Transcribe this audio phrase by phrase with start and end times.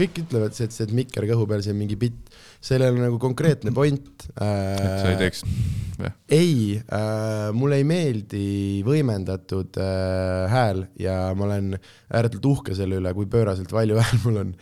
[0.00, 3.72] kõik ütlevad, et see, mikker kõhu peal, see on mingi bitt, sellel on nagu konkreetne
[3.74, 4.80] point äh,.
[4.80, 5.44] sa ei teeks
[6.00, 6.10] või?
[6.32, 8.44] ei äh,, mulle ei meeldi
[8.86, 14.42] võimendatud äh, hääl ja ma olen ääretult uhke selle üle, kui pööraselt valju hääl mul
[14.44, 14.52] on.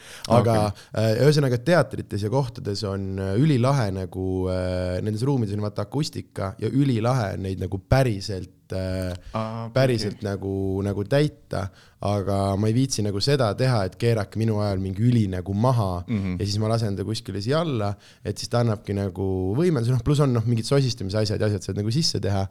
[0.40, 0.84] aga okay.
[1.02, 6.54] äh, ühesõnaga teatrites ja kohtades on äh, ülilahe nagu äh,, nendes ruumides on vaata akustika
[6.62, 11.66] ja ülilahe on neid nagu päriselt äh, Aa, päriselt nagu, nagu täita,
[12.08, 16.04] aga ma ei viitsi nagu seda teha, et keerake minu ajal mingi üli nagu maha
[16.06, 16.40] mm -hmm.
[16.40, 20.02] ja siis ma lasen ta kuskile siia alla, et siis ta annabki nagu võimenduse, noh,
[20.04, 22.46] pluss on noh, mingid sosistamise asjad ja asjad saad nagu sisse teha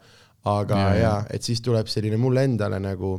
[0.48, 3.18] aga ja, ja, et siis tuleb selline mulle endale nagu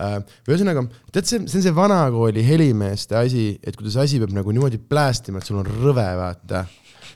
[0.00, 4.52] äh,, ühesõnaga, tead, see, see on see vanakooli helimeeste asi, et kuidas asi peab nagu
[4.54, 6.66] niimoodi plästima, et sul on rõve, vaata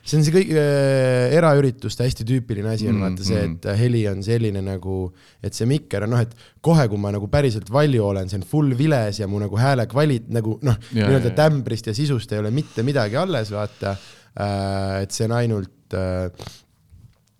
[0.03, 3.77] see on see kõik äh, eraürituste hästi tüüpiline asi on mm, vaata see, et äh,
[3.79, 4.97] heli on selline nagu,
[5.43, 6.33] et see mikker on noh, et
[6.65, 9.87] kohe, kui ma nagu päriselt valju olen, see on full viles ja mu nagu hääle
[9.91, 15.03] kvalit- nagu noh, nii-öelda tämbrist ja sisust ei ole mitte midagi alles, vaata äh,.
[15.05, 16.27] et see on ainult äh,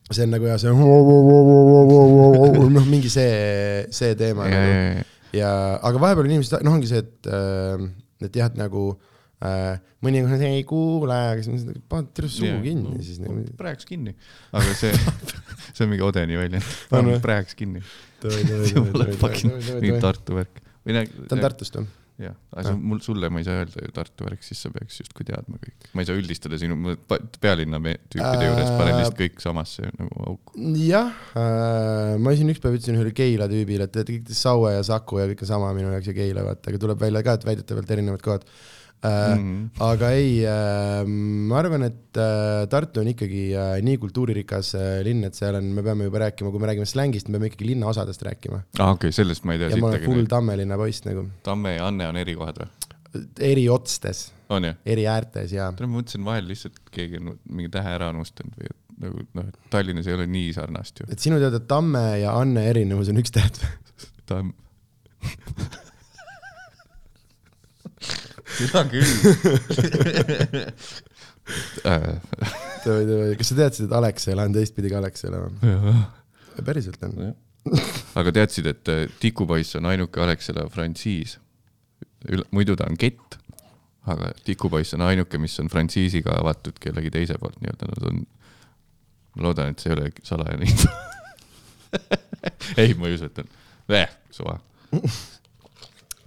[0.08, 0.72] see on nagu jah, see
[2.77, 4.75] noh, mingi see, see teema ja, nagu.
[5.33, 7.89] ja, ja aga vahepeal inimesed, noh, ongi see, et, äh,
[8.23, 9.09] et jah, et nagu äh,
[10.03, 13.41] mõnikord ei kuule, aga siis paned terve suu kinni no, siis nagu.
[13.59, 14.16] praeks kinni,
[14.55, 14.94] aga see,
[15.73, 17.83] see on mingi Odeni väljend, paned praeks kinni.
[18.23, 20.64] mingi Tartu värk.
[20.86, 21.89] ta on Tartust või?
[22.21, 24.99] jah, aga see mul, sulle ma ei saa öelda ju Tartu värk, siis sa peaks
[25.02, 25.88] justkui teadma kõik.
[25.95, 26.77] ma ei saa üldistada sinu,
[27.41, 30.53] pealinna tüüpide juures panen lihtsalt kõik samasse nagu auku.
[30.83, 35.23] jah äh,, ma siin üks päev ütlesin ühele Keila tüübile, et kõik Saue ja Saku
[35.23, 37.97] ja kõik on sama minu jaoks ja Keila vaata, aga tuleb välja ka, et väidetavalt
[37.97, 38.71] erinevad kohad äh,.
[39.04, 39.82] Mm.
[39.84, 43.50] aga ei äh,, ma arvan, et äh, Tartu on ikkagi
[43.84, 44.73] nii kultuuririkas
[45.04, 47.68] linn, et seal on, me peame juba rääkima, kui me räägime slängist, me peame ikkagi
[47.73, 48.62] linnaosadest rääkima.
[48.64, 49.73] aa ah,, okei okay,, sellest ma ei tea.
[49.73, 51.28] ja ma olen full Tammelinna poiss nagu.
[51.44, 52.72] Tamme ja Anne on erikohad või?
[53.40, 54.32] eri otstes.
[54.86, 55.72] eri äärtes ja.
[55.80, 58.73] ma mõtlesin vahel lihtsalt keegi on mingi tähe ära unustanud või
[59.04, 61.08] nagu noh, et Tallinnas ei ole nii sarnast ju.
[61.11, 63.72] et sinu teada Tamme ja Anne erinevus on üks täht või?
[64.30, 64.54] Tamm
[68.58, 69.11] seda küll.
[71.83, 75.52] Kas sa teadsid, et Alexela on teistpidi ka Alexela või?
[76.64, 77.14] päriselt on.
[78.19, 81.31] aga teadsid, et äh, Tikupoiss on ainuke Alexela frantsiis?
[82.55, 83.27] muidu ta on kett,
[84.08, 87.58] aga Tikupoiss on ainuke, mis on frantsiisiga avatud kellegi teise poolt.
[87.59, 88.15] Nii-öelda, nad on,
[89.35, 90.89] ma loodan, et see ei ole salajane info
[92.81, 93.47] ei, ma ei usu, et on,
[94.33, 94.55] suva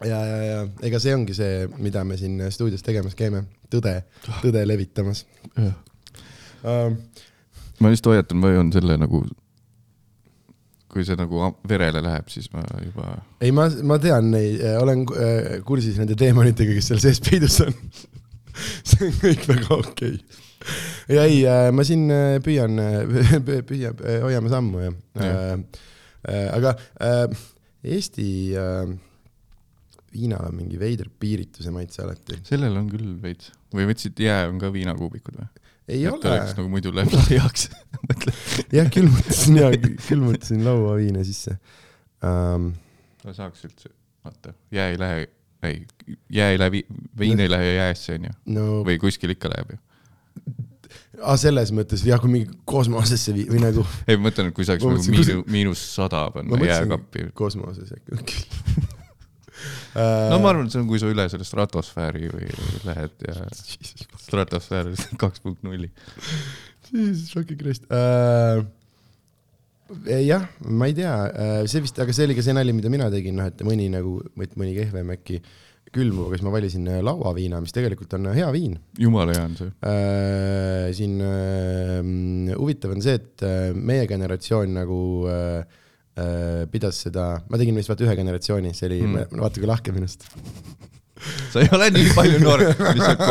[0.05, 3.99] ja, ja, ja ega see ongi see, mida me siin stuudios tegemas käime, tõde,
[4.43, 5.25] tõde levitamas.
[5.57, 6.95] Uh,
[7.81, 9.23] ma just hoiatan, ma joon selle nagu,
[10.93, 13.17] kui see nagu verele läheb, siis ma juba.
[13.41, 17.75] ei, ma, ma tean neid, olen äh, kursis nende teemonitega, kes seal sees peidus on
[18.89, 20.39] see on kõik väga okei okay.
[21.13, 22.81] ja ei, äh, ma siin äh, püüan,
[23.69, 25.59] püüan, hoiame sammu ja, ja.
[26.27, 27.29] Äh, aga äh,
[27.87, 28.89] Eesti äh,
[30.17, 32.41] viinal on mingi veider piirituse maitse alati.
[32.47, 33.53] sellel on küll veits.
[33.75, 35.49] või võtsid jää on ka viinakuubikud või?
[35.89, 36.33] ei et ole.
[36.33, 37.69] oleks nagu muidu läheb laiaks
[38.79, 39.71] jah, külmutasin ja
[40.09, 41.57] külmutasin lauaviine sisse
[42.25, 42.73] um,.
[43.25, 43.93] no saaks üldse,
[44.27, 45.27] vaata, jää ei lähe,
[45.67, 45.83] ei,
[46.33, 46.85] jää ei lähe,
[47.19, 48.67] vein ei lähe jäässe onju no..
[48.87, 49.83] või kuskil ikka läheb ju
[51.23, 53.87] aa ah,, selles mõttes jah, kui mingi kosmosesse vii- või nagu.
[54.07, 57.31] ei, ma mõtlen, et kui saaks nagu miinus, miinus sada panna jääkappi.
[57.39, 58.45] kosmoses äkki
[59.97, 62.49] no ma arvan, et see on, kui sa üle selle stratosfääri või
[62.87, 63.37] lähed ja
[64.27, 65.91] stratosfäär kaks punkt nulli.
[66.93, 68.65] Jesus fucking Christ uh,.
[70.07, 73.09] jah, ma ei tea, äh, see vist, aga see oli ka see nali, mida mina
[73.13, 75.41] tegin, noh, et mõni nagu, mõni kehvem äkki
[75.95, 78.77] külmub, aga siis ma valisin äh, lauaviina, mis tegelikult on hea viin.
[79.01, 80.93] jumala hea on see uh,.
[80.97, 85.01] siin uh, huvitav on see, et meie generatsioon nagu
[85.37, 85.65] Äh,
[86.73, 90.29] pidas seda, ma tegin vist vaata ühe generatsiooni, see oli mm., vaata kui lahke minust
[91.53, 92.65] sa ei ole nii palju noor,
[92.97, 93.25] lihtsalt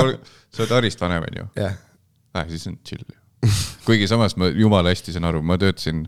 [0.54, 1.48] sa oled Arist vanem, onju?
[1.58, 1.80] jah yeah.
[2.34, 2.46] ah,.
[2.50, 3.06] siis on chill.
[3.88, 6.06] kuigi samas ma jumala hästi saan aru, ma töötasin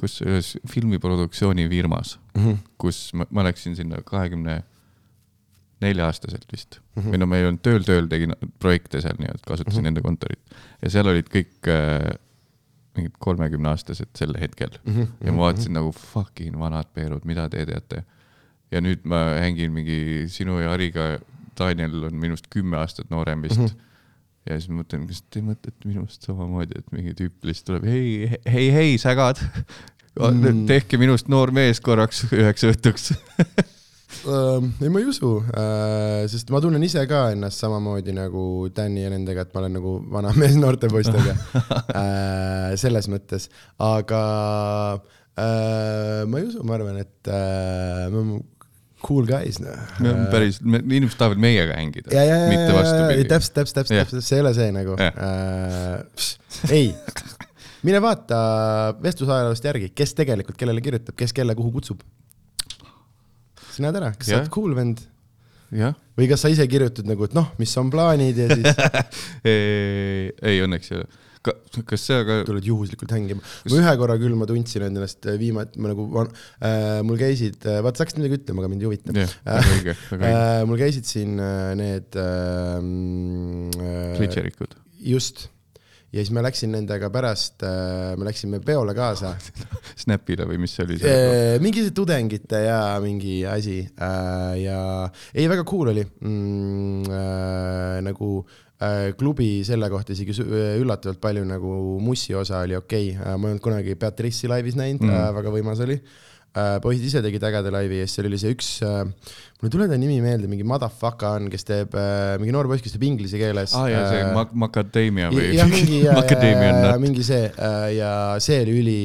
[0.00, 2.58] kus ühes filmiproduktsioonifirmas mm, -hmm.
[2.80, 4.62] kus ma, ma läksin sinna kahekümne
[5.80, 7.02] nelja aastaselt vist mm.
[7.02, 7.12] -hmm.
[7.12, 9.88] või no ma ei olnud tööl, tööl tegin projekte seal nii-öelda, kasutasin mm -hmm.
[9.90, 12.10] nende kontorit ja seal olid kõik äh,
[12.96, 14.94] mingid kolmekümneaastased sel hetkel mm.
[14.94, 15.26] -hmm.
[15.26, 15.80] ja ma vaatasin mm -hmm.
[15.80, 18.04] nagu fucking vanad Peerud, mida te teate.
[18.70, 21.18] ja nüüd ma hängin mingi sinu ja Hariga,
[21.58, 23.66] Daniel on minust kümme aastat noorem vist mm.
[23.66, 23.80] -hmm.
[24.50, 28.72] ja siis mõtlen, kas te mõtlete minust samamoodi, et mingi tüüp lihtsalt tuleb, hei, hei,
[28.72, 29.42] hei, sägad
[30.16, 30.66] mm.
[30.66, 33.12] tehke minust noor mees korraks üheks õhtuks?
[34.26, 38.42] ei, ma ei usu uh,, sest ma tunnen ise ka ennast samamoodi nagu
[38.74, 42.70] Tänni ja nendega, et ma olen nagu vana mees noorte poistega uh.
[42.82, 43.48] selles mõttes,
[43.80, 44.22] aga
[45.00, 48.40] uh, ma ei usu, ma arvan, et me oleme
[49.00, 49.76] cool guys, noh.
[50.02, 52.12] me oleme päris, inimesed tahavad meiega hängida,
[52.50, 53.28] mitte vastupidi.
[53.30, 54.98] täpselt, täpselt, täpselt täpselt, see ei ole see nagu
[56.76, 56.90] ei,
[57.86, 58.40] mine vaata
[59.02, 62.04] vestlusajaloost järgi, kes tegelikult kellele kirjutab, kes kelle kuhu kutsub.
[63.80, 65.00] Sa näed ära, kas sa oled cool vend
[65.70, 68.80] või kas sa ise kirjutad nagu, et noh, mis on plaanid ja siis
[70.50, 71.06] ei õnneks ei ole.
[71.46, 71.54] ka,
[71.88, 73.44] kas see aga, tuled juhuslikult hängima.
[73.70, 78.04] ma ühe korra küll, ma tundsin ennast viimati, ma nagu, äh, mul käisid, vaata, sa
[78.04, 79.14] hakkasid midagi ütlema, aga mind ei huvita.
[79.16, 80.42] jah, väga õige, väga õige.
[80.42, 82.76] Äh, mul käisid siin äh, need äh,
[84.18, 84.76] klitšerikud.
[85.14, 85.48] just.
[86.10, 87.62] Ja siis ma läksin nendega pärast,
[88.18, 89.34] me läksime peole kaasa.
[90.02, 91.58] Snapile või mis see oli see?
[91.62, 94.80] mingi tudengite ja mingi asi äh, ja
[95.34, 96.88] ei, väga cool oli mm,.
[97.10, 98.30] Äh, nagu
[98.82, 100.34] äh, klubi selle kohta isegi
[100.80, 105.06] üllatavalt palju nagu mussi osa oli okei okay., ma ei olnud kunagi Beatrice'i laivis näinud
[105.06, 106.29] mm., äh, väga võimas oli äh,
[106.82, 109.04] poisid ise tegid ägeda laivi ja siis seal oli see üks äh,,
[109.60, 112.82] mul ei tule ta nimi meelde, mingi motherfucker on, kes teeb äh,, mingi noor poiss,
[112.82, 116.02] kes teeb inglise keeles aa jaa, see äh, Mac- Macadamia või jah, mingi
[117.02, 118.12] mingi see äh, ja
[118.42, 119.00] see oli üli,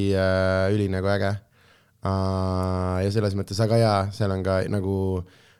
[0.73, 1.33] üli nagu äge.
[2.05, 4.97] ja selles mõttes, aga jaa, seal on ka nagu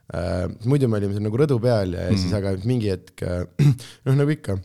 [0.09, 2.21] äh,, muidu me olime seal nagu rõdu peal ja mm.
[2.21, 3.45] siis, aga mingi hetk äh,
[4.09, 4.57] noh, nagu ikka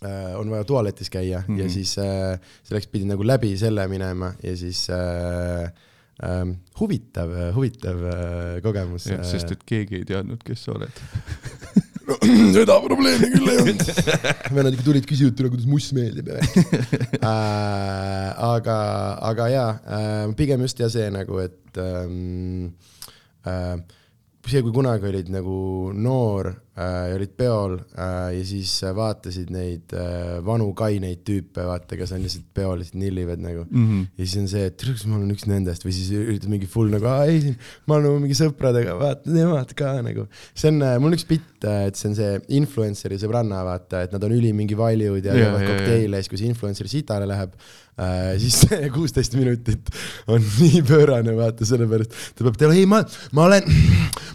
[0.00, 1.62] äh, on vaja tualetis käia mm -hmm.
[1.62, 5.72] ja siis äh, selleks pidi nagu läbi selle minema ja siis äh,
[6.20, 6.44] äh,
[6.80, 9.08] huvitav, huvitav äh, kogemus.
[9.28, 11.02] sest et keegi ei teadnud, kes sa oled.
[12.56, 13.82] seda probleemi küll ei olnud.
[14.56, 16.54] vennad ikka tulid, küsisid, et kuidas muss meeldib ja värk
[17.30, 18.28] äh,.
[18.48, 18.76] aga,
[19.30, 22.72] aga jaa äh,, pigem just ja see nagu, et ähm,
[23.46, 23.76] äh,
[24.46, 25.56] see, kui kunagi olid nagu
[25.94, 31.66] noor äh, ja olid peol äh, ja siis äh, vaatasid neid äh, vanu kaineid tüüpe,
[31.68, 33.82] vaata, kes on lihtsalt peol, lihtsalt nillivad nagu mm.
[33.82, 34.06] Mhm.
[34.16, 36.88] ja siis on see, et kas ma olen üks nendest või siis üritad mingi full
[36.94, 37.52] nagu, aa ei,
[37.90, 40.24] ma olen mingi sõpradega, vaata nemad ka nagu.
[40.54, 44.24] see on, mul on üks bitt, et see on see influencer'i sõbranna, vaata, et nad
[44.24, 47.52] on üli mingi valjud ja teevad kokteile ja siis, kui see influencer sitale läheb
[48.00, 49.92] äh,, siis see kuusteist minutit
[50.24, 53.04] on nii pöörane, vaata, sellepärast ta peab teema, ei ma,
[53.36, 53.68] ma olen,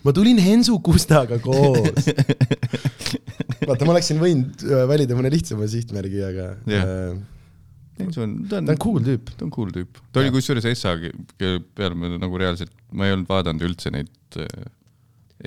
[0.06, 2.14] ma tulin Hensu Kustaga koos.
[3.70, 6.88] vaata, ma oleksin võinud äh, valida mõne lihtsama sihtmärgi, aga Jah.
[6.88, 9.32] äh, see on, ta on ta on cool tüüp.
[9.34, 10.02] ta on cool tüüp.
[10.12, 14.42] ta oli kusjuures Essa, kelle peale ma nagu reaalselt, ma ei olnud vaadanud üldse neid
[14.42, 14.68] äh,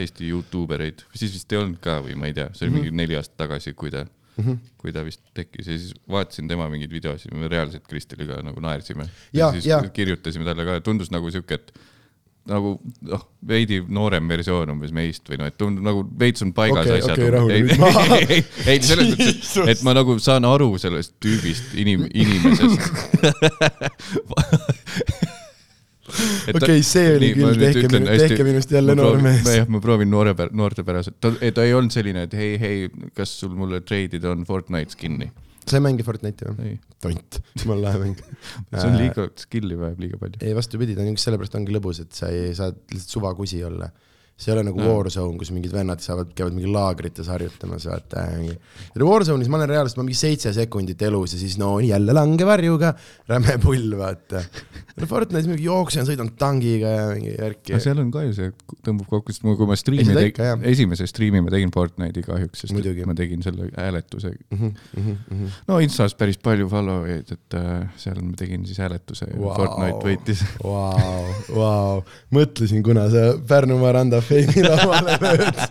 [0.00, 2.94] Eesti Youtube ereid, siis vist ei olnud ka või ma ei tea, see oli mingi
[2.94, 4.58] neli aastat tagasi, kui ta mm, -hmm.
[4.78, 9.08] kui ta vist tekkis ja siis vaatasin tema mingeid videosid, me reaalselt Kristeliga nagu naersime.
[9.34, 9.82] Ja, siis ja.
[9.82, 11.72] kirjutasime talle ka, tundus nagu siuke, et
[12.48, 12.74] nagu
[13.06, 17.02] noh, veidi noorem versioon umbes meist või noh, et tundub nagu veits on paigas Okei,
[17.02, 17.20] asjad.
[17.34, 17.64] rahune ei
[18.38, 18.44] ei,
[18.74, 22.80] ei selles mõttes, et, ma nagu saan aru sellest tüübist, inim-, inimesest.
[26.56, 29.44] okei, see oli küll, tehke minu, tehke minust jälle noor mees.
[29.60, 33.52] jah, ma proovin noore, noortepäraselt, ta, ta ei olnud selline, et hei, hei, kas sul
[33.56, 35.30] mulle treidida on Fortnite skin'i.
[35.66, 36.76] Sa ei mängi Fortnite'i või?
[37.00, 38.22] tont, jumala lahe mäng.
[38.74, 40.40] see on liiga, skill'i vajab liiga palju.
[40.44, 43.90] ei, vastupidi, ta on just sellepärast ongi lõbus, et sa ei saa lihtsalt suvakusi olla.
[44.40, 48.24] see ei ole nagu Warzone, kus mingid vennad saavad, käivad mingi laagrites harjutamas, vaata.
[48.96, 52.94] Warzone'is ma olen reaalselt, ma mingi seitse sekundit elus ja siis no jälle langevarjuga,
[53.28, 54.44] räme pull, vaata.
[55.08, 57.82] Fortnite'is mingi jooksen, sõidan tangiga ja mingi värki aga.
[57.84, 58.52] seal on ka ju see,
[58.86, 63.06] tõmbab kokku, sest kui ma striimi tegin esimese striimi ma tegin Fortnite'i kahjuks, sest Muidugi.
[63.08, 64.34] ma tegin selle hääletuse.
[64.50, 65.50] Mhm, mhm.
[65.70, 69.54] no Instas päris palju follow eid, et äh, seal ma tegin siis hääletuse ja Vau.
[69.56, 70.44] Fortnite võitis.
[70.70, 72.02] Vau, vau,
[72.34, 75.64] mõtlesin, kuna sa Pärnumaa randa feimi lauale lööd.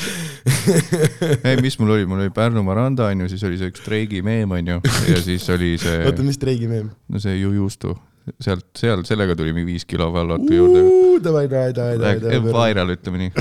[1.44, 4.50] ei, mis mul oli, mul oli Pärnumaa randa onju, siis oli see üks streigi meem
[4.56, 4.78] onju
[5.10, 6.90] ja siis oli see, oota, mis streigimeem?
[7.08, 7.94] no see Jujustu,
[8.40, 10.86] sealt, seal, sellega tuli mingi viis kilo follow'at juurde.
[11.24, 12.70] Davai, davai, davai, davai, davai.
[12.70, 13.32] Viral, ütleme nii.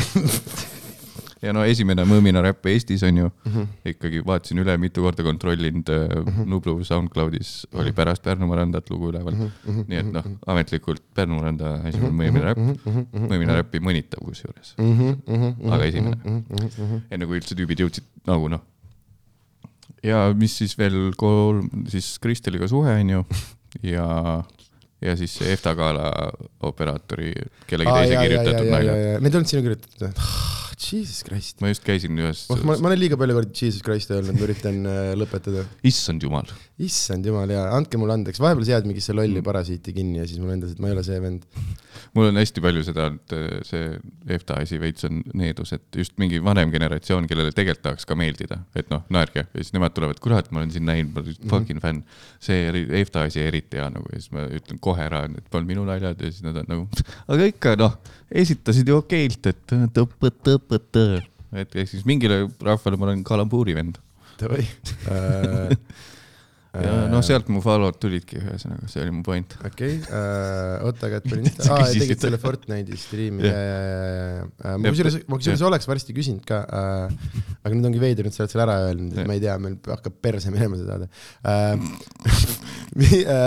[1.43, 3.67] ja no esimene Mõmina räpp Eestis on ju mm, -hmm.
[3.93, 6.49] ikkagi vaatasin üle, mitu korda kontrollinud mm, -hmm.
[6.51, 9.51] Nublu SoundCloudis oli pärast Pärnumaa randat lugu üleval mm.
[9.67, 9.85] -hmm.
[9.87, 15.85] nii et noh, ametlikult Pärnumaa randa esimene Mõmina räpp, Mõmina räppi mõnitav kusjuures, Mhm, aga
[15.85, 16.17] esimene.
[17.11, 18.61] enne kui üldse tüübid jõudsid nagu noh.
[20.03, 23.25] ja mis siis veel kolm, siis Kristeliga suhe on ju
[23.83, 24.43] ja,
[25.01, 26.09] ja siis see EFTA gala
[26.67, 27.33] operaatori
[27.69, 28.97] kellegi teise kirjutatud naine.
[29.19, 30.57] Need ei olnud sinu kirjutatud või?
[30.79, 31.59] Jesus Christ.
[31.61, 34.45] ma just käisin ühes, oh, ma, ma olen liiga palju kordi Jesus Christ öelnud, ma
[34.47, 35.65] üritan äh, lõpetada.
[35.85, 36.47] issand jumal,
[36.79, 39.17] issand jumal ja andke mulle andeks, vahepeal sa jääd mingisse Mm.
[39.19, 41.43] lolli parasiiti kinni ja siis mulle endale, et ma ei ole see vend.
[42.15, 43.89] mul on hästi palju seda, et äh, see
[44.37, 48.61] EFTA asi veits on needus, et just mingi vanem generatsioon, kellele tegelikult tahaks ka meeldida,
[48.79, 51.49] et noh, naerge ja siis nemad tulevad, kurat, ma olen sind näinud, ma olen Mhm.
[51.51, 52.03] fucking fänn.
[52.39, 52.71] see
[53.01, 56.21] EFTA asi eriti hea nagu ja siis ma ütlen kohe ära, et polnud minu naljad
[56.23, 56.87] ja siis nad on nagu,
[57.35, 57.97] aga ikka noh,
[58.31, 61.07] esitasid ju okeilt, et tõpõ-tõpõ-tõ.
[61.59, 63.97] et ehk siis mingile rahvale ma olen kalambuuri vend.
[64.39, 64.63] Davai.
[66.69, 69.55] ja noh, sealt mu follow'd tulidki, ühesõnaga see oli mu point.
[69.65, 69.95] okei,
[70.85, 72.39] oota, aga et panin aa, tegid selle.
[72.41, 73.57] Fortnite'i striimi Jah.
[73.57, 75.71] ja, ja, ja, ja, ma kusjuures, ma kusjuures jah.
[75.71, 77.17] oleks varsti küsinud ka äh,,
[77.65, 79.79] aga nüüd ongi veider, et sa oled selle ära öelnud, et ma ei tea, meil
[79.89, 81.09] hakkab perse minema see saade
[81.49, 81.73] äh.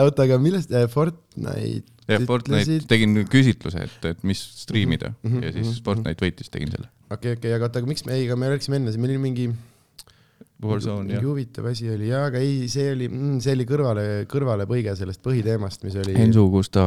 [0.05, 5.53] oota, aga millest äh, Fortnite jah, Fortnite, tegin küsitluse, et, et mis striimida Mhm, ja
[5.55, 6.89] siis mhm, Fortnite võitis, tegin selle.
[7.13, 9.51] okei, okei, aga oota, aga miks me, ei, aga me rääkisime enne, meil oli mingi
[10.63, 11.23] Warzone jah.
[11.27, 13.09] huvitav asi oli ja, aga ei, see oli,
[13.43, 16.15] see oli kõrvale, kõrvalepõige sellest põhiteemast, mis oli.
[16.23, 16.85] Ensu, kus ta.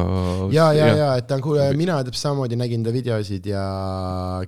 [0.54, 3.66] ja, ja, ja, et ta on cool, mina täpselt samamoodi nägin ta videosid ja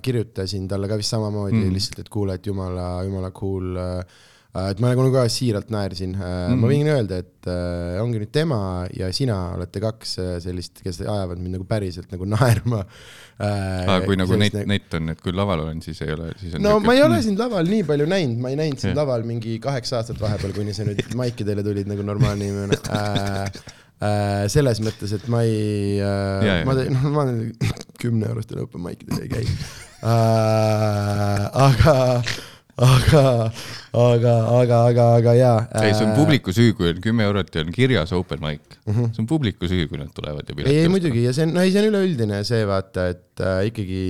[0.01, 1.67] kirjutasin talle ka vist samamoodi Mm.
[1.67, 1.77] mm.
[1.77, 3.77] lihtsalt, et kuule, et jumala, jumala cool.
[4.49, 6.49] Et ma nagu ka siiralt naersin mm, -hmm.
[6.49, 6.61] Mhm.
[6.61, 11.01] ma võin öelda, et äh, ongi nüüd tema ja sina olete kaks äh, sellist, kes
[11.01, 12.79] ajavad mind nagu päriselt nagu naerma
[13.37, 16.55] äh, kui nagu net sellist, net on, et kui laval olen, siis ei ole, siis
[16.57, 16.65] on.
[16.65, 19.59] no ma ei ole sind laval nii palju näinud, ma ei näinud sind laval mingi
[19.61, 23.45] kaheksa aastat vahepeal, kuni sa nüüd maikidele tulid nagu normaalne inimene äh,.
[23.99, 27.25] Äh, selles mõttes, et ma ei äh, ma noh, ma
[27.99, 29.49] kümne eurostel open maikidel ei käi äh,.
[31.67, 32.23] aga,
[32.79, 33.23] aga,
[33.91, 35.89] aga, aga, aga, aga jaa äh,.
[35.89, 38.79] ei, see on publiku süü, kui on kümme eurot ja on kirjas open mic.
[38.85, 41.63] see on publiku süü, kui nad tulevad ja ei, ei muidugi ja see on, no
[41.65, 44.03] ei, see on üleüldine see vaata, et äh, ikkagi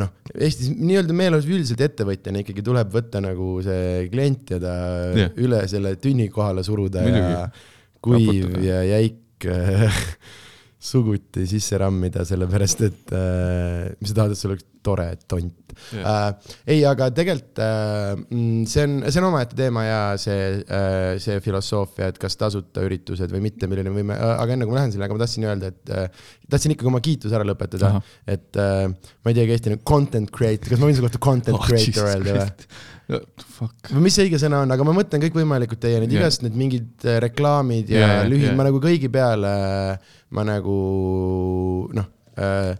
[0.00, 4.74] noh, Eestis nii-öelda meelelus üldiselt ettevõtjana ikkagi tuleb võtta nagu see klient ja ta
[5.16, 5.32] yeah.
[5.40, 7.32] üle selle tünni kohale suruda Muidugi.
[7.32, 7.46] ja
[8.04, 8.66] kuiv Raputada.
[8.66, 10.02] ja jäik äh,
[10.86, 16.06] suguti sisse rammida, sellepärast et äh, mis sa tahad, et sul oleks tore tont Jah.
[16.06, 16.52] äh,.
[16.72, 21.40] ei, aga tegelikult äh, mm, see on, see on omaette teema ja see äh,, see
[21.44, 24.94] filosoofia, et kas tasuta üritused või mitte, milleni me võime, aga enne kui ma lähen
[24.94, 27.96] selle, aga ma tahtsin öelda, et äh, tahtsin ikkagi oma kiituse ära lõpetada
[28.36, 31.58] et äh, ma ei teagi eesti nagu content creator, kas ma võin su kohta content
[31.58, 32.68] Oh, creator öelda või?
[33.06, 36.24] Või mis see õige sõna on, aga ma mõtlen kõikvõimalikud teie need Jah.
[36.24, 39.52] igast need mingid äh, reklaamid ja yeah, lühid yeah., ma nagu kõigi peale,
[40.34, 40.78] ma nagu
[41.94, 42.72] noh äh,,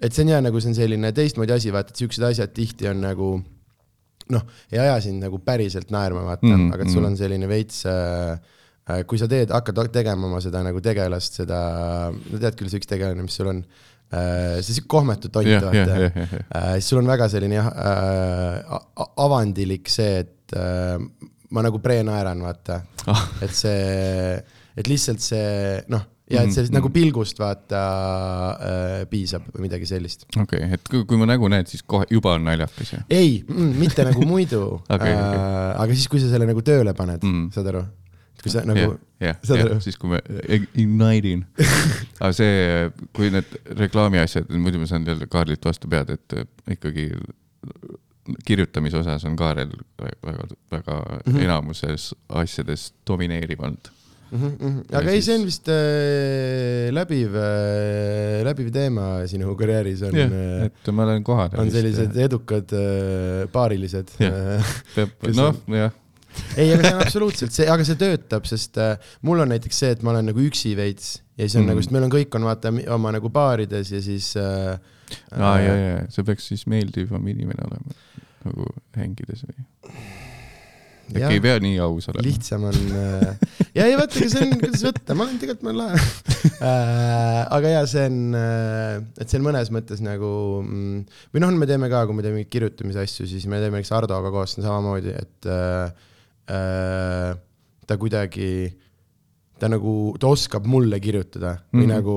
[0.00, 2.90] et see on jah, nagu see on selline teistmoodi asi, vaata, et siuksed asjad tihti
[2.92, 3.32] on nagu
[4.30, 7.12] noh, ei aja sind nagu päriselt naerma, vaata mm, -hmm, aga et sul mhm.
[7.12, 8.36] on selline veits äh,
[8.84, 11.62] äh, kui sa teed, hakkad tegema oma seda nagu tegelast, seda,
[12.12, 15.62] no tead küll, see üks tegelane, mis sul on äh,, see siuke kohmetu tont, jah,
[15.62, 16.46] jah, vaata jah, jah, jah.
[16.58, 18.78] äh, siis sul on väga selline jah äh,
[19.22, 20.96] avandilik see, et äh,
[21.50, 23.22] ma nagu pre-naeran, vaata Ah.
[23.42, 24.34] et see,
[24.76, 26.74] et lihtsalt see noh, ja et Mhm, see mhm.
[26.76, 27.80] nagu pilgust vaata
[28.60, 30.26] äh, piisab või midagi sellist.
[30.38, 33.00] okei, et kui, kui mu nägu näed, siis kohe juba on naljakas ju.
[33.10, 34.60] ei mm,, mitte nagu muidu
[34.94, 35.40] Okei, äh, okei.
[35.86, 37.34] aga siis, kui sa selle nagu tööle paned mm.
[37.40, 37.82] Mm., saad aru?
[38.42, 41.44] Kui sa nagu jah aru?, siis kui me ignite in.
[42.22, 46.48] aga see, kui need reklaami asjad, muidu ma saan jälle Kaarlit vastu pead, et äh,
[46.76, 47.10] ikkagi
[48.46, 51.32] kirjutamise osas on Kaarel väga, väga mm.
[51.32, 51.42] -hmm.
[51.44, 53.90] enamuses asjades domineeriv olnud.
[54.30, 54.38] mm.
[54.38, 54.84] -hmm.
[54.92, 60.16] Ja aga ei, see on siis- vist äh, läbiv äh,, läbiv teema sinu karjääris on
[60.16, 61.50] jah, äh, et ma olen kohal.
[61.56, 64.08] on sellised edukad äh, paarilised.
[64.94, 65.92] Kes noh, jah,
[66.56, 69.92] ei, aga see on absoluutselt see, aga see töötab, sest äh, mul on näiteks see,
[69.96, 71.72] et ma olen nagu üksi veits ja siis on mm.
[71.72, 74.76] Nagu, sest meil on kõik on vaata oma nagu baarides ja siis äh,.
[75.36, 77.98] aa ja, ja see peaks siis meeldivam inimene olema
[78.46, 79.64] nagu hängides või?
[81.10, 82.24] äkki ei pea nii aus olema?
[82.26, 85.80] lihtsam on äh, ja ei vaata, see on, kuidas võtta, ma olen tegelikult, ma olen
[85.80, 86.02] lahe
[86.68, 87.40] äh,.
[87.56, 90.30] aga ja see on äh,, et see on mõnes mõttes nagu
[90.62, 93.80] mm, või noh, me teeme ka, kui me teeme mingeid kirjutamise asju, siis me teeme
[93.80, 96.08] näiteks Hardoga koos samamoodi, et äh, äh,
[96.50, 98.50] ta kuidagi
[99.60, 101.92] ta nagu, ta oskab mulle kirjutada või mm -hmm.
[101.92, 102.14] nagu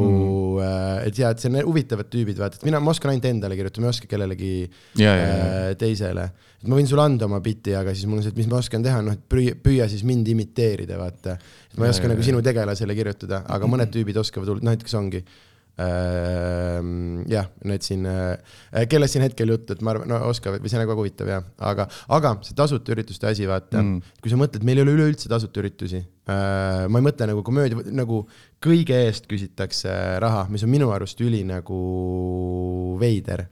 [0.63, 3.57] äh,, et ja, et see on huvitavad tüübid, vaata, et mina, ma oskan ainult endale
[3.59, 6.29] kirjutada, ma ei oska kellelegi ja, ja, ja, äh, teisele.
[6.61, 8.61] et ma võin sulle anda oma biti, aga siis mul on see, et mis ma
[8.63, 11.37] oskan teha, noh, et püüa, püüa siis mind imiteerida, vaata.
[11.77, 12.29] ma ei Ja, oska ja, nagu ja.
[12.31, 15.25] sinu tegelasele kirjutada, aga mõned tüübid oskavad noh näiteks ongi
[15.73, 20.77] jah, need siin, äh, kellest siin hetkel juttu, et ma arvan, no oskavad või see
[20.77, 24.65] on nagu huvitav jah, aga, aga see tasuta ürituste asi, vaata mm., kui sa mõtled,
[24.67, 26.03] meil ei ole üleüldse tasuta üritusi.
[26.29, 28.21] ma ei mõtle nagu komöödia, nagu
[28.63, 29.91] kõige eest küsitakse
[30.23, 31.81] raha, mis on minu arust üli nagu
[33.01, 33.47] veider.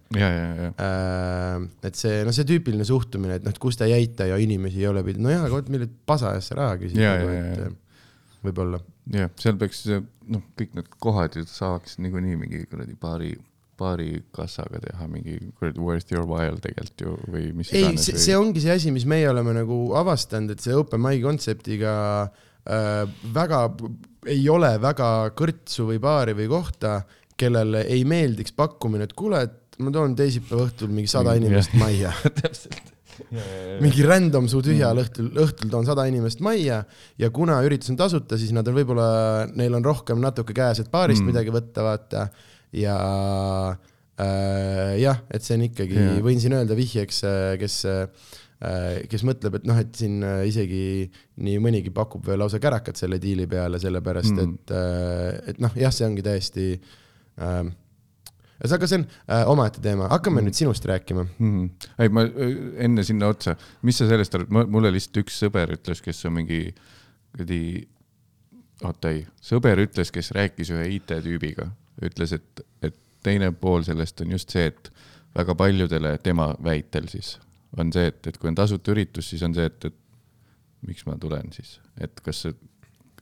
[1.89, 4.91] et see, noh, see tüüpiline suhtumine, et noh, et kus te jäite ja inimesi ei
[4.93, 9.31] ole pidanud, no jaa, aga vot, millelt pasa eest raha küsida, nagu, et võib-olla jah,
[9.41, 13.31] seal peaks noh, kõik need kohad ju saaks niikuinii mingi kuradi paari,
[13.79, 18.23] paari kassaga teha mingi kuradi worth your while tegelikult ju või mis ei, see, või...
[18.25, 21.95] see ongi see asi, mis meie oleme nagu avastanud, et see open mic kontseptiga
[22.27, 23.01] äh,
[23.33, 23.63] väga,
[24.29, 27.01] ei ole väga kõrtsu või baari või kohta,
[27.41, 32.13] kellele ei meeldiks pakkumine, et kuule, et ma toon teisipäeva õhtul mingi sada inimest majja.
[32.41, 32.91] Täpselt
[33.81, 35.03] mingi random su tühjal mm.
[35.05, 36.81] õhtul, õhtul toon sada inimest majja
[37.21, 39.07] ja kuna üritus on tasuta, siis nad on võib-olla,
[39.55, 41.31] neil on rohkem natuke käes, et baarist mm.
[41.33, 42.27] midagi võtta, vaata.
[42.75, 42.97] ja
[44.21, 48.07] äh, jah, et see on ikkagi yeah., võin siin öelda vihjeks, äh, kes äh,
[49.09, 51.09] kes mõtleb, et noh, et siin äh, isegi
[51.41, 54.49] nii mõnigi pakub veel lausa kärakat selle diili peale, sellepärast mm.
[54.49, 57.63] et, äh, et noh, jah, see ongi täiesti äh,
[58.61, 60.49] ühesõnaga, see on äh, omaette teema, hakkame mm.
[60.49, 61.25] nüüd sinust rääkima.
[61.39, 61.69] Mm.
[61.97, 62.55] ei, ma äh,
[62.87, 63.55] enne sinna otsa,
[63.87, 66.63] mis sa sellest arvad, mulle lihtsalt üks sõber ütles, kes on mingi
[67.31, 67.61] kuradi,
[68.85, 71.69] oota ei, sõber ütles, kes rääkis ühe IT-tüübiga,
[72.05, 74.91] ütles, et, et teine pool sellest on just see, et
[75.37, 77.37] väga paljudele tema väitel siis
[77.79, 81.15] on see, et, et kui on tasuta üritus, siis on see, et, et miks ma
[81.21, 82.55] tulen siis, et kas see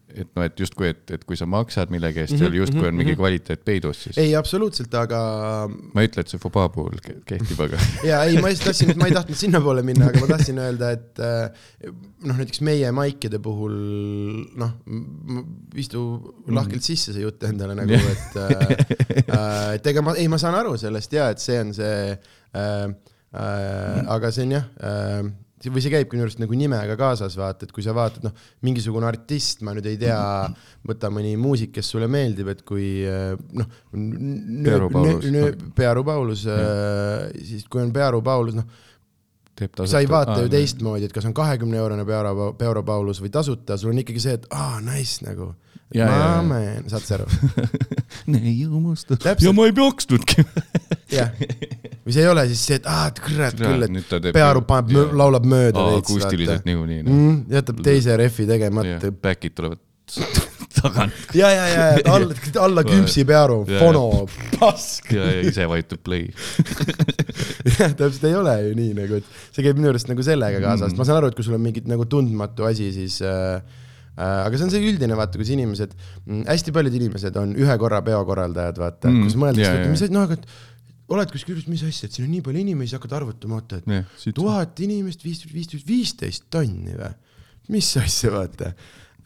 [0.10, 2.88] et noh, et justkui, et, et kui sa maksad millegi eest mm, -hmm, seal justkui
[2.88, 3.20] on mingi mhm.
[3.20, 4.18] kvaliteet peidus siis.
[4.18, 5.20] ei, absoluutselt, aga.
[5.70, 6.98] ma ei ütle, et see Fobaa puhul
[7.30, 10.62] kehtib, aga ja ei, ma just tahtsin, ma ei tahtnud sinnapoole minna, aga ma tahtsin
[10.64, 11.92] öelda, et äh,
[12.26, 13.76] noh, näiteks meie maikide puhul
[14.60, 14.74] noh,
[15.78, 16.06] istu
[16.48, 20.74] lahkelt sisse see jutt endale nagu, et äh, et ega ma, ei, ma saan aru
[20.80, 22.90] sellest ja et see on see äh,,
[23.34, 25.30] äh, aga see on jah äh,
[25.68, 28.36] või see käibki minu arust nagu nimega kaasas, vaata, et kui sa vaatad, noh,
[28.66, 30.20] mingisugune artist, ma nüüd ei tea,
[30.88, 33.80] võta mõni muusik, kes sulle meeldib, et kui noh.
[34.66, 35.32] Pearu Paulus.
[35.76, 36.46] Pearu Paulus,
[37.44, 38.88] siis kui on Pearu Paulus, noh
[39.86, 43.78] sa ei vaata ju teistmoodi, et kas on kahekümne eurone Pearo, Pearo Paulus või tasuta,
[43.78, 45.52] sul on ikkagi see, et aa nice nagu.
[45.98, 47.26] Maamen, saad sa aru?
[48.34, 49.18] neiu musta.
[49.42, 50.44] ja ma ei peaksidki
[51.18, 51.32] jah,
[52.06, 55.88] või see ei ole siis see, et aa, kurat küll, et Pearu paneb, laulab mööda
[55.90, 56.06] veits.
[56.06, 57.02] akustiliselt niikuinii.
[57.08, 59.12] Mm, jätab teise rehvi tegemata.
[59.24, 59.82] Back'id tulevad
[60.80, 61.34] tagant.
[61.38, 64.06] ja, ja, ja, alla, alla küpsi Pearu, fono,
[64.60, 65.10] pask.
[65.18, 66.30] ja, ja ise vajutab play
[67.80, 70.94] jah, täpselt ei ole ju nii nagu, et see käib minu arust nagu sellega kaasas
[70.94, 73.86] mm., ma saan aru, et kui sul on mingi nagu tundmatu asi, siis äh
[74.20, 75.94] aga see on see üldine, vaata, kus inimesed,
[76.26, 80.40] mm, hästi paljud inimesed on ühe korra peokorraldajad, vaata mm,, kus mõeldakse, mis, noh, aga
[81.10, 84.36] oled kuskil juures, mis asja, et siin on nii palju inimesi, hakkad arvutama, oota, et
[84.36, 87.14] tuhat inimest, viisteist, viisteist, viisteist tonni või?
[87.74, 88.74] mis asja, vaata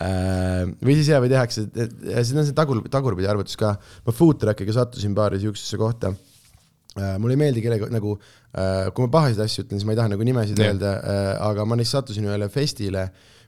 [0.04, 0.68] äh,.
[0.84, 3.74] või siis jaa, või tehakse, see on see tagur, tagurpidi arvutus ka.
[4.06, 7.16] ma food truck'iga sattusin paari siuksesse kohta äh,.
[7.18, 10.14] mulle ei meeldi kellega nagu äh,, kui ma pahasid asju ütlen, siis ma ei taha
[10.16, 10.72] nagu nimesid ja.
[10.72, 13.08] öelda äh,, aga ma neist sattusin ühele festile,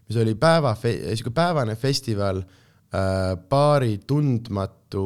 [0.10, 5.06] mis oli päeva, sihuke päevane festival äh, paari tundmatu,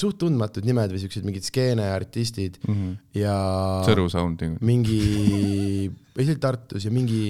[0.00, 2.98] suht tundmatud nimed või siuksed mingid skeeneartistid mm -hmm.
[3.20, 3.38] ja.
[3.88, 4.60] Sõru Sounding.
[4.60, 5.00] mingi,
[6.14, 7.28] või see oli Tartus ja mingi,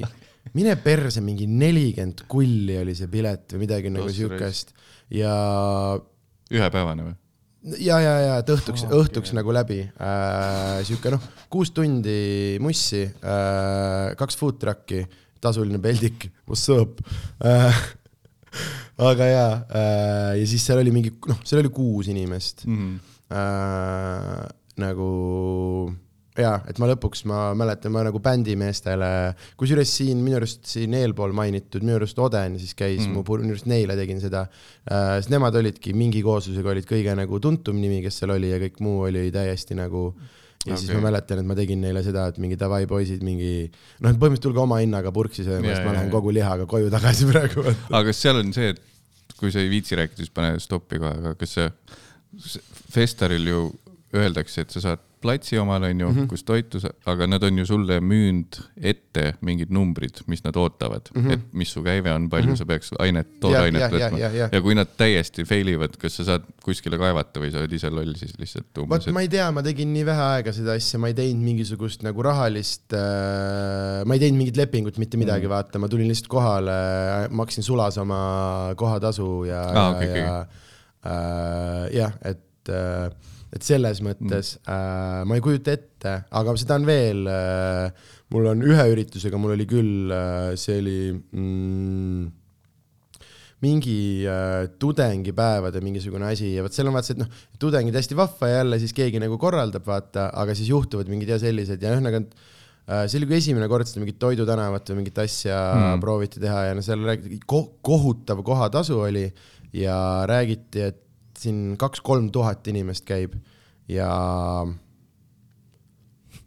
[0.55, 4.75] mine perse, mingi nelikümmend kulli oli see pilet või midagi nagu siukest
[5.11, 5.35] ja.
[6.51, 7.19] ühepäevane või?
[7.79, 9.39] ja, ja, ja, et õhtuks oh,, õhtuks okay.
[9.41, 10.81] nagu läbi äh,.
[10.87, 15.03] sihuke noh, kuus tundi mussi äh,, kaks food truck'i,
[15.41, 17.01] tasuline peldik, what's up
[17.45, 17.81] äh,
[19.11, 22.77] aga jaa äh,, ja siis seal oli mingi, noh, seal oli kuus inimest mm.
[22.77, 23.07] -hmm.
[23.31, 24.47] Äh,
[24.83, 25.09] nagu
[26.35, 29.11] jaa, et ma lõpuks, ma mäletan, ma nagu bändimeestele,
[29.61, 33.15] kusjuures siin minu arust siin eelpool mainitud, minu arust Oden siis käis mm.
[33.15, 37.39] mu, minu arust neile tegin seda äh,, sest nemad olidki mingi kooslusega olid kõige nagu
[37.39, 40.81] tuntum nimi, kes seal oli ja kõik muu oli täiesti nagu äh, ja okay.
[40.83, 44.45] siis ma mäletan, et ma tegin neile seda, et mingi davai poisid, mingi noh, põhimõtteliselt
[44.45, 47.65] tulge oma hinnaga purksi sööma, sest ma lähen kogu lihaga koju tagasi praegu.
[47.89, 51.17] aga kas seal on see, et kui sa ei viitsi rääkida, siis pane stoppi kohe,
[51.23, 51.71] aga kas see
[52.91, 53.63] Festaril ju
[54.15, 56.27] öeldakse, et sa saad platsi omal, on ju mm, -hmm.
[56.29, 61.11] kus toitu sa, aga nad on ju sulle müünud ette mingid numbrid, mis nad ootavad
[61.15, 61.33] mm, -hmm.
[61.33, 62.59] et mis su käive on, palju mm -hmm.
[62.59, 64.19] sa peaks ainet, toorainet võtma.
[64.19, 67.59] Ja, ja, ja kui nad täiesti fail ivad, kas sa saad kuskile kaevata või sa
[67.59, 69.07] oled ise loll siis lihtsalt umbes?
[69.07, 72.03] vot ma ei tea, ma tegin nii vähe aega seda asja, ma ei teinud mingisugust
[72.03, 75.55] nagu rahalist äh,, ma ei teinud mingit lepingut, mitte midagi mm, -hmm.
[75.55, 76.79] vaata, ma tulin lihtsalt kohale,
[77.31, 80.57] maksin sulas oma kohatasu ja ah,, okay, ja okay.
[81.13, 83.11] äh, jah, et äh,
[83.51, 84.67] et selles mõttes mm.
[84.71, 89.57] äh, ma ei kujuta ette, aga seda on veel äh,, mul on ühe üritusega, mul
[89.57, 92.29] oli küll äh,, see oli mm,
[93.65, 93.97] mingi
[94.31, 98.49] äh, tudengipäevade mingisugune asi ja vot seal on vaata see, et noh, tudengid hästi vahva
[98.49, 102.23] ja jälle siis keegi nagu korraldab, vaata, aga siis juhtuvad mingid ja sellised ja ühesõnaga
[102.23, 106.07] äh, see oli kui esimene kord seda mingit Toidutänavat või mingit asja mm.
[106.07, 109.27] prooviti teha ja no seal räägiti ko, kohutav kohatasu oli
[109.75, 109.99] ja
[110.31, 111.05] räägiti, et
[111.41, 113.35] siin kaks-kolm tuhat inimest käib
[113.91, 114.11] ja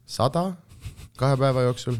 [0.05, 0.51] sada
[1.17, 1.97] kahe päeva jooksul.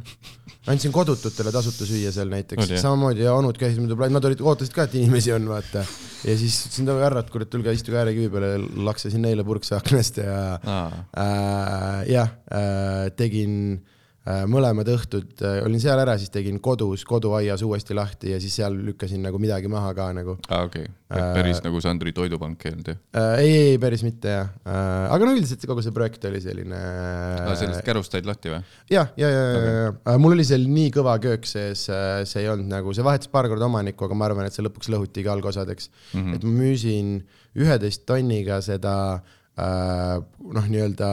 [0.67, 4.75] andsin kodututele tasuta süüa seal näiteks, samamoodi ja onud käisid mööda plaani, nad olid, ootasid
[4.75, 5.83] ka, et inimesi on, vaata.
[6.23, 8.53] ja siis ütlesin, et härrad, kuule, tulge istuge äärekivi peale,
[8.87, 13.92] laksasin neile purkse aknast ja äh, jah äh,, tegin Äh,
[14.23, 18.77] mõlemad õhtud äh, olin seal ära, siis tegin kodus, koduaias uuesti lahti ja siis seal
[18.87, 20.37] lükkasin nagu midagi maha ka nagu.
[20.47, 23.33] aa ah,, okei okay., päris äh, nagu Sandri toidupank ei olnud jah äh,?
[23.43, 27.43] ei, ei päris mitte jah äh,, aga no üldiselt kogu see projekt oli selline äh,.
[27.49, 28.63] aa, sellest kärust said lahti või?
[28.95, 32.51] jah, ja, ja, ja, ja, ja mul oli seal nii kõva köök sees, see ei
[32.53, 35.35] olnud nagu, see vahetas paar korda omanikku, aga ma arvan, et see lõpuks lõhuti ka
[35.35, 36.19] algosadeks mm.
[36.19, 36.35] -hmm.
[36.39, 37.15] et ma müüsin
[37.59, 41.09] üheteist tonniga seda äh, Äh, noh, nii-öelda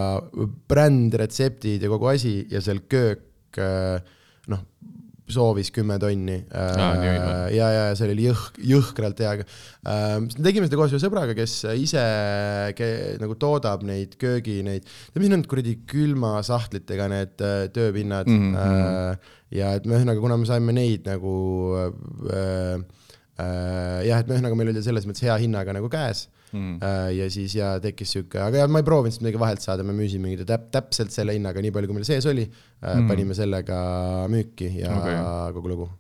[0.71, 4.01] brändretseptid ja kogu asi ja seal köök äh,
[4.49, 4.63] noh,
[5.31, 7.05] soovis kümme tonni ah,.
[7.53, 9.45] ja, ja seal oli jõhk, jõhkralt hea.
[10.41, 12.03] tegime seda koos ühe sõbraga, kes ise
[12.79, 12.89] ke,
[13.23, 18.51] nagu toodab neid köögi, neid, mis need kuradi külmasahtlitega need tööpinnad mm.
[18.57, 19.31] -hmm.
[19.61, 21.37] ja et me ühesõnaga, kuna me saime neid nagu
[21.77, 22.83] äh,
[23.39, 26.77] äh, jah, et me ühesõnaga, meil oli selles mõttes hea hinnaga nagu käes mm..
[27.17, 29.95] Ja siis ja tekkis sihuke, aga ja ma ei proovinud seda midagi vahelt saada, me
[29.97, 33.81] müüsime mingit täp-, täpselt selle hinnaga, nii palju kui meil sees oli mm., panime sellega
[34.33, 35.21] müüki ja okay.
[35.57, 35.91] kogu lugu.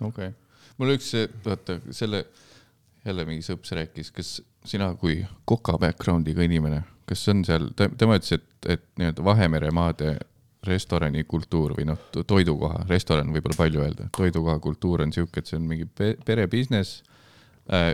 [0.00, 0.34] okei okay.,
[0.80, 1.12] mul üks,
[1.44, 2.24] vaata selle,
[3.04, 4.36] jälle mingi sõps rääkis, kas
[4.66, 10.16] sina kui koka background'iga inimene, kas on seal, tema ütles, et, et nii-öelda Vahemere maade
[10.64, 15.58] restorani kultuur või noh, toidukoha, restoran võib-olla palju öelda, toidukoha kultuur on sihuke, et see
[15.60, 15.88] on mingi
[16.24, 17.02] pere business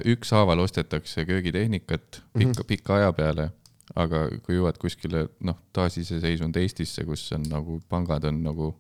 [0.05, 2.39] ükshaaval ostetakse köögitehnikat mhm.
[2.39, 3.51] pikka, pika aja peale,
[3.95, 8.75] aga kui jõuad kuskile noh, taasiseseisvunud Eestisse, kus on nagu pangad on nagu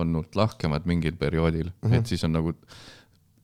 [0.00, 1.98] olnud lahkemad mingil perioodil mm, -hmm.
[1.98, 2.54] et siis on nagu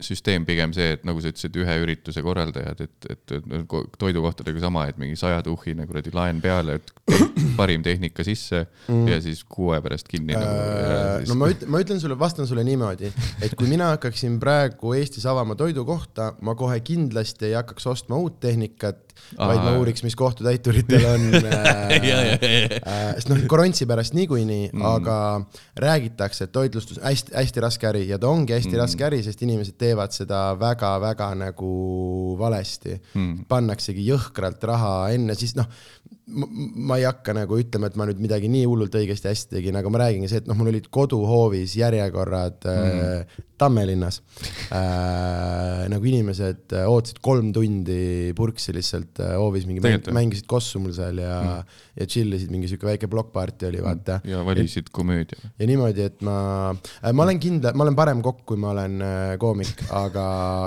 [0.04, 4.86] süsteem pigem see, et nagu sa ütlesid, ühe ürituse korraldajad, et, et, et toidukohtadega sama,
[4.90, 6.92] et mingi saja tuhhine kuradi laen peale, et
[7.60, 9.06] parim tehnika sisse mm.
[9.10, 11.28] ja siis kuu aja pärast kinni äh, nagu,.
[11.30, 13.12] no ma ütlen, ma ütlen sulle, vastan sulle niimoodi,
[13.44, 18.40] et kui mina hakkaksin praegu Eestis avama toidukohta, ma kohe kindlasti ei hakkaks ostma uut
[18.42, 24.86] tehnikat, vaid ma uuriks, mis kohtutäituritel on äh, äh, sest noh, korrantsi pärast niikuinii mm.,
[24.90, 25.16] aga
[25.80, 28.80] räägitakse, et toitlustus hästi-hästi raske äri ja ta ongi hästi mm.
[28.82, 31.72] raske äri, sest inimesed teevad seda väga-väga nagu
[32.40, 33.46] valesti mm..
[33.50, 35.70] pannaksegi jõhkralt raha enne, siis noh
[36.30, 39.92] ma ei hakka nagu ütlema, et ma nüüd midagi nii hullult õigesti hästi tegin, aga
[39.92, 43.20] ma räägingi see, et noh, mul olid koduhoovis järjekorrad mm -hmm.
[43.20, 44.22] äh, Tammelinnas
[44.72, 45.88] äh,.
[45.92, 50.92] nagu inimesed äh, ootasid kolm tundi purksi lihtsalt äh, hoovis mingi mäng, mängisid kossu mul
[50.96, 51.89] seal ja mm, -hmm.
[52.00, 54.20] Ja chill isid, mingi sihuke väike blokkparty oli, vaata.
[54.28, 55.52] ja valisid komöödia.
[55.58, 56.36] ja niimoodi, et ma
[56.72, 60.26] äh,, ma olen kindel, ma olen parem kokk, kui ma olen äh, koomik, aga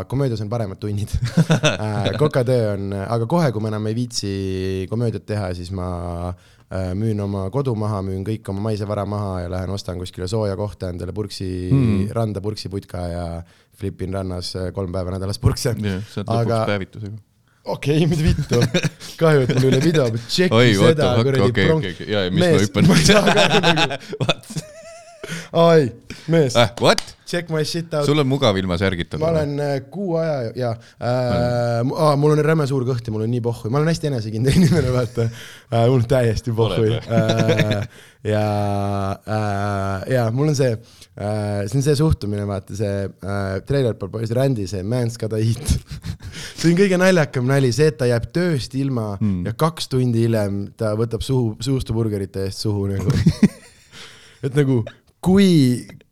[0.10, 1.14] komöödias on paremad tunnid
[1.50, 4.34] äh, kokatöö on, aga kohe, kui ma enam ei viitsi
[4.92, 5.88] komöödiat teha, siis ma
[6.98, 10.56] müün oma kodu maha, müün kõik oma maise vara maha ja lähen ostan kuskile sooja
[10.58, 13.28] kohta endale purksi mm., randa purksiputka ja
[13.78, 16.02] flipin rannas kolm päeva nädalas purkse yeah,.
[16.10, 17.33] sa oled lõpuks päevitusega
[17.64, 18.60] okei okay,, mida vittu,
[19.20, 21.68] kahju, et mul ei ole video, tšeki seda kuradi.
[21.80, 21.96] Okay.
[22.08, 22.88] ja, ja mis mees, ma hüppan.
[22.90, 24.73] ma ei saa ka nagu
[25.52, 25.92] ai,
[26.28, 26.72] mees äh,.
[26.82, 27.14] What?
[27.34, 28.06] Check my shit out.
[28.06, 29.18] sul on mugav ilma särgita.
[29.18, 33.24] ma olen äh, kuu aja ja äh, äh, mul on räme suur kõht ja mul
[33.26, 35.86] on nii pohhu, ma olen hästi enesekindel inimene, vaata äh,.
[35.88, 37.88] mul on täiesti pohhu äh,
[38.28, 38.44] ja
[39.26, 44.14] äh,, ja mul on see äh,, see on see suhtumine, vaata see äh, Trailer Park
[44.14, 45.74] Boys Randy, see man's gotta eat
[46.60, 49.48] see on kõige naljakam nali, see, et ta jääb tööst ilma mm.
[49.50, 53.16] ja kaks tundi hiljem ta võtab suhu, suustuburgerite eest suhu nagu
[54.46, 54.84] et nagu
[55.24, 55.50] kui,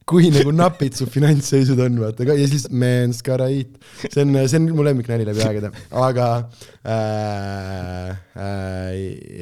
[0.08, 3.78] kui nagu napid su finantsseisud on, vaata ka ja siis man's gotta eat.
[4.08, 5.72] see on, see on mu lemmiknali läbi aegade,
[6.04, 6.28] aga
[6.82, 8.12] äh,
[8.46, 8.92] äh,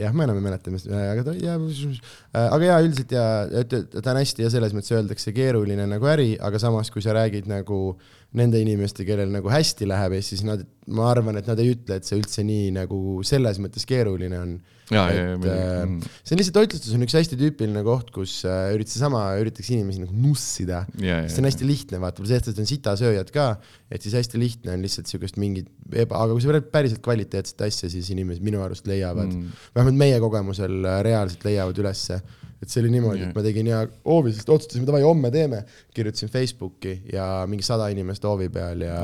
[0.01, 3.25] jah, ma enam ei mäleta, mis, aga ta ja, äh, aga ja üldiselt ja,
[3.69, 7.49] ta on hästi ja selles mõttes öeldakse keeruline nagu äri, aga samas, kui sa räägid
[7.49, 7.97] nagu
[8.38, 10.62] nende inimeste, kellel nagu hästi läheb ja siis nad
[10.94, 14.52] ma arvan, et nad ei ütle, et see üldse nii nagu selles mõttes keeruline on.
[14.89, 15.98] et äh, mm..
[16.26, 20.02] see on lihtsalt, toitlustus on üks hästi tüüpiline koht, kus äh, üritas sama, üritatakse inimesi
[20.02, 20.82] nagu nussida.
[20.96, 23.48] sest see on hästi lihtne, vaata, eestlased on sitasööjad ka,
[23.94, 27.65] et siis hästi lihtne on lihtsalt siukest mingit eba, aga kui sa võtad päriselt kvaliteetset
[27.70, 32.22] asja, siis inimesed minu arust leiavad mm., vähemalt meie kogemusel äh, reaalselt leiavad ülesse.
[32.60, 33.30] Et see oli niimoodi Jah.
[33.30, 35.63] yeah., et ma tegin hea hoovi, sest otsustasime, davai, homme teeme,
[35.95, 39.02] kirjutasin Facebooki ja mingi sada inimest hoovi peal ja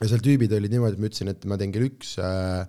[0.00, 2.64] ja seal tüübid olid niimoodi, et ma ütlesin, et ma teen kell üks äh,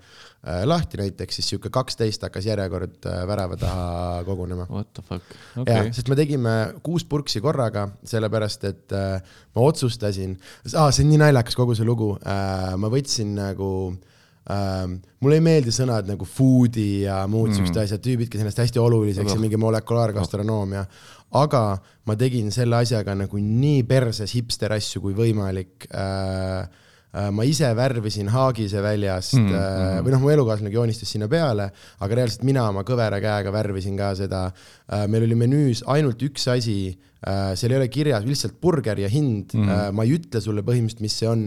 [0.45, 3.85] äh, lahti näiteks, siis sihuke kaksteist hakkas järjekord äh, värava taha
[4.29, 4.67] kogunema.
[4.69, 6.55] What the fuck, okay., sest me tegime
[6.85, 10.37] kuus purksi korraga, sellepärast et äh, ma otsustasin
[10.75, 14.14] ah,, see on nii naljakas kogu see lugu äh,, ma võtsin nagu äh,,
[14.45, 17.57] mulle ei meeldi sõnad nagu food'i ja muud mm.
[17.57, 20.83] siuksed asjad, tüübid, kes ennast hästi oluliseks ja mingi molekulaargastronoomia,
[21.41, 21.61] aga
[22.05, 26.69] ma tegin selle asjaga nagu nii perses hipster asju kui võimalik äh,
[27.31, 29.99] ma ise värvisin Haagise väljast mm, mm.
[30.03, 31.69] või noh, mu elukaaslane joonistas sinna peale,
[32.03, 34.41] aga reaalselt mina oma kõvera käega värvisin ka seda.
[35.07, 36.75] meil oli menüüs ainult üks asi,
[37.55, 41.15] seal ei ole kirjas lihtsalt burger ja hind mm., ma ei ütle sulle põhimõtteliselt, mis
[41.21, 41.45] see on.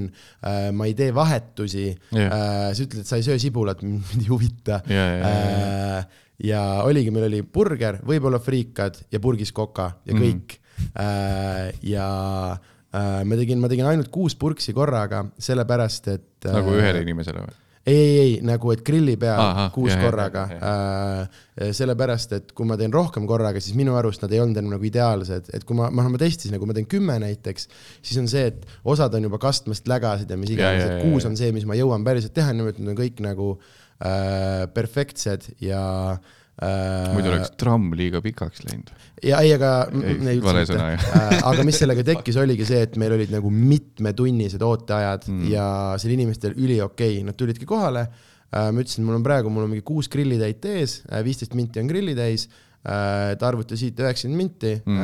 [0.74, 1.84] ma ei tee vahetusi
[2.16, 2.72] Jah.
[2.72, 6.00] sa ütled, et sa ei söö sibulat, mind ei huvita Ja, ja, ja, ja.
[6.48, 10.24] ja oligi, meil oli burger, võib-olla friikad ja purgis koka ja Mhm.
[10.24, 11.78] kõik mm..
[11.92, 12.08] ja
[12.56, 16.28] äh, ma tegin, ma tegin ainult kuus purksi korraga, sellepärast et.
[16.48, 17.56] nagu ühele inimesele või?
[17.88, 21.38] ei, ei, ei nagu, et grilli peal Ahah, kuus jah, korraga jah,.
[21.74, 24.88] sellepärast, et kui ma teen rohkem korraga, siis minu arust nad ei olnud enam nagu
[24.88, 27.68] ideaalsed, et kui ma, ma, ma testisin, kui ma teen kümme näiteks,
[28.00, 31.38] siis on see, et osad on juba kastmest lägasid ja mis iganes, et kuus on
[31.40, 35.84] see, mis ma jõuan päriselt teha, niimoodi nad on kõik nagu äh, perfektsed ja
[36.16, 38.90] äh, muidu oleks tramm liiga pikaks läinud.
[39.22, 41.04] ja ei, aga Ei, vale sõna, jah.
[41.14, 45.44] Äh, aga mis sellega tekkis, oligi see, et meil olid nagu mitmetunnised ooteajad mm.
[45.52, 45.66] ja
[45.96, 48.08] see oli inimestel üliokei okay., nad tulidki kohale.
[48.48, 52.48] ma ütlesin, mul on praegu, mul on mingi kuus grillitäit ees, viisteist minti on grillitäis.
[52.80, 55.00] ta arvutas siit üheksakümmend minti mm.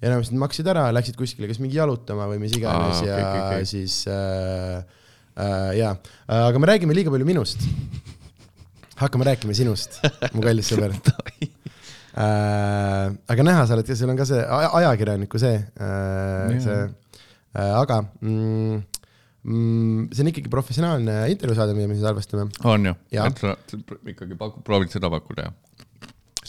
[0.00, 3.18] Ja enamasti nad maksid ära, läksid kuskile kas mingi jalutama või mis iganes Aa, ja
[3.18, 3.68] okei, okei, okei.
[3.68, 4.78] siis äh,
[5.34, 5.92] äh, jaa,
[6.38, 7.66] aga me räägime liiga palju minust.
[9.04, 10.00] hakkame rääkima sinust,
[10.34, 10.94] mu kallis sõber
[12.12, 13.08] äh,.
[13.32, 18.02] aga näha sa oled, sul on ka see aja- ajakirjaniku see äh,, see äh,, aga
[18.20, 18.82] mm,
[19.44, 22.48] mm, see on ikkagi professionaalne intervjuusaade, mida me siin salvestame.
[22.68, 22.94] on ju?
[23.12, 23.56] Et sa
[24.12, 25.58] ikkagi pakud, proovid seda pakkuda, jah?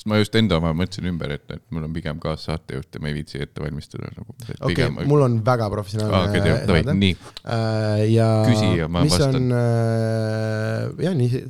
[0.04, 3.10] Sest ma just enda oma mõtlesin ümber, et, et mul on pigem kaassaatejuht ja ma
[3.10, 4.36] ei viitsi ette valmistada nagu.
[4.36, 7.16] okei okay,, mul on väga professionaalne aa, okei, tead, davai, nii.
[7.48, 8.04] äh,.
[8.12, 9.40] ja Küsi ja ma mis vastan.
[9.40, 11.44] on äh,, jah, nii,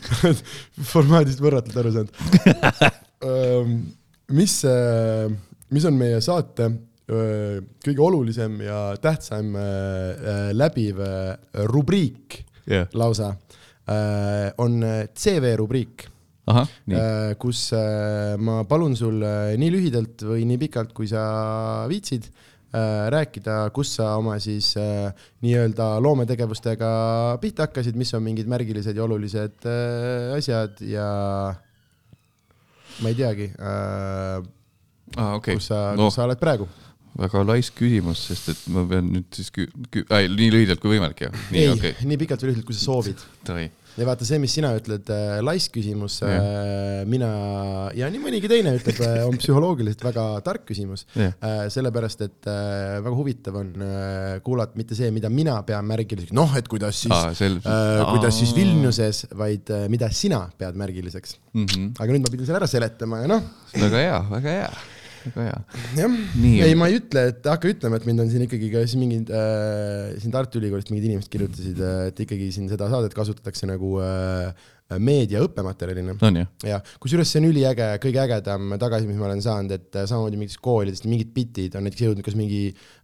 [0.92, 2.12] formaadist võrratult aru saanud.
[4.38, 4.58] mis,
[5.72, 7.58] mis on meie saate äh,
[7.88, 11.36] kõige olulisem ja tähtsam äh, läbiv äh,
[11.72, 13.34] rubriik jah, lausa,
[14.62, 14.76] on
[15.18, 16.11] CV rubriik
[16.86, 21.22] nii, Äh, kus äh, ma palun sul äh, nii lühidalt või nii pikalt, kui sa
[21.90, 22.30] viitsid,
[23.12, 25.10] rääkida, kus sa oma siis äh,
[25.44, 26.92] nii-öelda loometegevustega
[27.42, 31.08] pihta hakkasid, mis on mingid märgilised ja olulised äh, asjad ja
[33.02, 34.40] ma ei teagi äh,,
[35.20, 36.68] aa okei kus sa, noh kus, sa oled praegu.
[37.20, 41.26] väga laisk küsimus, sest et ma pean nüüd siis kü-, kü-, nii lühidalt kui võimalik,
[41.26, 41.38] jah?
[41.52, 43.28] nii, ei okei, nii pikalt või lühidalt, kui sa soovid.
[43.98, 47.30] Ja vaata see, mis sina ütled äh,, laisk küsimus äh,, mina
[47.96, 51.34] ja nii mõnigi teine ütleb äh,, on psühholoogiliselt väga tark küsimus äh,.
[51.72, 56.56] sellepärast, et äh, väga huvitav on äh, kuulata mitte see, mida mina pean märgiliseks, noh,
[56.58, 57.66] et kuidas siis selge.
[57.68, 61.38] äh,, kuidas siis Vilniuses, vaid äh, mida sina pead märgiliseks.
[61.52, 61.92] Mhm.
[62.00, 63.44] aga nüüd ma pidin selle ära seletama ja noh,
[63.76, 64.68] väga hea, väga hea,
[65.24, 65.62] väga hea.
[66.00, 66.18] jah.
[66.66, 69.32] ei, ma ei ütle, et hakka ütlema, et mind on siin ikkagi ka siin mingid
[69.32, 74.52] äh,, siin Tartu Ülikoolist mingid inimesed kirjutasid, et ikkagi siin seda saadet kasutatakse nagu äh,
[75.00, 76.14] meedia õppematerjalina.
[76.66, 80.40] ja kusjuures see on üliäge, kõige ägedam tagasi, mis ma olen saanud, et äh, samamoodi
[80.40, 82.62] mingitest koolidest mingid bitid on näiteks jõudnud, kas mingi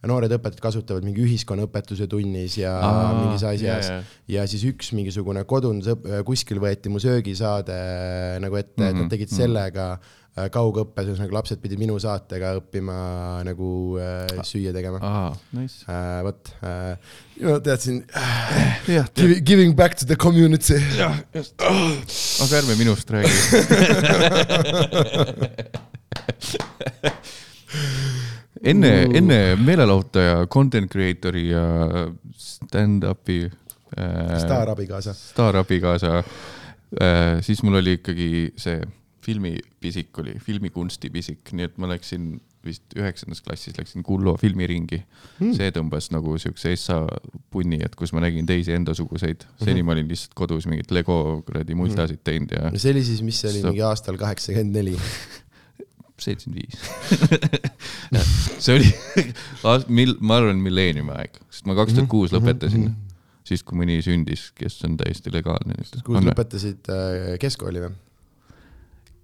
[0.09, 4.93] noored õpetajad kasutavad mingi ühiskonnaõpetuse tunnis ja Aa, mingis asjas jaa, ja, ja siis üks
[4.97, 5.95] mingisugune kodundus,
[6.29, 7.79] kuskil võeti mu söögisaade
[8.43, 10.17] nagu ette mm, -hmm, et nad tegid sellega äh,
[10.53, 12.97] kaugõppes, ühesõnaga lapsed pidid minu saatega õppima
[13.47, 13.69] nagu
[14.03, 14.99] äh, süüa tegema
[15.57, 15.77] nice.
[15.89, 16.23] äh,.
[16.27, 16.95] vot äh,,
[17.45, 18.19] ma teadsin äh,
[18.99, 20.79] jah, give, giving back to the community.
[20.99, 21.55] jah, just.
[21.63, 23.29] aga ärme minust räägi.
[28.63, 31.65] enne, enne meelelahutaja, content creator'i ja
[32.39, 33.51] stand-up'i äh,
[34.43, 35.15] staarabikaasa.
[35.15, 36.25] staarabikaasa äh,,
[37.41, 38.81] siis mul oli ikkagi see
[39.25, 45.53] filmipisik oli, filmikunstipisik, nii et ma läksin vist üheksandas klassis läksin Kullo filmiringi mm..
[45.57, 47.01] see tõmbas nagu siukse essa
[47.55, 49.47] punni, et kus ma nägin teisi endasuguseid.
[49.63, 52.73] seni ma olin lihtsalt kodus mingit Lego kuradi multasid teinud ja.
[52.75, 54.97] no see oli siis, mis see oli, mingi aastal kaheksakümmend neli?
[56.19, 56.75] seitsekümmend viis.
[58.65, 58.89] see oli,
[60.01, 62.91] mil-, ma arvan, milleeniumi aeg, sest ma kaks tuhat kuus lõpetasin.
[63.47, 65.79] siis, kui mõni sündis, kes on täiesti legaalne.
[66.03, 67.95] kuus lõpetasid äh, keskkooli või?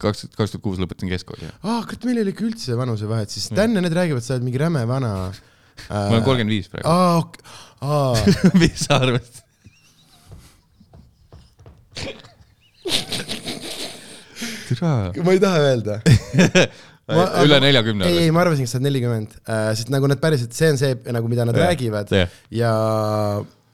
[0.02, 3.76] Kaks, kaks tuhat kuus lõpetasin keskkooli, aa, kurat, meil ei olegi üldse vanusevahet, siis Dan
[3.76, 5.88] ja need räägivad, sa oled mingi räme vana äh....
[5.88, 6.88] ma olen kolmkümmend viis praegu.
[6.88, 7.22] aa,
[7.84, 8.14] aa.
[8.60, 9.42] mis sa arvad?
[14.74, 16.00] ma ei taha öelda.
[17.04, 18.06] Ma, üle neljakümne.
[18.08, 20.78] ei, ei, ma arvasin, et sa oled nelikümmend, äh, sest nagu nad päriselt, see on
[20.80, 22.08] see nagu, mida nad ja, räägivad.
[22.16, 22.70] Ja, ja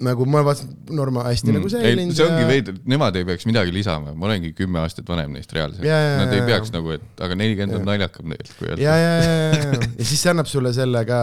[0.05, 1.59] nagu ma vaatasin norma hästi mm.
[1.59, 2.17] nagu säilinud.
[2.17, 2.49] see ongi ja...
[2.49, 5.85] veider, nemad ei peaks midagi lisama, ma olengi kümme aastat vanem neist reaalselt.
[5.85, 9.47] Nad ei peaks nagu, et aga nelikümmend on naljakam tegelikult kui ja, ja, ja, ja,
[9.59, 11.21] ja, ja siis see annab sulle selle ka,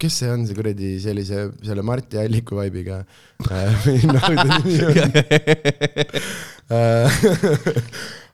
[0.00, 3.02] kes see on, see kuradi sellise, selle Marti Alliku vibe'iga
[3.40, 4.24] noh,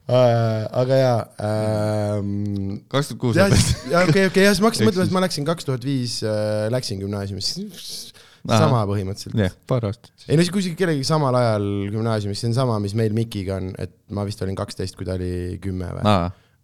[0.81, 2.79] aga jaa ähm,.
[2.91, 3.95] kaks tuhat kuus lõpetasin.
[4.03, 7.01] okei, okei, jah, siis ma hakkasin mõtlema, et ma läksin kaks tuhat viis, äh, läksin
[7.03, 8.06] gümnaasiumisse
[8.47, 9.37] sama põhimõtteliselt.
[9.41, 10.13] jah, paar aastat.
[10.27, 13.71] ei no siis kuskil kellegi samal ajal gümnaasiumis, see on sama, mis meil Mikiga on,
[13.81, 16.17] et ma vist olin kaksteist, kui ta oli kümme või.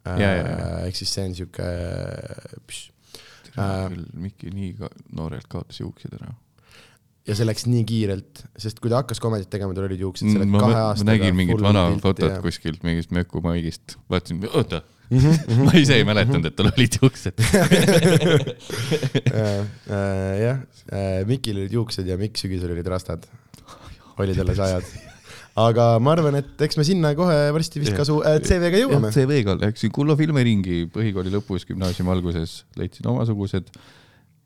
[0.03, 1.67] Äh, ehk siis see on siuke.
[3.53, 3.83] Äh,
[4.19, 4.73] Miki nii
[5.15, 6.33] noorelt kaotas juuksed ära
[7.27, 10.47] ja see läks nii kiirelt, sest kui ta hakkas komedit tegema, tal olid juuksed selle
[10.47, 11.07] mm, kahe aastaga.
[11.07, 15.63] ma nägin mingit vana fotot kuskilt mingist mökumaigist, vaatasin, oota mm, -hmm.
[15.67, 17.39] ma ise ei mäletanud, et tal olid juuksed
[19.39, 19.63] äh,
[20.43, 20.59] jah,
[20.91, 23.25] äh, Mikil olid juuksed ja Mikk sügisel olid rastad.
[24.17, 24.85] olid alles ajad.
[25.55, 29.13] aga ma arvan, et eks me sinna kohe varsti vist kasu äh, CV-ga jõuame.
[29.13, 33.71] CV-ga läksin Kullo filmiringi põhikooli lõpus, gümnaasiumi alguses leidsin omasugused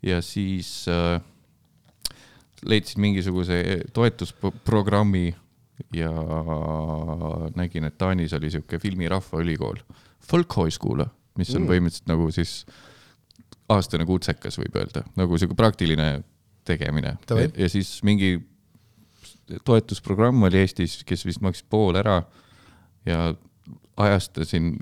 [0.05, 1.19] ja siis äh,
[2.65, 5.35] leidsin mingisuguse toetusprogrammi
[5.93, 6.11] ja
[7.55, 9.77] nägin, et Taanis oli sihuke filmi rahvaülikool,
[10.27, 11.05] Folkhoiskool,
[11.39, 11.71] mis on mm.
[11.71, 12.59] põhimõtteliselt nagu siis
[13.71, 16.21] aastane kutsekas, võib öelda, nagu sihuke praktiline
[16.67, 17.17] tegemine.
[17.57, 18.37] ja siis mingi
[19.67, 22.21] toetusprogramm oli Eestis, kes vist maksis pool ära
[23.07, 23.33] ja
[23.97, 24.75] ajastasin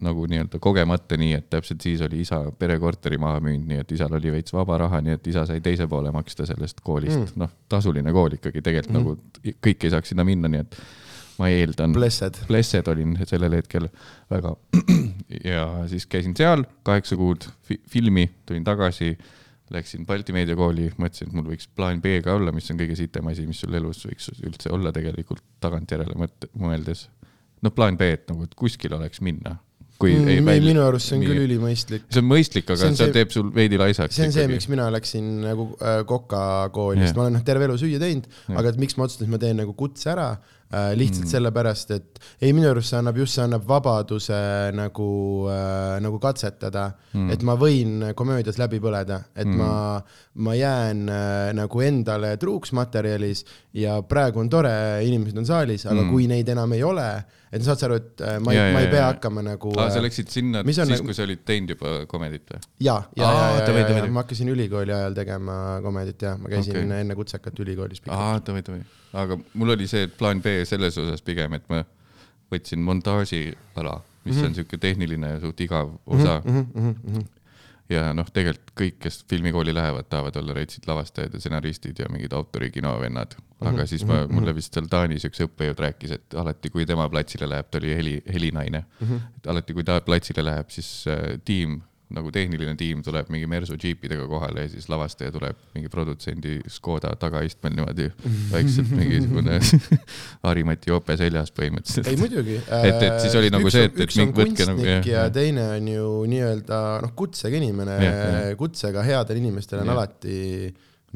[0.00, 4.14] nagu nii-öelda kogemata nii, et täpselt siis oli isa perekorteri maha müünud, nii et isal
[4.16, 7.52] oli veits vaba raha, nii et isa sai teise poole maksta sellest koolist mm., noh,
[7.68, 9.42] tasuline kool ikkagi tegelikult mm -hmm.
[9.44, 10.78] nagu kõik ei saaks sinna minna, nii et
[11.38, 11.94] ma eeldan.
[11.96, 12.42] Blessed.
[12.48, 13.88] Blessed olin sellel hetkel
[14.32, 14.54] väga.
[15.50, 19.14] ja siis käisin seal kaheksa kuud fi filmi, tulin tagasi,
[19.74, 23.30] läksin Balti meediakooli, mõtlesin, et mul võiks plaan B ka olla, mis on kõige sitem
[23.32, 27.08] asi, mis sul elus võiks üldse olla tegelikult tagantjärele mõt-, mõeldes.
[27.64, 29.56] noh, plaan B, et nagu, et kuskil oleks minna
[29.98, 30.64] kui mm, ei välja.
[30.66, 32.06] minu arust see on küll ülimõistlik.
[32.10, 34.16] see on mõistlik, aga see, see teeb sul veidi laisaks.
[34.16, 36.42] see on see, miks mina läksin nagu äh, Koka
[36.74, 39.34] kooli, sest ma olen noh, terve elu süüa teinud, aga et miks ma otsustasin, et
[39.36, 40.32] ma teen nagu kutse ära.
[40.72, 41.30] Lihtsalt mm.
[41.30, 44.38] sellepärast, et ei, minu arust see annab just, see annab vabaduse
[44.74, 45.08] nagu
[45.52, 49.60] äh,, nagu katsetada mm., et ma võin komöödias läbi põleda, et mm.
[49.60, 50.00] ma,
[50.46, 53.44] ma jään äh, nagu endale truuks materjalis
[53.76, 54.74] ja praegu on tore,
[55.06, 56.10] inimesed on saalis, aga mm.
[56.10, 57.08] kui neid enam ei ole
[57.54, 59.70] et saad sa aru, et äh, ma ei, ma ei pea hakkama nagu.
[59.78, 62.62] aa, sa läksid sinna siis nagu..., kui sa olid teinud juba komedit või?
[62.82, 66.80] ja, ja, ja, ja, ja, ja ma hakkasin ülikooli ajal tegema komedit ja ma käisin
[66.82, 67.04] okay.
[67.04, 68.02] enne kutsekat ülikoolis.
[68.08, 68.82] aa, davai, davai,
[69.14, 71.84] aga mul oli see plaan B selles osas pigem, et ma
[72.52, 74.46] võtsin montaaži ala, mis mm -hmm.
[74.46, 76.60] on siuke tehniline suht igav osa mm.
[76.60, 77.24] -hmm, mm -hmm
[77.92, 82.32] ja noh, tegelikult kõik, kes filmikooli lähevad, tahavad olla retsid lavastajad ja stsenaristid ja mingid
[82.32, 83.34] autorikino vennad.
[83.60, 83.86] aga mm -hmm.
[83.86, 84.56] siis ma, mhm, mulle mhm.
[84.56, 88.22] vist seal Taanis üks õppejõud rääkis, et alati, kui tema platsile läheb, ta oli heli,
[88.32, 89.06] helinaine mm.
[89.06, 89.20] -hmm.
[89.36, 91.80] et alati, kui ta platsile läheb, siis äh, tiim
[92.12, 97.14] nagu tehniline tiim tuleb mingi Mersu džiipidega kohale ja siis lavastaja tuleb mingi produtsendi Škoda
[97.20, 98.10] tagaistmel niimoodi
[98.52, 99.58] vaikselt mingisugune
[100.44, 102.10] Harimati jope seljas põhimõtteliselt.
[102.12, 104.86] ei muidugi et, et siis oli nagu üks, see, et, et mingi võtke nagu.
[104.88, 107.98] ja, ja teine on ju nii-öelda noh, kutsega inimene,
[108.60, 109.96] kutsega headel inimestel on ja.
[109.96, 110.38] alati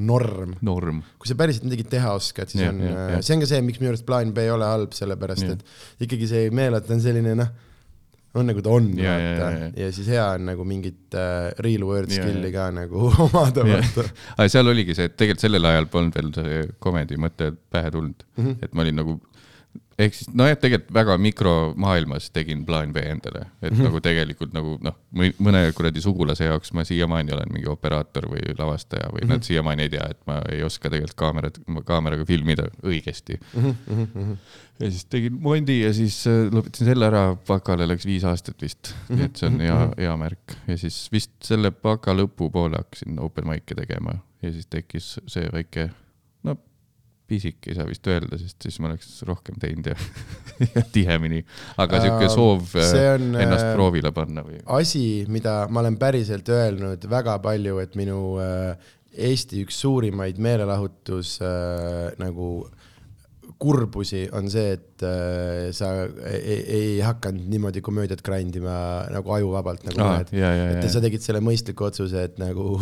[0.09, 1.05] norm, norm..
[1.20, 3.92] kui sa päriselt midagi teha oskad, siis ja, on, see on ka see, miks minu
[3.92, 5.57] arust plaan B ei ole halb, sellepärast ja.
[5.59, 7.57] et ikkagi see meelelt on selline noh
[8.34, 9.04] on nagu ta on, vaata.
[9.04, 13.64] Ja, ja, ja siis hea on nagu mingit äh, real world skill'i ka nagu omada,
[13.68, 14.04] vaata.
[14.36, 18.26] aga seal oligi see, et tegelikult sellel ajal polnud veel see komedi mõte pähe tulnud
[18.36, 18.62] mm, -hmm.
[18.62, 19.18] et ma olin nagu
[19.98, 23.88] ehk siis nojah, tegelikult väga mikromaailmas tegin plaan B endale, et mm -hmm.
[23.88, 24.96] nagu tegelikult nagu noh,
[25.42, 29.32] mõne kuradi sugulase jaoks ma siiamaani olen mingi operaator või lavastaja või mm -hmm.
[29.34, 33.74] nad siiamaani ei tea, et ma ei oska tegelikult kaamerat, kaameraga filmida õigesti mm.
[33.90, 34.36] -hmm.
[34.78, 38.94] Ja siis tegin Mondi ja siis äh, lõpetasin selle ära, bakale läks viis aastat vist.
[39.10, 40.58] Nii et see on hea, hea märk.
[40.70, 44.18] Ja siis vist selle baka lõpupoole hakkasin open mic'e tegema.
[44.42, 45.90] Ja siis tekkis see väike
[47.29, 49.96] pisik ei saa vist öelda, sest siis ma oleks rohkem teinud ja,
[50.74, 51.42] ja tihemini.
[51.81, 54.60] aga sihuke soov äh, on, ennast äh, proovile panna või?
[54.79, 61.38] asi, mida ma olen päriselt öelnud väga palju, et minu äh, Eesti üks suurimaid meelelahutus
[61.42, 62.68] äh, nagu
[63.59, 65.90] kurbusi on see, et äh, sa
[66.31, 68.77] ei, ei hakanud niimoodi komöödiat grind ima
[69.11, 70.31] nagu ajuvabalt nagu ah, mõned.
[70.31, 70.90] et ja.
[70.92, 72.77] sa tegid selle mõistliku otsuse, et nagu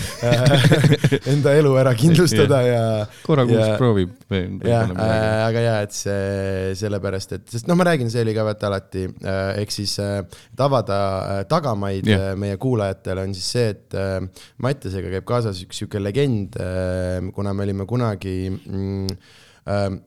[1.32, 2.84] enda elu ära kindlustada ja.
[3.26, 4.14] korra kuus proovib.
[4.30, 8.46] jah, äh, aga ja, et see sellepärast, et, sest noh, ma räägin, see oli ka
[8.46, 10.22] vaata alati äh,, ehk siis äh,
[10.60, 12.30] avada äh, tagamaid yeah.
[12.30, 14.22] äh, meie kuulajatele on siis see, et äh,
[14.62, 19.20] Mattiasega käib kaasas üks sihuke legend äh,, kuna me olime kunagi mm,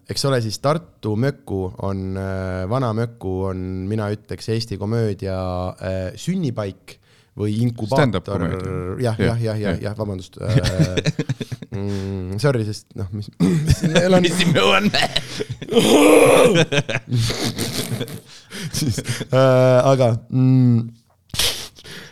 [0.09, 3.57] eks ole, siis Tartu Möku on, äh, vana Möku on,
[3.89, 5.37] mina ütleks, Eesti komöödia
[5.77, 6.99] äh, sünnipaik
[7.37, 8.43] või inkubaator,
[9.01, 10.53] jah, jah, jah, jah, jah, vabandust äh,
[11.73, 14.21] mm, sorry, sest noh, mis, mis meil on.
[14.21, 14.91] mis siin on?
[18.77, 19.01] siis
[19.33, 21.02] äh,, aga mm,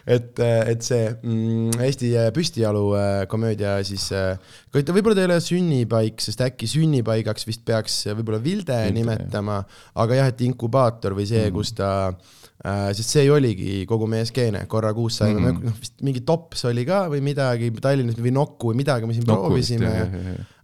[0.05, 4.35] et, et see mm, Eesti Püstijalu äh, komöödia siis, äh,
[4.73, 9.61] võib-olla ta ei ole sünnipaik, sest äkki sünnipaigaks vist peaks võib-olla Vilde nimetama,
[10.01, 14.25] aga jah, et inkubaator või see mm., kus ta äh, sest see oligi kogu meie
[14.29, 15.69] skeene, korra kuus saime mm, -hmm.
[15.71, 19.25] noh vist mingi tops oli ka või midagi Tallinnas või Nokku või midagi me siin
[19.25, 19.89] Nokku proovisime.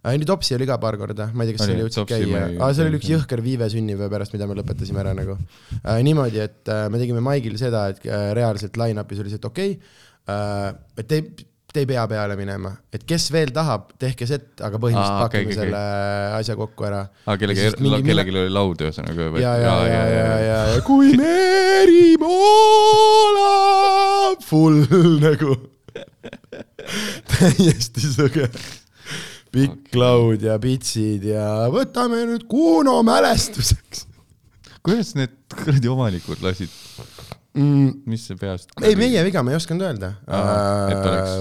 [0.05, 2.69] ei, nüüd Topsi oli ka paar korda, ma ei tea, kas seal jõudsid käia, aga
[2.77, 5.35] seal oli üks jõhker viive sünnipäeva pärast, mida me lõpetasime ära nagu
[5.81, 5.99] äh,.
[6.05, 9.75] niimoodi, et äh, me tegime Maigil seda, et äh, reaalselt line-up'is oli see, et okei
[9.75, 9.95] okay,
[10.29, 11.23] äh,, et te
[11.77, 15.45] te ei pea peale minema, et kes veel tahab, tehke set, aga põhimõtteliselt Aa, pakume
[15.45, 16.39] okay, selle okay.
[16.39, 17.01] asja kokku ära.
[17.27, 17.67] aa, kellegi,
[18.07, 19.27] kellelgi oli laud ühesõnaga.
[19.37, 23.67] ja, ja, ja, ja, ja, ja, ja kui meri voolab,
[24.47, 24.79] full
[25.27, 25.51] nagu
[27.35, 28.49] täiesti sõge.
[29.53, 30.01] pikk okay.
[30.01, 34.07] laud ja pitsid ja võtame nüüd Kuno mälestuseks.
[34.81, 36.73] kuidas need kuradi omanikud lasid
[37.57, 37.91] mm,.
[38.09, 38.71] mis see peast?
[38.81, 40.13] ei, meie viga, me ei osanud öelda.
[40.27, 41.37] et oleks,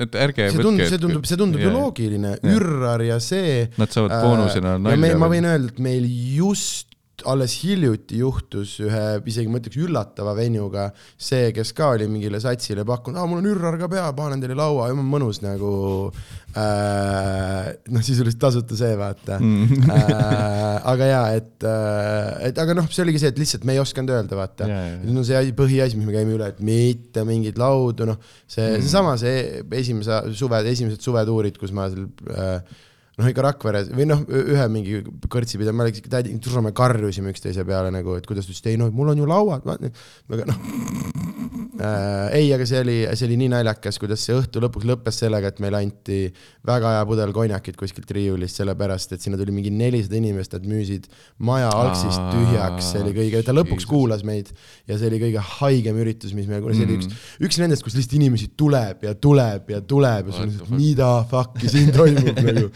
[0.00, 3.66] et ärge see tundub, see tundub, see tundub ju loogiline, Ürrar ja see.
[3.80, 5.18] Nad saavad boonusena äh, nalja.
[5.20, 6.90] ma võin öelda, et meil just
[7.28, 12.84] alles hiljuti juhtus ühe, isegi ma ütleks üllatava venuga see, kes ka oli mingile satsile
[12.88, 15.72] pakkunud, aa, mul on ürrar ka pea, panen teile laua, mõnus nagu
[16.08, 16.39] äh,.
[16.56, 19.86] Noh, sisuliselt tasuta see, vaata mm.
[19.94, 23.82] äh, aga jaa, et äh,, et aga noh, see oligi see, et lihtsalt me ei
[23.82, 24.68] osanud öelda, vaata
[25.06, 28.20] no see asi, põhiasi, mis me käime üle, et mitte mingeid laudu, noh,
[28.50, 32.78] see mm., seesama, see esimese suve, esimesed suvetuurid, kus ma seal äh,
[33.20, 36.34] noh, ikka Rakveres või noh, ühe mingi kõrtsipidaja, ma läksin, tädi,
[36.64, 39.28] me karjusime üksteise peale nagu, et kuidas ta ütles, et ei no mul on ju
[39.30, 41.39] lauad, aga noh äh,.
[41.80, 45.60] Ei, aga see oli, see oli nii naljakas, kuidas see õhtu lõpuks lõppes sellega, et
[45.62, 46.18] meile anti
[46.66, 51.08] väga hea pudel konjakit kuskilt riiulist, sellepärast et sinna tuli mingi nelisada inimest, nad müüsid
[51.46, 54.52] maja algsist tühjaks, see oli kõige, ta lõpuks kuulas meid
[54.90, 57.44] ja see oli kõige haigem üritus, mis meil, see oli üks, mm.
[57.48, 61.12] üks nendest, kus lihtsalt inimesi tuleb ja tuleb ja tuleb ja sul on lihtsalt, mida
[61.30, 62.66] fuck'i siin toimub nagu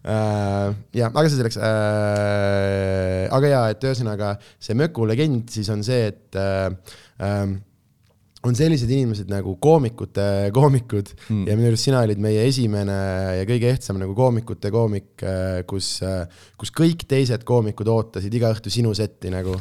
[0.00, 0.76] äh,.
[0.96, 3.26] jah, aga see selleks äh,.
[3.36, 6.70] aga jaa, et ühesõnaga see Möku legend siis on see, et äh,
[7.20, 7.58] äh,
[8.46, 10.24] on sellised inimesed nagu koomikute
[10.56, 11.42] koomikud mm.
[11.48, 12.96] ja minu arust sina olid meie esimene
[13.36, 16.24] ja kõige ehtsam nagu koomikute koomik, äh, kus, äh,
[16.60, 19.58] kus kõik teised koomikud ootasid iga õhtu sinu setti nagu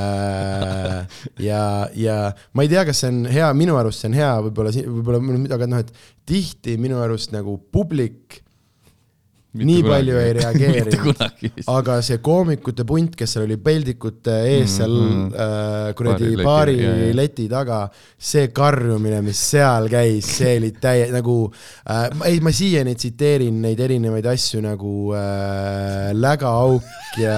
[0.00, 1.64] äh, ja,
[2.00, 2.16] ja
[2.56, 5.68] ma ei tea, kas see on hea, minu arust see on hea, võib-olla, võib-olla, aga
[5.74, 5.92] noh, et
[6.24, 8.43] tihti minu arust nagu publik
[9.54, 9.90] nii kunagi.
[9.90, 11.20] palju ei reageerinud,
[11.70, 16.76] aga see koomikute punt, kes seal oli peldikute ees mm, seal mm, äh, kuradi baari
[16.80, 17.84] leti, leti taga,
[18.18, 21.36] see karjumine, mis seal käis, see oli täie-, nagu
[21.86, 27.36] äh, ei, ma siiani tsiteerin neid erinevaid asju nagu äh, lägaauk ja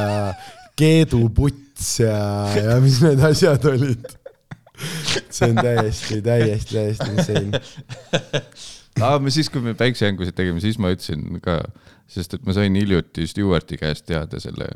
[0.77, 2.17] keeduputs ja,
[2.57, 4.09] ja mis need asjad olid.
[5.33, 7.61] see on täiesti, täiesti, täiesti insane.
[9.05, 11.61] aa, me siis, kui me päiksejängusid tegime, siis ma ütlesin ka
[12.11, 14.69] sest et ma sain hiljuti Stewarti käest teada selle,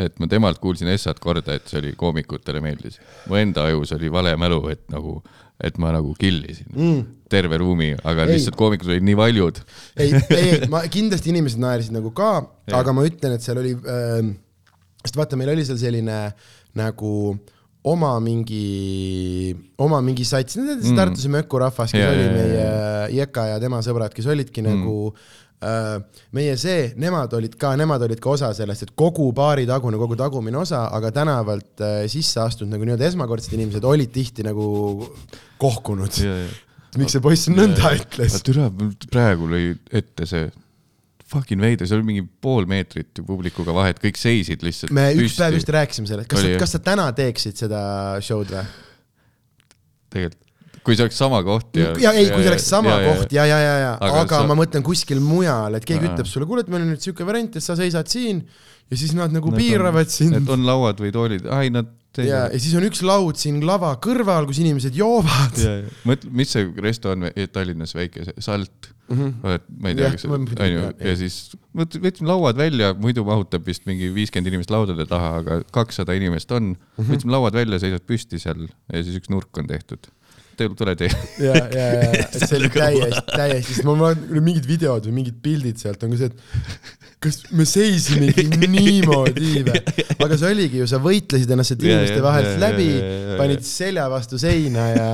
[0.00, 3.00] et ma temalt kuulsin Essat korda, et see oli koomikutele meeldis.
[3.28, 5.18] mu enda ajus oli vale mälu, et nagu,
[5.60, 7.02] et ma nagu killisin mm.
[7.32, 8.36] terve ruumi, aga ei.
[8.36, 9.60] lihtsalt koomikud olid nii valjud.
[9.96, 12.34] ei, ei, ma kindlasti inimesed naersid nagu ka,
[12.72, 14.32] aga ma ütlen, et seal oli äh,
[15.02, 16.18] sest vaata, meil oli seal selline
[16.78, 17.12] nagu
[17.82, 19.52] oma mingi,
[19.82, 20.96] oma mingi sats, see Mm.
[20.96, 22.51] Tartuse mökurahvas, kes Jaa, oli meie
[23.10, 24.78] Jeka ja tema sõbrad, kes olidki Mm.
[24.78, 25.14] nagu
[25.62, 29.98] äh, meie see, nemad olid ka, nemad olid ka osa sellest, et kogu baari tagune,
[30.00, 34.66] kogu tagumine osa, aga tänavalt äh, sisse astunud nagu nii-öelda esmakordsed inimesed olid tihti nagu
[35.62, 36.22] kohkunud.
[37.00, 38.36] miks see poiss nõnda ütles?
[38.44, 38.68] türa,
[39.10, 40.50] praegu lõi ette see
[41.32, 45.38] fucking veider, seal oli mingi pool meetrit ju publikuga vahet, kõik seisid lihtsalt me üks
[45.40, 47.82] päev just rääkisime sellest, kas kas sa täna teeksid seda
[48.24, 48.66] show'd või?
[50.12, 50.51] tegelikult,
[50.82, 53.46] kui see oleks sama koht ja ja ei, kui see oleks sama ja, koht ja,
[53.46, 56.12] ja, ja, ja, Aga aga, sa- ma mõtlen kuskil mujal, et keegi Aa.
[56.14, 58.42] ütleb sulle, kuule, et meil on nüüd siuke variant, et sa seisad siin
[58.90, 61.90] ja siis nad nagu Nad piiravad on, sind et on lauad või toolid, ai nad
[62.20, 65.60] ja, ja siis on üks laud siin lava kõrval, kus inimesed joovad.
[66.08, 69.60] mõtle, mis see resto on vä- Tallinnas väike, see Salt mm, -hmm.
[69.80, 71.38] ma ei tea, kas onju ja siis
[71.76, 76.52] võt- võtsime lauad välja, muidu mahutab vist mingi viiskümmend inimest laudade taha, aga kakssada inimest
[76.52, 76.76] on mm.
[76.98, 77.12] -hmm.
[77.14, 80.12] võtsime lauad välja, seisad püsti seal ja siis üks nurk on tehtud.
[80.56, 81.10] Tule tee.
[81.42, 85.38] ja, ja, ja, et see oli täiesti, täiesti, sest ma vaatan mingid videod või mingid
[85.44, 89.80] pildid sealt on ka see, et kas me seisimegi niimoodi või?
[90.18, 92.90] aga see oligi ju, sa võitlesid ennast sealt inimeste vahelt läbi
[93.40, 95.08] panid selja vastu seina ja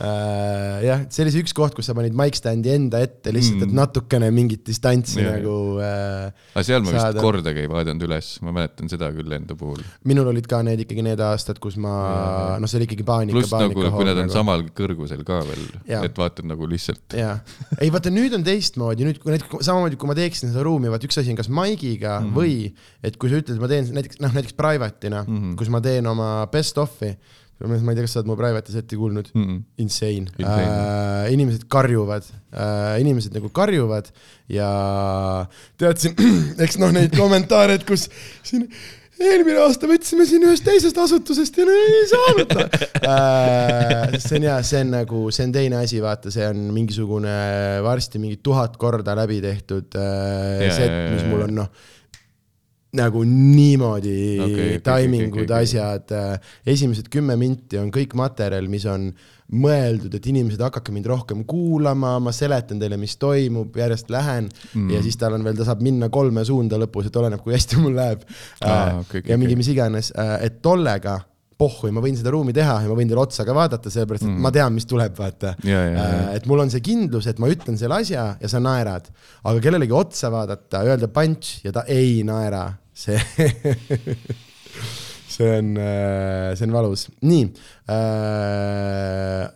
[0.00, 3.72] jah, see oli see üks koht, kus sa panid mic stand'i enda ette lihtsalt, et
[3.72, 3.78] Mm.
[3.78, 7.20] natukene mingit distantsi Ja, nagu äh, aga seal ma vist Saada.
[7.20, 9.82] kordagi ei vaadanud üles, ma mäletan seda küll enda puhul.
[10.08, 13.52] minul olid ka need ikkagi need aastad, kus ma noh, see oli ikkagi paanika, pluss
[13.52, 14.34] nagu, kui nad on nagu.
[14.34, 15.66] samal kõrgusel ka veel,
[16.00, 17.18] et vaatad nagu lihtsalt.
[17.18, 17.36] jaa,
[17.80, 21.04] ei vaata nüüd on teistmoodi, nüüd kui näiteks samamoodi, kui ma teeksin seda ruumi, vaat
[21.08, 22.26] üks asi on kas mic'iga mm.
[22.26, 22.34] -hmm.
[22.36, 22.72] või
[23.02, 25.38] et kui sa ütled, ma teen näiteks noh, näiteks private'ina mm.
[25.38, 25.54] -hmm.
[25.60, 27.14] kus ma teen oma best of'i,
[27.68, 29.28] ma ei tea, kas sa oled mu private'i seti kuulnud?
[29.34, 30.64] Mm, Mm insane, Insane.
[30.64, 32.26] äh,, inimesed karjuvad.
[32.52, 34.10] Äh,, inimesed nagu karjuvad
[34.52, 34.70] ja
[35.80, 36.16] tead siin,
[36.64, 38.08] eks noh, neid kommentaare, et kus
[38.46, 38.66] siin
[39.22, 42.54] eelmine aasta võtsime siin ühest teisest asutusest ja ei saanud.
[43.06, 44.18] Äh,.
[44.22, 47.36] see on jaa, see on nagu, see on teine asi, vaata, see on mingisugune
[47.86, 51.70] varsti mingi tuhat korda läbi tehtud äh, Ja, set mis mul on noh,
[52.92, 56.12] nagu niimoodi okay, timingud okei, okay, okay,, asjad,
[56.68, 59.06] esimesed kümme minti on kõik materjal, mis on
[59.52, 64.92] mõeldud, et inimesed hakake mind rohkem kuulama, ma seletan teile, mis toimub, järjest lähen mm.
[64.92, 67.80] ja siis tal on veel, ta saab minna kolme suunda lõpus, et oleneb, kui hästi
[67.80, 69.62] mul läheb Aa, äh, okei, ja mingi okei.
[69.64, 71.18] mis iganes, et tollega
[71.62, 74.30] pohhui, ma võin seda ruumi teha ja ma võin teile otsa ka vaadata, sellepärast et
[74.30, 74.44] mm.
[74.44, 75.54] ma tean, mis tuleb, vaata.
[75.66, 76.22] Ja, ja, ja.
[76.36, 79.10] et mul on see kindlus, et ma ütlen selle asja ja sa naerad,
[79.46, 83.18] aga kellelegi otsa vaadata, öelda punch ja ta ei naera, see
[85.32, 85.72] see on,
[86.56, 87.06] see on valus.
[87.24, 87.46] nii
[87.92, 89.46] äh,,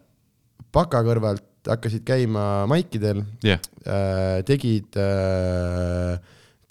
[0.76, 6.16] baka kõrvalt hakkasid käima maikidel jah, äh,, tegid äh,,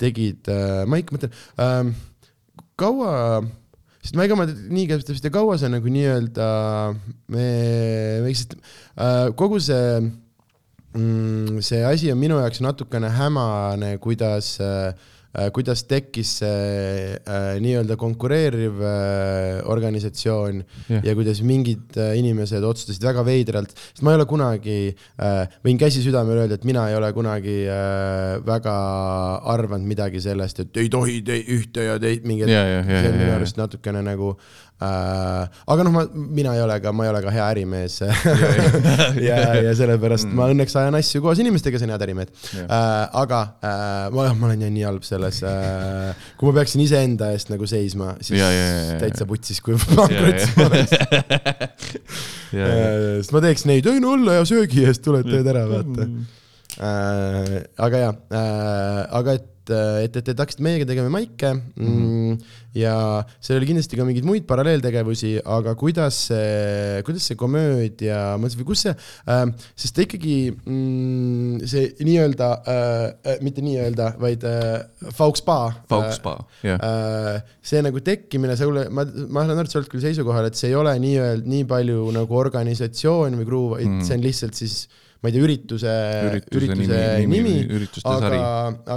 [0.01, 1.93] tegid äh,, ma ikka mõtlen äh,,
[2.79, 3.41] kaua,
[4.05, 6.47] sest ma ega ma nii täpselt ei kaua sa nagu nii-öelda,
[7.33, 7.45] me,
[8.21, 9.97] me lihtsalt äh, kogu see
[10.93, 14.93] mm,, see asi on minu jaoks natukene hämane, kuidas äh,
[15.55, 21.03] kuidas tekkis see äh, nii-öelda konkureeriv äh, organisatsioon Jah.
[21.03, 25.79] ja kuidas mingid äh, inimesed otsustasid väga veidralt, sest ma ei ole kunagi äh,, võin
[25.81, 28.75] käsi südamel öelda, et mina ei ole kunagi äh, väga
[29.55, 33.09] arvanud midagi sellest, et ei tohi te ühte ja teist mingi, Ja, ja, ja, see
[33.09, 37.09] on minu arust natukene nagu äh, aga noh, ma, mina ei ole ka, ma ei
[37.13, 37.93] ole ka hea ärimees
[39.29, 42.65] ja, ja sellepärast ma õnneks ajan asju koos inimestega, kes on head ärimehed Jah.
[42.67, 43.05] äh,.
[43.21, 47.53] aga äh, ma, ma olen jah nii halb selles äh,, kui ma peaksin iseenda eest
[47.53, 50.91] nagu seisma, siis Ja, ja, ja, täitsa putsis, kui pankrotis ma oleks.
[52.51, 56.09] sest ma teeks neid, ei no õlle ja söögi eest tuled, teed ära, vaata
[56.83, 57.59] äh,.
[57.87, 62.35] aga jaa äh,, aga et, et, et te hakkasid meiega tegema maike mm,
[62.77, 62.95] ja
[63.39, 68.85] seal oli kindlasti ka mingeid muid paralleeltegevusi, aga kuidas see, kuidas see komöödia, või kus
[68.85, 68.93] see
[69.31, 69.45] äh,,
[69.79, 75.59] sest ta ikkagi mm, see nii-öelda äh,, mitte nii-öelda, vaid äh, Fauxpa.
[75.89, 80.03] Fauxpa, jah, Äh, see nagu tekkimine, sulle, ma, ma saan aru, et sa oled küll
[80.03, 84.01] seisukohal, et see ei ole nii-öelda nii palju nagu organisatsioon või kruu, vaid Mm.
[84.03, 84.75] see on lihtsalt siis
[85.21, 85.93] ma ei tea, ürituse,
[86.29, 88.41] ürituse ürituse nimi, nimi, nimi, aga sari.,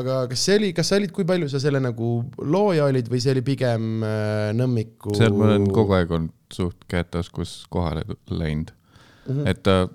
[0.00, 2.10] aga kas see oli, kas sa olid, kui palju sa selle nagu
[2.42, 5.14] looja olid või see oli pigem äh, Nõmmiku?
[5.18, 9.48] seal ma olen kogu aeg olnud suht käed taskus kohale läinud mm, -hmm.
[9.52, 9.86] et äh,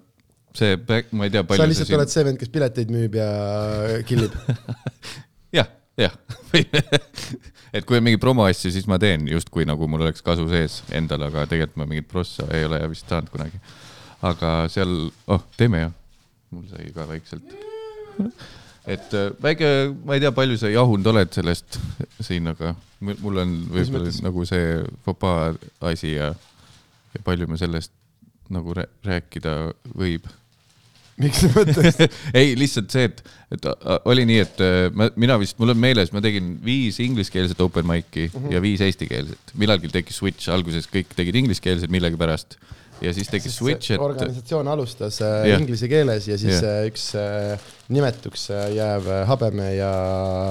[0.57, 0.77] see,
[1.11, 1.99] ma ei tea, sa palju lihtsalt siin...
[1.99, 3.29] oled see vend, kes pileteid müüb ja
[4.07, 4.35] killib.
[5.59, 5.69] jah,
[5.99, 6.13] jah
[7.73, 11.25] et kui on mingi promoasju, siis ma teen justkui nagu mul oleks kasu sees endal,
[11.29, 13.59] aga tegelikult ma mingit prossa ei ole vist saanud kunagi.
[14.23, 14.93] aga seal,
[15.27, 15.97] oh, teeme jah.
[16.53, 17.55] Mul sai ka vaikselt.
[18.85, 19.69] et äh, väike,
[20.05, 21.79] ma ei tea, palju sa jahunud oled sellest
[22.21, 25.51] siin, aga mul on võib-olla nagu see fopaa
[25.91, 26.31] asi ja,
[27.13, 27.93] ja palju me sellest
[28.53, 29.57] nagu rää- rääkida
[29.97, 30.27] võib
[31.21, 32.03] miks sa mõtled?
[32.39, 33.21] ei, lihtsalt see, et,
[33.53, 36.99] et a- oli nii, et äh, ma, mina vist, mul on meeles, ma tegin viis
[37.03, 38.53] ingliskeelset open mic'i mm -hmm.
[38.55, 39.53] ja viis eestikeelset.
[39.53, 42.57] millalgi tekkis switch, alguses kõik tegid ingliskeelsed millegipärast
[43.01, 45.61] ja siis tekkis switch, et organisatsioon alustas äh, Jah.
[45.61, 46.83] inglise keeles ja siis Jah.
[46.83, 47.63] äh, üks äh,
[47.93, 49.91] nimetuks äh, jääv äh, habeme ja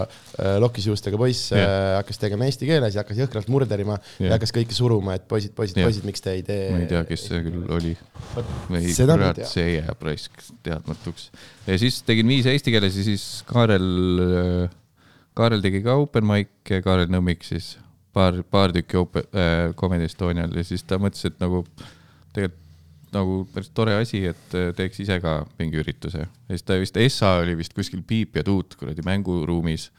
[0.02, 1.98] äh, lokis juustega poiss äh, Jah.
[2.00, 4.34] hakkas tegema eesti keeles ja hakkas jõhkralt murderima ja Jah.
[4.36, 5.88] hakkas kõiki suruma, et poisid, poisid, Jah.
[5.88, 6.66] poisid, miks te ei tee.
[6.74, 7.94] ma ei tea, kes see küll oli.
[8.80, 11.30] ei kurat, see jääb raisk teadmatuks.
[11.68, 14.68] ja siis tegin viis eesti keeles ja siis Kaarel,
[15.38, 17.76] Kaarel tegi ka open mic'e, Kaarel Nõmmik siis
[18.12, 21.64] paar, paar tükki open äh, Comedy Estonial ja siis ta mõtles, et nagu
[22.32, 22.62] tegelikult
[23.12, 26.24] nagu päris tore asi, et äh, teeks ise ka mingi ürituse.
[26.24, 29.90] ja siis ta vist, Essa oli vist kuskil Piip ja Tuut kuradi mänguruumis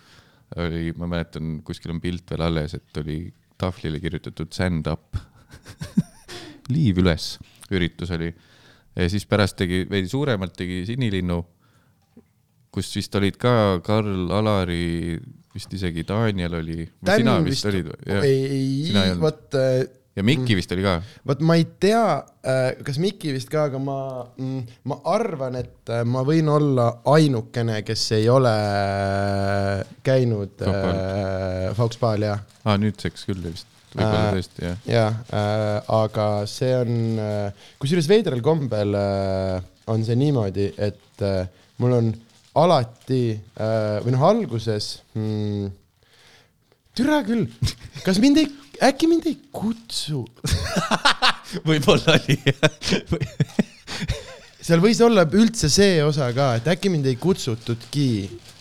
[0.57, 3.17] oli, ma mäletan, kuskil on pilt veel alles, et oli
[3.61, 5.17] tahvlile kirjutatud stand up
[6.73, 7.35] liiv üles,
[7.73, 8.31] üritus oli.
[8.95, 11.39] ja siis pärast tegi veidi suuremalt tegi Sinilinnu,
[12.73, 15.19] kus vist olid ka Karl, Alari,
[15.53, 16.81] vist isegi Daniel oli.
[16.81, 17.91] sina Dan vist, vist olid,
[18.23, 19.21] ei Sina ei, olnud.
[19.21, 19.61] vot,
[20.15, 20.97] ja Mikki vist oli ka.
[21.27, 22.05] vot ma ei tea,
[22.85, 23.97] kas Miki vist ka, aga ma,
[24.89, 28.53] ma arvan, et äh, ma võin olla ainukene, kes ei ole
[30.05, 30.89] käinud Fopal.
[30.95, 34.83] äh, Fauxpaal ja, aa, nüüdseks küll vist, võib-olla Äh, tõesti jah.
[34.89, 39.61] ja äh,, aga see on äh,, kusjuures veidral kombel äh,
[39.91, 41.45] on see niimoodi, et äh,
[41.81, 42.11] mul on
[42.61, 45.71] alati äh, või noh, alguses hmm,,
[46.93, 47.47] türa küll,
[48.05, 48.49] kas mind ei,
[48.83, 50.23] äkki mind ei kutsu
[51.67, 52.37] võib-olla oli
[54.63, 58.07] seal võis olla üldse see osa ka, et äkki mind ei kutsutudki.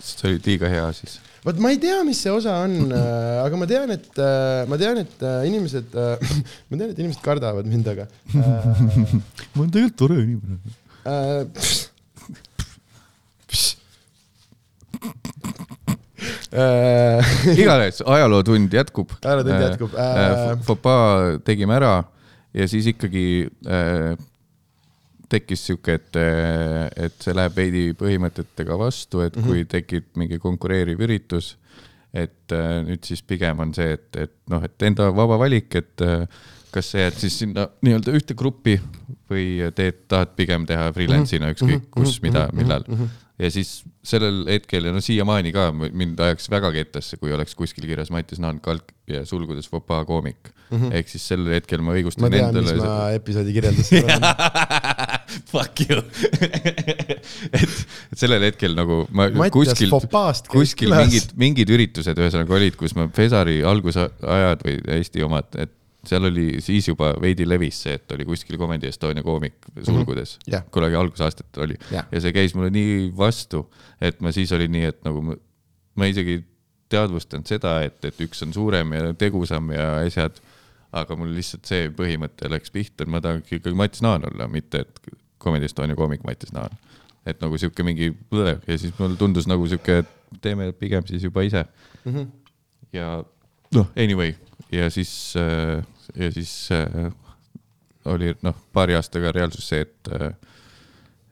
[0.03, 1.19] see oli liiga hea siis.
[1.47, 5.03] vot ma ei tea, mis see osa on, aga ma tean, et äh, ma tean,
[5.05, 5.95] et äh, inimesed,
[6.69, 8.37] ma tean, et inimesed kardavad mind, aga äh,
[9.55, 10.79] ma olen tegelikult tore inimene.
[11.07, 11.47] äh,.
[11.47, 11.91] Äh,
[17.63, 19.15] igatahes ajalootund jätkub.
[19.25, 21.95] Ajalootund jätkub, äh, Fopaa tegime ära
[22.55, 23.25] ja siis ikkagi
[23.67, 24.13] äh,
[25.33, 26.19] tekkis sihuke, et,
[27.07, 31.55] et see läheb veidi põhimõtetega vastu, et kui tekib mingi konkureeriv üritus,
[32.13, 36.05] et äh, nüüd siis pigem on see, et, et noh, et enda vaba valik, et
[36.05, 36.27] äh,
[36.73, 38.77] kas sa jääd siis sinna nii-öelda ühte gruppi
[39.33, 42.85] või teed, tahad pigem teha freelance'ina ükskõik kus, mida, millal.
[43.41, 47.87] ja siis sellel hetkel ja no siiamaani ka mind ajaks väga kettasse, kui oleks kuskil
[47.87, 50.79] kirjas Mattias Naan kalk ja sulgudes fopaa koomik mm.
[50.79, 50.95] -hmm.
[50.99, 52.89] ehk siis sel hetkel ma ma õigustan tean, mis endale.
[52.89, 54.27] ma episoodi kirjelduses olen.
[55.53, 56.01] Fuck you
[57.61, 59.95] et, et sellel hetkel nagu ma Mattias kuskil,
[60.51, 65.75] kuskil mingid, mingid üritused ühesõnaga olid, kus ma Pesari algusajad või Eesti omad, et
[66.07, 70.53] seal oli siis juba veidi levis see, et oli kuskil Comedy Estonia koomik sulgudes mm.
[70.53, 70.71] -hmm.
[70.75, 72.07] kunagi algusaastatel oli Jah.
[72.13, 75.37] ja see käis mulle nii vastu, et ma siis olin nii, et nagu ma,
[75.95, 76.43] ma isegi
[76.89, 80.41] teadvustanud seda, et, et üks on suurem ja tegusam ja asjad,
[80.93, 84.85] aga mul lihtsalt see põhimõte läks pihta, et ma tahaks ikkagi Mats Naan olla, mitte
[84.85, 85.01] et
[85.43, 86.71] Comedy Estonia koomik Mattias Naan.
[87.27, 88.11] et nagu sihuke mingi
[88.67, 91.65] ja siis mulle tundus nagu sihuke, et teeme pigem siis juba ise
[92.05, 92.15] mm.
[92.15, 92.27] -hmm.
[92.93, 93.25] ja
[93.75, 94.35] noh, anyway
[94.73, 95.35] ja siis,
[96.17, 97.11] ja siis äh,
[98.11, 100.11] oli noh, paari aastaga reaalsus see, et,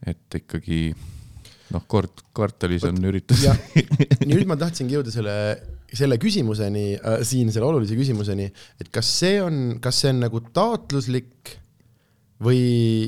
[0.07, 0.83] et ikkagi
[1.73, 3.45] noh, kord kvartalis on üritus.
[4.29, 5.35] nüüd ma tahtsingi jõuda selle,
[5.91, 8.47] selle küsimuseni äh, siin, selle olulise küsimuseni,
[8.81, 11.57] et kas see on, kas see on nagu taotluslik
[12.41, 12.61] või,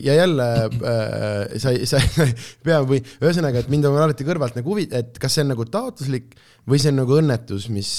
[0.06, 2.02] ja jälle äh, sa sa
[2.66, 5.68] pea või ühesõnaga, et mind on alati kõrvalt nagu huvi, et kas see on nagu
[5.70, 6.36] taotluslik
[6.70, 7.94] või see on nagu õnnetus, mis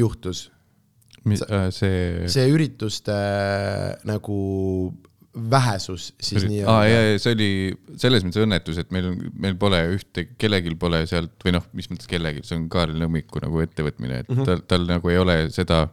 [0.00, 0.59] juhtus, äh,
[1.74, 2.28] see.
[2.32, 4.40] see ürituste äh, nagu
[5.50, 6.86] vähesus siis aa, ja, nii-öelda.
[6.90, 7.50] ja see oli
[8.02, 12.10] selles mõttes õnnetus, et meil, meil pole ühte, kellelgi pole sealt või noh, mis mõttes
[12.10, 14.48] kellelgi, see on Kaarel Nõmmiku nagu ettevõtmine, et mm -hmm.
[14.48, 15.84] tal, tal nagu ei ole seda,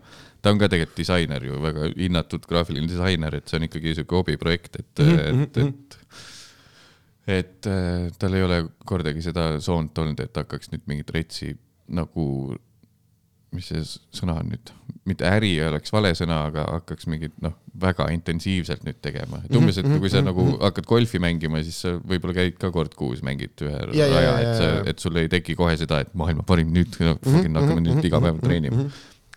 [0.41, 4.17] ta on ka tegelikult disainer ju, väga hinnatud graafiline disainer, et see on ikkagi sihuke
[4.23, 5.43] hobiprojekt, et mm, -hmm.
[5.43, 5.97] et, et
[7.27, 11.51] et äh, tal ei ole kordagi seda soont olnud, et hakkaks nüüd mingit retsi
[11.87, 12.55] nagu,
[13.55, 13.83] mis see
[14.15, 14.71] sõna on nüüd,
[15.07, 19.79] mitte äri oleks vale sõna, aga hakkaks mingit noh, väga intensiivselt nüüd tegema, et umbes,
[19.79, 23.55] et kui sa nagu hakkad golfi mängima, siis sa võib-olla käid ka kord kuus mängid
[23.63, 26.43] ühe Ja, ja, raja, ja, et sa et sul ei teki kohe seda, et maailma
[26.47, 28.89] parim nüüd no,, hakkame nüüd iga päev treenima.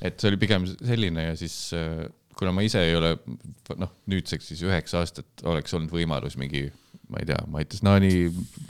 [0.02, 2.08] et see oli pigem selline ja siis äh,
[2.40, 3.14] kuna ma ise ei ole
[3.78, 6.66] noh, nüüdseks siis üheksa aastat oleks olnud võimalus mingi
[7.10, 8.12] ma ei tea, Maitis Naani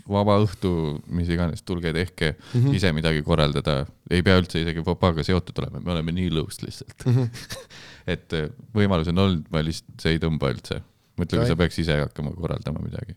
[0.09, 0.72] vaba õhtu,
[1.12, 2.57] mis iganes, tulge tehke mm.
[2.57, 2.76] -hmm.
[2.78, 7.07] ise midagi korraldada, ei pea üldse isegi Popaga seotud olema, me oleme nii lõust lihtsalt
[7.07, 7.16] mm.
[7.16, 7.70] -hmm.
[8.14, 10.80] et äh, võimalus on olnud, ma lihtsalt, see ei tõmba üldse.
[11.20, 13.16] mõtle, kui sa peaks ise hakkama korraldama midagi.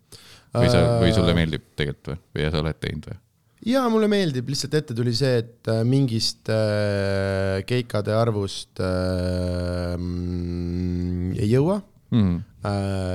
[0.53, 3.21] või sa, või sulle meeldib tegelikult või, või sa oled teinud või?
[3.65, 11.33] ja mulle meeldib, lihtsalt ette tuli see, et äh, mingist äh, keikade arvust äh, mm,
[11.39, 11.79] ei jõua
[12.13, 12.35] Mm.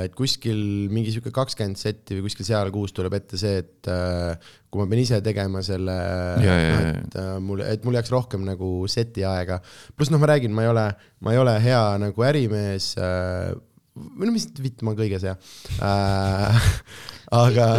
[0.02, 0.58] et kuskil
[0.90, 4.88] mingi sihuke kakskümmend setti või kuskil seal kuus tuleb ette see, et äh, kui ma
[4.90, 5.94] pean ise tegema selle,
[6.42, 6.56] ja,
[6.88, 9.60] et äh, mul, et mul jääks rohkem nagu seti aega.
[9.94, 10.84] pluss noh, ma räägin, ma ei ole,
[11.22, 13.54] ma ei ole hea nagu ärimees äh,
[13.98, 15.36] või no mis vitt, ma olen kõiges hea
[15.84, 16.68] äh.
[17.44, 17.70] aga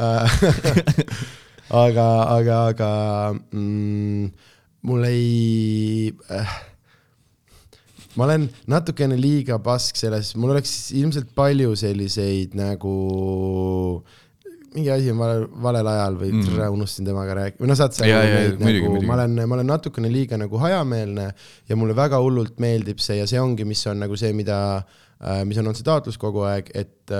[0.00, 0.36] äh,
[1.84, 2.06] aga,
[2.36, 2.90] aga, aga
[3.52, 4.30] mm,
[4.90, 6.54] mul ei äh,
[8.18, 12.92] ma olen natukene liiga pask selles, mul oleks ilmselt palju selliseid nagu
[14.74, 16.46] mingi asi on valel, valel ajal või Mm.
[16.50, 16.72] mm.
[16.74, 18.06] unustasin temaga rääkida, või no saad sa
[18.58, 21.28] nagu, ma olen, ma olen natukene liiga nagu hajameelne
[21.68, 24.58] ja mulle väga hullult meeldib see ja see ongi, mis on nagu see, mida,
[25.46, 27.14] mis on olnud see taotlus kogu aeg, et,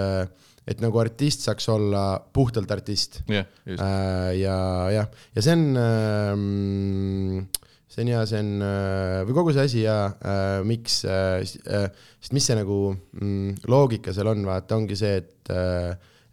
[0.66, 3.78] et nagu artist saaks olla puhtalt artist just.
[3.78, 4.58] Äh, ja
[4.96, 7.46] jah, ja see on ähm,,
[7.94, 12.34] see on ja see on äh, või kogu see asi ja äh, miks äh,, sest
[12.34, 15.52] mis see nagu mm, loogika seal on, vaata, ongi see, et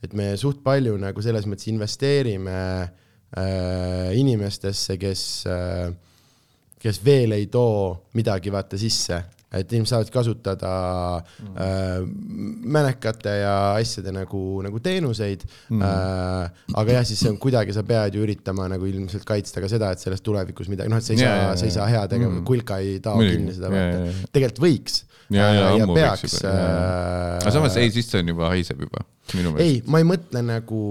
[0.02, 2.56] et me suht palju nagu selles mõttes investeerime
[4.18, 5.22] inimestesse, kes
[6.82, 9.20] kes veel ei too midagi vaata sisse,
[9.52, 10.72] et inimesed saavad kasutada
[11.20, 11.56] mm.
[11.60, 12.06] äh,
[12.78, 15.82] mänekate ja asjade nagu, nagu teenuseid mm..
[15.84, 19.68] Äh, aga jah, siis see on kuidagi, sa pead ju üritama nagu ilmselt kaitsta ka
[19.72, 21.88] seda, et sellest tulevikus midagi, noh, et sa ei Jaa, saa jaa,, sa ei saa
[21.92, 22.46] hea tegema Mm.
[22.48, 24.28] kulka ei tao kinni seda vaata jaa..
[24.32, 25.02] tegelikult võiks.
[25.32, 26.56] ja, ja ja ammu peaks võiks juba.
[26.56, 29.04] äh, aga samas ei, siis see on juba, haiseb juba,
[29.60, 30.82] ei, ma ei mõtle nagu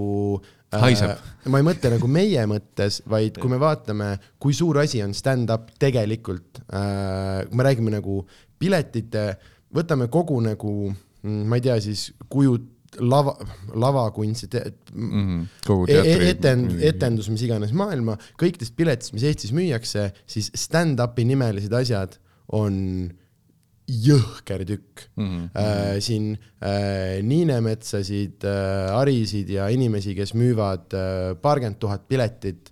[0.71, 1.17] Haiseb.
[1.51, 5.73] ma ei mõtle nagu meie mõttes, vaid kui me vaatame, kui suur asi on stand-up
[5.81, 8.21] tegelikult äh,, kui me räägime nagu
[8.61, 9.25] piletite,
[9.73, 10.75] võtame kogu nagu,
[11.23, 12.57] ma ei tea siis kuju,
[12.99, 13.35] lava,
[13.73, 14.49] lavakunsti,
[14.93, 15.11] mm.
[15.11, 15.85] -hmm.
[15.87, 22.19] teatri etend-, etendus, mis iganes maailma, kõikidest piletist, mis Eestis müüakse, siis stand-up'i nimelised asjad
[22.51, 23.09] on
[23.91, 25.23] jõhker tükk mm.
[25.25, 25.45] Mhm.
[25.45, 25.61] -hmm.
[25.61, 32.70] Äh, siin äh, Niinemetsasid äh,, Arisid ja inimesi, kes müüvad äh, paarkümmend tuhat piletit.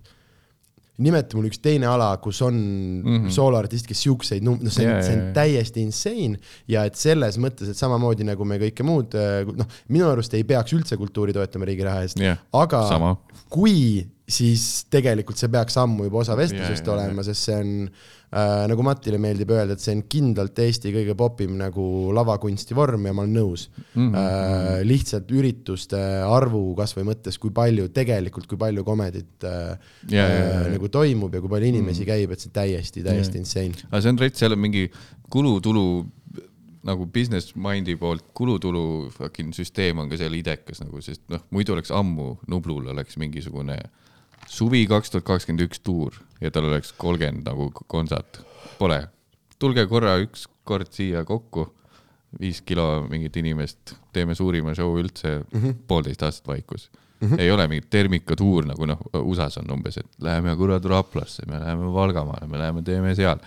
[1.00, 3.32] Nimeta mulle üks teine ala, kus on mm -hmm.
[3.34, 5.32] sooloartist, kes siukseid num-, noh, see on yeah,, see on jaa.
[5.40, 9.16] täiesti insane ja et selles mõttes, et samamoodi nagu me kõike muud,
[9.56, 13.16] noh, minu arust ei peaks üldse kultuuri toetama riigi raha eest Jah, aga sama.
[13.48, 16.98] kui, siis tegelikult see peaks ammu juba osa vestlusest ja, ja.
[16.98, 21.16] olema, sest see on äh, nagu Matile meeldib öelda, et see on kindlalt Eesti kõige
[21.18, 23.96] popim nagu lavakunsti vorm ja ma olen nõus mm.
[23.96, 24.18] -hmm.
[24.20, 29.74] äh, lihtsalt ürituste arvu kasvõi mõttes, kui palju tegelikult, kui palju komedit äh,
[30.08, 30.62] ja, äh, ja.
[30.76, 32.12] nagu toimub ja kui palju inimesi mm -hmm.
[32.12, 33.74] käib, et see täiesti, täiesti insane.
[33.90, 34.90] aga see on rets, seal on mingi
[35.30, 36.06] kulutulu
[36.86, 41.74] nagu business mind'i poolt kulutulu fucking süsteem on ka seal idekas nagu, sest noh, muidu
[41.74, 43.76] oleks ammu Nublul oleks mingisugune
[44.50, 48.42] suvi kaks tuhat kakskümmend üks tuur ja tal oleks kolmkümmend nagu kontsert.
[48.78, 49.02] Pole,
[49.60, 51.68] tulge korra üks kord siia kokku,
[52.40, 55.78] viis kilo mingit inimest, teeme suurima show üldse mm, -hmm.
[55.90, 57.28] poolteist aastat vaikus mm.
[57.28, 57.40] -hmm.
[57.40, 61.92] ei ole mingit termikatuur nagu noh, USA-s on umbes, et läheme kurat Raplasse, me läheme
[61.92, 63.38] Valgamaale, me läheme teeme seal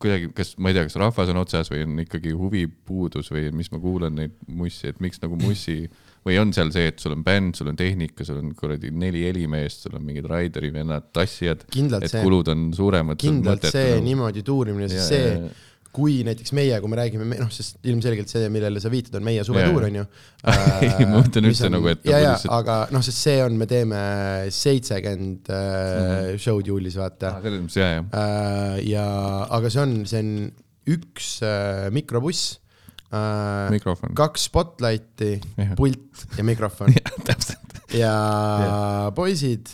[0.00, 3.70] kuidagi, kas ma ei tea, kas rahvas on otsas või on ikkagi huvipuudus või mis
[3.72, 5.90] ma kuulan neid mussi, et miks nagu mussi
[6.26, 9.22] või on seal see, et sul on bänd, sul on tehnika, sul on kuradi neli
[9.28, 13.16] helimeest, sul on mingid Raideri vennad, tassijad, et see- kulud on suuremad.
[13.20, 15.50] kindlalt see niimoodi tuurimine, sest see
[15.90, 19.42] kui näiteks meie, kui me räägime, noh, sest ilmselgelt see, millele sa viitad, on meie
[19.42, 20.04] suvetuur, on ju.
[20.86, 23.66] Ei, ma mõtlen üldse nagu, et ja, nagu ja aga noh, sest see on, me
[23.66, 23.98] teeme
[24.54, 26.30] seitsekümmend Mhm.
[26.30, 27.34] äh, show'd juulis, vaata.
[27.42, 28.80] selles mõttes jaa, jah.
[28.86, 29.06] ja,
[29.50, 30.30] aga see on, see on
[30.94, 32.69] üks äh, mikrobuss äh,,
[33.74, 34.14] mikrofon.
[34.14, 35.32] kaks spotlighti
[35.78, 37.80] pult ja mikrofon jah, täpselt.
[37.96, 38.14] ja
[39.16, 39.72] poisid,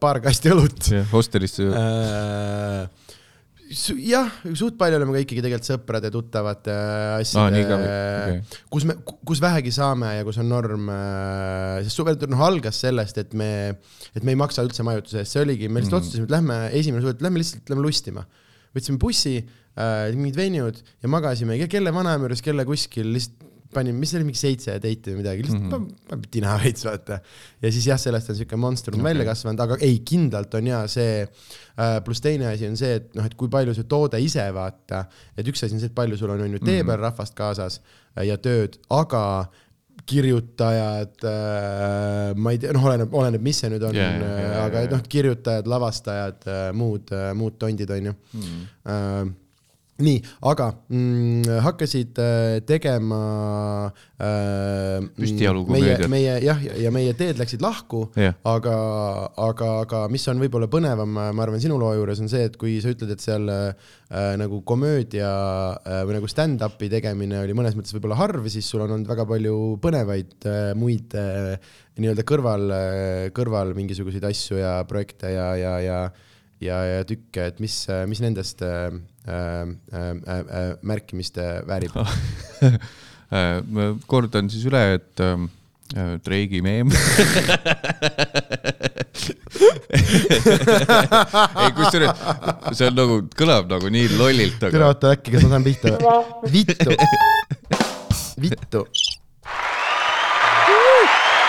[0.00, 2.88] paar kasti õlut jah, hostelisse Äh,
[4.08, 7.76] jah, suht palju oleme ka ikkagi tegelikult sõprade, tuttavate äh, asjade või?
[7.76, 8.96] okay., kus me,
[9.28, 10.88] kus vähegi saame ja kus on norm,
[11.84, 13.50] sest suvel noh algas sellest, et me,
[14.12, 16.04] et me ei maksa üldse majutuse eest, see oligi, me lihtsalt mm.
[16.04, 18.24] otsustasime, et lähme esimene suvi, et lähme lihtsalt, lähme lustima.
[18.76, 19.36] võtsime bussi
[19.78, 24.26] äh,, mingid venjud ja magasime, kelle vanaema juures, kelle kuskil, lihtsalt panime, mis see oli,
[24.28, 26.24] mingi seitse date'i või midagi, lihtsalt mm -hmm.
[26.32, 27.18] tina veits, vaata.
[27.62, 29.04] ja siis jah, sellest on siuke monster okay.
[29.04, 33.14] välja kasvanud, aga ei, kindlalt on ja see äh,, pluss teine asi on see, et
[33.18, 35.04] noh, et kui palju see toode ise vaata,
[35.36, 37.80] et üks asi on see, et palju sul on, on ju tee peal rahvast kaasas
[38.16, 39.24] äh, ja tööd, aga
[40.08, 44.62] kirjutajad äh,, ma ei tea, noh, oleneb, oleneb, mis see nüüd on Jaa, jaa, jaa,
[44.64, 48.64] aga noh, kirjutajad, lavastajad äh,, muud äh,, muud tondid on ju mm..
[48.94, 49.20] äh,.
[49.98, 53.18] nii, aga mm, hakkasid äh, tegema
[54.14, 58.36] äh, Püstijalu meie, meie jah, ja meie teed läksid lahku Jah.
[58.46, 58.76] aga,
[59.48, 62.76] aga, aga mis on võib-olla põnevam, ma arvan, sinu loo juures on see, et kui
[62.84, 63.74] sa ütled, et seal äh,
[64.38, 65.32] nagu komöödia
[65.82, 69.26] äh, või nagu stand-up'i tegemine oli mõnes mõttes võib-olla harv, siis sul on olnud väga
[69.26, 71.58] palju põnevaid äh, muid äh,
[71.98, 76.00] nii-öelda kõrval äh,, kõrval mingisuguseid asju ja projekte ja, ja, ja
[76.64, 77.76] ja, ja tükke, et mis,
[78.10, 78.90] mis nendest äh,
[79.28, 81.36] äh, äh, äh, märkimist
[81.68, 81.98] väärib?
[83.28, 85.50] Äh, ma kordan siis üle, et ähm,
[85.92, 86.88] äh, Drake'i meem.
[91.60, 92.16] ei, kusjuures
[92.72, 95.92] see on nagu, kõlab nagu nii lollilt, tere, aga oota äkki, kas ma saan pihta
[95.92, 96.00] või?
[96.56, 96.90] vittu,
[98.46, 98.80] vittu.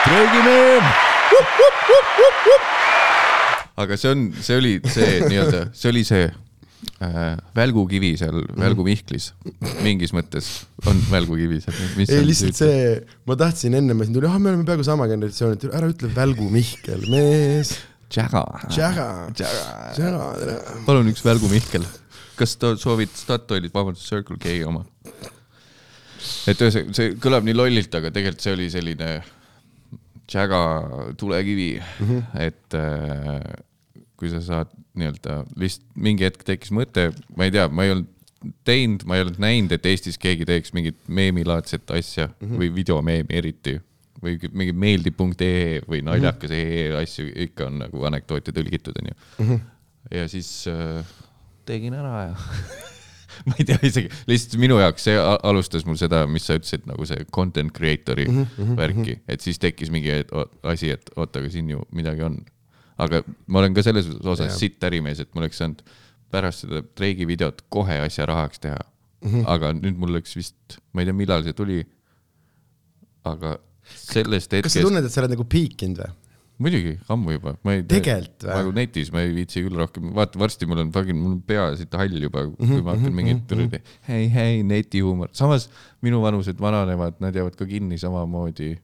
[0.03, 0.83] Drake'i meem.
[3.79, 9.29] Aga see on, see oli see nii-öelda, see oli see äh, välgukivi seal Välgu Mihklis,
[9.85, 10.49] mingis mõttes
[10.89, 11.77] on välgukivi seal.
[12.05, 12.97] ei, lihtsalt see,
[13.29, 16.11] ma tahtsin enne, ma siin tuli, ah, me oleme peaaegu sama generatsioon, et ära ütle
[16.15, 17.75] Välgu Mihkel, mees.
[18.09, 18.41] Tšäga.
[18.73, 19.07] Tšäga,
[19.37, 20.21] Tšäga.
[20.87, 21.83] palun üks Välgu Mihkel.
[22.39, 24.85] kas ta soovid Statoilit, vabandust, Circle K oma?
[26.49, 29.11] et ühesõnaga, see kõlab nii lollilt, aga tegelikult see oli selline
[30.29, 30.61] Tšäga
[31.17, 32.17] tulekivi mm, Mhm.
[32.17, 32.41] -hmm.
[32.47, 33.65] et äh,
[34.19, 38.09] kui sa saad nii-öelda lihtsalt mingi hetk tekkis mõte, ma ei tea, ma ei olnud
[38.67, 42.51] teinud, ma ei olnud näinud, et Eestis keegi teeks mingit meemilaadset asja mm Mhm.
[42.51, 42.59] -hmm.
[42.59, 43.79] või videomeemi eriti
[44.23, 49.15] või mingi meeldib.ee või naljakas ee asju ikka on nagu anekdoote tõlgitud, onju.
[49.39, 49.55] Mhm.
[50.11, 51.05] ja siis äh,
[51.65, 52.35] tegin ära ja
[53.47, 57.05] ma ei tea isegi, lihtsalt minu jaoks see alustas mul seda, mis sa ütlesid, nagu
[57.05, 60.11] see content creator'i mm -hmm, värki, et siis tekkis mingi
[60.63, 62.39] asi, et oota, aga siin ju midagi on.
[62.99, 64.59] Aga ma olen ka selles osas Jah.
[64.59, 65.83] sitt ärimees, et ma oleks saanud
[66.33, 69.29] pärast seda Drake'i videot kohe asja rahaks teha mm.
[69.29, 69.43] -hmm.
[69.55, 71.83] aga nüüd mul läks vist, ma ei tea, millal see tuli.
[73.29, 76.11] aga sellest kas sa hetkest, tunned, et sa oled nagu piikinud või?
[76.59, 78.51] muidugi, ammu juba, ma ei tea või?
[78.51, 81.69] nagu netis ma ei viitsi küll rohkem, vaata varsti mul on fucking, mul on pea
[81.79, 83.95] siit hall juba, kui Mhm, ma hakkan mingit mm -hmm.
[84.09, 85.69] hei, hei netihuumor, samas
[86.01, 88.75] minu vanused vananevad, nad jäävad ka kinni samamoodi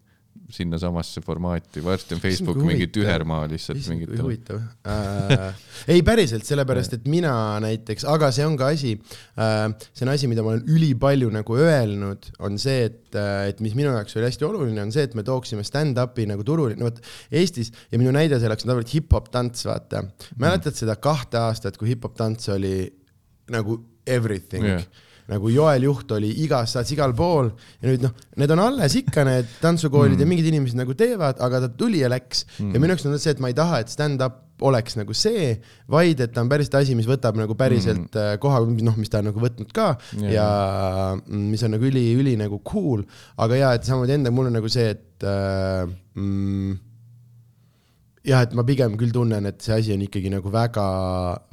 [0.52, 4.22] sinnasamasse formaati, varsti on Facebook mingi tühermaa lihtsalt mingitele.
[4.22, 4.60] huvitav.
[4.86, 5.64] Äh,.
[5.91, 7.34] ei, päriselt, sellepärast et mina
[7.64, 11.58] näiteks, aga see on ka asi äh,, see on asi, mida ma olen ülipalju nagu
[11.58, 15.18] öelnud, on see, et äh,, et mis minu jaoks oli hästi oluline, on see, et
[15.18, 17.02] me tooksime stand-up'i nagu turule, no vot
[17.34, 20.06] Eestis ja minu näide selleks on tavaliselt hip-hop tants, vaata.
[20.41, 22.78] mäletad seda kahte aastat, kui hip-hop tants oli
[23.54, 24.70] nagu everything?
[24.76, 24.86] Yeah
[25.32, 27.49] nagu Joel Juht oli igas saates igal pool
[27.82, 30.23] ja nüüd noh, need on alles ikka need tantsukoolid mm.
[30.23, 32.73] ja mingid inimesed nagu teevad, aga ta tuli ja läks mm.
[32.76, 35.49] ja minu jaoks on see, et ma ei taha, et stand-up oleks nagu see,
[35.91, 38.39] vaid et ta on päris asi, mis võtab nagu päriselt mm.
[38.43, 40.32] koha, noh, mis ta on nagu võtnud ka yeah.
[40.38, 40.47] ja
[41.17, 43.03] mm, mis on nagu üli, üli nagu cool,
[43.41, 45.84] aga ja et samamoodi enda, mul on nagu see, et äh,
[46.15, 46.78] mm,
[48.26, 50.86] jah, et ma pigem küll tunnen, et see asi on ikkagi nagu väga,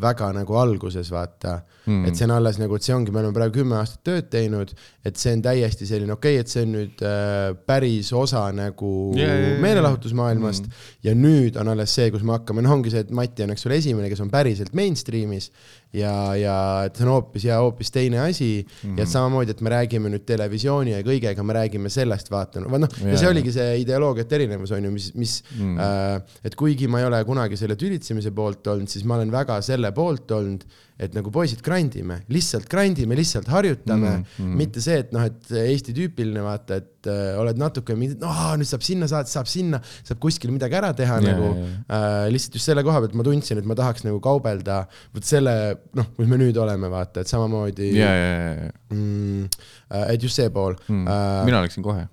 [0.03, 3.37] väga nagu alguses vaata mm., et see on alles nagu, et see ongi, me oleme
[3.37, 4.73] praegu kümme aastat tööd teinud,
[5.05, 8.93] et see on täiesti selline okei okay,, et see on nüüd äh, päris osa nagu
[9.19, 9.61] jaa, jaa, jaa.
[9.67, 10.89] meelelahutusmaailmast mm.
[11.09, 13.69] ja nüüd on alles see, kus me hakkame, noh, ongi see, et Mati on, eks
[13.69, 15.51] ole, esimene, kes on päriselt mainstream'is
[15.93, 18.99] ja, ja et see on hoopis ja hoopis teine asi mm -hmm.
[18.99, 22.89] ja et samamoodi, et me räägime nüüd televisiooni ja kõigega, me räägime sellest vaata, noh,
[23.05, 27.01] ja see oligi see ideoloogiate erinevus on ju, mis, mis mm., äh, et kuigi ma
[27.01, 30.65] ei ole kunagi selle tülitsemise poolt olnud, siis ma olen väga selle poolt olnud,
[31.01, 34.55] et nagu poisid grind ime, lihtsalt grind ime, lihtsalt harjutame mm,, mm.
[34.61, 38.85] mitte see, et noh, et Eesti tüüpiline vaata, et äh, oled natuke noh, nüüd saab
[38.87, 42.71] sinna saada, saab sinna, saab kuskil midagi ära teha yeah, nagu jaa, äh, lihtsalt just
[42.71, 44.83] selle koha pealt ma tundsin, et ma tahaks nagu kaubelda
[45.15, 45.57] vot selle,
[45.99, 49.63] noh, kus me nüüd oleme, vaata, et samamoodi ja, ja, ja, ja mm,,
[50.07, 51.07] et just see pool mm.
[51.13, 52.07] Äh, mina läksin kohe.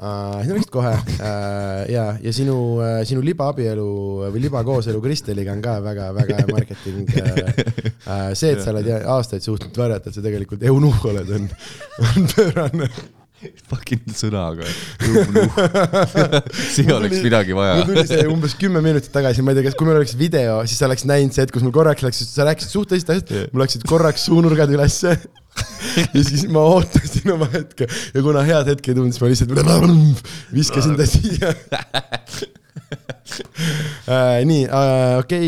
[0.00, 3.84] Uh, sina läksid kohe uh, ja, ja sinu uh,, sinu libaabielu
[4.32, 7.40] või libakooselu Kristeliga on ka väga-väga hea marketing uh,.
[8.00, 11.50] Uh, see, et sa oled aastaid suutnud varjata, et sa tegelikult eunuhh oled, on,
[12.00, 12.88] on pöörane.
[13.68, 14.64] Fucking sõnaga.
[16.74, 17.92] siia oleks midagi vaja mul.
[17.92, 20.80] tuli see umbes kümme minutit tagasi, ma ei tea, kas, kui meil oleks video, siis
[20.80, 23.64] sa oleks näinud see hetk, kus mul korraks läks, sa rääkisid suht tõsist asjast mul
[23.64, 25.16] läksid korraks suunurgad ülesse.
[26.14, 29.50] ja siis ma ootasin oma hetke ja kuna head hetke ei tulnud, siis ma lihtsalt
[30.56, 31.50] viskasin ta siia.
[34.50, 34.62] nii,
[35.20, 35.46] okei,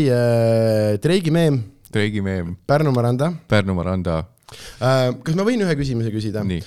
[1.03, 1.55] Treigi meem,
[1.93, 3.33] Drake'i meem, Pärnu Maranda.
[3.47, 4.23] Pärnu Maranda.
[5.23, 6.61] kas ma võin ühe küsimuse küsida Nii.?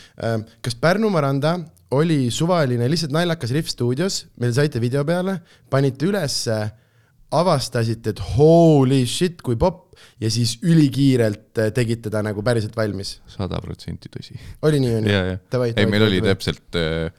[0.62, 1.56] kas Pärnu Maranda
[1.94, 5.38] oli suvaline lihtsalt naljakas Riff stuudios, meil saite video peale,
[5.70, 6.56] panite ülesse,
[7.34, 9.85] avastasite, et holy shit, kui popp
[10.22, 13.18] ja siis ülikiirelt äh, tegite ta nagu päriselt valmis.
[13.30, 14.38] sada protsenti tõsi.
[14.62, 15.38] oli nii, onju ja, ja,
[15.76, 16.20] ei, meil oli.
[16.24, 17.12] täpselt äh,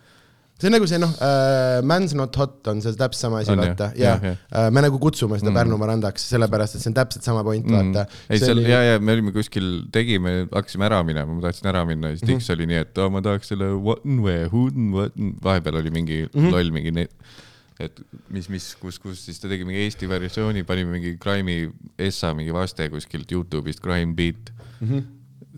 [0.57, 3.61] see on nagu see noh äh,, Man's not hot on see täpselt sama asi, On
[3.61, 4.37] vaata, ja jah.
[4.49, 5.53] äh, me nagu kutsume seda Mm.
[5.53, 5.59] mm.
[5.61, 8.21] Pärnu Marandaks, sellepärast et see on täpselt sama point, mm, vaata.
[8.29, 12.11] ei, seal ja, ja me olime kuskil, tegime, hakkasime ära minema, ma tahtsin ära minna
[12.11, 14.47] ja siis Dix oli nii, et oh, ma tahaks selle one way,
[15.45, 16.55] vahepeal oli mingi mm -hmm.
[16.55, 17.09] loll mingi ne-,
[17.83, 17.99] et
[18.33, 21.67] mis, mis, kus, kus, siis ta tegi mingi Eesti versiooni, panime mingi Crime'i
[22.07, 24.87] Essa mingi vaste kuskilt Youtube'ist, Crime Beat mm.
[24.87, 25.03] -hmm.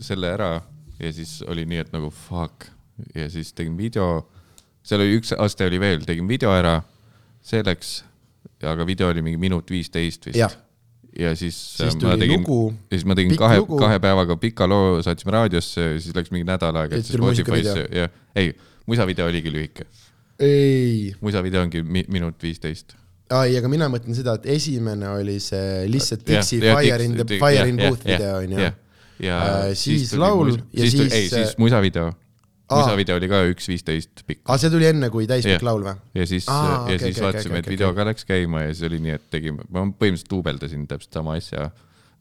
[0.04, 0.62] selle ära.
[1.00, 2.68] Ja siis oli nii, et nagu fuck.
[3.16, 4.28] Ja siis tegin video,
[4.84, 6.82] seal oli üks aste oli veel, tegin video ära,
[7.42, 8.02] see läks,
[8.64, 10.36] aga video oli mingi minut viisteist vist.
[10.36, 10.52] jah,
[11.20, 15.00] ja siis, siis äh, ma tegin, ja siis ma tegin kahe kahe päevaga pika loo,
[15.06, 17.88] saatsime raadiosse, siis läks mingi nädal aega, et tuli Spotify'sse.
[17.96, 18.54] Ja ei,
[18.90, 19.88] musavideo oligi lühike,
[20.40, 22.96] ei, musavideo ongi mi minut viisteist.
[23.44, 27.18] ei, aga mina mõtlen seda, et esimene oli see lihtsalt Jah, Dixi jah, Fire in
[27.20, 28.78] the Fire in Booth video onju jah..
[29.20, 32.14] ja Äh, siis laul ja siis ei, siis äh, musavideo,
[32.72, 36.00] musavideo oli ka üks viisteist pikk aa, see tuli enne kui täispikk laul või?
[36.16, 39.28] ja siis ja siis vaatasime, et video ka läks käima ja siis oli nii, et
[39.34, 41.68] tegime, ma põhimõtteliselt duubeldasin täpselt sama asja,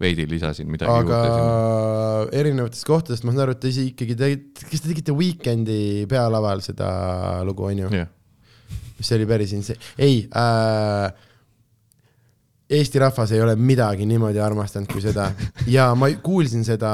[0.02, 2.40] veidi lisasin midagi aga juurde sinna.
[2.40, 6.62] erinevatest kohtadest ma saan aru, et te ise ikkagi tegite, kas te tegite Weekend'i pealaval
[6.64, 6.90] seda
[7.46, 7.90] lugu onju?
[7.94, 8.10] jah,
[8.98, 11.26] mis oli päris inse-, ei äh,.
[12.68, 15.30] Eesti rahvas ei ole midagi niimoodi armastanud kui seda
[15.72, 16.90] ja ma kuulsin seda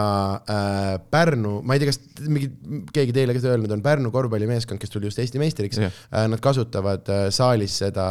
[0.46, 2.46] äh, Pärnu, ma ei tea, kas mingi
[2.94, 5.96] keegi teile ka seda öelnud on, Pärnu korvpallimeeskond, kes tuli just Eesti meistriks Jah.
[6.12, 8.06] äh,, nad kasutavad äh, saalis seda,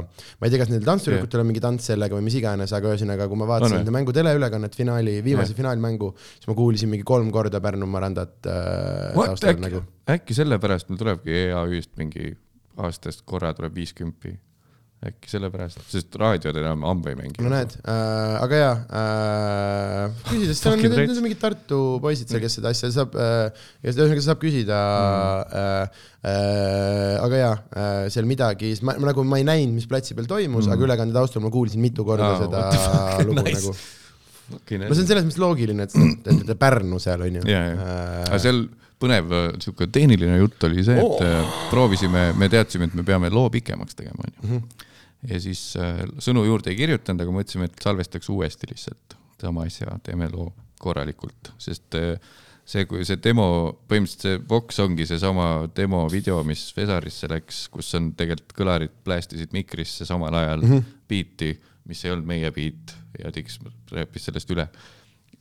[0.00, 3.28] ma ei tea, kas neil tantsurikutel on mingi tants sellega või mis iganes, aga ühesõnaga,
[3.28, 5.60] kui ma vaatasin nende mängu teleülekannet finaali, viimase Jah.
[5.60, 9.84] finaalmängu, siis ma kuulsin mingi kolm korda Pärnu Marandat äh, What taustal äkki nagu,.
[10.16, 12.32] äkki sellepärast meil tulebki EAÜ-st mingi
[12.80, 14.40] aastast korra tuleb viiskümmend.
[15.04, 17.42] Äkki sellepärast, sest raadiod enam ammu ei mängi.
[17.44, 22.32] no näed äh,, aga jaa äh,, küsides, seal on need, need on mingid Tartu poisid
[22.32, 25.60] seal, kes seda asja saab äh,, ühesõnaga saab küsida mm.
[25.60, 30.30] äh, äh,, aga jaa äh,, seal midagi, ma, nagu ma ei näinud, mis platsi peal
[30.30, 32.64] toimus mm., aga ülekande taustal ma kuulsin mitu korda oh, seda
[33.28, 33.60] lugu nice.
[33.60, 33.76] nagu.
[34.56, 35.92] no see on selles mõttes loogiline, et
[36.24, 37.44] te olete Pärnu seal onju.
[37.52, 37.94] ja, ja,
[38.30, 38.64] aga seal
[39.02, 41.58] põnev äh, sihuke tehniline jutt oli see, et oh.
[41.72, 44.62] proovisime, me teadsime, et me peame loo pikemaks tegema, onju.
[45.32, 49.98] ja siis äh, sõnu juurde ei kirjutanud, aga mõtlesime, et salvestaks uuesti lihtsalt sama asja,
[50.04, 52.16] teeme loo korralikult, sest äh,
[52.66, 53.46] see, kui see demo,
[53.88, 59.54] põhimõtteliselt see Vox ongi seesama demo video, mis Vesarisse läks, kus on tegelikult kõlarid plästisid
[59.56, 60.94] mikrisse samal ajal mm -hmm.
[61.08, 61.52] biiti,
[61.86, 63.60] mis ei olnud meie biit ja Dix
[63.92, 64.66] räppis sellest üle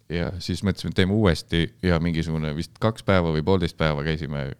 [0.09, 4.51] ja siis mõtlesime, et teeme uuesti ja mingisugune vist kaks päeva või poolteist päeva käisime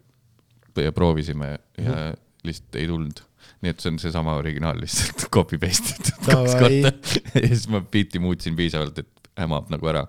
[0.82, 2.22] ja proovisime ja mm -hmm.
[2.44, 3.22] lihtsalt ei tulnud.
[3.62, 6.92] nii et see on seesama originaal lihtsalt copy paste itud kaks korda
[7.42, 10.06] ja siis ma biiti muutsin piisavalt, et hämab nagu ära,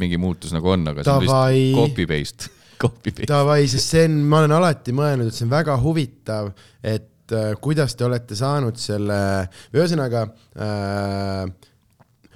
[0.00, 3.28] mingi muutus nagu on, aga see on lihtsalt copy paste, copy paste.
[3.32, 7.52] Davai, sest see on, ma olen alati mõelnud, et see on väga huvitav, et äh,
[7.60, 9.18] kuidas te olete saanud selle,
[9.76, 10.26] ühesõnaga
[10.56, 11.44] äh,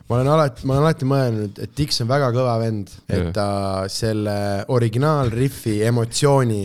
[0.08, 3.48] ma olen alati, ma olen alati mõelnud, et Dix on väga kõva vend, et ta
[3.92, 4.36] selle
[4.74, 6.62] originaalriffi emotsiooni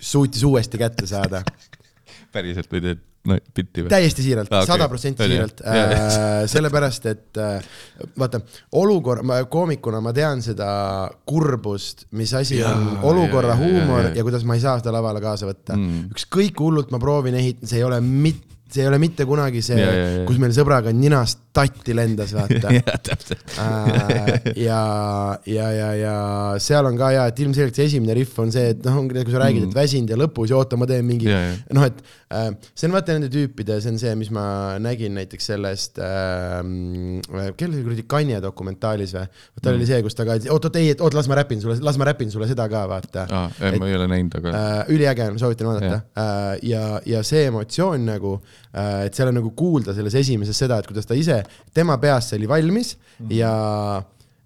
[0.00, 1.42] suutis uuesti kätte saada.
[2.36, 3.90] päriselt või teed no, bitti või?
[3.90, 7.64] täiesti siiralt sada protsenti siiralt äh,, sellepärast et äh,
[8.18, 8.40] vaata,
[8.78, 10.68] olukorra, ma koomikuna ma tean seda
[11.28, 14.18] kurbust, mis asi Jaa, on olukorra jaa, huumor jaa, ja, jaa.
[14.20, 16.12] ja kuidas ma ei saa seda lavale kaasa võtta Mm.
[16.14, 20.24] ükskõik hullult ma proovin ehitada, see ei ole mit-, see ei ole mitte kunagi see
[20.28, 23.54] kus meil sõbraga ninast tatti lendas, vaata jah, täpselt.
[23.62, 24.80] äh, ja,
[25.48, 26.16] ja, ja, ja
[26.62, 29.32] seal on ka ja, et ilmselgelt see esimene riff on see, et noh, ongi nagu
[29.32, 32.02] sa räägid mm., et väsinud ja lõpus ja oota, ma teen mingi noh, et
[32.34, 34.46] äh, see on vaata nende tüüpide, see on see, mis ma
[34.82, 36.60] nägin näiteks sellest äh,,
[37.56, 39.26] kelle see kuradi Kanye dokumentaalis või?
[39.62, 39.82] tal Mm.
[39.82, 41.98] oli see, kus ta ka, oot, oot, ei, et oot, las ma räpin sulle, las
[42.00, 44.76] ma räpin sulle seda ka, vaata aa, ma ei ole näinud, aga äh,.
[44.94, 48.36] üliäge on, soovitan vaadata äh, ja, ja see emotsioon nagu
[48.76, 51.40] et seal on nagu kuulda selles esimeses seda, et kuidas ta ise,
[51.74, 53.34] tema peas see oli valmis mm -hmm.
[53.38, 53.52] ja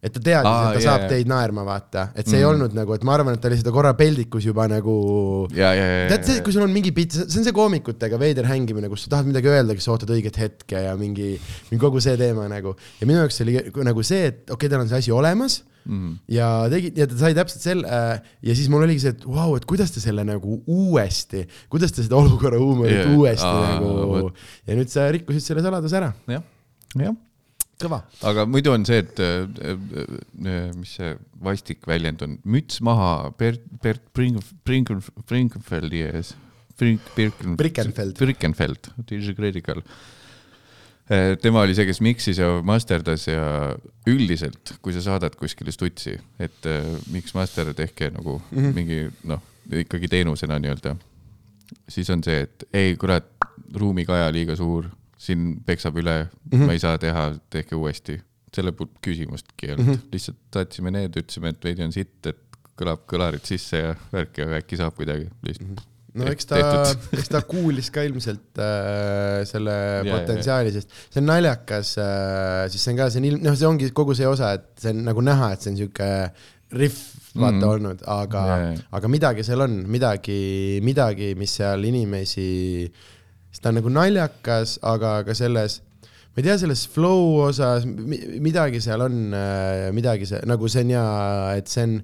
[0.01, 1.11] et ta teadis ah,, et ta jaa, saab jaa.
[1.13, 3.59] teid naerma, vaata, et see mm ei olnud nagu, et ma arvan, et ta oli
[3.61, 4.95] seda korra peldikus juba nagu
[5.53, 8.89] ja, ja, tead see, kui sul on mingi pilt, see on see koomikutega veider hängimine,
[8.89, 11.35] kus sa tahad midagi öelda, kes ootad õiget hetke ja mingi,
[11.69, 12.73] mingi kogu see teema nagu.
[13.01, 16.13] ja minu jaoks oli nagu see, et okei okay,, tal on see asi olemas mm.
[16.33, 19.51] ja tegi, ja ta sai täpselt selle äh, ja siis mul oligi see, et vau
[19.51, 23.17] wow,, et kuidas ta selle nagu uuesti, kuidas ta seda olukorra huumorit yeah.
[23.17, 24.47] uuesti Aa, nagu vot.
[24.69, 26.13] ja nüüd sa rikkusid selle saladuse ära.
[26.31, 26.47] jah,
[26.97, 27.17] jah.
[27.81, 28.03] kõva.
[28.29, 31.15] aga muidu on see, et äh, äh, mis see
[31.45, 36.35] vastik väljend on, müts maha Bert, Bert Bring-, Bring-, Brinkenfeldi ees.
[36.81, 38.17] Brink-, Birken-, Brickenfeld.
[38.19, 39.85] Brickenfeld, DJ Critical.
[41.43, 43.43] tema oli see, kes mix'is ja masterdas ja
[44.07, 48.59] üldiselt, kui sa saadad kuskile stutsi, et äh, miks master tehke nagu mm.
[48.59, 48.75] -hmm.
[48.77, 49.43] mingi noh,
[49.83, 50.95] ikkagi teenusena nii-öelda,
[51.89, 53.27] siis on see, et ei kurat,
[53.75, 54.87] ruumikaja liiga suur,
[55.21, 56.51] siin peksab üle mm.
[56.53, 56.67] -hmm.
[56.67, 58.21] ma ei saa teha, tehke uuesti.
[58.51, 58.73] selle
[59.05, 59.95] küsimustki ei olnud mm.
[59.95, 60.09] -hmm.
[60.13, 62.41] lihtsalt saatsime need, ütlesime, et veidi on sitt, et
[62.81, 65.77] kõlab kõlarid sisse ja värk ja äkki saab kuidagi lihtsalt mm.
[65.77, 66.59] -hmm no eks ta
[67.15, 69.75] eks ta kuulis ka ilmselt äh, selle
[70.07, 73.59] ja, potentsiaali, sest see on naljakas äh,, siis see on ka, see on ilm-, noh,
[73.59, 76.11] see ongi kogu see osa, et see on nagu näha, et see on sihuke
[76.81, 76.99] rihv
[77.35, 78.43] vaata mm olnud, aga
[78.99, 82.49] aga midagi seal on, midagi, midagi, mis seal inimesi,
[83.51, 85.81] siis ta on nagu naljakas, aga ka selles,
[86.31, 89.21] ma ei tea, selles flow osas mi- midagi seal on,
[89.97, 91.05] midagi see nagu see on ja
[91.59, 91.97] et see on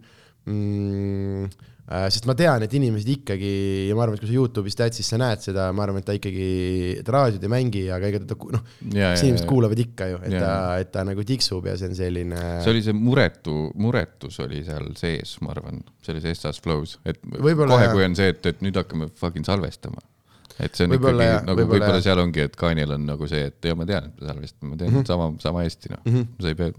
[0.51, 1.45] mm,
[1.87, 3.51] äh, sest ma tean, et inimesed ikkagi
[3.89, 6.09] ja ma arvan, et kui sa Youtube'is tead, siis sa näed seda, ma arvan, et
[6.09, 6.49] ta ikkagi,
[7.07, 9.49] ta raadiot ei mängi, aga ega ta noh, inimesed ja.
[9.51, 12.43] kuulavad ikka ju, et Ja, ta, et ta nagu tiksub ja see on selline.
[12.65, 17.89] see oli see muretu, muretus oli seal sees, ma arvan, selles Estas Flows, et kohe,
[17.95, 20.03] kui on see, et, et nüüd hakkame fucking salvestama.
[20.61, 22.03] Et see on Võib-olla ikkagi nagu võib-olla jah.
[22.07, 24.77] seal ongi, et Kanil on nagu see, et ja ma tean, et me salvestame, ma
[24.77, 25.07] tean mm -hmm.
[25.07, 26.21] sama, sama hästi noh mm, Mhm.
[26.23, 26.43] -hmm.
[26.43, 26.73] sa ei pea,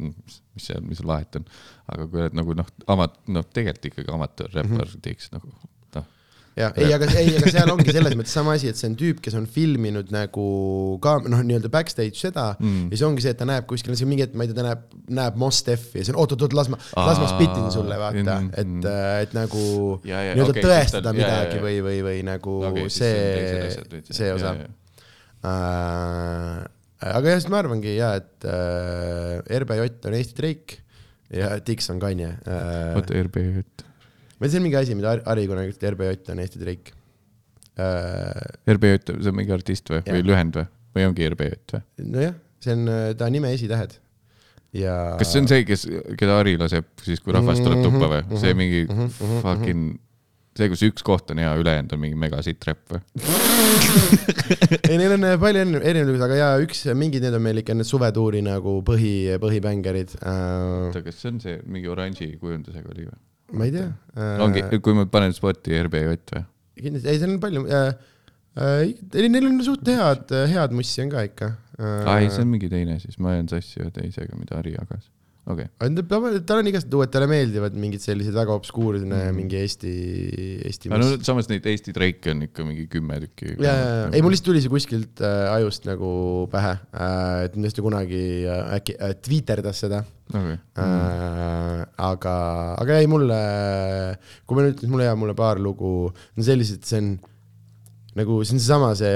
[0.57, 1.45] mis seal, mis vahet on.
[1.88, 5.01] aga kui oled nagu noh, amat-, noh, tegelikult ikkagi amatöörräppar mm -hmm.
[5.01, 5.51] teeks nagu
[6.58, 9.20] jah, ei, aga, ei, aga seal ongi selles mõttes sama asi, et see on tüüp,
[9.24, 10.45] kes on filminud nagu
[11.03, 12.88] ka noh, nii-öelda backstage seda mm.
[12.89, 14.58] ja siis ongi see, et ta näeb kuskil, see on mingi hetk, ma ei tea,
[14.58, 14.88] ta näeb,
[15.20, 18.66] näeb Mos Defi ja siis on oot-oot-oot, las ma, las ma spitin sulle, vaata et
[18.66, 18.97] mm.,
[19.28, 19.68] et nagu
[20.08, 21.66] nii-öelda okei, tõestada siis ta- ja, ja, midagi ja.
[21.68, 23.14] või, või, või nagu siis see
[23.62, 24.55] on see see osa.
[25.47, 26.64] Äh,
[27.14, 30.82] aga jah, siis ma arvangi ja, et äh, RBJ on Eesti Drake
[31.34, 32.95] ja Dix on Kanye äh,.
[32.97, 33.62] oota, RBJ,
[34.39, 36.97] tea, see on mingi asi, mida Har- Harri kunagi ütles, et RBJ on Eesti Drake
[37.77, 38.73] äh,.
[38.77, 40.67] RBJ, see on mingi artist või, või lühend või,
[40.97, 41.85] või ongi RBJ või?
[42.17, 43.97] nojah, see on ta nime esitähed
[44.75, 44.95] ja.
[45.19, 45.85] kas see on see, kes,
[46.19, 48.41] keda Harri laseb siis, kui rahvas tuleb tuppa või?
[48.41, 48.83] see mingi
[49.43, 49.95] fucking,
[50.57, 53.03] see, kus üks koht on hea, ülejäänud on mingi megasitt räpp või?
[54.89, 57.89] ei, neil on äh, palju erinevaid, aga jaa, üks, mingid need on meil ikka need
[57.89, 60.43] suvetuuri nagu põhi, põhibängarid äh,.
[60.89, 63.19] oota, kas see on see mingi oranži kujundusega oli või?
[63.53, 64.37] Ma ei tea äh,.
[64.43, 66.43] ongi, kui ma panen spoti RBJ või?
[66.77, 67.91] kindlasti, ei, seal on palju äh,.
[68.57, 72.01] äh, ei, neil on suht head, head mussi on ka ikka äh,.
[72.03, 75.07] aa ei, see on mingi teine siis, ma ajan sassi ühe teisega, mida Harri jagas.
[75.47, 79.93] Okei okay., tal on igast uued, talle meeldivad mingid sellised väga obskuursed mm., mingi Eesti,
[80.67, 83.53] Eesti no samas neid Eesti Drake'e on ikka mingi kümme tükki.
[83.55, 86.09] ja, ja, ja, ei mul lihtsalt tuli see kuskilt äh, ajust nagu
[86.51, 90.59] pähe äh,, et kindlasti kunagi äh, äkki äh, twitterdas seda okay..
[90.83, 91.81] äh,.
[92.09, 92.35] aga,
[92.83, 93.39] aga ei mulle,
[94.45, 97.15] kui ma nüüd mulle jääb mulle paar lugu, on sellised, see on
[98.17, 99.13] nagu see on seesama, see,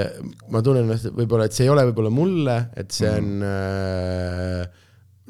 [0.54, 4.81] ma tunnen ennast võib-olla, et see ei ole võib-olla mulle, et see on äh,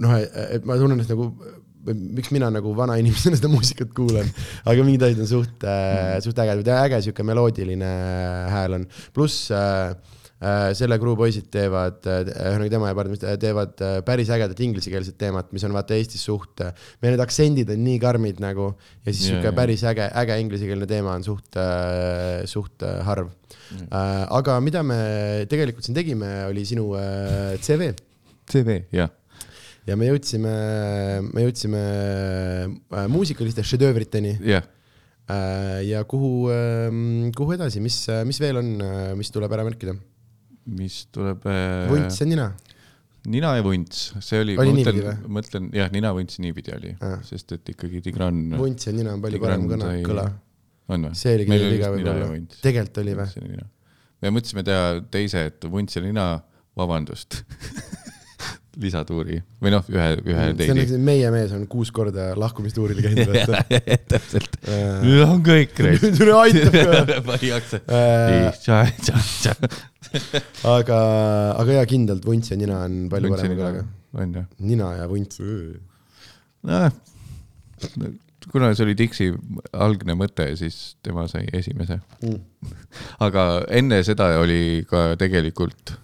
[0.03, 1.31] noh, et ma tunnen ennast nagu
[1.91, 4.29] miks mina nagu vana inimesena seda muusikat kuulan,
[4.69, 7.93] aga mingid asjad on suht äh,, suht ägedad äge sihuke meloodiline
[8.53, 8.85] hääl on,
[9.17, 9.91] pluss äh,
[10.39, 15.51] äh, selle kruu poisid teevad, ühesõnaga tema ja Pärnus teevad äh, päris ägedat inglisekeelset teemat,
[15.55, 16.63] mis on vaata Eestis suht,
[17.03, 18.71] meil need aktsendid on nii karmid nagu
[19.03, 21.59] ja siis sihuke päris äge, äge inglisekeelne teema on suht,
[22.55, 23.35] suht äh, harv.
[23.91, 25.03] aga mida me
[25.51, 27.91] tegelikult siin tegime, oli sinu äh, CV
[28.51, 29.11] CV, jah.
[29.89, 30.53] Ja me jõudsime,
[31.33, 34.67] me jõudsime äh, muusikaliste šedöövriteni jah,
[35.27, 36.51] äh, ja kuhu,
[37.37, 38.75] kuhu edasi, mis, mis veel on,
[39.19, 39.97] mis tuleb ära märkida?
[40.71, 41.89] mis tuleb äh,.
[41.91, 42.53] vunts ja nina.
[43.27, 46.95] nina ja vunts, see oli, Oli ma mõtlen, mõtlen jah, nina vunts niipidi oli
[47.27, 48.45] sest et ikkagi Tigran.
[48.61, 50.29] vunts ja nina on palju parem sai- kõla.
[50.93, 51.19] on või?
[51.19, 52.31] see oligi teie viga võib-olla.
[52.63, 53.67] tegelikult oli või?
[54.23, 56.29] me mõtlesime teha teise, et vunts ja nina,
[56.79, 57.43] vabandust,
[58.81, 63.37] lisatuuri või noh, ühe, ühe nagu meie mees on kuus korda lahkumistuuril käinud,
[64.13, 66.03] täpselt, Äh, nüüd on kõik reis.
[66.15, 66.99] tule aitab ka.
[67.29, 67.81] pani jaksa.
[67.91, 68.55] Äh,
[70.71, 70.99] aga,
[71.59, 73.83] aga jaa, kindlalt vunts ja nina on palju parema kõlaga.
[74.23, 74.47] on jah.
[74.63, 75.41] nina ja vunts.
[76.69, 76.95] noh,
[78.53, 79.33] kuna see oli Dixi
[79.75, 81.99] algne mõte, siis tema sai esimese.
[82.23, 82.39] Mm.
[83.27, 83.49] aga
[83.83, 85.97] enne seda oli ka tegelikult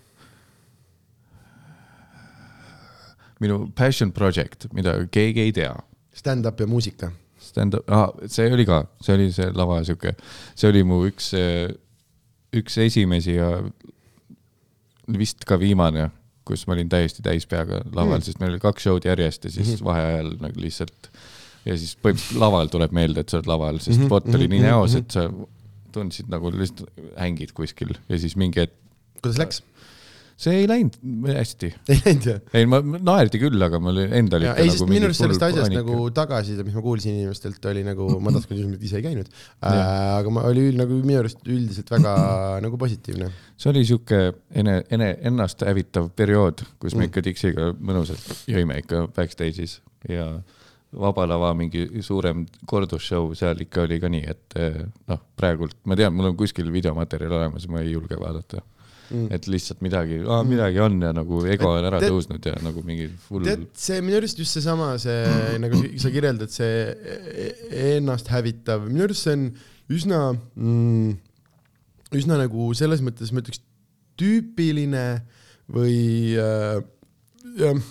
[3.42, 5.74] minu passion project, mida keegi ei tea.
[6.14, 7.12] Stand-up ja muusika.
[7.42, 10.14] Stand-up ah,, see oli ka, see oli see lava sihuke,
[10.58, 11.32] see oli mu üks,
[12.58, 13.52] üks esimesi ja
[15.08, 16.10] vist ka viimane
[16.48, 19.52] kus ma olin täiesti täis peaga laval mm., sest meil oli kaks show'd järjest ja
[19.52, 19.84] siis -hmm.
[19.84, 21.10] vaheajal nagu lihtsalt
[21.68, 24.12] ja siis põhimõtteliselt laval tuleb meelde, et sa oled laval, sest mm -hmm.
[24.14, 25.26] vot oli nii näos, et sa
[25.92, 26.88] tundsid nagu lihtsalt
[27.18, 28.76] hängid kuskil ja siis mingi hetk.
[29.22, 29.62] kuidas läks?
[30.38, 30.96] See ei läinud
[31.34, 31.70] hästi.
[31.90, 32.38] ei läinud jah?
[32.54, 35.82] ei, ma, naerdi küll, aga mul endal ikka ei, nagu minu arust sellest asjast paanika.
[35.82, 39.80] nagu tagasiside, mis ma kuulsin inimestelt, oli nagu, ma tahtsin küsida, ise ei käinud äh,,
[40.20, 42.14] aga ma, oli nagu minu arust üldiselt väga
[42.64, 43.32] nagu positiivne.
[43.58, 44.22] see oli sihuke
[44.62, 47.10] ene, ene, ennast hävitav periood, kus me mm.
[47.10, 50.30] ikka Dixiga mõnusalt jõime ikka backstage'is ja
[50.98, 54.54] Vaba Lava mingi suurem kordusshow, seal ikka oli ka nii, et
[55.10, 58.62] noh, praegult ma tean, mul on kuskil videomaterjal olemas, ma ei julge vaadata
[59.10, 59.28] mm..
[59.34, 63.46] et lihtsalt midagi midagi on ja nagu ego on ära tõusnud ja nagu mingi full.
[63.46, 68.30] tead, see minu arust just seesama, see, see nagu sa kirjeldad, see e-, e-, ennast
[68.32, 69.48] hävitav, minu arust see on
[69.98, 71.16] üsna mm,,
[72.18, 73.62] üsna nagu selles mõttes ma ütleks
[74.18, 75.06] tüüpiline
[75.72, 75.98] või
[76.40, 76.80] äh,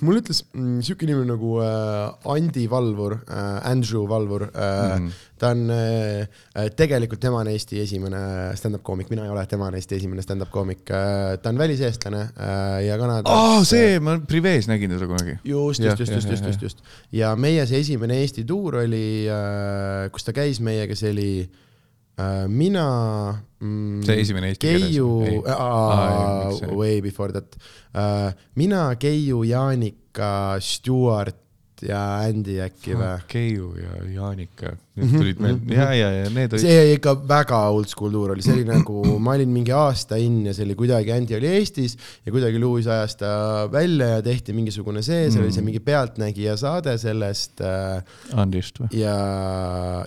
[0.01, 5.09] mulle ütles mm, siuke inimene nagu äh, Andi Valvur äh,, Andrew Valvur äh, mm.
[5.39, 8.21] ta on äh, äh, tegelikult, tema on Eesti esimene
[8.59, 11.35] stand-up koomik, mina ei ole, tema on Eesti esimene stand-up koomik äh,.
[11.41, 13.61] ta on väliseestlane äh, ja Kanadas oh,.
[13.67, 15.37] see, ma Privees nägin teda kunagi.
[15.43, 16.83] just, just, just, just, just, just, just.
[17.11, 21.63] ja meie see esimene Eesti tuur oli äh,, kus ta käis meiega, see oli äh,
[22.49, 22.85] mina
[23.61, 24.01] mm,.
[24.05, 26.61] see esimene eesti Keiu, keeles?
[26.73, 27.57] way before that
[27.93, 28.31] uh,.
[28.55, 31.35] mina, Keiu, Jaanika, Stewart
[31.85, 33.09] ja Andy äkki või?
[33.29, 36.63] Keiu ja Jaanika, need tulid meil ja, ja, ja need olid.
[36.63, 40.55] see ikka väga oldschool tuur oli, see oli nagu, ma olin mingi aasta in ja
[40.57, 43.31] see oli kuidagi, Andy oli Eestis ja kuidagi Lewis ajas ta
[43.73, 45.41] välja ja tehti mingisugune see, mm.
[45.43, 45.69] oli see mm.
[45.71, 47.99] mingi Pealtnägija saade sellest äh,.
[48.37, 48.89] Andist või?
[48.97, 49.17] ja,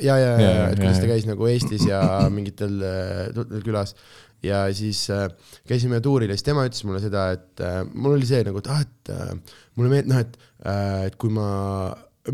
[0.02, 2.02] ja, ja, ja, et kuidas ta käis nagu Eestis ja
[2.36, 3.94] mingitel äh, külas
[4.42, 5.28] ja siis äh,
[5.68, 8.70] käisime tuuril ja siis tema ütles mulle seda, et äh, mul oli see nagu, et
[8.72, 11.48] ah, et äh, mulle meeldib, noh, et et kui ma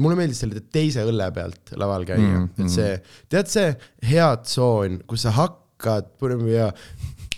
[0.00, 2.64] mulle meeldis selle teise õlle pealt laval käia mm, -hmm.
[2.64, 2.96] et see,
[3.30, 3.68] tead see
[4.10, 6.08] hea tsoon, kus sa hakkad
[6.50, 6.72] ja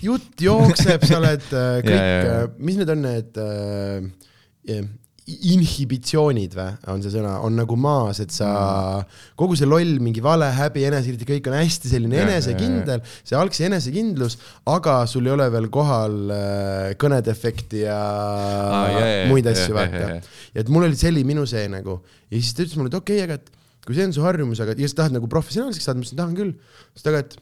[0.02, 2.43] jutt jookseb, sa oled äh, kõik yeah,, yeah.
[2.44, 4.82] Äh, mis need on need äh,
[5.28, 10.22] inhibitsioonid või, on see sõna, on nagu maas, et sa mm., kogu see loll, mingi
[10.24, 14.38] vale, häbi, enesekriitika, kõik on hästi selline enesekindel, see algse enesekindlus,
[14.72, 20.05] aga sul ei ole veel kohal äh, kõnedefekti ja ah, yeah, yeah, muid asju vaata
[20.09, 20.18] ja
[20.62, 23.28] et mul oli, oli minu see nagu ja siis ta ütles mulle, et okei okay,,
[23.28, 23.52] aga et
[23.88, 26.34] kui see on su harjumus, aga ja sa tahad nagu professionaalseks saada, ma ütlesin, tahan
[26.36, 26.56] küll.
[26.96, 27.38] siis ta aga, et,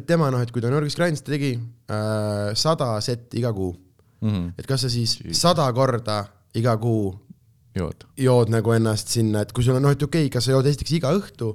[0.00, 3.52] et tema noh, et kui ta New Yorgis grindis, ta tegi äh, sada setti iga
[3.56, 4.30] kuu mm.
[4.30, 4.48] -hmm.
[4.58, 6.24] et kas sa siis sada korda
[6.54, 7.14] iga kuu
[7.76, 10.54] jood, jood nagu ennast sinna, et kui sul on noh, et okei okay,, kas sa
[10.54, 11.52] jood esiteks iga õhtu,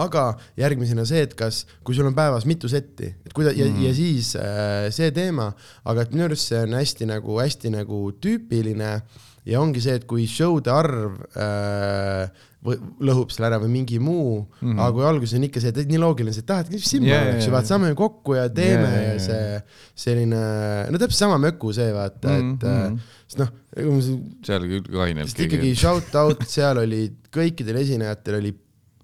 [0.00, 0.26] aga
[0.60, 3.86] järgmisena see, et kas, kui sul on päevas mitu setti, et kuida- ja mm, -hmm.
[3.88, 5.52] ja siis äh, see teema,
[5.84, 9.02] aga et minu arust see on hästi nagu, hästi nagu tüüpiline
[9.44, 12.30] ja ongi see, et kui show'de arv äh,
[12.64, 14.78] lõhub selle ära või mingi muu mm, -hmm.
[14.80, 17.44] aga kui alguses on ikka see, et nii loogiline, ah, et mis siin yeah, oleks
[17.44, 19.58] ju, vaata, saame kokku ja teeme yeah, ja see
[20.06, 20.40] selline,
[20.88, 22.54] no täpselt sama möku see, vaata mm, -hmm.
[22.54, 22.98] et mhm.
[23.34, 24.34] Sest noh.
[24.46, 25.30] seal küll kainelt.
[25.32, 28.54] sest ikkagi shout out, seal oli kõikidel esinejatel oli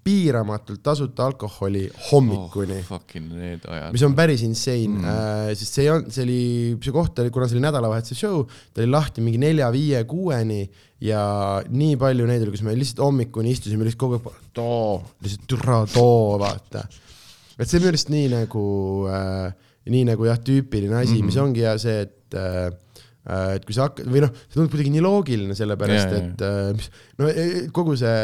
[0.01, 3.01] piiramatult tasuta alkoholi hommikuni oh,.
[3.93, 6.39] mis on päris insane mm., äh, sest see ei olnud, see oli,
[6.81, 8.41] see koht oli, kuna see oli nädalavahetuse show,
[8.73, 10.61] ta oli lahti mingi nelja-viie-kuueni
[11.05, 11.21] ja
[11.69, 15.83] nii palju neid oli, kus me lihtsalt hommikuni istusime lihtsalt kogu aeg, too, lihtsalt türa
[15.93, 16.87] too, vaata.
[17.59, 18.65] et see on minu arust nii nagu
[19.13, 19.51] äh,,
[19.91, 21.29] nii nagu jah, tüüpiline asi mm, -hmm.
[21.29, 22.71] mis ongi ja see, et äh,
[23.21, 26.71] et kui sa hakkad või noh, see tundub kuidagi nii loogiline, sellepärast yeah, et yeah.
[26.73, 26.89] mis
[27.21, 28.17] no e, e, kogu see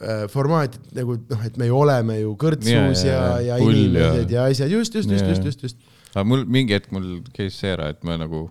[0.00, 4.30] Äh, formaat nagu noh, et me ju oleme ju kõrtsus ja, ja, ja, ja inimesed
[4.32, 5.90] ja, ja asjad, just, just, just, just, just, just.
[6.14, 8.46] aga mul mingi hetk mul käis see ära, et ma nagu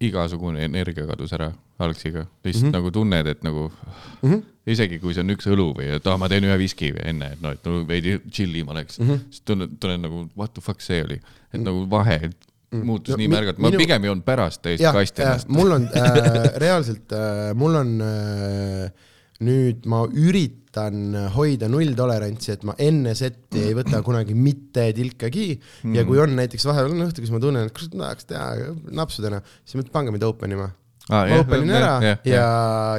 [0.00, 1.50] igasugune energia kadus ära
[1.84, 2.78] algsiga, lihtsalt mm -hmm.
[2.78, 4.40] nagu tunned, et nagu mm -hmm.
[4.72, 7.44] isegi kui see on üks õlu või et ah,, ma teen ühe viski enne, et
[7.44, 9.28] noh, et nagu veidi chill im oleks mm, -hmm.
[9.28, 11.64] siis tunnen, tunnen nagu what the fuck see oli, et mm -hmm.
[11.68, 12.30] nagu vahe.
[12.76, 13.80] Muutus no, nii märgalt, ma minu...
[13.80, 15.52] pigem joon pärast täiesti kasti ennast.
[15.52, 19.06] mul on äh, reaalselt äh,, mul on äh,
[19.44, 25.94] nüüd ma üritan hoida nulltolerantsi, et ma enne setti ei võta kunagi mitte tilkagi mm.
[25.94, 29.40] ja kui on näiteks vahepeal on õhtu, kus ma tunnen, et kurat tahaks teha napsudena,
[29.62, 30.68] siis ma ütlen, pange mind open ima
[31.08, 31.24] ah,.
[31.28, 32.48] ma open in ära ja, ja, ja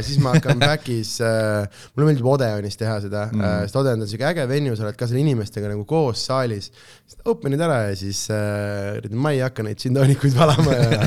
[0.06, 4.10] siis ma hakkan back'is äh,, mulle meeldib Odeonis teha seda mm., äh, sest Odeon on
[4.10, 6.70] siuke äge venue, sa oled ka selle inimestega nagu koos saalis.
[7.30, 11.02] Open'id ära ja siis äh, ma ei hakka neid džintoonikuid valama ja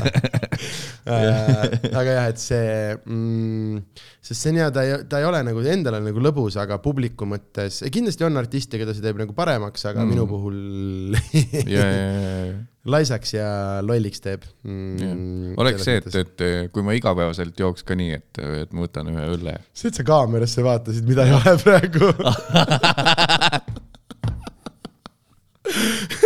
[1.13, 2.67] äh, aga jah, et see
[2.97, 3.79] mm,,
[4.23, 7.27] sest see on hea, ta ei, ta ei ole nagu endale nagu lõbus, aga publiku
[7.29, 10.13] mõttes, kindlasti on artiste, keda see teeb nagu paremaks, aga mm.
[10.13, 11.17] minu puhul
[11.75, 12.13] ja, ja,
[12.51, 13.47] ja, laisaks ja
[13.85, 15.53] lolliks teeb mm,.
[15.61, 16.43] oleks see, et, et
[16.75, 19.53] kui ma igapäevaselt jooks ka nii, et, et ma võtan ühe õlle.
[19.71, 22.11] see, et sa kaamerasse vaatasid, mida ei ole praegu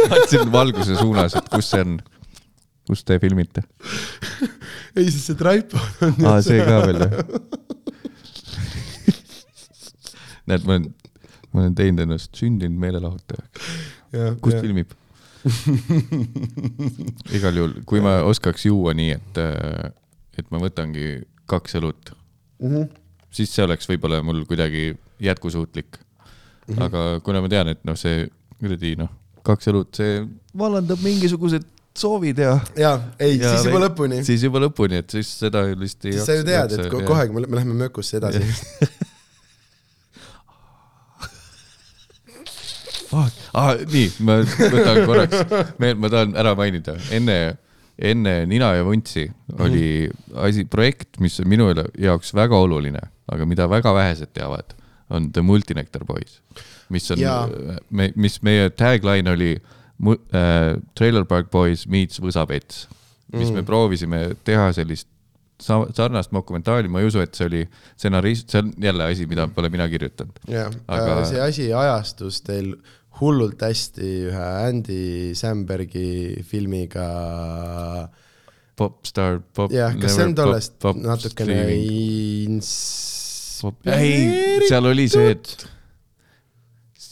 [0.09, 1.91] vaatasin valguse suunas, et kus see on,
[2.89, 3.61] kus te filmite
[4.97, 6.13] ei, sest see tripod on.
[6.25, 7.15] aa, see ka veel jah
[10.47, 10.93] näed, ma olen,
[11.51, 13.73] ma olen teinud ennast sündinud meelelahutajaks.
[14.41, 14.61] kus ja.
[14.63, 14.89] filmib
[17.37, 19.41] igal juhul, kui ma oskaks juua nii, et,
[20.41, 22.89] et ma võtangi kaks õlut mm, -hmm.
[23.31, 24.89] siis see oleks võib-olla mul kuidagi
[25.23, 26.73] jätkusuutlik mm.
[26.73, 26.83] -hmm.
[26.87, 28.27] aga kuna ma tean, et noh, see
[28.59, 29.09] kuradi noh,
[29.43, 30.21] kaks õlut, see
[30.57, 31.65] vallandab mingisugused
[31.97, 32.59] soovid ja.
[32.77, 34.21] ja, ei, siis juba lõpuni.
[34.25, 36.19] siis juba lõpuni, et siis seda lihtsalt ei.
[36.21, 38.43] sa ju tead, et kohe, kui me läheme mökusse edasi
[43.13, 43.29] ah,.
[43.53, 45.45] Ah, nii, ma võtan korraks
[46.01, 47.37] ma tahan ära mainida, enne,
[47.97, 49.27] enne Nina ja Vuntsi
[49.57, 50.35] oli mm.
[50.47, 53.01] asi, projekt, mis on minu jaoks väga oluline,
[53.31, 54.75] aga mida väga vähesed teavad,
[55.09, 56.41] on The Multinectar Boys.
[56.89, 57.23] mis on,
[57.89, 62.87] me, mis meie tagline oli äh, Trailer Park Boys meets Võsapets,
[63.35, 63.59] mis mm.
[63.59, 65.09] me proovisime teha sellist
[65.59, 67.63] sarnast dokumentaali, ma ei usu, et see oli
[67.95, 70.39] stsenarist, see on jälle asi, mida pole mina kirjutanud.
[70.47, 72.75] jah Aga..., see asi ajastus teil
[73.19, 77.07] hullult hästi ühe Andy Sambergi filmiga.
[78.77, 79.71] Popstar, pop.
[79.73, 83.63] jah, kas see on tollest natukene ins-?
[83.89, 85.55] ei, seal oli see, et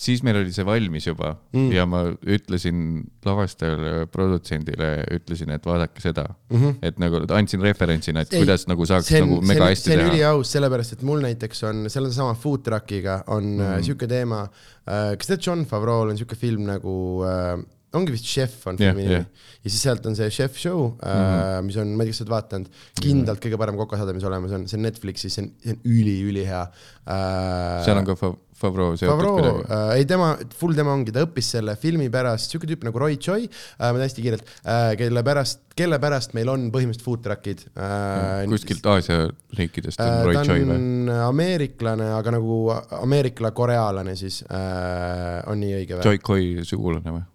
[0.06, 1.70] siis meil oli see valmis juba mm.
[1.74, 2.80] ja ma ütlesin
[3.26, 6.58] lavastajale, produtsendile, ütlesin, et vaadake seda mm.
[6.58, 6.80] -hmm.
[6.90, 10.00] et nagu andsin referentsina, et Ei, kuidas nagu saaks on, nagu mega hästi teha.
[10.00, 13.88] see on üliaus, sellepärast et mul näiteks on sellesama food truck'iga on mm -hmm.
[13.90, 15.16] sihuke teema äh,.
[15.18, 17.64] kas tead, John Favreau'l on sihuke film nagu äh,
[17.96, 19.52] ongi vist Chef on filmi yeah, nimi yeah.
[19.64, 21.62] ja siis sealt on see Chef Show mm, -hmm.
[21.68, 24.56] mis on, ma ei tea, kas sa oled vaadanud, kindlalt kõige parem kokasaade, mis olemas
[24.58, 27.86] on, see on Netflixis, see on, see on üliülihea äh,.
[27.88, 28.18] seal on ka
[28.56, 29.90] Favreau seotud kuidagi äh,?
[30.00, 33.50] ei, tema, full tema ongi, ta õppis selle filmi pärast, siuke tüüp nagu Roy Choi
[33.50, 38.46] äh,, ma hästi kiirelt äh,, kelle pärast, kelle pärast meil on põhimõtteliselt food truck'id äh,.
[38.52, 39.26] kuskilt Aasia
[39.60, 40.70] riikidest on äh, Roy Choi või?
[40.70, 42.60] ta on ameeriklane, aga nagu
[43.02, 46.06] ameerikla-korealane siis äh,, on nii õige või?
[46.08, 47.26] Choi Koi sugulane või?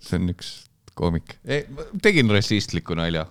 [0.00, 0.54] see on üks
[0.98, 1.36] koomik.
[2.02, 3.28] tegin rassistliku nalja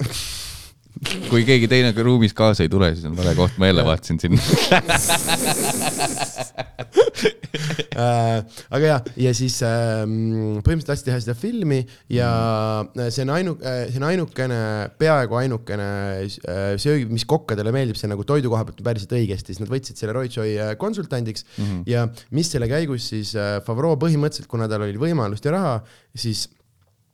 [1.30, 4.42] kui keegi teine ruumis kaasa ei tule, siis on vale koht, ma jälle vaatasin sinna
[8.76, 11.80] aga ja, ja siis ähm, põhimõtteliselt tahtsid teha seda filmi
[12.14, 12.30] ja
[12.84, 13.12] mm.
[13.14, 14.60] see on ainu-, äh, see on ainukene,
[15.02, 15.90] peaaegu ainukene
[16.82, 20.14] söögi, mis kokkadele meeldib, see nagu toidu koha pealt päriselt õigesti, siis nad võtsid selle
[20.18, 20.52] Roy Choi
[20.82, 21.82] konsultandiks mm -hmm.
[21.90, 22.00] ja
[22.38, 23.30] mis selle käigus siis
[23.66, 25.76] Favreau põhimõtteliselt, kuna tal oli võimalust ja raha,
[26.16, 26.40] siis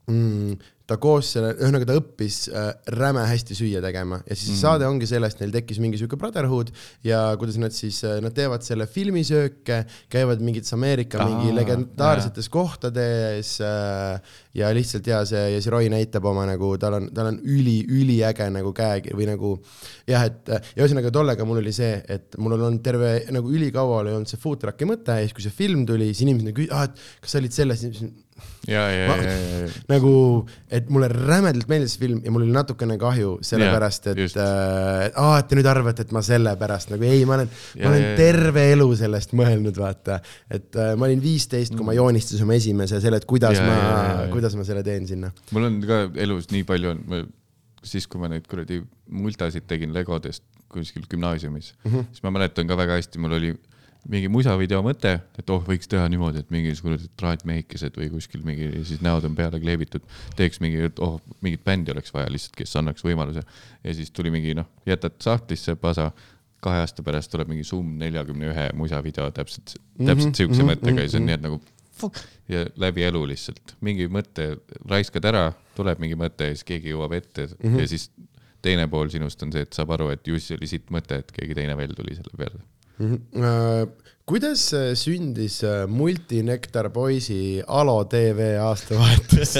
[0.07, 0.57] mm,
[0.93, 4.59] ta koos selle, ühesõnaga ta õppis äh, räme hästi süüa tegema ja siis mm.
[4.61, 6.71] saade ongi sellest, neil tekkis mingi sihuke brotherhood
[7.05, 9.83] ja kuidas nad siis äh,, nad teevad selle filmisööke,
[10.13, 12.53] käivad mingites Ameerika Aa, mingi legendaarsetes jah.
[12.53, 17.31] kohtades äh, ja lihtsalt ja see, ja see Roy näitab oma nagu, tal on, tal
[17.31, 19.53] on üli, üliäge nagu käekiri või nagu
[20.09, 24.03] jah, et ja ühesõnaga tollega mul oli see, et mul on olnud terve nagu ülikaua
[24.03, 26.67] oli olnud see food truck'i mõte ja siis, kui see film tuli, siis inimesed nagu,
[26.75, 27.87] ah, et kas sa olid selles,
[28.67, 29.67] ja, ja, ja, ja, ja.
[29.89, 30.13] nagu,
[30.71, 35.19] et mulle rämedalt meeldis see film ja mul oli natukene kahju sellepärast, et, äh, et
[35.19, 37.51] aa, et te nüüd arvate, et ma sellepärast nagu ei, ma olen,
[37.81, 40.19] ma olen ja, terve elu sellest mõelnud, vaata.
[40.51, 41.99] et äh, ma olin viisteist, kui ma mm.
[42.01, 45.33] joonistasin oma esimese selle, et kuidas ja, ma, kuidas ma selle teen sinna.
[45.51, 46.95] mul on ka elus nii palju,
[47.83, 48.79] siis kui ma neid kuradi
[49.11, 52.05] multasid tegin Legodest kuskil gümnaasiumis mm, -hmm.
[52.11, 53.53] siis ma mäletan ka väga hästi, mul oli
[54.09, 59.03] mingi musavideo mõte, et oh, võiks teha niimoodi, et mingisugused traatmehikesed või kuskil mingi siis
[59.05, 60.03] näod on peale kleebitud,
[60.39, 63.45] teeks mingi, oh, mingit bändi oleks vaja lihtsalt, kes annaks võimaluse.
[63.83, 66.11] ja siis tuli mingi noh, jätad sahtlisse pasa,
[66.63, 70.69] kahe aasta pärast tuleb mingi Zoom neljakümne ühe musavideo täpselt mm, -hmm, täpselt siukse mm
[70.69, 71.61] -hmm, mõttega ja siis on nii, et nagu
[71.93, 72.19] fuck
[72.49, 74.49] ja läbi elu lihtsalt mingi mõte
[74.89, 77.79] raiskad ära, tuleb mingi mõte ja siis keegi jõuab ette mm -hmm.
[77.79, 78.09] ja siis
[78.61, 81.55] teine pool sinust on see, et saab aru, et just oli sitt mõte, et keegi
[81.57, 82.61] teine veel tuli selle peale mm.
[82.61, 82.72] -hmm.
[84.25, 89.57] Kuidas äh, sündis äh, Multinektar poisi Alo tv aastavahetus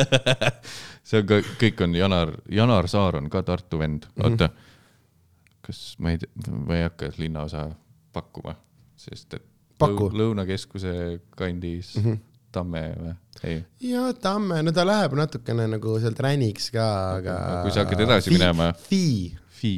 [1.07, 4.26] see on ka, kõik on Janar, Janar Saar on ka Tartu vend, mhm.
[4.26, 4.53] oota mm.
[4.53, 5.64] -hmm.
[5.68, 7.72] kas ma ei tea, ma ei hakka linnaosa
[8.14, 8.55] pakkuma,
[8.97, 9.49] sest et
[9.80, 10.11] Paku.
[10.14, 12.03] Lõunakeskuse kandis mm.
[12.03, 12.19] -hmm.
[12.53, 13.14] Tamme või?
[13.43, 13.65] ei.
[13.81, 16.85] ja Tamme, no ta läheb natukene nagu sealt räniks ka,
[17.18, 17.38] aga.
[17.65, 18.73] kui sa hakkad edasi Fi, minema.
[18.77, 19.38] Fi.
[19.49, 19.73] Fi.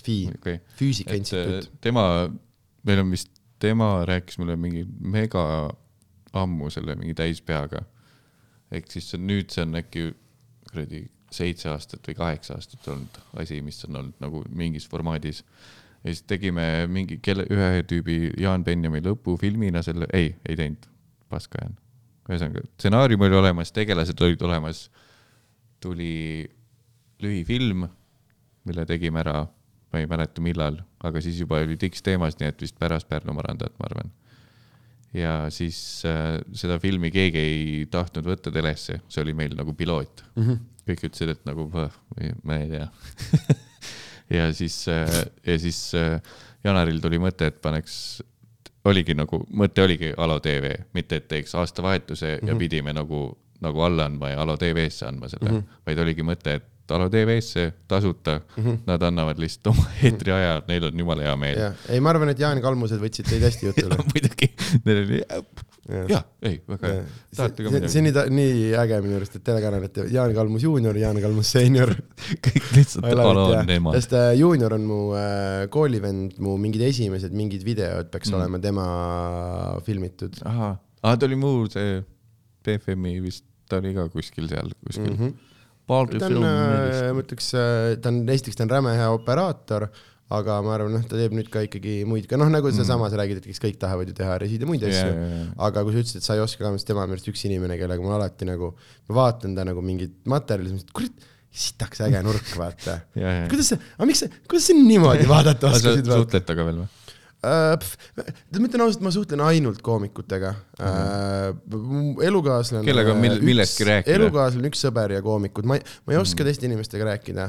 [0.00, 1.70] Fi okay., Füüsika Instituut.
[1.80, 2.30] tema
[2.86, 3.30] meil on vist,
[3.60, 5.44] tema rääkis mulle mingi mega
[6.32, 7.84] ammu selle mingi täispeaga.
[8.70, 10.04] ehk siis see nüüd see on äkki
[10.70, 11.04] kuradi
[11.34, 15.44] seitse aastat või kaheksa aastat olnud asi, mis on olnud nagu mingis formaadis.
[16.04, 20.88] ja siis tegime mingi kelle, ühe tüübi Jaan Benjami lõpufilmina selle, ei, ei teinud,
[21.28, 21.78] paska jään.
[22.30, 24.88] ühesõnaga, stsenaarium oli olemas, tegelased olid olemas,
[25.80, 26.46] tuli
[27.20, 27.88] lühifilm,
[28.64, 29.42] mille tegime ära,
[29.92, 33.32] ma ei mäleta, millal, aga siis juba oli tiks teemas, nii et vist pärast Pärnu
[33.36, 34.12] marandat, ma arvan
[35.14, 40.22] ja siis äh, seda filmi keegi ei tahtnud võtta telesse, see oli meil nagu piloot
[40.36, 40.44] mm.
[40.44, 40.60] -hmm.
[40.90, 41.66] kõik ütlesid, et nagu
[42.44, 42.86] ma ei tea
[44.38, 46.20] ja siis äh,, ja siis äh,
[46.64, 48.20] Janaril tuli mõte, et paneks,
[48.84, 52.48] oligi nagu, mõte oligi Alo tv, mitte et teeks aastavahetuse mm -hmm.
[52.48, 52.58] ja mhm.
[52.58, 55.80] pidime nagu, nagu alla andma ja Alo tv-sse andma selle mm, -hmm.
[55.86, 58.78] vaid oligi mõte, et Alo tv-sse tasuta mm, -hmm.
[58.86, 61.64] nad annavad lihtsalt oma eetriaja, neil on jumala hea meel.
[61.88, 64.50] ei, ma arvan, et Jaan Kalmused võtsid teid hästi jutule muidugi,
[64.84, 65.20] neil oli
[66.10, 67.02] jah, ei, väga hea.
[67.34, 71.50] see on nii, nii äge minu arust, et telekanal, et Jaan Kalmus juunior, Jaan Kalmus
[71.56, 71.92] seenior
[72.46, 73.98] kõik lihtsalt Alo on nemad.
[73.98, 78.40] sest äh, juunior on mu äh, koolivend, mu mingid esimesed mingid videod peaks mm.
[78.40, 78.86] olema tema
[79.86, 80.42] filmitud.
[80.48, 82.00] ahah, ta oli mu see
[82.66, 85.22] BFM-i vist, ta oli ka kuskil seal, kuskil mm.
[85.22, 85.49] -hmm
[85.90, 89.88] ta on, äh, ma ütleks, äh, ta on, esiteks ta on räme hea operaator,
[90.30, 93.12] aga ma arvan, noh, ta teeb nüüd ka ikkagi muid, ka noh, nagu seesama mm.,
[93.12, 95.16] sa räägid, et kes kõik tahavad ju teha resid ja muid asju yeah,.
[95.16, 95.50] Yeah, yeah.
[95.66, 97.42] aga kui sa ütlesid, et sa ei oska ka, siis tema on minu arust üks
[97.48, 98.70] inimene, kellega mul alati nagu,
[99.10, 103.40] ma vaatan ta nagu mingit materjali, siis kurat, sitaks äge nurk, vaata yeah,.
[103.42, 103.50] Yeah.
[103.50, 106.06] kuidas see, aga miks see, kuidas sa niimoodi vaadata oskasid?
[106.06, 106.90] suhtled temaga veel või?
[107.40, 107.72] Uh,
[108.60, 112.20] ma ütlen ausalt, ma suhtlen ainult koomikutega uh,.
[112.26, 112.84] elukaaslane.
[112.84, 114.18] kellega on mill, millestki rääkida?
[114.18, 116.50] elukaaslane, üks sõber ja koomikud, ma ei, ma ei oska mm.
[116.50, 117.46] teiste inimestega rääkida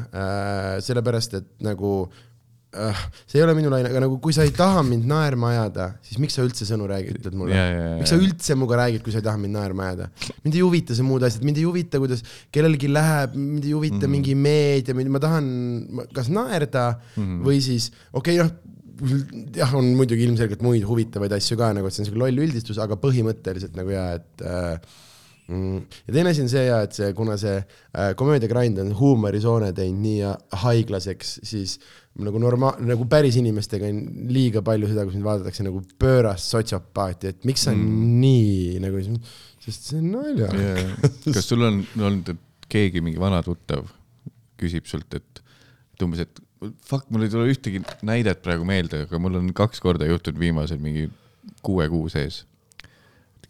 [0.88, 2.06] sellepärast et nagu
[2.72, 6.22] see ei ole minu laine, aga nagu kui sa ei taha mind naerma ajada, siis
[6.24, 7.68] miks sa üldse sõnu räägid, ütled mulle yeah,.
[7.68, 8.00] Yeah, yeah.
[8.00, 10.08] miks sa üldse minuga räägid, kui sa ei taha mind naerma ajada?
[10.46, 12.24] mind ei huvita see muud asjad, mind ei huvita, kuidas
[12.56, 14.16] kellelgi läheb, mind ei huvita mm -hmm.
[14.16, 15.48] mingi meedia, ma tahan
[16.16, 17.42] kas naerda mm -hmm.
[17.50, 18.72] või siis, okei okay,, noh
[19.56, 22.80] jah, on muidugi ilmselgelt muid huvitavaid asju ka, nagu et see on siuke loll üldistus,
[22.82, 25.00] aga põhimõtteliselt nagu ja, et äh,
[25.50, 29.72] mm, ja teine asi on see ja, et see, kuna see äh, komöödiagrind on huumorisoone
[29.78, 30.34] teinud nii
[30.64, 31.78] haiglaseks, siis
[32.22, 37.34] nagu norma-, nagu päris inimestega on liiga palju seda, kus mind vaadatakse nagu pöörast sotsiopaati,
[37.34, 38.14] et miks sa mm.
[38.22, 39.02] nii nagu,
[39.64, 41.10] sest see on naljakas yeah..
[41.32, 43.90] kas sul on olnud, et keegi, mingi vana tuttav
[44.62, 45.42] küsib sult, et,
[45.96, 49.82] et umbes, et fuck, mul ei tule ühtegi näidet praegu meelde, aga mul on kaks
[49.84, 51.08] korda juhtunud viimasel mingi
[51.66, 52.46] kuue kuu sees.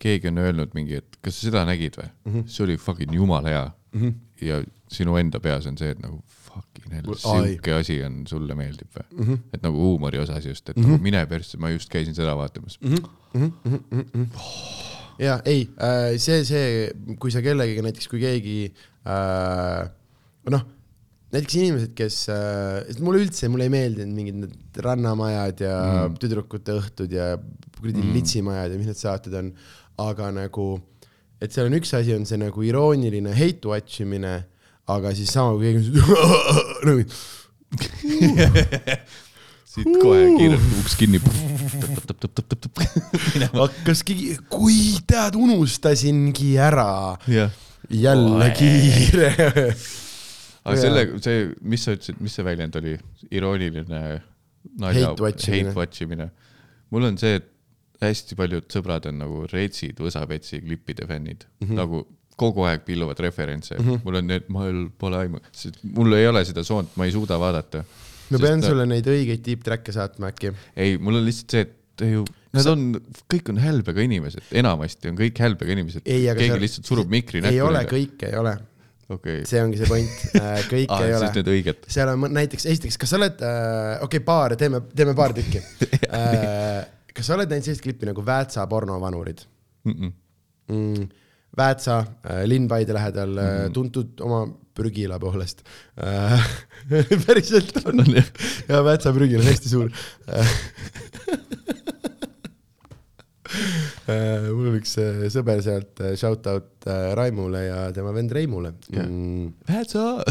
[0.02, 2.32] keegi on öelnud mingi, et kas sa seda nägid või mm?
[2.32, 2.46] -hmm.
[2.50, 4.00] see oli fucking jumala hea mm.
[4.02, 4.14] -hmm.
[4.48, 8.90] ja sinu enda peas on see, et nagu fucking hell, sihuke asi on, sulle meeldib
[8.96, 9.28] või mm?
[9.28, 9.44] -hmm.
[9.54, 10.90] et nagu huumori osas just, et mm -hmm.
[10.90, 12.96] nagu mine persse, ma just käisin seda vaatamas mm.
[12.96, 13.52] -hmm.
[13.72, 14.28] Mm -hmm.
[14.36, 15.16] Oh.
[15.20, 18.74] ja ei äh,, see, see, kui sa kellegagi näiteks, kui keegi
[19.06, 19.90] äh,
[20.50, 20.66] noh
[21.32, 26.18] näiteks inimesed, kes äh,, mulle üldse, mulle ei meeldinud mingid need rannamajad ja mm.
[26.20, 27.34] tüdrukute õhtud ja
[27.80, 28.14] kuradi mm.
[28.18, 29.52] litsimajad ja mis need saated on,
[30.04, 30.66] aga nagu,
[31.42, 34.34] et seal on üks asi, on see nagu irooniline hate watch imine,
[34.92, 35.84] aga siis sama kui keegi
[39.72, 41.20] siit kohe kiirelt uks kinni.
[43.62, 44.16] hakkaski,
[44.52, 47.16] kui tead, unustasingi ära.
[47.90, 49.32] jälle kiire
[50.62, 50.82] aga ja.
[50.82, 52.98] selle, see, mis sa ütlesid, mis see väljend oli,
[53.34, 54.02] irooniline
[54.82, 56.30] nalja, hate watch imine.
[56.94, 57.50] mul on see, et
[58.02, 61.78] hästi paljud sõbrad on nagu retsid Võsa-Petsi klippide fännid mm, -hmm.
[61.78, 62.04] nagu
[62.42, 64.06] kogu aeg pilluvad referentse mm, -hmm.
[64.06, 65.42] mul on need, mul pole aimu,
[65.98, 67.84] mul ei ole seda soont, ma ei suuda vaadata.
[68.30, 70.54] ma pean sulle neid õigeid deep track'e saatma äkki.
[70.76, 72.82] ei, mul on lihtsalt see, et ju Nad on,
[73.32, 76.04] kõik on hälbega inimesed, enamasti on kõik hälbega inimesed.
[76.04, 76.58] keegi sa...
[76.60, 77.56] lihtsalt surub mikri näkku.
[77.56, 78.58] ei ole, kõik ei ole
[79.16, 79.44] okay..
[79.48, 81.76] see ongi see point, äh, kõike ah, ei ole.
[81.92, 85.62] Seal on näiteks, esiteks, kas sa oled äh,, okei okay,, paar, teeme, teeme paar tükki
[86.18, 86.82] äh,
[87.12, 89.44] kas sa oled näinud sellist klippi nagu Väätsa pornovanurid
[89.84, 89.94] mm?
[89.94, 90.12] -mm.
[90.72, 91.08] Mm,
[91.58, 93.74] Väätsa äh,, linn Paide lähedal mm, -mm.
[93.74, 95.64] tuntud oma prügila poolest
[96.04, 96.50] äh,
[97.28, 98.06] päriselt on
[98.68, 99.92] ja Väätsa prügila on hästi suur
[104.52, 108.72] mul on üks äh, sõber sealt, äh, shout out Raimule ja tema vend Reimule.
[108.94, 109.52] Mm.
[109.68, 110.06] Pätsa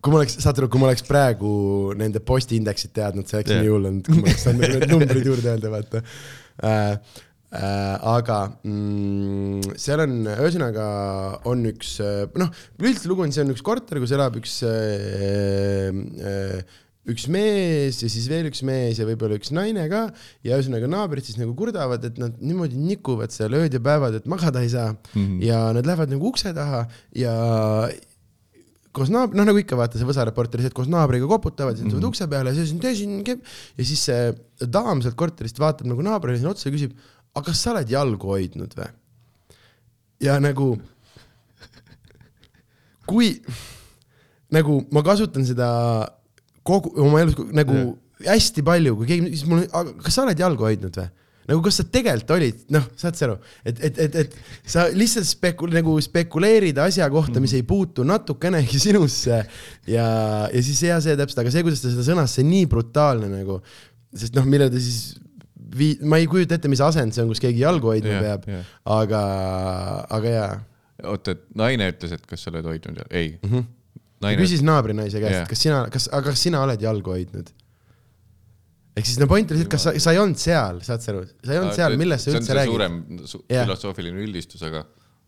[0.00, 1.50] kui ma oleks, saad aru, kui ma oleks praegu
[1.98, 3.64] nende postiindeksit teadnud, see oleks yeah.
[3.64, 6.06] nii hull olnud, kui ma oleks saanud need numbrid juurde öelda, vaata
[6.68, 6.94] äh,.
[7.50, 10.84] Äh, aga mm, seal on, ühesõnaga
[11.50, 11.96] on üks,
[12.38, 15.90] noh, üldse lugu on, see on üks korter, kus elab üks äh,
[16.22, 16.62] äh,
[17.08, 20.02] üks mees ja siis veel üks mees ja võib-olla üks naine ka
[20.44, 24.28] ja ühesõnaga naabrid siis nagu kurdavad, et nad niimoodi nikuvad seal ööd ja päevad, et
[24.28, 25.42] magada ei saa mm -hmm.
[25.46, 26.84] ja nad lähevad nagu ukse taha
[27.16, 27.32] ja
[28.92, 31.94] koos naab-, noh nagu ikka vaata see Võsa reporteris, et koos naabriga koputavad, siis nad
[31.94, 32.12] tulevad mm -hmm.
[32.12, 33.40] ukse peale ja siis on tõsi,
[33.78, 36.92] ja siis see daam sealt korterist vaatab nagu naabrile sinna otsa ja küsib,
[37.34, 38.90] aga kas sa oled jalgu hoidnud või?
[40.20, 40.76] ja nagu
[43.06, 43.42] kui
[44.52, 45.70] nagu ma kasutan seda
[46.66, 48.34] kogu oma elus nagu ja.
[48.34, 49.64] hästi palju, kui keegi, siis mul,
[50.04, 51.08] kas sa oled jalgu hoidnud või?
[51.50, 55.26] nagu kas sa tegelikult olid, noh, saad sa aru, et, et, et, et sa lihtsalt
[55.26, 59.40] spekul-, nagu spekuleerid asja kohta, mis ei puutu natukenegi sinusse
[59.90, 60.06] ja,
[60.46, 63.58] ja siis ja see täpselt, aga see, kuidas ta seda sõnas, see nii brutaalne nagu,
[64.14, 65.16] sest noh, mille ta siis
[65.80, 68.46] vii-, ma ei kujuta ette, mis asend see on, kus keegi jalgu hoidma yeah, peab
[68.50, 68.70] yeah.,
[69.00, 69.24] aga,
[70.20, 70.54] aga jaa.
[71.10, 73.50] oota, et naine ütles, et kas sa oled hoidnud, ei mm?
[73.50, 73.68] -hmm
[74.24, 74.42] naine...
[74.42, 77.48] küsis naabrinaise käest yeah., kas sina, kas, aga kas sina oled jalgu hoidnud?
[78.98, 81.12] ehk siis no point oli see, et kas sa, sa ei olnud seal, saad sa
[81.14, 82.72] aru, sa ei olnud seal, millest sa üldse räägid?
[82.74, 82.94] suurem
[83.24, 83.64] su yeah.
[83.64, 84.80] filosoofiline üldistus, aga,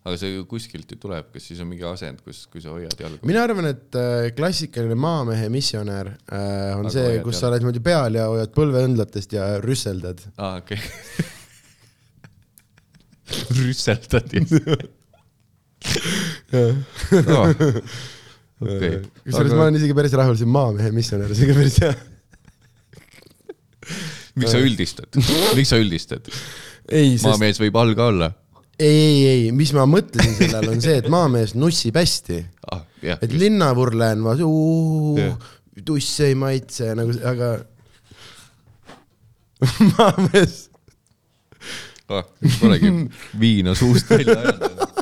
[0.02, 3.04] aga see ju kuskilt ju tuleb, kas siis on mingi asend, kus, kui sa hoiad
[3.06, 3.22] jalgu?
[3.28, 7.84] mina arvan, et äh, klassikaline maamehe missionär äh, on aga see, kus sa oled niimoodi
[7.84, 10.18] peal ja hoiad põlveõndlatest ja rüsseldad.
[10.36, 10.80] aa, okei
[13.62, 14.26] rüsseldad
[16.52, 16.52] jah
[18.62, 18.98] okay..
[19.24, 19.58] kusjuures aga...
[19.58, 21.94] ma olen isegi päris rahul siin maamehe missionär, see on ka päris hea.
[24.38, 25.18] miks sa üldistad,
[25.58, 26.30] miks sa üldistad?
[26.32, 27.26] Sest...
[27.26, 28.30] maamees võib all ka olla.
[28.78, 32.40] ei, ei, ei, mis ma mõtlesin selle all, on see, et maamees nussib hästi
[32.72, 32.84] ah,.
[33.18, 35.28] et linnavurle on vaata,
[35.86, 37.54] tuss ei maitse nagu, aga
[39.94, 40.58] maamees
[42.12, 42.26] ah,.
[42.60, 42.92] Polegi
[43.40, 44.92] viina suust välja ajanud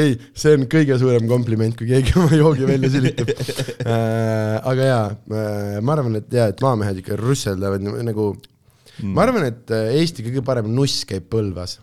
[0.00, 4.58] ei, see on kõige suurem kompliment, kui keegi oma joogi välja sülitab äh,.
[4.58, 9.48] aga jaa äh,, ma arvan, et jaa, et maamehed ikka russeldavad nagu mm., ma arvan,
[9.52, 11.78] et äh, Eesti kõige parem nuss käib Põlvas.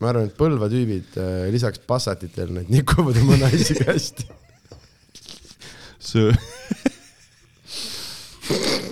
[0.00, 4.28] ma arvan, et Põlva tüübid äh, lisaks passatitel, need nikuvad oma naisi hästi.
[6.04, 6.32] see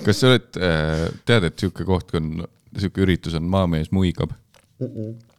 [0.02, 2.44] kas sa oled äh,, tead, et sihuke koht on,
[2.76, 4.88] sihuke üritus on Maamees muigab mm?
[4.88, 5.31] -mm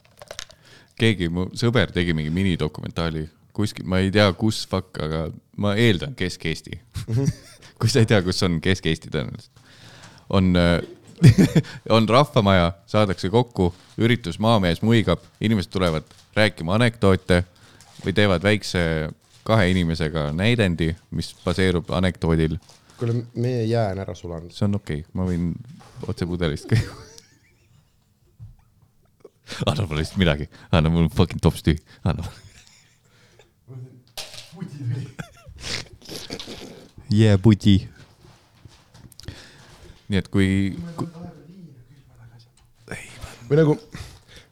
[1.03, 5.27] keegi, mu sõber tegi mingi minidokumentaali kuskil, ma ei tea, kus fuck, aga
[5.61, 6.79] ma eeldan Kesk-Eesti
[7.79, 9.63] kui sa ei tea, kus on Kesk-Eesti tõenäoliselt,
[10.33, 10.77] on äh,
[11.95, 17.43] on rahvamaja, saadakse kokku, üritus Maamees muigab, inimesed tulevad rääkima anekdoote
[18.03, 19.09] või teevad väikse
[19.43, 22.57] kahe inimesega näidendi, mis baseerub anekdoodil.
[22.97, 24.51] kuule, meie jää on ära sulanud.
[24.51, 25.51] see on okei okay., ma võin
[26.07, 26.79] otse pudelist ka
[29.69, 32.41] anna mulle lihtsalt midagi, anna mul fucking tops tühi, anna mulle.
[37.13, 37.75] Yeah, puti.
[40.09, 40.47] nii et kui,
[40.97, 41.07] kui....
[43.49, 43.77] või nagu,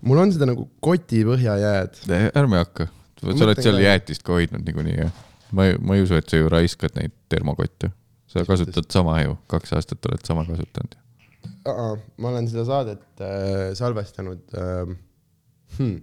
[0.07, 2.01] mul on seda nagu kotipõhjajääd.
[2.37, 2.87] ärme hakka,
[3.21, 5.09] sa oled seal jäätist ka hoidnud niikuinii ja
[5.57, 7.91] ma ei, ma ei usu, et sa ju raiskad neid termokotte.
[8.31, 11.00] sa kasutad sama ju, kaks aastat oled sama kasutanud
[11.65, 11.71] uh.
[11.71, 14.93] -uh, ma olen seda saadet äh, salvestanud äh,
[15.77, 15.97] hmm..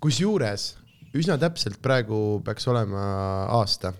[0.00, 0.72] kusjuures
[1.14, 3.04] üsna täpselt praegu peaks olema
[3.60, 3.92] aasta.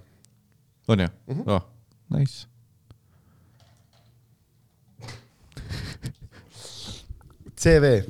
[0.89, 1.35] on jah mm?
[1.35, 1.51] -hmm.
[1.51, 1.63] Oh,
[2.11, 2.47] nice
[7.57, 8.05] CV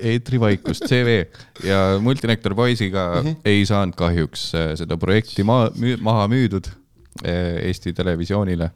[0.00, 1.24] eetrivaikust, CV
[1.66, 3.36] ja Multinektar Boysiga mm -hmm.
[3.44, 6.70] ei saanud kahjuks äh, seda projekti maa, müü, maha müüdud
[7.24, 8.70] äh, Eesti Televisioonile.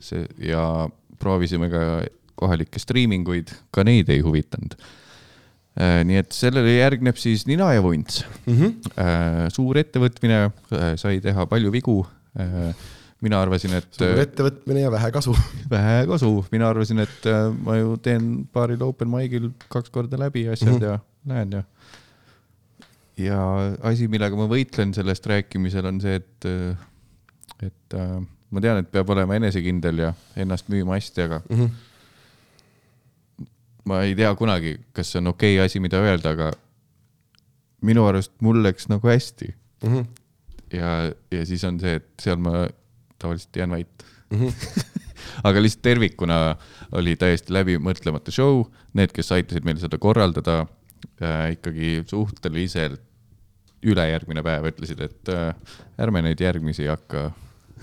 [0.00, 0.88] see ja
[1.18, 2.04] proovisime ka
[2.34, 4.74] kohalikke striiminguid, ka neid ei huvitanud.
[5.80, 8.52] Äh, nii et sellele järgneb siis Nina ja Vunts mm.
[8.52, 9.48] -hmm.
[9.48, 10.50] suur ettevõtmine,
[10.96, 12.04] sai teha palju vigu
[13.26, 13.88] mina arvasin, et.
[13.96, 15.34] suur ettevõtmine ja vähe kasu.
[15.74, 20.46] vähe kasu, mina arvasin, et äh, ma ju teen paaril open mic'il kaks korda läbi
[20.52, 20.84] asjad mm -hmm.
[20.90, 21.62] ja näen ja.
[23.26, 23.40] ja
[23.90, 28.20] asi, millega ma võitlen sellest rääkimisel, on see, et, äh, et äh,
[28.50, 31.64] ma tean, et peab olema enesekindel ja ennast müüma hästi, aga mm.
[31.64, 33.46] -hmm.
[33.84, 36.52] ma ei tea kunagi, kas see on okei okay asi, mida öelda, aga
[37.82, 39.92] minu arust mul läks nagu hästi mm.
[39.92, 40.06] -hmm.
[40.72, 42.66] ja, ja siis on see, et seal ma
[43.18, 44.38] tavaliselt jään vait mm.
[44.38, 44.84] -hmm.
[45.48, 46.56] aga lihtsalt tervikuna
[46.92, 48.64] oli täiesti läbimõtlemata show,
[48.94, 50.66] need, kes aitasid meil seda korraldada
[51.22, 53.02] äh,, ikkagi suhteliselt
[53.86, 55.52] ülejärgmine päev ütlesid, et äh,
[56.00, 57.30] ärme neid järgmisi hakka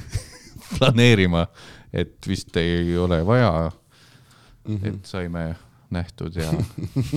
[0.77, 1.45] planeerima,
[1.93, 3.71] et vist ei ole vaja
[4.67, 4.75] mm.
[4.75, 4.87] -hmm.
[4.87, 5.55] et saime
[5.93, 6.49] nähtud ja,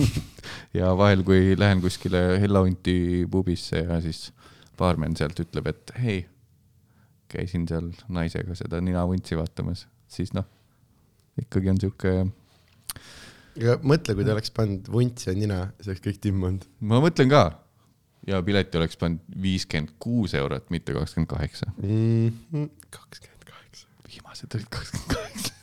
[0.79, 4.31] ja vahel, kui lähen kuskile Hella Hunti pubisse ja siis
[4.77, 6.25] baarmen sealt ütleb, et hei,
[7.31, 10.47] käisin seal naisega seda ninavuntsi vaatamas, siis noh,
[11.41, 12.13] ikkagi on sihuke,
[13.57, 16.67] aga mõtle, kui ta oleks pannud vuntsi ja nina, see oleks kõik timm olnud.
[16.79, 17.43] ma mõtlen ka
[18.27, 21.71] ja pileti oleks pannud viiskümmend kuus eurot, mitte kakskümmend kaheksa.
[21.81, 22.71] Mhm.
[22.89, 23.87] kakskümmend kaheksa.
[24.07, 25.53] viimased olid kakskümmend kaheksa.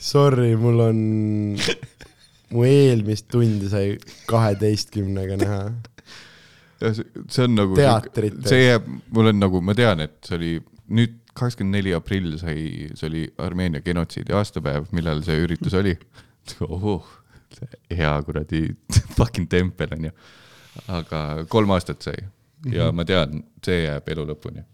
[0.00, 1.00] Sorry, mul on,
[2.54, 3.94] mu eelmist tundi sai
[4.30, 5.60] kaheteistkümnega näha.
[6.80, 8.48] see on nagu, Teatrites.
[8.50, 10.52] see jääb, mul on nagu, ma tean, et see oli
[10.96, 15.94] nüüd kakskümmend neli aprill sai, see oli Armeenia genotsiidi aastapäev, millal see üritus oli.
[16.66, 17.06] oh,
[17.90, 18.66] hea kuradi
[19.18, 20.12] fucking tempel onju.
[20.90, 22.18] aga kolm aastat sai
[22.70, 24.66] ja ma tean, see jääb elu lõpuni.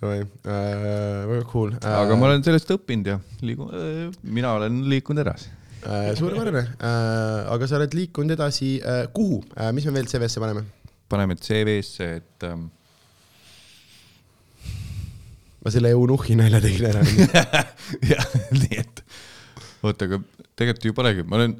[0.00, 1.92] Oi, äh, väga cool äh,.
[1.92, 3.72] aga ma olen sellest õppinud ja liigun,
[4.24, 5.50] mina olen liikunud edasi.
[5.86, 6.12] äh,.
[6.18, 9.40] suurepärane äh,, aga sa oled liikunud edasi äh,, kuhu
[9.76, 10.66] mis me veel CV-sse paneme?
[11.10, 12.68] paneme CV-sse, et ähm,
[15.60, 17.02] ma selle eunuhhi nalja tegin ära.
[18.12, 19.02] jah, nii et
[19.82, 20.20] oota, aga
[20.54, 21.56] tegelikult ju polegi, ma olen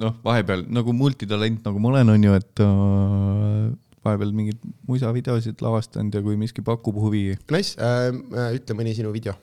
[0.00, 3.70] noh, vahepeal nagu multitalent, nagu ma olen, on ju, et äh,
[4.06, 7.24] vahepeal mingeid muisavideosid lavastanud ja kui miski pakub huvi,
[7.54, 8.10] Nice äh,,
[8.58, 9.36] ütle mõni sinu video.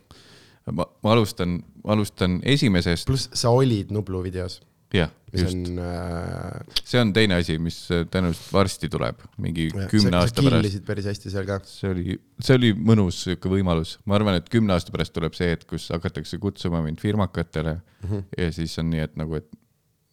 [0.72, 4.60] ma, ma alustan, alustan esimesest, pluss sa olid Nublu videos,
[4.94, 6.80] jah, just, on äh,.
[6.84, 10.62] see on teine asi, mis äh, tõenäoliselt varsti tuleb, mingi kümne aasta pärast.
[10.62, 11.60] killisid päris hästi seal ka.
[11.68, 15.52] see oli, see oli mõnus sihuke võimalus, ma arvan, et kümne aasta pärast tuleb see
[15.54, 18.28] hetk, kus hakatakse kutsuma mind firmakatele mm -hmm.
[18.38, 19.50] ja siis on nii, et nagu, et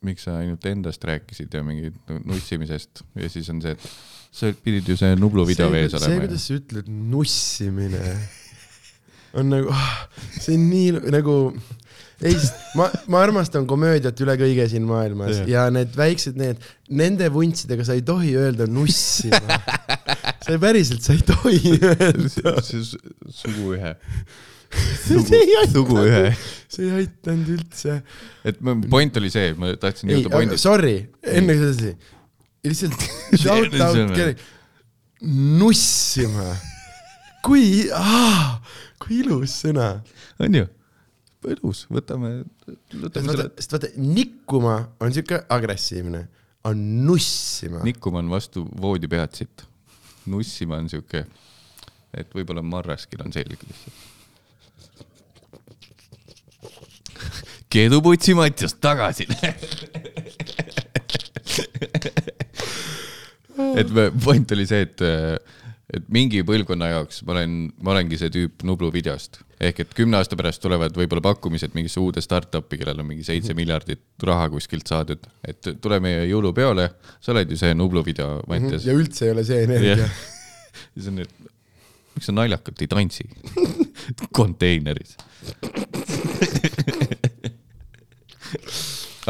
[0.05, 3.87] miks sa ainult endast rääkisid ja mingit nussimisest ja siis on see, et
[4.35, 6.27] sa pidid ju see Nublu video vees see, olema.
[6.27, 8.03] kuidas sa ütled nussimine,
[9.35, 9.74] on nagu,
[10.39, 11.36] see on nii nagu,
[12.24, 12.36] ei,
[12.78, 15.51] ma, ma armastan komöödiat üle kõige siin maailmas Jah.
[15.51, 19.61] ja need väiksed need, nende vuntsidega sa ei tohi öelda nussima.
[20.44, 22.52] sa ei päriselt, sa ei tohi öelda.
[23.43, 23.97] suguühe,
[25.39, 26.28] ei sugu ühe
[26.74, 27.98] see ei aidanud üldse.
[28.47, 30.65] et ma- point oli see, ma tahtsin jõuda, pointist.
[30.65, 31.94] sorry, enne kui edasi,
[32.66, 33.06] lihtsalt
[33.43, 34.48] shout out kellegi,
[35.61, 36.55] nussima,
[37.47, 37.86] kui,
[39.05, 39.89] kui ilus sõna
[40.41, 40.67] on ju,
[41.53, 42.31] ilus, võtame,
[43.03, 46.25] võtame selle sest vaata, nikkuma on siuke agressiivne,
[46.65, 47.83] aga nussima.
[47.85, 49.67] nikkuma on vastu voodipead siit.
[50.31, 51.27] nussima on sihuke,
[52.17, 54.03] et võib-olla marraskil on selg lihtsalt.
[57.75, 59.27] Keduputsi Mattias tagasi.
[63.75, 63.89] et
[64.23, 65.03] point oli see, et,
[65.95, 69.41] et mingi põlvkonna jaoks ma olen, ma olengi see tüüp Nublu videost.
[69.61, 73.55] ehk et kümne aasta pärast tulevad võib-olla pakkumised mingisse uude startup'i, kellel on mingi seitse
[73.57, 76.89] miljardit raha kuskilt saadud, et tule meie jõulupeole,
[77.21, 78.87] sa oled ju see Nublu video, Mattias.
[78.89, 80.15] ja üldse ei ole see energia Jah..
[80.97, 81.33] siis on nüüd,
[82.16, 83.25] miks sa naljakalt ei tantsi
[84.39, 85.16] konteineris?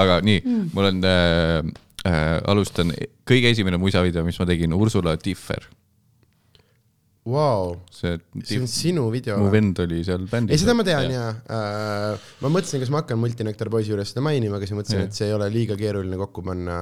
[0.03, 0.43] aga nii,
[0.75, 1.61] mul on äh,,
[2.09, 2.93] äh, alustan,
[3.29, 5.63] kõige esimene muisavideo, mis ma tegin, Ursula Differ,
[7.25, 9.47] Vau, see see on sinu video mu?
[9.49, 10.59] vend oli seal bändis.
[10.59, 14.21] ei, seda ma tean ja äh, ma mõtlesin, kas ma hakkan Multinektar poisi juures seda
[14.27, 16.77] mainima, aga siis mõtlesin, et see ei ole liiga keeruline kokku panna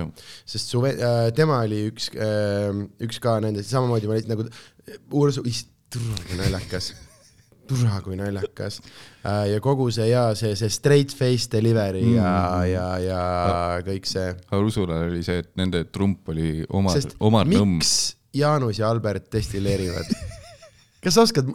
[0.00, 0.10] Jah..
[0.42, 4.48] sest su, äh, tema oli üks äh,, üks ka nendest, samamoodi ma olin nagu
[5.14, 6.90] Ursu, kui naljakas,
[7.70, 8.82] tule kui naljakas
[9.22, 12.18] ja kogu see ja see, see straight face delivery mm.
[12.18, 12.34] ja,
[12.66, 13.24] ja, ja
[13.86, 14.34] kõik see.
[14.50, 16.98] aga Ursulal oli see, et nende trump oli Omar
[17.30, 17.78] Omar Nõmm.
[17.78, 20.10] miks Jaanus ja Albert destilleerivad?
[21.04, 21.48] kas sa oskad,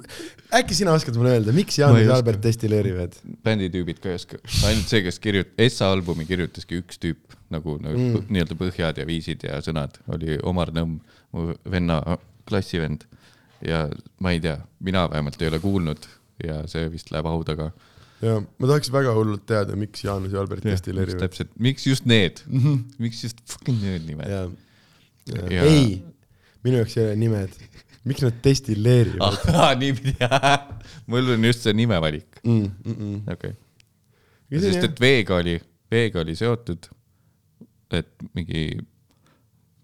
[0.56, 2.16] äkki sina oskad mulle öelda, miks Jaanus ja.
[2.16, 3.18] Albert destilleerivad?
[3.45, 8.00] bänditüübid ka ei oska, ainult see, kes kirjut-, Essa albumi kirjutaski üks tüüp nagu, nagu
[8.00, 8.28] mm.
[8.34, 11.00] nii-öelda põhjad ja viisid ja sõnad oli Omar Nõmm,
[11.36, 12.00] mu venna
[12.50, 13.06] klassivend.
[13.64, 13.86] ja
[14.20, 16.08] ma ei tea, mina vähemalt ei ole kuulnud
[16.44, 17.70] ja see vist läheb au taga.
[18.24, 21.28] ja ma tahaks väga hullult teada, miks Jaanus ja Albert destilleerivad.
[21.28, 22.41] täpselt, miks just need
[23.04, 24.28] miks just fucking need nimed?
[24.30, 24.48] ja,
[25.36, 25.45] ja.
[25.52, 26.02] Ja- ei,
[26.64, 27.57] minu jaoks ei ole nimed,
[28.10, 30.15] miks nad destilleerivad ahah, niipidi,
[31.11, 32.72] mul on just see nimevalik, mm,?
[32.85, 33.19] Mm -mm.
[33.34, 34.64] okei okay..
[34.64, 35.57] Sest et veega oli,
[35.91, 36.90] veega oli seotud,
[37.94, 38.68] et mingi,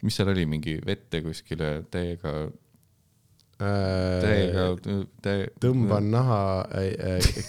[0.05, 2.33] mis seal oli, mingi vette kuskile täiega,
[3.59, 5.47] täiega Äh,, täie.
[5.59, 6.37] tõmban naha,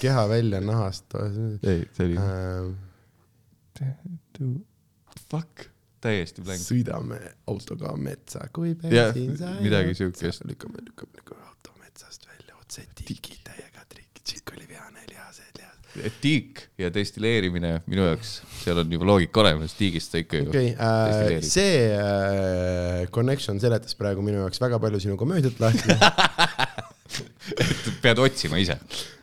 [0.01, 1.15] keha välja nahast.
[1.63, 2.17] ei, see oli
[3.81, 3.91] Äh,
[5.31, 5.71] Fuck,
[6.05, 6.63] täiesti blank.
[6.65, 7.19] sõidame
[7.51, 10.47] autoga metsa, kui bensiin sai midagi siukest.
[10.49, 16.19] lükkame, lükkame, lükkame auto metsast välja, otse tiki täiega trikk, tšikk oli vihane, lihased, lihased.
[16.25, 20.75] tiik ja destilleerimine minu jaoks, seal on juba loogika olemas, tiigist sa ikka ju okei,
[20.75, 21.51] destilleerid.
[21.51, 25.97] see äh, connection seletas praegu minu jaoks väga palju sinu komöödiat lahti.
[28.05, 28.79] pead otsima ise,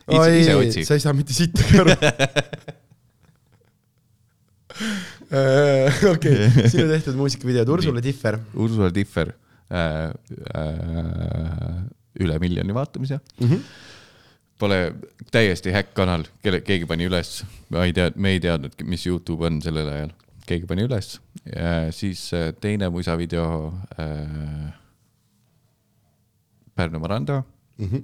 [0.06, 0.84] otsi.
[0.84, 1.96] sa ei saa mitte sittagi aru.
[6.14, 9.34] okei, sinu tehtud muusikavideod, Ursula Differ Ursula Differ
[9.68, 10.08] äh,,
[10.54, 11.82] äh,
[12.24, 13.46] üle miljoni vaatamise mm.
[13.46, 13.68] -hmm.
[14.58, 14.94] Pole
[15.30, 19.60] täiesti häkk-kanal, kelle, keegi pani üles, ma ei tea, me ei teadnud, mis Youtube on
[19.62, 20.10] sellel ajal,
[20.46, 21.20] keegi pani üles.
[21.94, 24.74] siis äh, teine muisavideo äh,.
[26.74, 27.42] Pärnu Maranda,
[27.78, 28.02] Mm -hmm.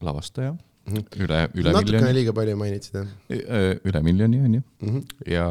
[0.00, 0.54] lavastaja.
[0.88, 4.88] üle, üle natukene miljoni, liiga palju mainid seda üle miljoni onju mm.
[4.88, 5.30] -hmm.
[5.30, 5.46] ja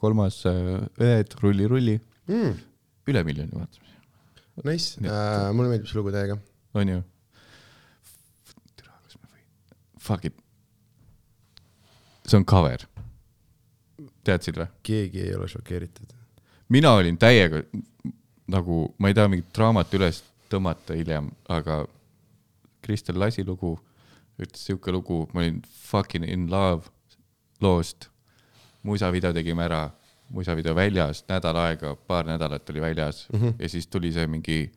[0.00, 1.98] kolmas äh, Õed rulli-rulli,
[2.28, 2.56] Mm,
[3.08, 3.94] üle miljoni vaatamisi,
[4.68, 6.36] nice uh,, mulle meeldib see lugu täiega.
[6.76, 7.00] onju.
[8.76, 9.46] türa, kas ma võin,
[9.96, 10.36] fuck it.
[12.26, 12.84] see on cover,
[14.28, 14.68] teadsid või?
[14.84, 16.12] keegi ei ole šokeeritud.
[16.68, 17.62] mina olin täiega
[18.48, 20.20] nagu, ma ei taha mingit draamat üles
[20.52, 21.86] tõmmata hiljem, aga
[22.84, 23.78] Kristel Lasi lugu
[24.38, 26.90] ütles siuke lugu, ma olin fucking in love
[27.60, 28.08] loost.
[28.82, 29.90] muisavideo tegime ära,
[30.32, 33.54] muisavideo väljas, nädal aega, paar nädalat oli väljas mm -hmm.
[33.58, 34.72] ja siis tuli see mingi,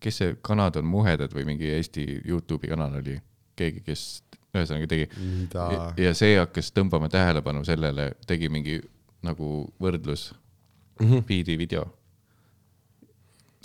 [0.00, 3.20] kes see Kanad on muhedad või mingi Eesti Youtube'i kanal oli,
[3.56, 4.22] keegi, kes
[4.54, 8.80] ühesõnaga tegi mida ja, see hakkas tõmbama tähelepanu sellele, tegi mingi
[9.22, 10.32] nagu võrdlus
[11.00, 11.06] mm.
[11.06, 11.24] -hmm.
[11.24, 11.86] biidi video.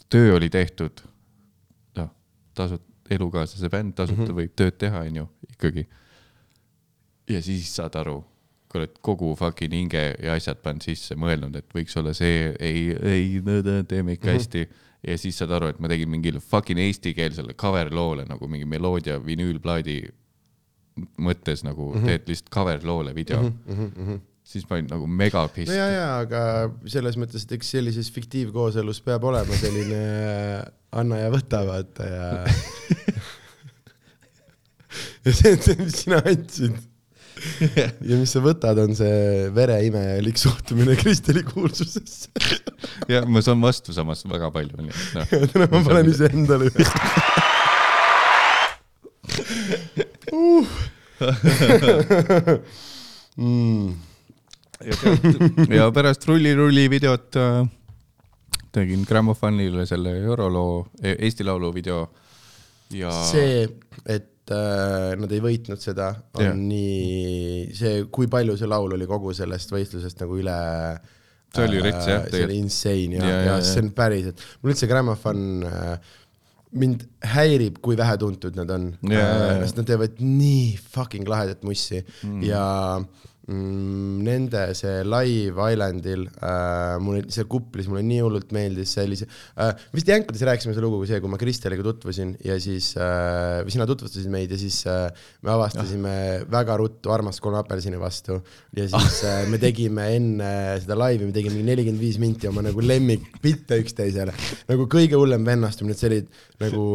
[0.10, 1.02] töö oli tehtud,
[1.96, 2.10] noh,
[2.56, 4.28] tasut-, elukaaslase bänd, tasuta mm.
[4.28, 4.40] -hmm.
[4.42, 5.88] võib tööd teha, onju, ikkagi.
[7.30, 8.24] ja siis saad aru,
[8.68, 12.92] kui oled kogu fucking hinge ja asjad pannud sisse, mõelnud, et võiks olla see, ei,
[13.02, 13.42] ei,
[13.88, 14.36] teeme ikka Mhm.
[14.36, 14.68] hästi.
[15.08, 19.20] ja siis saad aru, et ma tegin mingile fucking eestikeelsele cover loole nagu mingi meloodia
[19.20, 20.02] vinüülplaadi
[21.22, 22.06] mõttes nagu mm -hmm.
[22.06, 23.74] teed lihtsalt cover loole video mm, mm.
[23.76, 24.20] -hmm, mm -hmm.
[24.48, 26.42] Siis ma olin nagu mega pissed no ja, ja, aga
[26.90, 30.02] selles mõttes, et eks sellises fiktiivkooselus peab olema selline
[30.96, 32.28] anna ja võta, vaata ja.
[35.28, 36.76] ja see on see, mis sina andsid.
[37.68, 42.28] ja mis sa võtad, on see vereimelik suhtumine Kristeli kuulsusesse.
[43.14, 45.28] ja ma saan vastu samas väga palju, nii et noh.
[45.54, 46.86] täna ma panen iseendale ühe.
[53.38, 54.07] Mm.
[55.78, 57.66] Ja pärast Rulli-Rulli videot äh,
[58.76, 62.04] tegin Grammofonile selle euroloo, Eesti Laulu video
[62.94, 63.64] ja see,
[64.06, 66.60] et äh, nad ei võitnud seda, on yeah.
[66.60, 70.60] nii, see, kui palju see laul oli kogu sellest võistlusest nagu üle.
[71.56, 73.66] See oli rets, jah, see oli insane ja, Ja, ja, ja, ja ja.
[73.66, 76.16] see on päriselt, mul üldse Grammofon äh,
[76.78, 79.48] mind häirib, kui vähetuntud nad on Ja, ja, ja.
[79.56, 82.44] äh,, sest nad teevad nii fucking lahedat mussi mm.
[82.46, 82.66] ja
[83.48, 90.10] nende see Live Islandil äh,, mulle seal kuplis mulle nii hullult meeldis sellise äh,, vist
[90.12, 93.88] Jänkades rääkisime seda lugu, kui see, kui ma Kristeliga tutvusin ja siis äh,, või sina
[93.88, 95.06] tutvustasid meid ja siis äh,
[95.48, 96.16] me avastasime
[96.52, 98.42] väga ruttu Armast kolme apelsini vastu
[98.76, 100.52] ja siis äh, me tegime enne
[100.84, 104.36] seda laivi, me tegime nelikümmend viis minti oma nagu lemmikbitte üksteisele,
[104.68, 106.22] nagu kõige hullem vennastumine, et see oli
[106.66, 106.86] nagu,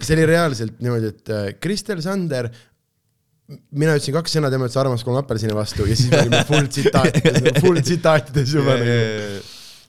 [0.00, 2.48] see oli reaalselt niimoodi, et äh, Kristel Sander
[3.50, 6.68] mina ütlesin kaks sõna, tema ütles armas kolm apelsini vastu ja siis me olime full
[6.70, 8.98] tsitaatides, full tsitaatides juba nagu.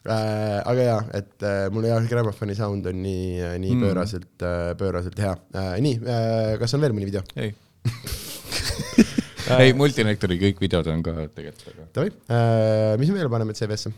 [0.02, 3.84] Äh, aga jaa, et äh, mulle jah, Grammofoni sound on nii, nii Mm.
[3.86, 5.76] pööraselt äh,, pööraselt hea äh,.
[5.86, 7.22] nii äh,, kas on veel mõni video?
[7.38, 7.54] ei
[9.62, 13.94] ei, Multinektori kõik videod on ka tegelikult, aga Davai äh,, mis me veel paneme CV-sse?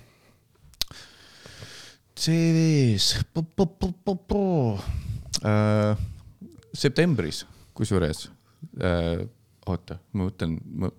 [2.20, 3.24] CV-s
[5.48, 6.04] äh,
[6.76, 7.46] septembris,
[7.80, 8.26] kusjuures
[8.84, 9.24] äh,,
[9.70, 10.90] oota, ma mõtlen, ma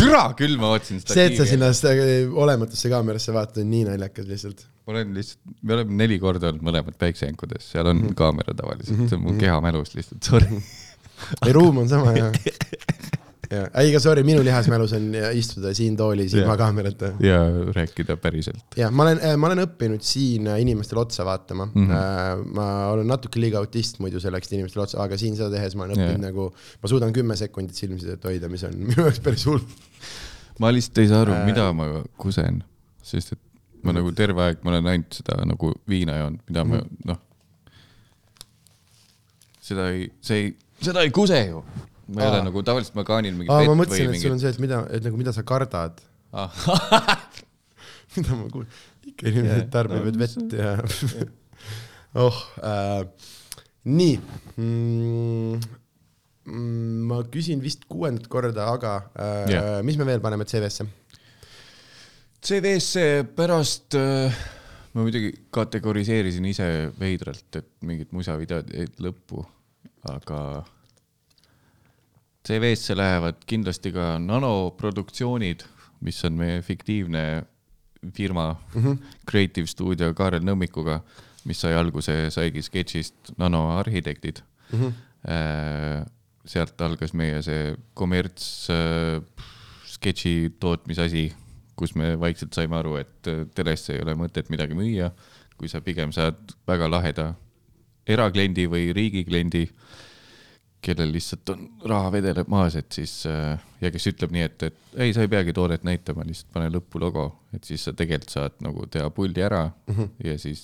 [0.00, 2.08] türa küll, ma ootasin seda see, et sa sinna seda
[2.44, 4.64] olematusse kaamerasse vaatad, on nii naljakas lihtsalt.
[4.86, 9.18] ma olen lihtsalt, me oleme neli korda olnud mõlemad päiksejänkudes, seal on kaamera tavaliselt, see
[9.18, 10.62] on mu kehamälus lihtsalt, sorry.
[11.44, 12.30] ei, ruum on sama ja.
[13.50, 16.58] ja, ei, aga sorry, minu lihasmälus on istuda siin toolis ilma Jah.
[16.60, 17.12] kaamerata.
[17.24, 17.38] ja
[17.76, 18.62] rääkida päriselt.
[18.78, 21.88] ja ma olen, ma olen õppinud siin inimestele otsa vaatama mm.
[21.90, 22.44] -hmm.
[22.54, 25.84] ma olen natuke liiga autist muidu selleks, et inimestele otsa, aga siin seda tehes ma
[25.88, 26.18] olen õppinud Jah.
[26.20, 26.26] yeah.
[26.30, 26.48] nagu,
[26.82, 29.64] ma suudan kümme sekundit silmsidet hoida, mis on minu jaoks päris hull.
[30.60, 31.88] ma lihtsalt ei saa aru Äh., mida ma
[32.20, 32.62] kusen,
[33.02, 33.42] sest et
[33.82, 36.96] ma nagu terve aeg, ma olen ainult seda nagu viina joonud, mida ma Mhm.
[37.08, 37.18] noh.
[39.60, 40.50] seda ei, see ei,
[40.82, 41.62] seda ei kuse ju.
[42.10, 42.32] Ma ei Aa.
[42.34, 44.82] ole nagu tavaliselt ma kaanin mingi aa, vett või et sul on see, et mida,
[44.90, 46.00] et nagu mida sa kardad.
[48.16, 48.70] mida ma kuulen,
[49.06, 49.72] ikka inimesed Jaa.
[49.74, 50.72] tarbivad No, vett ja
[52.24, 53.04] oh äh,,
[53.90, 54.16] nii
[54.56, 55.60] mm,.
[56.50, 59.68] Mm, ma küsin vist kuuendat korda, aga äh, Jah.
[59.86, 60.86] mis me veel paneme CV-sse?
[62.40, 63.04] CV-sse
[63.36, 64.32] pärast äh,
[64.96, 66.66] ma muidugi kategoriseerisin ise
[66.98, 69.44] veidralt, et mingid musavideod jäid lõppu,
[70.10, 70.40] aga
[72.46, 75.64] CV-sse lähevad kindlasti ka nanoproduktsioonid,
[76.00, 77.44] mis on meie fiktiivne
[78.16, 78.98] firma mm, -hmm.
[79.30, 81.00] Creative Studio Kaarel Nõmmikuga,
[81.44, 84.42] mis sai alguse, saigi sketšist Nanoarhitektid
[84.72, 84.80] mm.
[84.80, 86.10] -hmm.
[86.44, 89.22] sealt algas meie see kommerts äh,
[89.84, 91.32] sketši tootmisasi,
[91.76, 95.10] kus me vaikselt saime aru, et äh, telesse ei ole mõtet midagi müüa,
[95.56, 97.34] kui sa pigem saad väga laheda
[98.08, 99.66] erakliendi või riigikliendi,
[100.80, 105.00] kellel lihtsalt on raha vedeleb maas, et siis äh, ja kes ütleb nii, et, et
[105.04, 107.26] ei, sa ei peagi toodet näitama, lihtsalt pane lõppu logo,
[107.56, 110.08] et siis sa tegelikult saad nagu teha puldi ära mm -hmm.
[110.24, 110.62] ja siis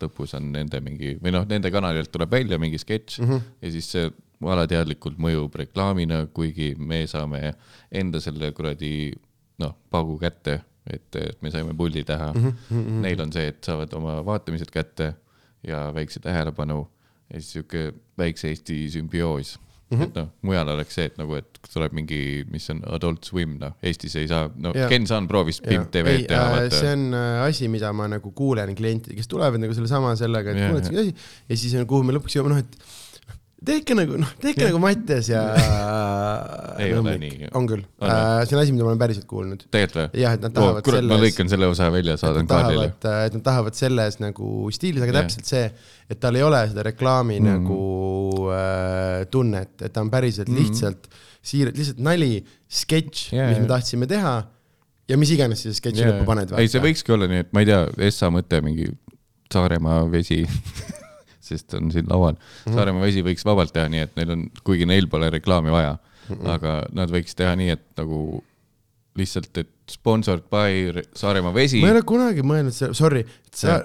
[0.00, 3.40] lõpus on nende mingi või noh, nende kanalilt tuleb välja mingi sketš mm -hmm.
[3.62, 7.54] ja siis see alateadlikult mõjub reklaamina, kuigi me saame
[7.90, 9.12] enda selle kuradi
[9.58, 12.52] noh, paugu kätte, et et me saime puldi teha mm.
[12.70, 13.00] -hmm.
[13.02, 15.14] Neil on see, et saavad oma vaatamised kätte
[15.66, 16.88] ja väikse tähelepanu
[17.28, 19.58] ja siis sihuke väikse Eesti sümbioos
[19.90, 19.98] mm.
[19.98, 20.02] -hmm.
[20.02, 22.20] et noh, mujal oleks see, et nagu, et tuleb mingi,
[22.52, 24.88] mis on Adult Swim, noh, Eestis ei saa, no Jaa.
[24.88, 28.74] Ken Saan proovis Pimp TV-d teha, äh, see on äh, asi, mida ma nagu kuulen
[28.78, 31.14] klientidelt, kes tulevad nagu sellesama sellega, et kuuled siuke asi
[31.48, 32.97] ja siis on, kuhu me lõpuks jõuame, noh, et
[33.66, 35.40] tehke nagu, noh, tehke nagu Mattias ja
[36.78, 37.48] Ei ole nii.
[37.58, 39.64] on küll On äh,, see on asi, mida ma olen päriselt kuulnud.
[39.72, 40.20] tegelikult või?
[40.22, 42.90] jah, et nad tahavad kurat, ma selles, lõikan selle osa välja, saadan kaardile.
[43.02, 45.24] tahavad, et nad tahavad selles nagu stiilis, aga Jah.
[45.26, 45.64] täpselt see,
[46.08, 47.48] et tal ei ole seda reklaami Mhm.
[47.50, 47.80] nagu
[48.54, 50.58] äh, tunnet, et ta on päriselt Mhm.
[50.62, 51.08] lihtsalt
[51.42, 54.36] siiralt, lihtsalt nali, sketš, Jaa, mis me tahtsime teha
[55.08, 56.52] ja mis iganes sa sketši lõppu paned.
[56.58, 58.86] ei, see võikski olla nii, et ma ei tea, Essa mõte mingi
[59.52, 60.42] Saaremaa vesi,
[61.48, 62.38] sest on siin laual mm.
[62.40, 62.76] -hmm.
[62.76, 66.36] Saaremaa vesi võiks vabalt teha nii, et neil on, kuigi neil pole reklaami vaja mm,
[66.36, 66.54] -hmm.
[66.54, 68.44] aga nad võiks teha nii, et nagu
[69.18, 71.96] lihtsalt, et sponsored by Re- Saaremaa vesi ma ei.
[71.96, 73.78] ole kunagi mõelnud sorry, sa,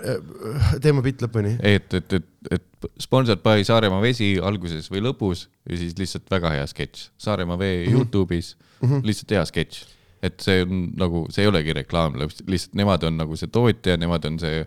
[0.83, 1.55] teeme bitt lõpuni.
[1.63, 6.53] et, et, et, et sponsored by Saaremaa vesi alguses või lõpus ja siis lihtsalt väga
[6.57, 7.09] hea sketš.
[7.21, 7.97] Saaremaa vee mm -hmm.
[7.97, 9.05] Youtube'is mm, -hmm.
[9.07, 9.83] lihtsalt hea sketš.
[10.23, 12.13] et see on nagu, see ei olegi reklaam,
[12.47, 14.65] lihtsalt nemad on nagu see tootja, nemad on see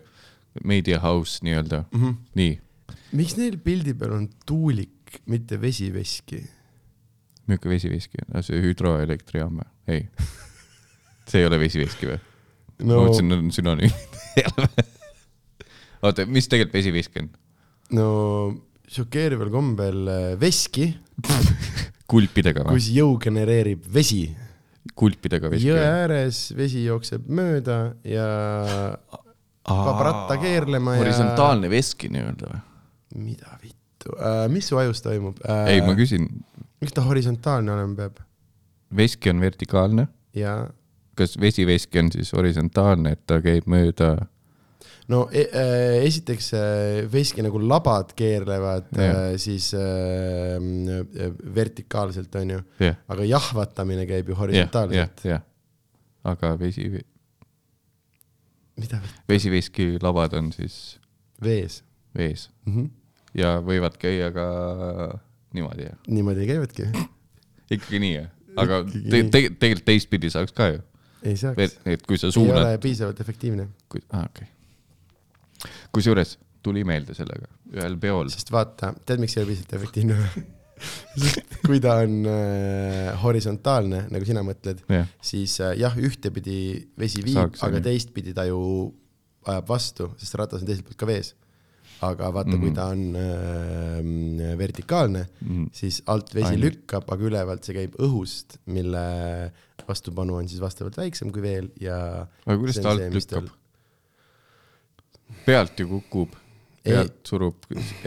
[0.63, 2.15] media house nii-öelda mm, -hmm.
[2.35, 2.59] nii.
[3.15, 6.43] Miks neil pildi peal on tuulik, mitte vesiveski?
[7.47, 9.69] milline vesiveski on, see hüdroelektrijaam või?
[9.95, 10.05] ei.
[11.29, 12.17] see ei ole vesiveski või
[12.83, 12.97] no.?
[12.97, 14.17] ma, mõtlesin, need on sünonüümid.
[16.05, 17.29] oota, mis tegelikult vesiveski on?
[17.97, 18.09] no
[18.91, 20.89] šokeerival kombel äh, veski,
[22.11, 22.77] kulpidega või?
[22.77, 24.25] kus jõu genereerib vesi.
[24.97, 25.87] kulpidega veski jõe?
[25.87, 28.27] ääres vesi jookseb mööda ja
[29.67, 31.05] paneb ratta keerlema ja.
[31.05, 32.65] horisontaalne veski nii-öelda või?
[33.17, 36.27] Mida vittu äh,, mis su ajus toimub äh, ei, ma küsin,
[36.81, 38.23] miks ta horisontaalne olema peab?
[38.97, 40.07] veski on vertikaalne,
[40.37, 40.57] ja
[41.17, 44.13] kas vesiveski on siis horisontaalne, et ta käib mööda,
[45.11, 49.19] no e äh, esiteks äh, veski nagu labad keerlevad Jah.
[49.33, 55.25] äh, siis äh, äh, vertikaalselt onju, jah, aga jahvatamine käib ju jah, jah horisontaalselt,.
[55.33, 55.45] jah.
[56.27, 56.89] aga vesi,
[58.77, 60.97] mida vesiveski labad on siis
[61.43, 61.81] vees
[62.17, 62.73] vees mm.
[62.73, 62.89] -hmm.
[63.37, 64.47] Ja võivad käia ka
[65.55, 66.01] niimoodi, jah?
[66.07, 66.89] niimoodi käivadki,
[67.77, 68.33] ikkagi nii, jah?
[68.57, 70.83] aga te, te, tegelikult teistpidi saaks ka ju,
[71.27, 75.73] ei saaks, et kui sa ei suunad ole, piisavalt efektiivne, kui, aa okei okay..
[75.95, 80.45] kusjuures tuli meelde sellega ühel peol, sest vaata, tead, miks ei ole piisavalt efektiivne või?
[81.21, 86.59] sest kui ta on äh, horisontaalne, nagu sina mõtled, jah, siis äh, jah, ühtepidi
[86.99, 88.59] vesi viib, aga teistpidi ta ju
[89.47, 91.33] ajab vastu, sest ratas on teiselt poolt ka vees.
[92.05, 92.61] Aga vaata mm, -hmm.
[92.61, 95.63] kui ta on äh, vertikaalne mm, Mhm.
[95.63, 95.69] -hmm.
[95.73, 96.63] siis alt vesi Ainult.
[96.63, 99.51] lükkab, aga ülevalt see käib õhust, mille
[99.87, 102.27] vastupanu on siis vastavalt väiksem kui veel ja.
[102.45, 103.47] aga kuidas ta alt lükkab?
[105.45, 106.35] pealt ju kukub,
[106.85, 106.93] Ei.
[106.93, 107.55] pealt surub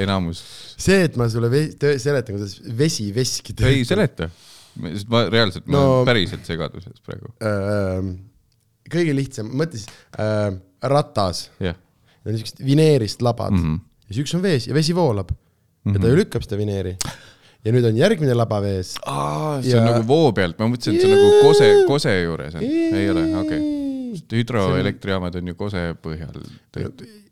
[0.01, 0.41] enamus,
[0.81, 1.51] see, et ma sulle
[1.99, 3.85] seletan, kuidas vesi veski ei.
[3.85, 4.31] seleta,
[4.95, 8.11] sest ma reaalselt, ma No- olen päriselt segaduses praegu, äh,
[8.91, 9.89] kõige lihtsam, mõtle siis
[10.19, 11.77] äh, ratas, jah
[12.25, 13.75] need on siuksed vineerist labad mm mm.
[13.75, 13.81] -hmm.
[14.09, 15.95] ja siis üks on vees ja vesi voolab mm -hmm.
[15.95, 16.03] ja Mhm.
[16.03, 16.97] ta ju lükkab seda vineeri.
[17.65, 18.95] ja nüüd on järgmine laba vees.
[19.07, 22.23] aa, see on Ja- nagu voo pealt, ma mõtlesin, et see on nagu kose, kose
[22.23, 24.41] juures on, ei ole, okei okay..
[24.41, 26.35] hüdroelektrijaamad on ju kose põhjal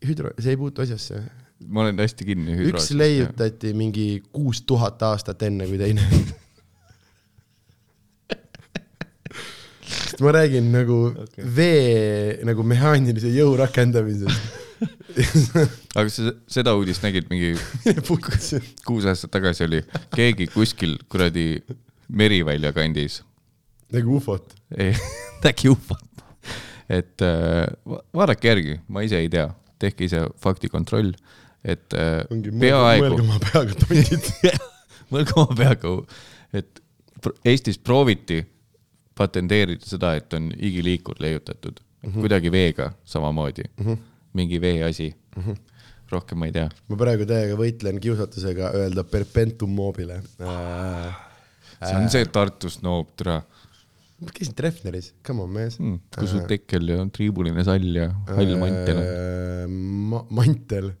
[0.05, 1.23] hüdro, see ei puutu asjasse.
[1.67, 2.91] ma olen hästi kinni üks hüdros.
[2.91, 6.01] leiutati mingi kuus tuhat aastat enne kui teine.
[9.89, 11.45] sest ma räägin nagu okay.
[11.55, 14.58] vee nagu mehaanilise jõu rakendamisest
[15.99, 17.53] aga sa seda uudist nägid mingi
[18.87, 19.81] kuus aastat tagasi oli
[20.15, 21.61] keegi kuskil kuradi
[22.09, 23.21] Merivälja kandis.
[23.93, 24.55] nägi ufot?
[24.77, 24.95] ei,
[25.45, 26.23] nägi ufot.
[26.89, 27.67] et äh,
[28.15, 29.49] vaadake järgi, ma ise ei tea,
[29.79, 31.11] tehke ise faktikontroll,
[31.63, 33.05] et äh, ongi peaaegu.
[33.05, 34.31] mõelge oma peaga, tondid
[35.11, 35.97] mõelge oma peaga,
[36.53, 36.85] et
[37.43, 38.37] Eestis prooviti
[39.19, 42.21] patenteerida seda, et on igiliikur leiutatud mm -hmm.
[42.23, 43.85] kuidagi veega samamoodi mm.
[43.85, 43.97] -hmm
[44.37, 45.43] mingi veeasi mm.
[45.43, 45.55] -hmm.
[46.11, 46.67] rohkem ma ei tea.
[46.89, 51.17] ma praegu täiega võitlen kiusatusega öelda perpetuum mobile äh,.
[51.79, 53.41] see on äh, see Tartus noob, türa.
[54.19, 55.99] ma käisin Treffneris, come on mees mm,.
[56.17, 59.67] kus sul tekkel ja triibuline sall ja hall mantel äh,
[60.13, 60.23] ma,.
[60.29, 60.93] mantel,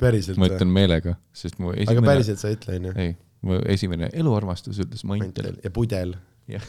[0.00, 1.98] päriselt ma ütlen meelega, sest mu esimene.
[1.98, 2.94] aga päriselt sa ei ütle, onju?
[2.98, 3.16] ei,
[3.46, 5.54] mu esimene eluarmastus ütles mantel.
[5.64, 6.16] ja pudel.
[6.48, 6.64] jah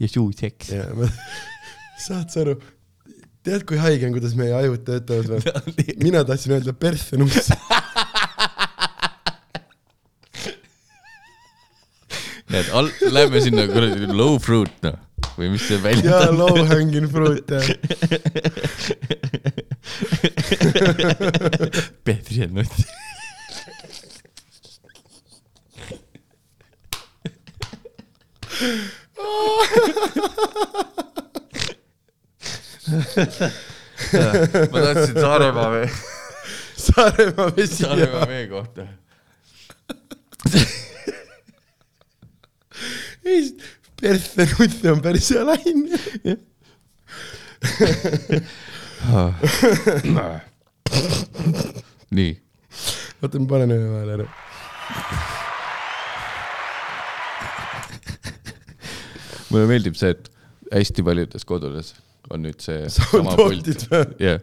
[0.00, 0.72] ja suuseks.
[2.06, 2.56] saad sa aru,
[3.48, 5.40] tead, kui haige on, kuidas meie ajud töötavad või?
[6.06, 7.48] mina tahtsin öelda persenuss
[12.52, 14.96] näed, all, lähme sinna kuradi low fruit noh,
[15.38, 16.12] või mis see väljend on?
[16.12, 17.64] jaa, low hanging fruit jah.
[22.08, 22.76] persenuss
[34.72, 35.90] ma tahtsin Saaremaa vee.
[36.86, 37.82] Saaremaa vesi.
[37.82, 38.86] Saaremaa vee kohta.
[43.24, 43.56] ei,
[44.00, 45.80] persse nutte on päris hea lain.
[52.10, 52.32] nii.
[53.22, 54.26] oota, ma panen ühe vahele ära.
[59.48, 60.24] mulle meeldib see, et
[60.72, 61.88] hästi paljudes kodudes
[62.30, 63.66] on nüüd see sama pult.
[64.20, 64.40] jah,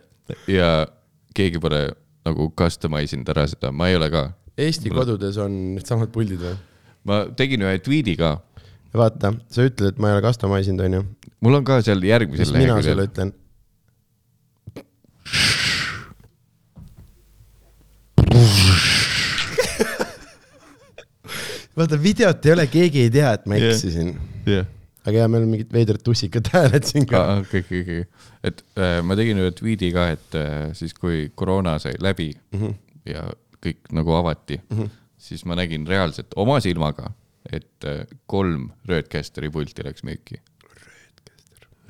[0.49, 0.87] ja
[1.35, 1.89] keegi pole
[2.25, 4.23] nagu customise inud ära seda, ma ei ole ka.
[4.57, 4.97] Eesti Mul...
[5.01, 6.55] kodudes on needsamad puldid või?
[7.05, 8.29] ma tegin ühe tweet'i ka.
[8.95, 11.01] vaata, sa ütled, et ma ei ole customise inud, onju.
[11.45, 12.71] mul on ka seal järgmisel leheküljel.
[12.71, 13.29] mina sulle ütlen?
[21.77, 24.47] vaata, videot ei ole, keegi ei tea, et ma eksisin yeah..
[24.47, 24.65] yeah
[25.05, 27.21] aga jaa, meil on mingid veidrad tussikad hääled siin ka.
[27.41, 28.31] okei, okei, okei.
[28.49, 32.61] et äh, ma tegin ühe tweet'i ka, et äh, siis kui koroona sai läbi mm
[32.61, 32.73] -hmm.
[33.13, 33.27] ja
[33.65, 34.89] kõik nagu avati mm, -hmm.
[35.17, 37.11] siis ma nägin reaalselt oma silmaga,
[37.51, 40.41] et äh, kolm Röödcasteri pulti läks müüki.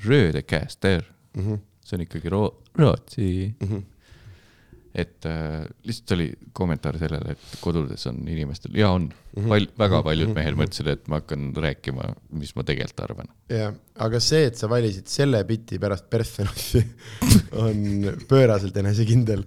[0.04, 1.58] Röödecaster mm, -hmm.
[1.84, 3.68] see on ikkagi Ro-, Rootsi mm.
[3.68, 3.95] -hmm
[4.96, 9.50] et äh, lihtsalt oli kommentaar sellele, et kodudes on inimestel ja on mm -hmm.
[9.52, 10.62] pal-, väga paljud mehel mhm.
[10.62, 13.28] mõtlesid, et ma hakkan rääkima, mis ma tegelikult arvan.
[13.52, 13.74] jah,
[14.08, 16.84] aga see, et sa valisid selle biti pärast personali
[17.66, 19.44] on pööraselt enesekindel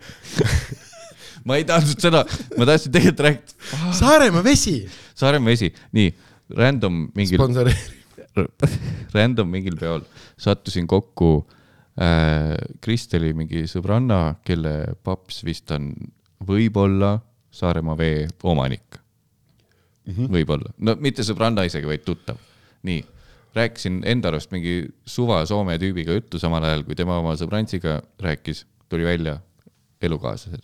[1.48, 2.26] ma ei tahtnud seda,
[2.58, 4.90] ma tahtsin tegelikult rääkida Saaremaa vesi.
[5.16, 6.14] Saaremaa vesi, nii,
[6.58, 7.40] random mingil.
[9.14, 10.04] Random mingil peol
[10.38, 11.59] sattusin kokku Äh,
[12.80, 15.92] Kristeli mingi sõbranna, kelle paps vist on
[16.48, 17.18] võib-olla
[17.52, 19.00] Saaremaa vee omanik.
[20.06, 20.30] Mm -hmm..
[20.32, 22.38] võib-olla, no mitte sõbranna isegi, vaid tuttav.
[22.88, 23.04] nii,
[23.56, 28.66] rääkisin enda arust mingi suva Soome tüübiga juttu samal ajal, kui tema oma sõbrantsiga rääkis,
[28.90, 29.40] tuli välja
[30.02, 30.64] elukaaslased.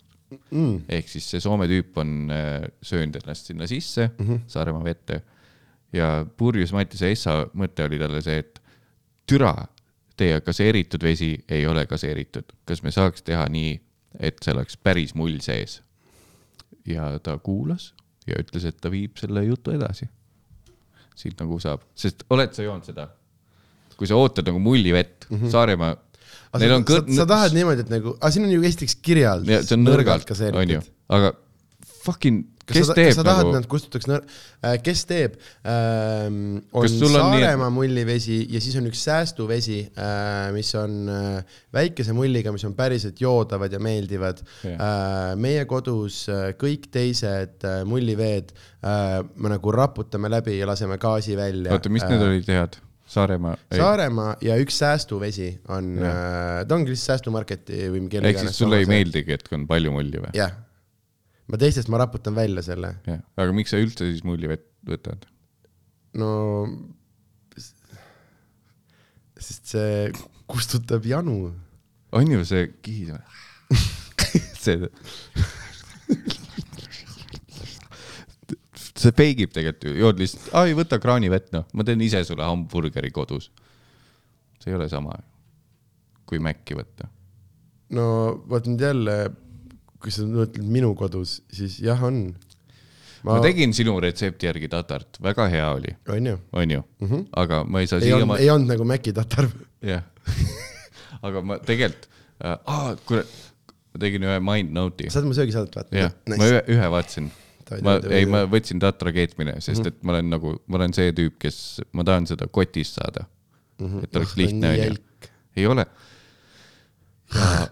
[0.50, 0.80] Mm..
[0.88, 4.40] ehk siis see Soome tüüp on äh, söönud ennast sinna sisse mm -hmm.
[4.46, 5.22] Saaremaa vette.
[5.92, 8.62] Ja purjus Mattiase Essa mõte oli talle see, et
[9.26, 9.66] türa
[10.16, 13.74] teie gaseeritud vesi ei ole gaseeritud, kas me saaks teha nii,
[14.20, 15.82] et see oleks päris mull sees?
[16.86, 17.90] ja ta kuulas
[18.26, 20.08] ja ütles, et ta viib selle jutu edasi.
[21.16, 23.08] siit nagu saab, sest oled sa joonud seda?
[23.96, 25.50] kui sa ootad nagu mullivett mm, -hmm.
[25.50, 25.96] Saaremaa.
[26.56, 29.44] Sa, sa, sa tahad niimoodi, et nagu, aga siin on ju esiteks kirjas.
[29.44, 31.32] see on nõrgalt, on ju, aga
[32.06, 33.54] fucking kes sa, teeb kas sa tahad, nagu?
[33.54, 34.24] nad kustutaks nõr-
[34.64, 36.38] äh,, kes teeb ähm,,
[36.76, 37.76] on Saaremaa nii...
[37.76, 43.20] mullivesi ja siis on üks säästuvesi äh,, mis on äh, väikese mulliga, mis on päriselt
[43.22, 44.74] joodavad ja meeldivad yeah..
[44.76, 50.98] Äh, meie kodus äh, kõik teised äh, mulliveed äh, me nagu raputame läbi ja laseme
[51.02, 51.72] gaasi välja.
[51.76, 52.82] oota, mis äh, need olid head?
[53.06, 53.52] Saaremaa?
[53.70, 58.18] Saaremaa ja üks säästuvesi on, äh, ta ongi lihtsalt säästumarketi või mingi.
[58.18, 60.34] ehk siis sulle ei meeldigi, et on palju mulli või?
[60.34, 60.65] jah
[61.46, 62.96] ma teistest ma raputan välja selle.
[63.06, 65.28] jah, aga miks sa üldse siis mulli võtad?
[66.18, 66.30] no,
[69.36, 70.10] sest see
[70.50, 71.52] kustutab janu.
[72.16, 73.14] on ju see kihis
[74.64, 74.88] see
[78.96, 83.12] see peigib tegelikult ju, jood lihtsalt, ai võta kraanivett noh, ma teen ise sulle hamburgeri
[83.14, 83.50] kodus.
[84.58, 85.18] see ei ole sama
[86.26, 87.08] kui Maci võtta.
[87.94, 88.06] no
[88.50, 89.16] vot nüüd jälle,
[90.02, 92.28] kui sa mõtled minu kodus, siis jah, on.
[93.26, 96.36] ma tegin sinu retsepti järgi tatart, väga hea oli, on ju?
[96.52, 97.24] onju mm, -hmm.
[97.42, 99.48] aga ma ei saa ei siiamaani, ei olnud nagu Maci tatar.
[99.82, 100.04] jah.
[101.26, 102.08] aga ma tegelikult
[102.44, 103.34] äh,, aa, kurat,
[103.94, 105.96] ma tegin ühe mind note'i, saad mu söögisaadet vaadata?
[105.96, 107.32] jah, ma ühe, ühe vaatasin.
[107.82, 111.34] Ma ei, ma võtsin tatra keetmine, sest et ma olen nagu, ma olen see tüüp,
[111.42, 113.24] kes, ma tahan seda kotist saada
[113.80, 113.86] mm.
[113.86, 114.04] -hmm.
[114.04, 115.30] et oleks lihtne, onju.
[115.56, 115.86] ei ole.
[117.34, 117.66] ja,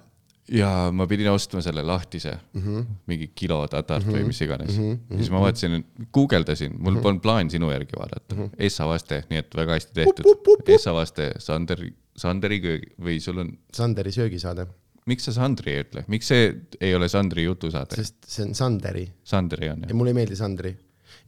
[0.53, 2.87] ja ma pidin ostma selle lahtise mm, -hmm.
[3.07, 4.19] mingi kilo tatart mm -hmm.
[4.19, 4.93] või mis iganes mm.
[4.93, 5.17] -hmm.
[5.17, 8.43] siis ma vaatasin, guugeldasin, mul polnud plaan sinu järgi vaadata mm.
[8.43, 8.51] -hmm.
[8.59, 10.25] Essa vaste, nii et väga hästi tehtud.
[10.69, 14.67] Essa vaste, Sander, Sanderi köögi või sul on, Sanderi söögisaade,
[15.07, 16.49] miks sa Sandri ei ütle, miks see
[16.81, 17.97] ei ole Sandri jutusaade?
[17.97, 20.77] sest see on Sanderi Sandri on ja ju, mulle ei meeldi Sandri.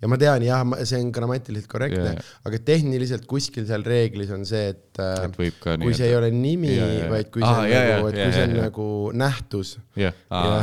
[0.02, 4.44] Ja ma tean jah, see on grammatiliselt korrektne yeah, aga tehniliselt kuskil seal reeglis on
[4.48, 7.08] see, et äh, et kui see ei ole nimi, Jaa, jaa.
[7.14, 8.66] vaid kui see Aa, on jaa, nagu, et jaa, kui see on jaa.
[8.68, 8.90] nagu
[9.24, 9.76] nähtus.
[9.96, 10.60] jah, ja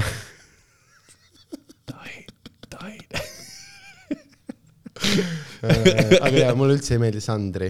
[5.63, 7.69] Äh, aga jaa, mulle üldse ei meeldi Sandri,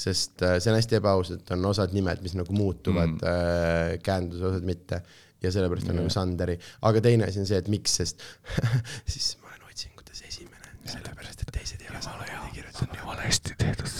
[0.00, 4.46] sest äh, see on hästi ebaaus, et on osad nimed, mis nagu muutuvad mm., käenduse
[4.48, 5.02] osad mitte
[5.44, 6.56] ja sellepärast on nagu Sanderi,
[6.88, 8.24] aga teine asi on see, et miks, sest
[9.12, 12.98] siis ma olen otsingutes esimene, sellepärast et teised ei ole samamoodi kirjutanud.
[13.02, 13.90] jumala hästi tehtud.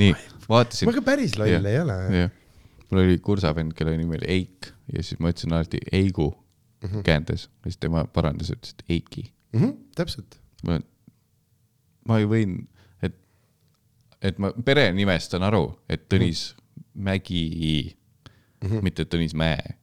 [0.00, 0.12] nii,
[0.48, 0.94] vaatasin ma.
[0.94, 1.64] ka päris loll Jah.
[1.66, 1.96] ei ole.
[2.14, 2.34] jah,
[2.90, 7.02] mul oli kursavend, kelle nimi oli Eik ja siis ma ütlesin alati Eigu mm -hmm.
[7.06, 9.32] käändes ja siis tema parandas, ütles, et Eiki.
[9.52, 10.78] Mhm, täpselt, ma,
[12.08, 12.54] ma ei võin,
[13.02, 13.16] et,
[14.22, 16.52] et ma perenimest saan aru, et Tõnis
[16.94, 17.96] Mägi
[18.62, 18.82] mm, -hmm.
[18.82, 19.74] mitte Tõnis Mäe.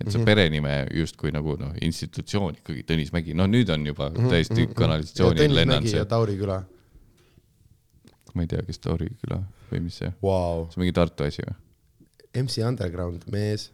[0.00, 4.68] Et see perenime justkui nagu noh, institutsioon ikkagi Tõnis Mägi, no nüüd on juba täiesti
[4.76, 6.58] kanalisatsiooni Tõnis lennanud Mägi see Tauri küla.
[8.34, 9.40] ma ei tea, kes Tauri küla
[9.70, 11.56] või mis see, Vau, see on mingi Tartu asi või?
[12.42, 13.70] MC Underground, mees.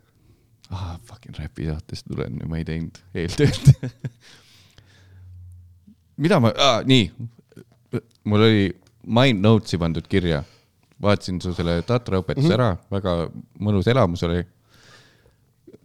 [0.71, 3.73] ah, fucking räpi saatest tulen ma ei teinud eeltööd.
[6.23, 7.11] mida ma ah,, nii,
[8.31, 8.71] mul oli
[9.03, 10.45] mind notes'i pandud kirja,
[11.03, 12.61] vaatasin su selle Tatra õpetuse mm -hmm.
[12.61, 14.45] ära, väga mõnus elamus oli.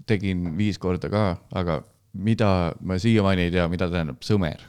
[0.08, 1.82] Tegin viis korda ka, aga
[2.18, 4.64] mida ma siiamaani ei tea, mida tähendab sõmer.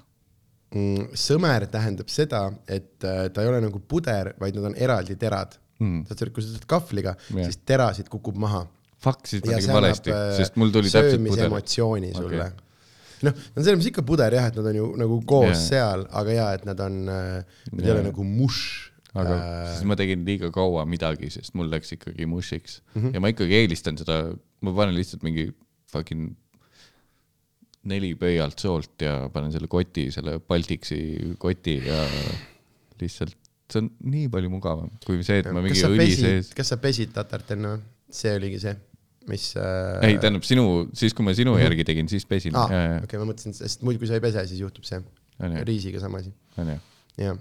[0.75, 5.17] Mm, sõmer tähendab seda, et äh, ta ei ole nagu puder, vaid nad on eraldi
[5.17, 6.03] terad Mm.
[6.09, 8.65] saad kui sa teed kahvliga yeah., siis terasid kukub maha.
[8.99, 11.37] Fuck, siis ma tegin valesti, äh, sest mul tuli täpselt puder.
[11.37, 12.41] söömisemotsiooni sulle Okei.
[12.49, 13.21] okay..
[13.29, 15.53] noh, no selles mõttes ikka puder jah, et nad on ju nagu koos Jaa.
[15.53, 15.69] yeah.
[15.69, 17.95] seal, aga ja et nad on, nad ei Jaa.
[17.95, 18.88] ole nagu mush.
[19.15, 23.01] Aga Äh, siis ma tegin liiga kaua midagi, sest mul läks ikkagi mushiks mm.
[23.01, 23.15] -hmm.
[23.17, 24.21] ja ma ikkagi eelistan seda,
[24.61, 25.49] ma panen lihtsalt mingi
[25.93, 26.35] fucking
[27.89, 32.03] neli pöialt soolt ja panen selle koti, selle Baltiksi koti ja
[33.01, 33.37] lihtsalt
[33.69, 37.13] see on nii palju mugavam kui see, et ma mingi õli sees,, kas sa pesid
[37.17, 37.83] tatart enne või?
[38.19, 38.75] see oligi see,
[39.29, 40.07] mis äh...
[40.09, 41.67] ei tähendab sinu, siis kui ma sinu mm -hmm.
[41.67, 44.63] järgi tegin, siis pesin ja, okei, ma mõtlesin, sest muidu, kui sa ei pese, siis
[44.65, 45.03] juhtub see.
[45.69, 46.33] riisiga sama asi.
[46.57, 46.79] on ju.
[47.19, 47.39] jah,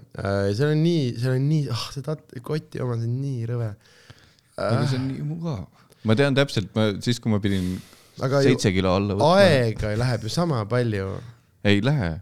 [0.58, 3.70] seal on nii, seal on nii, ah see tat-, koti oma, see on nii rõve.
[4.58, 5.64] aga see on nii mugav.
[6.08, 7.76] ma tean täpselt, ma siis, kui ma pidin
[8.24, 11.10] aga seitse kilo alla võtma, aega läheb ju sama palju.
[11.68, 12.16] ei lähe.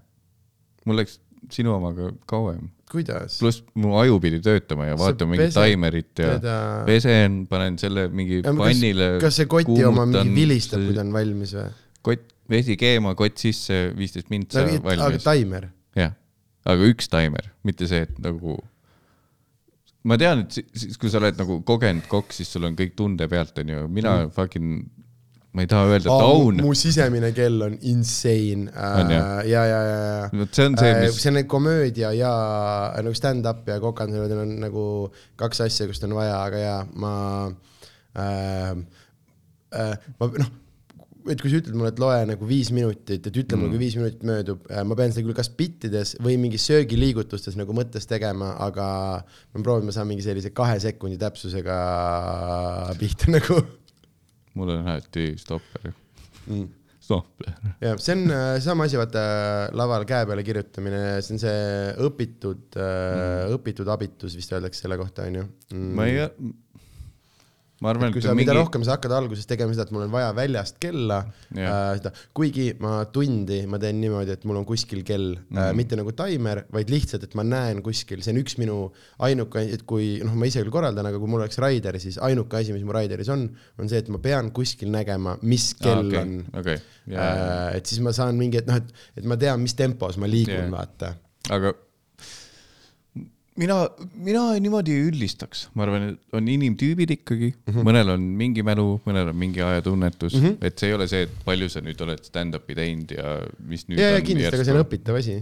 [0.86, 1.20] mul läks
[1.52, 7.46] sinu omaga kauem pluss mu aju pidi töötama ja vaatama mingit taimerit ja teda- pesen,
[7.50, 9.16] panen selle mingi pannile.
[9.22, 11.66] kas see koti oma mingi vilistab, kui ta on valmis või?
[12.06, 15.26] kott, vesi keema, kott sisse, viisteist mintsa aga valmis.
[15.26, 15.72] taimer, jah,
[16.66, 18.58] aga üks taimer, mitte see, et nagu.
[20.06, 22.94] ma tean, et si- siis, kui sa oled nagu kogenud kokk, siis sul on kõik
[22.98, 24.34] tunde pealt, onju, mina mm.
[24.36, 24.84] fucking,
[25.56, 26.60] ma ei taha öelda down.
[26.62, 28.68] mu sisemine kell on insane.
[28.70, 30.28] On ja ja, ja, ja, ja.
[30.30, 32.34] vot see on see, mis, see on komöödia ja
[33.00, 34.84] nagu stand-up ja kokandused on nagu
[35.40, 37.16] kaks asja, kust on vaja, aga ja ma
[38.14, 38.78] äh,,
[39.74, 40.54] äh, ma noh,
[41.32, 43.96] et kui sa ütled mulle, et loe nagu viis minutit, et ütle mulle, kui viis
[43.98, 48.86] minutit möödub, ma pean seda küll kas bittides või mingi söögiliigutustes nagu mõttes tegema, aga
[49.24, 51.80] ma proovin, ma saan mingi sellise kahe sekundi täpsusega
[53.00, 53.60] pihta nagu
[54.56, 55.92] mul on alati stopper.
[56.46, 56.68] mm..
[57.00, 57.52] stopper.
[57.80, 59.24] jah, see on äh, sama asi, vaata
[59.76, 61.64] laval käe peale kirjutamine, see on see
[62.08, 65.44] õpitud mm., õpitud abitus vist öeldakse selle kohta, onju.
[65.96, 66.24] ma ei,
[67.84, 70.06] ma arvan, kui et sa, mida mingi, rohkem sa hakkad alguses tegema seda, et mul
[70.06, 71.18] on vaja väljast kella
[71.52, 71.66] Jah.
[71.66, 75.58] äh,, seda, kuigi ma tundi, ma teen niimoodi, et mul on kuskil kell mm, Mhm.
[75.58, 75.70] -hmm.
[75.70, 78.78] äh, mitte nagu taimer, vaid lihtsalt, et ma näen kuskil, see on üks minu
[79.18, 82.56] ainuke, et kui noh, ma ise küll korraldan, aga kui mul oleks Raider, siis ainuke
[82.56, 83.48] asi, mis mu Raideris on,
[83.78, 86.78] on see, et ma pean kuskil nägema, mis kell okei, on okei,
[87.12, 90.26] äh,, et siis ma saan mingi, et noh, et, et ma tean, mis tempos ma
[90.26, 91.14] liigun yeah., vaata.
[91.50, 91.74] aga
[93.60, 93.76] mina,
[94.28, 97.72] mina niimoodi ei üldistaks, ma arvan, et on inimtüübid ikkagi mm.
[97.72, 97.86] -hmm.
[97.88, 100.68] mõnel on mingi mälu, mõnel on mingi ajatunnetus mm, -hmm.
[100.68, 104.02] et see ei ole see, et palju sa nüüd oled stand-up'i teinud ja mis nüüd
[104.02, 105.36] ja, ja kindlasti, aga see on õpitav asi.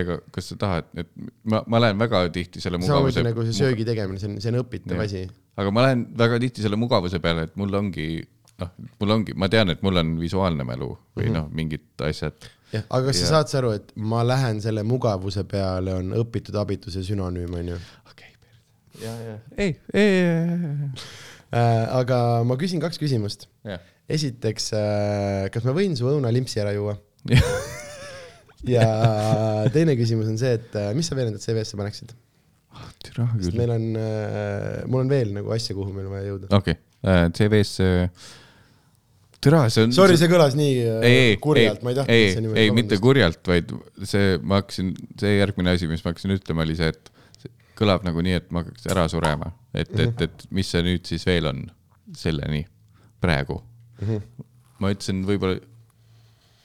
[0.00, 1.08] ega kas sa tahad, et
[1.44, 4.52] ma, ma lähen väga tihti selle samamoodi mugavuse nagu see söögi tegemine, see on, see
[4.52, 5.06] on õpitav Jah.
[5.08, 5.24] asi.
[5.56, 8.10] aga ma lähen väga tihti selle mugavuse peale, et mul ongi
[8.60, 8.70] noh,
[9.00, 11.34] mul ongi, ma tean, et mul on visuaalne mälu või Mhm.
[11.36, 12.50] noh, mingid asjad.
[12.78, 16.54] Aga kas Ja- sa saad sa aru, et ma lähen selle mugavuse peale on õpitud
[16.60, 17.78] abituse sünonüüm, onju.
[18.10, 18.30] okei,
[19.02, 20.90] ja, ja ei, ei,
[21.50, 23.48] Äh, aga ma küsin kaks küsimust.
[24.08, 24.68] esiteks,
[25.50, 26.94] kas ma võin su õunalimpsi ära juua?
[28.70, 28.84] ja
[29.74, 32.12] teine küsimus on see, et äh, mis sa veel enda CV-sse paneksid?
[33.04, 33.58] türa sest küll.
[33.58, 33.86] meil on,
[34.92, 36.50] mul on veel nagu asja, kuhu meil on vaja jõuda.
[36.60, 36.76] okei,
[37.36, 37.80] CV-s,
[39.44, 39.94] türa, see on.
[39.96, 42.74] Sorry, see kõlas nii äh, ei, ei, kurjalt, ma ei ei, tahtnud ei niimoodi ei
[42.76, 42.98] mitte.
[43.02, 43.72] kurjalt, vaid
[44.08, 47.10] see, ma hakkasin, see järgmine asi, mis ma hakkasin ütlema, oli see, et
[47.40, 51.08] see kõlab nagu nii, et ma hakkaks ära surema, et, et, et mis see nüüd
[51.08, 51.64] siis veel on
[52.20, 52.64] selleni
[53.22, 53.60] praegu.
[54.00, 54.46] Mhm.
[54.80, 55.58] ma ütlesin võib-olla,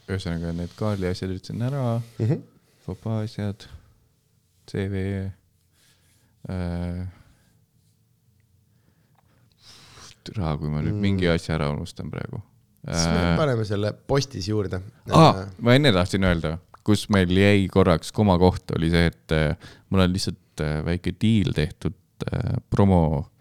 [0.08, 2.44] ühesõnaga need Kaarli asjad ütlesin ära, Mhm.
[2.86, 3.64] Fopa asjad,
[4.70, 5.00] CV
[6.50, 7.06] äh,.
[10.26, 12.42] türa, kui ma nüüd mingi asja ära unustan praegu
[12.86, 13.36] siis me äh,.
[13.38, 14.82] paneme selle postis juurde.
[15.12, 20.06] Ah, ma enne tahtsin öelda, kus meil jäi korraks komakoht, oli see, et äh, mul
[20.06, 22.02] on lihtsalt äh, väike diil tehtud
[22.72, 23.32] promo,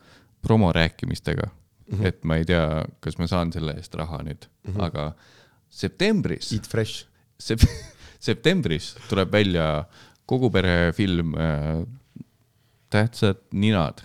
[0.42, 1.98] promo rääkimistega mm.
[1.98, 2.06] -hmm.
[2.06, 4.84] et ma ei tea, kas ma saan selle eest raha nüüd mm, -hmm.
[4.84, 5.12] aga
[5.70, 7.06] septembris, Eat fresh.
[7.38, 7.68] sep-,
[8.28, 9.84] septembris tuleb välja
[10.26, 11.84] kogu pere film äh,
[12.94, 14.04] Tähtsad ninad,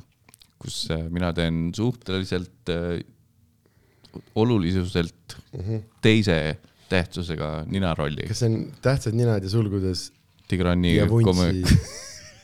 [0.58, 3.04] kus mina teen suhteliselt äh,
[4.36, 5.82] olulisuselt mm -hmm.
[6.02, 6.58] teise
[6.90, 8.28] tähtsusega ninarolli.
[8.28, 10.12] kas see on tähtsad ninad ja sulgudes
[10.48, 11.78] Tigrani ja vuntsi komöö-,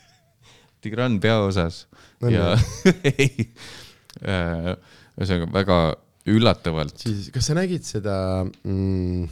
[0.80, 1.86] Tigran peaosas
[2.20, 2.52] No ja
[3.12, 3.48] ei,
[5.16, 5.78] ühesõnaga väga
[6.32, 6.96] üllatavalt.
[7.02, 8.16] siis kas sa nägid seda
[8.46, 9.26] mm,,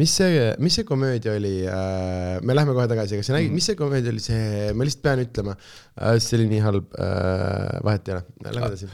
[0.00, 3.58] mis see, mis see komöödia oli äh,, me lähme kohe tagasi, aga sa nägid mm.,
[3.58, 7.80] mis see komöödia oli, see, ma lihtsalt pean ütlema äh,, see oli nii halb äh,,
[7.88, 8.90] vahet ei ole, lähme edasi.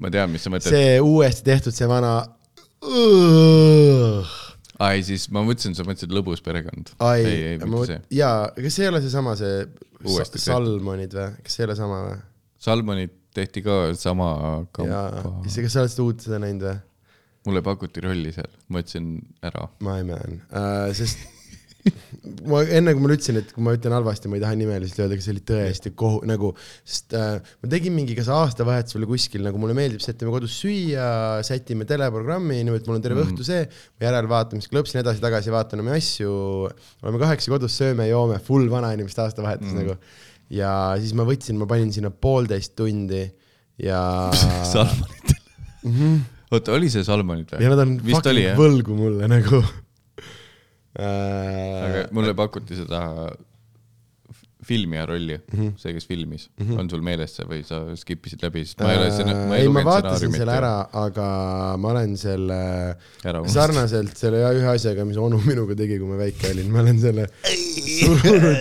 [0.00, 0.72] Ma tean, mis sa mõtled.
[0.72, 2.14] see uuesti tehtud, see vana.
[4.80, 6.94] ai, siis ma mõtlesin, sa mõtlesid Lõbus perekond.
[7.12, 8.02] ei, ei, mitte see.
[8.20, 9.64] jaa, kas see ei ole seesama, see
[10.00, 12.20] Uuesti sa- Salmonid või, kas see ei ole sama või?
[12.60, 14.30] Salmonit tehti ka sama
[14.72, 15.34] kampa.
[15.44, 16.78] kas sa oled seda uut seda näinud või?
[17.48, 19.12] mulle pakuti rolli seal, ma ütlesin
[19.44, 19.68] ära.
[19.84, 21.20] My man äh,, sest
[22.50, 25.16] ma enne kui ma ütlesin, et kui ma ütlen halvasti, ma ei taha nimeliselt öelda,
[25.16, 26.52] aga see oli tõesti kohu-, nagu,
[26.84, 31.08] sest äh, ma tegin mingi kas aastavahetusel või kuskil nagu mulle meeldib teeme kodus süüa,
[31.46, 33.30] sätime teleprogrammi, niimoodi, et mul on terve mm.
[33.30, 33.64] õhtu see,
[34.04, 36.32] järelvaatamist klõpsin edasi-tagasi, vaatan omi asju,
[37.04, 39.80] oleme kahekesi kodus, sööme-joome, full vanainimeste aastavahetus mm.
[39.80, 39.98] nagu.
[40.52, 43.24] ja siis ma võtsin, ma panin sinna poolteist tundi
[43.80, 44.02] ja
[44.72, 45.38] Salmonitel.
[45.84, 45.94] mm.
[45.94, 46.18] -hmm.
[46.50, 47.64] oota, oli see Salmonid või?
[47.64, 48.58] ja nad on oli fucking jah?
[48.58, 49.62] võlgu mulle nagu
[50.98, 52.10] aga äh,.
[52.10, 53.02] mulle pakuti seda
[54.64, 55.58] filmija rolli mm.
[55.58, 55.72] -hmm.
[55.76, 56.80] see, kes filmis mm, -hmm.
[56.80, 59.56] on sul meeles see või sa skip isid läbi, sest ma ei ole seda, ma
[59.56, 61.28] ei Äh, ei, ma lugenud vaatasin stsenaariumit selle ära, aga
[61.80, 62.60] ma olen selle
[63.54, 67.26] sarnaselt selle ühe asjaga, mis onu minuga tegi, kui ma väike olin, ma olen selle
[68.00, 68.60] surunud,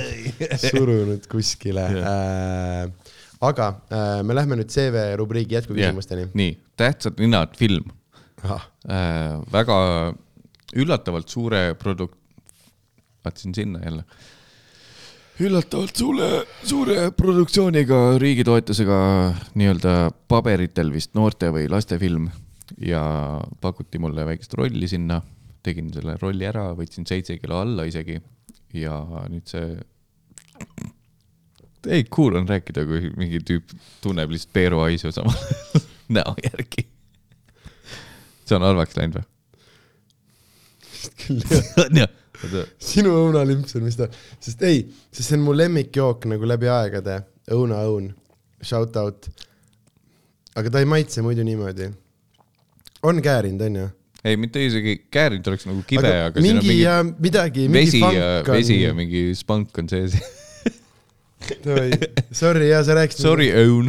[0.69, 3.13] surunud kuskile äh,.
[3.51, 6.29] aga äh, me lähme nüüd CV rubriigi jätkuküsimusteni.
[6.33, 7.91] nii, Tähtsad ninad film
[8.43, 8.69] ah,.
[8.87, 9.37] äh,.
[9.51, 9.77] väga
[10.75, 12.19] üllatavalt suure produkt-,
[13.25, 14.03] vaatasin sinna jälle.
[15.39, 16.29] üllatavalt suure,
[16.63, 18.99] suure produktsiooniga, riigi toetusega
[19.55, 19.93] nii-öelda
[20.27, 22.27] paberitel vist noorte või lastefilm
[22.83, 23.01] ja
[23.61, 25.21] pakuti mulle väikest rolli sinna,
[25.63, 28.19] tegin selle rolli ära, võtsin seitse kilo alla isegi
[28.75, 28.99] ja
[29.31, 29.77] nüüd see
[31.87, 33.71] ei, cool on rääkida, kui mingi tüüp
[34.03, 35.35] tunneb lihtsalt Peeru haisu samal
[36.17, 36.87] näo järgi.
[38.43, 39.29] see on halvaks läinud või?
[41.23, 41.43] küll
[41.99, 42.09] jah,
[42.91, 44.09] sinu õunalimps on, mis ta,
[44.39, 47.21] sest ei, sest see on mu lemmikjook nagu läbi aegade,
[47.55, 48.11] õunaõun,
[48.61, 49.29] shout out.
[50.59, 51.89] aga ta ei maitse muidu niimoodi.
[53.03, 53.87] on käärinud, onju
[54.27, 58.01] ei mitte isegi käärid oleks nagu kibe, aga siin on mingi mingi midagi, mingi vesi
[58.01, 58.55] ja, funk on.
[58.57, 60.17] vesi ja mingi spank on sees.
[62.35, 63.23] Sorry, ja sa rääkisid.
[63.23, 63.87] Sorry, õun.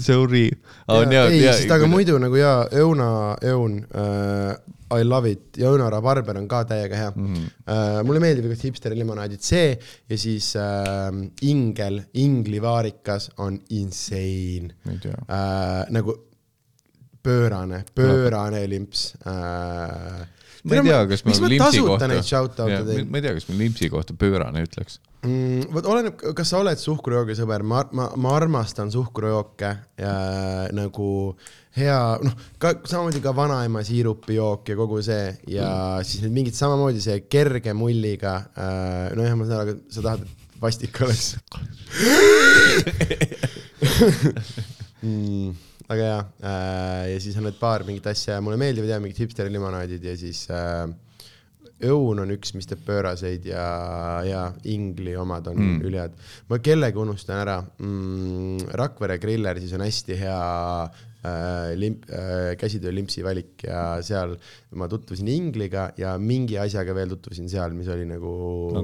[0.00, 0.48] Sorry.
[0.88, 3.10] Ei, sest aga muidu nagu jaa, Õuna,
[3.52, 4.56] Õun äh,,
[4.94, 7.32] I love it ja Õuna rabarber on ka täiega hea mm.
[7.32, 7.48] -hmm.
[7.66, 9.74] Uh, mulle meeldib igast hipsteri limonaadid, see
[10.08, 11.10] ja siis uh,
[11.42, 14.70] ingel, inglivaarikas on insane.
[14.86, 16.14] Uh, nagu
[17.22, 20.22] pöörane, pöörane limps uh,
[20.62, 24.62] ma ei tea, kas ma limpsi kohta, ma ei tea, kas ma limpsi kohta pöörane
[24.66, 25.68] ütleks mm,.
[25.74, 29.70] vot oleneb, kas sa oled suhkrujoogi sõber, ma, ma, ma armastan suhkrujooke
[30.00, 30.14] ja
[30.76, 31.10] nagu
[31.76, 36.08] hea, noh, ka samamoodi ka vanaema siirupijook ja kogu see ja mm.
[36.08, 39.14] siis need mingid samamoodi see kerge mulliga äh,.
[39.18, 41.36] nojah, ma saan aru, sa tahad, et vastik oleks
[45.06, 45.54] mm
[45.86, 49.20] aga jaa äh,, ja siis on need paar mingit asja ja mulle meeldivad jah mingid
[49.22, 50.86] hipsteri limonaadid ja siis äh,
[51.84, 53.66] õun on üks, mis teeb pööraseid ja,
[54.24, 55.82] ja ingli omad on mm.
[55.84, 56.14] ülihead.
[56.48, 60.40] ma kellegi unustan ära mm,, Rakvere griller siis on hästi hea
[60.86, 64.38] äh, limp äh,, käsitöölimpsi valik ja seal
[64.76, 68.32] ma tutvusin ingliga ja mingi asjaga veel tutvusin seal, mis oli nagu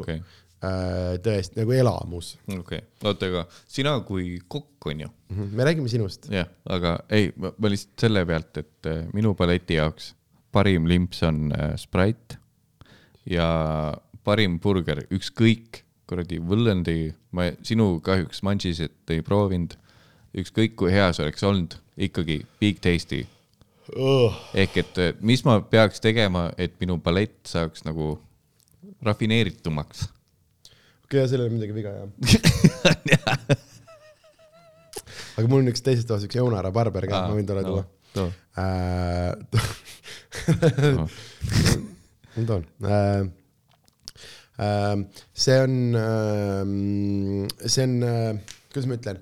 [0.01, 0.21] okay
[0.63, 2.37] Äh, tõesti nagu elamus.
[2.47, 5.35] okei okay., oota, aga sina kui kokk on ju mm?
[5.35, 5.57] -hmm.
[5.59, 6.29] me räägime sinust.
[6.31, 10.13] jah, aga ei, ma lihtsalt selle pealt, et äh, minu paleti jaoks
[10.53, 12.39] parim limps on äh, Sprite
[13.29, 13.47] ja
[14.25, 19.77] parim burger, ükskõik kuradi Võllendi, ma sinu kahjuks Manchisit ei proovinud,
[20.39, 23.25] ükskõik kui hea see oleks olnud, ikkagi Big Tasty.
[23.99, 24.33] Oh..
[24.55, 28.15] ehk et mis ma peaks tegema, et minu palett saaks nagu
[29.05, 30.07] rafineeritumaks?
[31.13, 32.09] Ja seal ei ole midagi viga, jah.
[35.37, 37.83] Aga mul on üks teisest toast üks Joonara barber ka, ma võin talle tuua.
[38.17, 38.25] no,.
[38.61, 39.33] Äh,
[42.37, 42.67] ma toon.
[42.85, 43.21] Äh,
[44.63, 44.97] äh,
[45.33, 45.77] see on,
[47.67, 47.99] see on,
[48.73, 49.21] kuidas ma ütlen,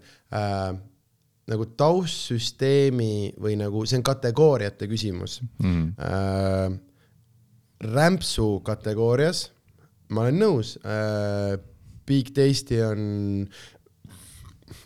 [1.50, 6.76] nagu taustsüsteemi või nagu see on kategooriate küsimus mm..
[7.90, 9.48] rämpsu kategoorias
[10.14, 10.76] ma olen nõus
[12.06, 13.02] Big Tasty on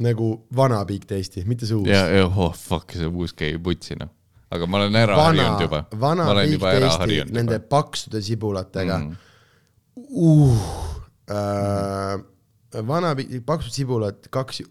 [0.04, 1.88] nagu vana Big Tasty, mitte see uus.
[1.88, 4.10] ja, ja oh fuck, see uus käib putsi noh.
[4.54, 5.82] Aga ma olen ära vana, harjunud juba.
[6.00, 7.68] vana Big Tasty nende juba.
[7.76, 9.16] paksude sibulatega mm..
[10.14, 10.56] Uh,
[11.30, 12.16] äh,
[12.82, 13.14] vana
[13.46, 14.62] paksud sibulad, kaks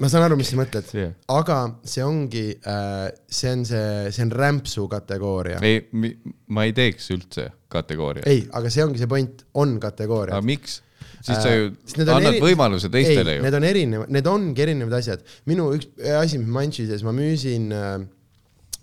[0.00, 4.24] ma saan aru, mis sa mõtled yeah., aga see ongi äh,, see on see, see
[4.24, 5.58] on rämpsu kategooria.
[5.66, 5.82] ei,
[6.48, 8.24] ma ei teeks üldse kategooria.
[8.30, 10.38] ei, aga see ongi see point, on kategooria.
[10.38, 10.80] aga miks?
[11.20, 12.42] Siis sa ju äh, annad eri...
[12.44, 13.46] võimaluse teistele ei, ju.
[13.46, 15.24] Need on erinevad, need ongi erinevad asjad.
[15.50, 15.90] minu üks
[16.20, 17.98] asi, mis Manchises ma müüsin äh,,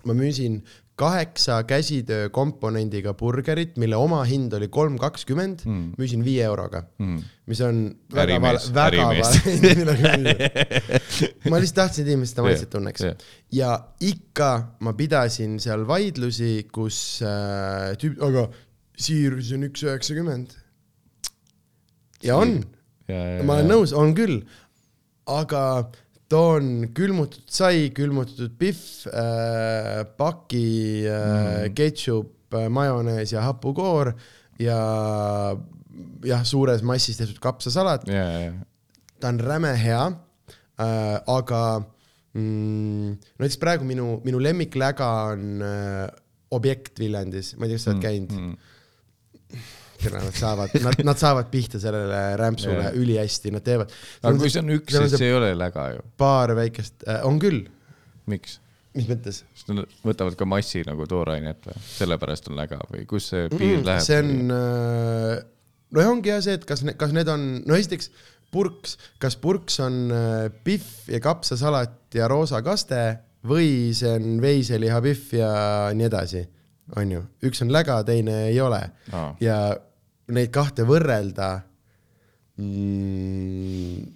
[0.08, 0.60] ma müüsin
[0.98, 7.60] kaheksa käsitöö komponendiga burgerit, mille omahind oli kolm kakskümmend mm., müüsin viie euroga mm., mis
[7.62, 7.84] on
[8.14, 10.34] väga vale, väga vale
[11.52, 13.28] ma lihtsalt tahtsin, et inimesed seda maitset tunneks yeah.
[13.54, 13.70] ja
[14.10, 14.50] ikka
[14.82, 18.48] ma pidasin seal vaidlusi, kus äh, tüüp, aga
[18.98, 20.56] siirus on üks üheksakümmend.
[22.24, 22.58] Ja on,
[23.08, 24.40] ma olen nõus, on küll,
[25.28, 25.62] aga
[26.28, 30.68] toon külmutatud sai, külmutatud pihv äh,, paki
[31.08, 31.76] äh, mm.
[31.76, 34.12] ketšup äh,, majonees ja hapukoor
[34.60, 34.78] ja
[36.28, 38.08] jah, suures massis tehtud kapsasalat.
[38.08, 38.32] Yeah,.
[38.42, 38.58] Yeah.
[39.18, 41.62] ta on räme hea äh,, aga
[42.36, 46.08] mm, näiteks praegu minu, minu lemmikläga on äh,
[46.48, 48.36] Objekt Viljandis, ma ei tea, kas sa oled mm, käinud.
[48.36, 48.74] mm
[49.98, 53.92] tere, nad saavad, nad, nad saavad pihta sellele rämpsule ülihästi, nad teevad.
[54.22, 56.06] aga kui see on üks, siis see ei ole läga ju.
[56.20, 57.66] paar väikest äh,, on küll.
[58.30, 58.58] miks?
[58.96, 59.42] mis mõttes?
[59.54, 63.78] sest nad võtavad ka massi nagu toorainet või, sellepärast on läga või kus see piir
[63.78, 64.04] mm, läheb?
[64.06, 65.46] see on äh,,
[65.94, 68.12] nojah, ongi jah see, et kas, kas need on, no esiteks
[68.54, 73.02] purks, kas purks on äh, pihv ja kapsasalat ja roosa kaste
[73.48, 75.50] või see on veiseliha pihv ja
[75.96, 76.44] nii edasi,
[76.96, 78.80] on ju, üks on läga, teine ei ole
[79.12, 79.30] no.
[79.44, 79.58] ja
[80.34, 81.48] neid kahte võrrelda
[82.60, 84.06] mm,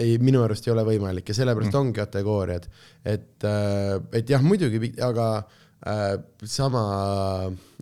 [0.00, 1.80] ei, minu arust ei ole võimalik ja sellepärast mm.
[1.80, 2.66] ongi kategooriad,
[3.06, 6.16] et, äh, et jah, muidugi, aga äh,
[6.48, 6.84] sama,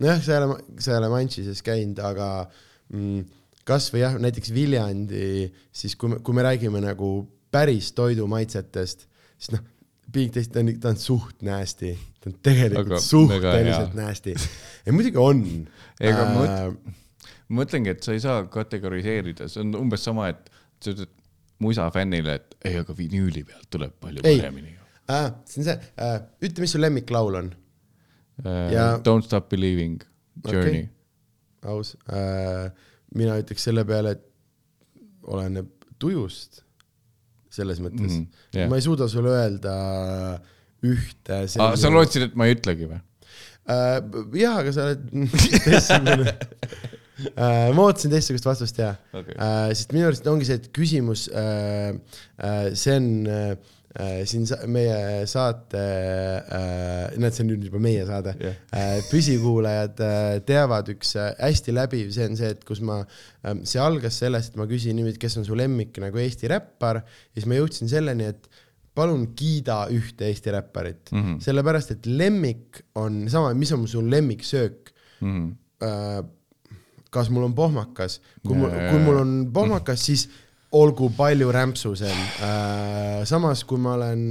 [0.01, 2.29] nojah, sa ei ole, sa ei ole Manchises käinud, aga
[2.93, 3.25] mm,
[3.67, 7.15] kasvõi jah, näiteks Viljandi, siis kui me, kui me räägime nagu
[7.53, 9.07] päris toidumaitsetest,
[9.37, 9.69] siis noh,
[10.13, 14.93] Big Taste, ta on, ta on suht nasty, ta on tegelikult aga suhteliselt nasty ja
[14.93, 15.39] muidugi on.
[16.03, 16.99] ega äh, ma
[17.53, 20.49] ma mõtlengi, et sa ei saa kategoriseerida, see on umbes sama, et
[20.81, 21.11] sa ütled
[21.63, 24.73] musa fännile, et ei, aga vinüüli pealt tuleb palju paremini
[25.11, 25.29] äh,.
[25.49, 27.53] see on see äh,, ütle, mis su lemmiklaul on
[28.43, 28.73] äh,?
[28.73, 28.87] Ja...
[29.05, 30.01] Don't stop believing,
[30.47, 31.71] Journey okay..
[31.75, 32.67] aus äh,,
[33.15, 34.25] mina ütleks selle peale, et
[35.29, 35.69] oleneb
[36.01, 36.63] tujust
[37.53, 38.17] selles mõttes mm.
[38.17, 38.59] -hmm.
[38.59, 38.69] jah.
[38.71, 39.77] ma ei suuda sulle öelda
[40.83, 42.99] ühte Ah, sa lootsid, et ma ei ütlegi või?
[43.69, 44.01] äh,.
[44.41, 45.07] jah, aga sa oled
[45.69, 46.33] teistsugune.
[47.73, 49.35] ma ootasin teistsugust vastust ja Okei.
[49.37, 51.93] äh,, sest minu arust ongi see, et küsimus äh,,
[52.39, 53.53] äh, see on äh,
[53.99, 58.97] äh, siin meie saate äh,, näed, see on nüüd juba meie saade äh,.
[59.11, 63.81] püsikuulajad äh, teavad üks äh, hästi läbiv, see on see, et kus ma äh,, see
[63.83, 67.59] algas sellest, et ma küsin niimoodi, kes on su lemmik nagu Eesti räppar siis ma
[67.59, 68.49] jõudsin selleni, et
[68.93, 71.21] palun kiida ühte Eesti räpparit mm.
[71.21, 71.37] -hmm.
[71.41, 74.93] sellepärast et lemmik on sama, mis on su lemmiksöök
[75.23, 75.55] Mhm.
[75.81, 76.23] äh,
[77.13, 80.27] kas mul on pohmakas, kui mul, kui mul on pohmakas, siis
[80.73, 83.25] olgu palju rämpsu see on äh,.
[83.29, 84.23] samas, kui ma olen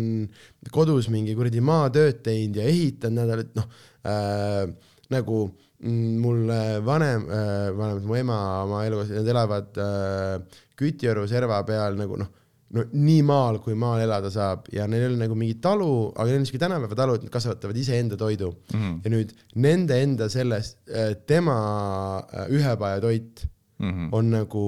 [0.74, 3.68] kodus mingi kuradi maatööd teinud ja ehitanud nädalat, noh
[4.10, 4.66] äh,
[5.14, 11.28] nagu mm, mul äh, vanem äh,, vanemad, mu ema, oma elukaaslased, nad elavad äh, Kütiõru
[11.30, 12.30] serva peal nagu noh,
[12.72, 16.28] no nii maal, kui maal elada saab ja neil ei ole nagu mingit talu, aga
[16.30, 18.78] neil on siuke tänapäeva talu, et nad kasvatavad iseenda toidu mm.
[18.78, 19.00] -hmm.
[19.04, 20.78] ja nüüd nende enda sellest,
[21.26, 21.58] tema
[22.32, 23.46] äh, ühepajatoit
[23.78, 23.90] mm.
[23.90, 24.08] -hmm.
[24.12, 24.66] on nagu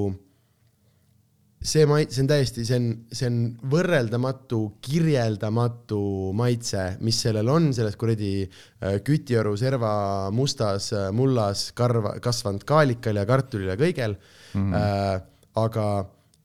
[1.64, 3.38] see mait-, see on täiesti, see on, see on
[3.72, 6.00] võrreldamatu, kirjeldamatu
[6.36, 9.94] maitse, mis sellel on, selles kuradi äh, Kütiõru serva
[10.34, 14.60] mustas äh, mullas karva, kasvanud kaalikal ja kartulil ja kõigel mm.
[14.60, 14.74] -hmm.
[14.74, 15.22] Äh,
[15.54, 15.86] aga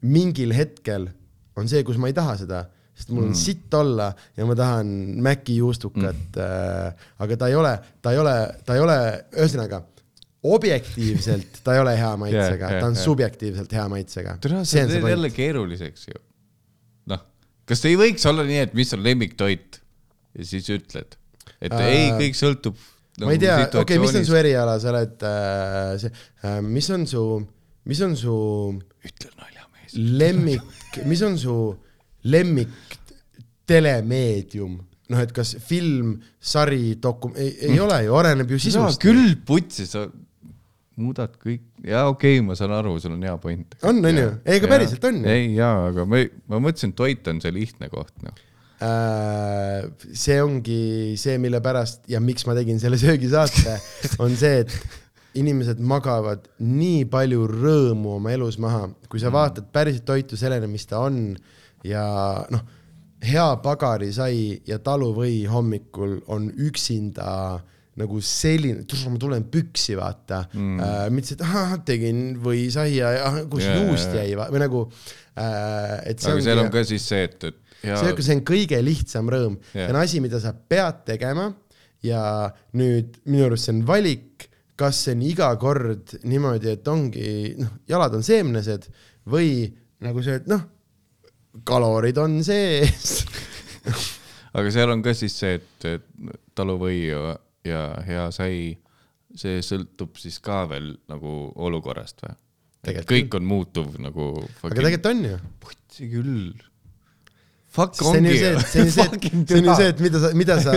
[0.06, 1.10] mingil hetkel
[1.62, 2.64] on see, kus ma ei taha seda,
[2.96, 3.40] sest mul on mm.
[3.40, 4.90] sitt olla ja ma tahan
[5.24, 7.74] Maci juustukat mm., äh, aga ta ei ole,
[8.04, 9.00] ta ei ole, ta ei ole,
[9.38, 9.84] ühesõnaga
[10.50, 13.06] objektiivselt ta ei ole hea maitsega Yeah, yeah,, ta on yeah.
[13.06, 14.38] subjektiivselt hea maitsega.
[14.44, 16.22] tere, sa teed jälle keeruliseks ju.
[17.12, 17.26] noh,
[17.70, 19.82] kas ei võiks olla nii, et mis on lemmiktoit
[20.40, 21.20] ja siis ütled,
[21.60, 22.80] et äh, ei, kõik sõltub
[23.20, 26.12] nagu ma ei tea, okei okay,, mis on su eriala, sa oled äh, see
[26.48, 27.24] äh,, mis on su,
[27.90, 28.36] mis on su
[29.08, 29.98] ütle naljamees.
[30.22, 31.56] lemmik, mis on su
[32.24, 32.98] lemmik
[33.70, 34.80] telemeedium?
[35.10, 37.80] noh, et kas film, sari, dokum-, ei, ei Mm.
[37.88, 39.02] ole ju, oleneb ju sisust.
[39.02, 40.04] küll putsi, sa
[41.00, 43.74] muudad kõik, jaa okei okay,, ma saan aru, sul on hea point.
[43.90, 44.28] On, on ju?
[44.46, 45.32] Ei, aga päriselt on ju.
[45.32, 46.22] ei jaa, aga ma,
[46.52, 48.38] ma mõtlesin, toit on see lihtne koht, noh.
[48.86, 53.80] Äh, see ongi see, mille pärast ja miks ma tegin selle söögisaate,
[54.24, 54.78] on see, et
[55.40, 60.88] inimesed magavad nii palju rõõmu oma elus maha, kui sa vaatad päriselt toitu sellena, mis
[60.90, 61.34] ta on.
[61.88, 62.04] Ja
[62.52, 62.64] noh,
[63.24, 67.60] hea pagarisai ja taluvõi hommikul on üksinda
[68.00, 70.44] nagu selline, ma tulen püksi, vaata.
[70.56, 70.84] Mm..
[70.84, 74.86] Äh, mitte see, et ahah, tegin võisaia ja ah, kus yeah, juust jäi või nagu
[75.36, 78.38] äh,, et see aga ongi- seal on ka siis see, et, et ja see, see
[78.38, 79.58] on kõige lihtsam rõõm.
[79.74, 81.50] Yeah., see on asi, mida sa pead tegema.
[82.00, 82.22] Ja
[82.80, 84.46] nüüd minu arust see on valik,
[84.80, 87.30] kas see on iga kord niimoodi, et ongi
[87.60, 88.88] noh, jalad on seemnesed
[89.30, 89.68] või
[90.06, 90.64] nagu see, et noh,
[91.68, 93.24] kalorid on sees.
[94.58, 97.36] aga seal on ka siis see, et, et taluvõi ja,
[97.68, 98.78] ja hea sai,
[99.38, 102.38] see sõltub siis ka veel nagu olukorrast või?
[102.80, 104.32] kõik on muutuv nagu.
[104.64, 105.38] aga tegelikult on ju.
[105.60, 106.44] putsi küll.
[107.70, 110.00] Fuck see on ongi ju see, see on ju see, see on ju see, et
[110.02, 110.76] mida sa, mida sa,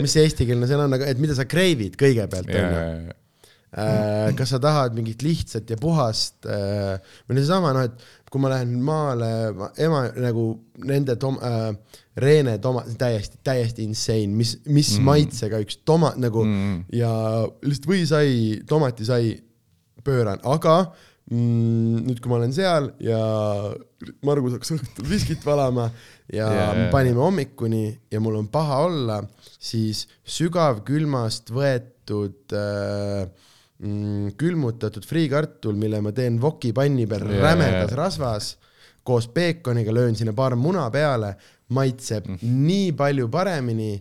[0.00, 2.80] mis see eestikeelne sõna on, aga et mida sa crave'id kõigepealt on ju.
[2.80, 3.20] Äh,
[4.36, 8.74] kas sa tahad mingit lihtsat ja puhast äh, või seesama noh, et kui ma lähen
[8.84, 9.30] maale,
[9.80, 10.46] ema nagu
[10.84, 11.72] nende tom- äh,,
[12.12, 15.06] Reene tomat, täiesti, täiesti insane, mis, mis mm.
[15.06, 16.74] maitsega üks tomat nagu mm.
[16.92, 17.12] ja
[17.64, 18.34] lihtsalt võisai,
[18.68, 19.30] tomatisai
[20.04, 20.74] pööran, aga
[21.30, 23.22] mm, nüüd, kui ma olen seal ja
[24.28, 25.86] Margus hakkas õhtul viskit valama
[26.28, 29.22] ja yeah, jaa, panime hommikuni ja mul on paha olla,
[29.56, 30.04] siis
[30.36, 33.24] sügavkülmast võetud äh,
[33.82, 37.42] mm, külmutatud friikartul, mille ma teen vokipanni peal yeah.
[37.50, 38.54] rämedas rasvas
[39.02, 41.34] koos peekoniga, löön sinna paar muna peale,
[41.74, 42.56] maitseb mm.
[42.66, 43.96] nii palju paremini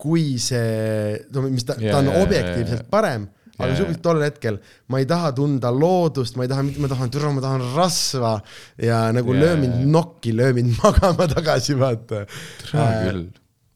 [0.00, 1.16] kui see,
[1.48, 2.90] mis ta, ta Jaa, on jaa, objektiivselt jaa.
[2.92, 3.24] parem,
[3.56, 3.78] aga Jaa.
[3.78, 4.58] suhteliselt tol hetkel
[4.92, 8.34] ma ei taha tunda loodust, ma ei taha, ma tahan, ma tahan rasva
[8.82, 12.26] ja nagu Jaa, löö mind nokki, löö mind magama tagasi, vaata.
[12.72, 13.26] hea küll.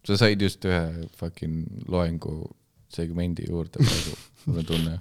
[0.07, 2.43] sa said just ühe fucking loengu
[2.93, 4.97] segmendi juurde praegu, mul on tunne.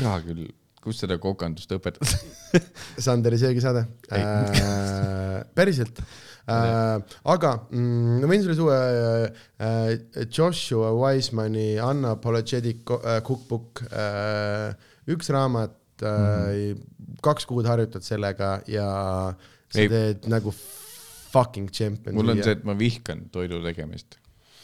[0.00, 0.44] hea küll,
[0.84, 2.14] kus seda kokandust õpetad?
[3.06, 5.42] Sanderi söögisaade äh,.
[5.56, 7.00] päriselt äh,.
[7.34, 8.78] aga mm, ma võin sulle tuua
[9.32, 14.76] äh, Joshua Wisemani Unapologetic äh, Cookbook äh,,
[15.10, 17.18] üks raamat äh, mm, -hmm.
[17.24, 18.88] kaks kuud harjutad sellega ja
[19.74, 19.88] sa Ei.
[19.90, 20.52] teed nagu
[21.34, 22.14] fucking champion.
[22.14, 24.18] mul on see, et ma vihkan toidu tegemist.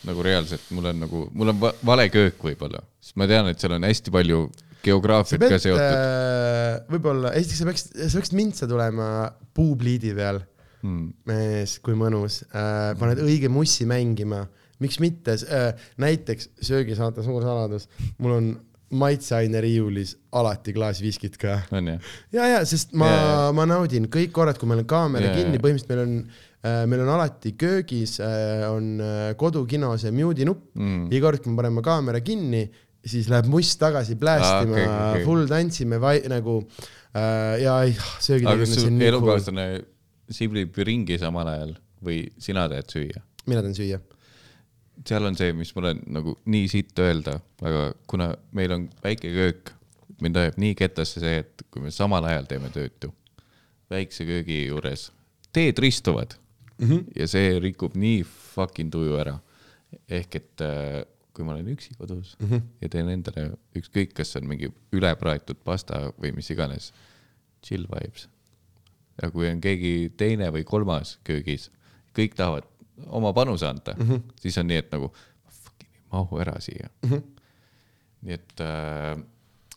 [0.06, 3.60] nagu reaalselt, mul on nagu, mul on va- vale köök võib-olla, sest ma tean, et
[3.60, 4.44] seal on hästi palju
[4.84, 5.82] geograafiat ka seotud.
[5.82, 9.10] äh, võib-olla, esiteks sa peaksid, sa peaksid mintsa tulema
[9.56, 10.40] puupliidi peal
[10.82, 11.12] mm..
[11.28, 14.44] mees, kui mõnus äh,, paned õige mussi mängima,
[14.80, 15.70] miks mitte äh,,
[16.00, 18.50] näiteks söögisaate suur saladus, mul on
[19.00, 21.98] maitseaine riiulis alati klaas viskit ka ja,
[22.34, 23.50] ja sest ma jaa.
[23.54, 26.14] ma naudin kõik korrad, kui meil on kaamera Jaa, kinni, põhimõtteliselt meil on
[26.66, 31.10] äh,, meil on alati köögis äh, on äh, kodukino see mute'i nupp Mm.
[31.12, 32.64] iga kord, kui me paneme kaamera kinni,
[33.06, 35.24] siis läheb must tagasi plästima ah,, okei.
[35.24, 36.60] full tantsime vai, nagu
[37.16, 39.00] äh, ja nii cool.
[39.08, 39.66] elukaaslane
[40.30, 41.74] siblib ringi samal ajal
[42.04, 43.22] või sina teed süüa?
[43.50, 44.00] mina teen süüa.
[45.06, 49.32] seal on see, mis mul on nagu nii sitt öelda, aga kuna meil on väike
[49.32, 49.72] köök,
[50.20, 53.14] mind ajab nii kettasse see, et kui me samal ajal teeme tööd ju,
[53.90, 55.08] väikse köögi juures,
[55.56, 56.36] teed ristuvad
[56.78, 57.06] mm -hmm.
[57.16, 59.38] ja see rikub nii fucking tuju ära.
[60.08, 61.02] ehk et äh,
[61.40, 62.66] kui ma olen üksi kodus mm -hmm.
[62.82, 63.46] ja teen endale
[63.76, 66.92] ükskõik, kas on mingi ülepraetud pasta või mis iganes,
[67.64, 68.28] chill vibes.
[69.22, 71.70] ja kui on keegi teine või kolmas köögis,
[72.16, 72.68] kõik tahavad
[73.06, 74.22] oma panuse anda mm, -hmm.
[74.40, 75.12] siis on nii, et nagu
[75.48, 77.10] fucking ei mahu ära siia mm.
[77.10, 77.22] -hmm.
[78.22, 79.24] nii et äh,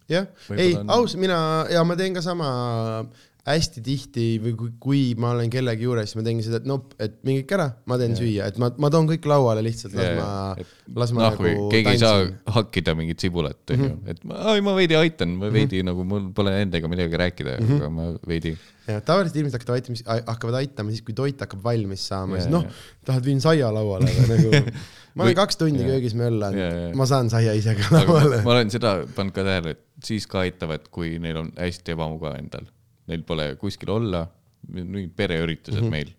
[0.09, 0.27] jah,
[0.57, 3.05] ei on- aus, mina ja ma teen ka sama
[3.43, 6.77] hästi tihti või kui, kui ma olen kellegi juures, siis ma teengi seda, et no,
[7.03, 8.19] et minge ikka ära, ma teen yeah.
[8.21, 11.65] süüa, et ma, ma toon kõik lauale lihtsalt, las Jaa, ma las ma nahku, nagu
[11.73, 12.37] keegi ei saa tantsin.
[12.55, 15.89] hakkida mingit sibulat, onju, et ma, ai, ma veidi aitan, ma veidi mm -hmm.
[15.91, 17.81] nagu mul pole nendega midagi rääkida mm, -hmm.
[17.81, 18.53] aga ma veidi.
[18.87, 22.53] ja tavaliselt inimesed hakkavad aitama, hakkavad aitama siis, kui toit hakkab valmis saama, Jaa, siis
[22.53, 22.71] noh jaa.,
[23.05, 24.71] tahad viin saia lauale või nagu.
[25.15, 25.89] ma olen kaks tundi jaa.
[25.91, 28.39] köögis möllanud Jaa, jaa., ma saan saia ise ka aga lauale.
[28.47, 32.39] ma olen seda pannud ka tähele, et siis ka aitavad, kui neil on hästi ebamugav
[32.39, 32.71] endal.
[33.07, 34.25] Neil pole kuskil olla,
[34.71, 35.91] mingid pereüritused mm -hmm.
[35.91, 36.13] meil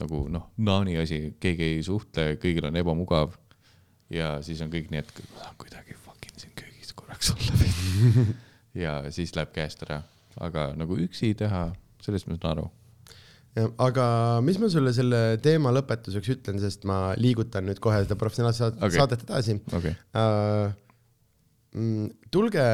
[0.00, 3.34] nagu noh, naani asi, keegi ei suhtle, kõigil on ebamugav.
[4.10, 7.54] ja siis on kõik nii, et ma saan kuidagi fucking siin köögis korraks olla
[8.84, 10.02] ja siis läheb käest ära,
[10.44, 11.68] aga nagu üksi teha,
[12.04, 12.66] sellest ma saan aru.
[13.56, 14.06] jah, aga
[14.44, 18.98] mis ma sulle selle teema lõpetuseks ütlen, sest ma liigutan nüüd kohe seda professionaalset okay.
[18.98, 20.74] saadet edasi okay., uh,.
[22.34, 22.66] tulge,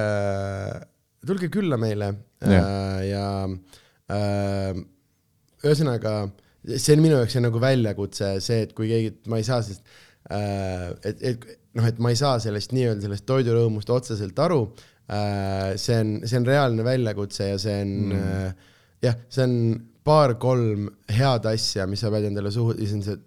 [1.27, 4.79] tulge külla meile uh, ja uh,
[5.61, 6.15] ühesõnaga,
[6.73, 9.61] see on minu jaoks see on nagu väljakutse, see, et kui keegi, ma ei saa
[9.65, 9.85] sellest
[10.31, 15.77] uh,, et, et noh, et ma ei saa sellest nii-öelda sellest toidurõõmust otseselt aru uh,.
[15.81, 18.25] see on, see on reaalne väljakutse ja see on mm.
[18.25, 19.57] uh, jah, see on
[20.07, 23.19] paar-kolm head asja, mis sa pead endale suhu, ja siis on see,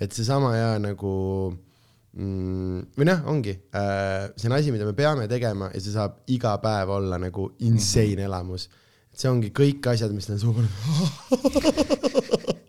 [0.00, 1.10] et seesama ja nagu
[1.50, 1.69] mm,
[2.10, 6.56] või noh, ongi äh,, see on asi, mida me peame tegema ja see saab iga
[6.62, 8.24] päev olla nagu insane mm -hmm.
[8.26, 8.68] elamus.
[9.14, 10.64] see ongi kõik asjad, mis neil suhu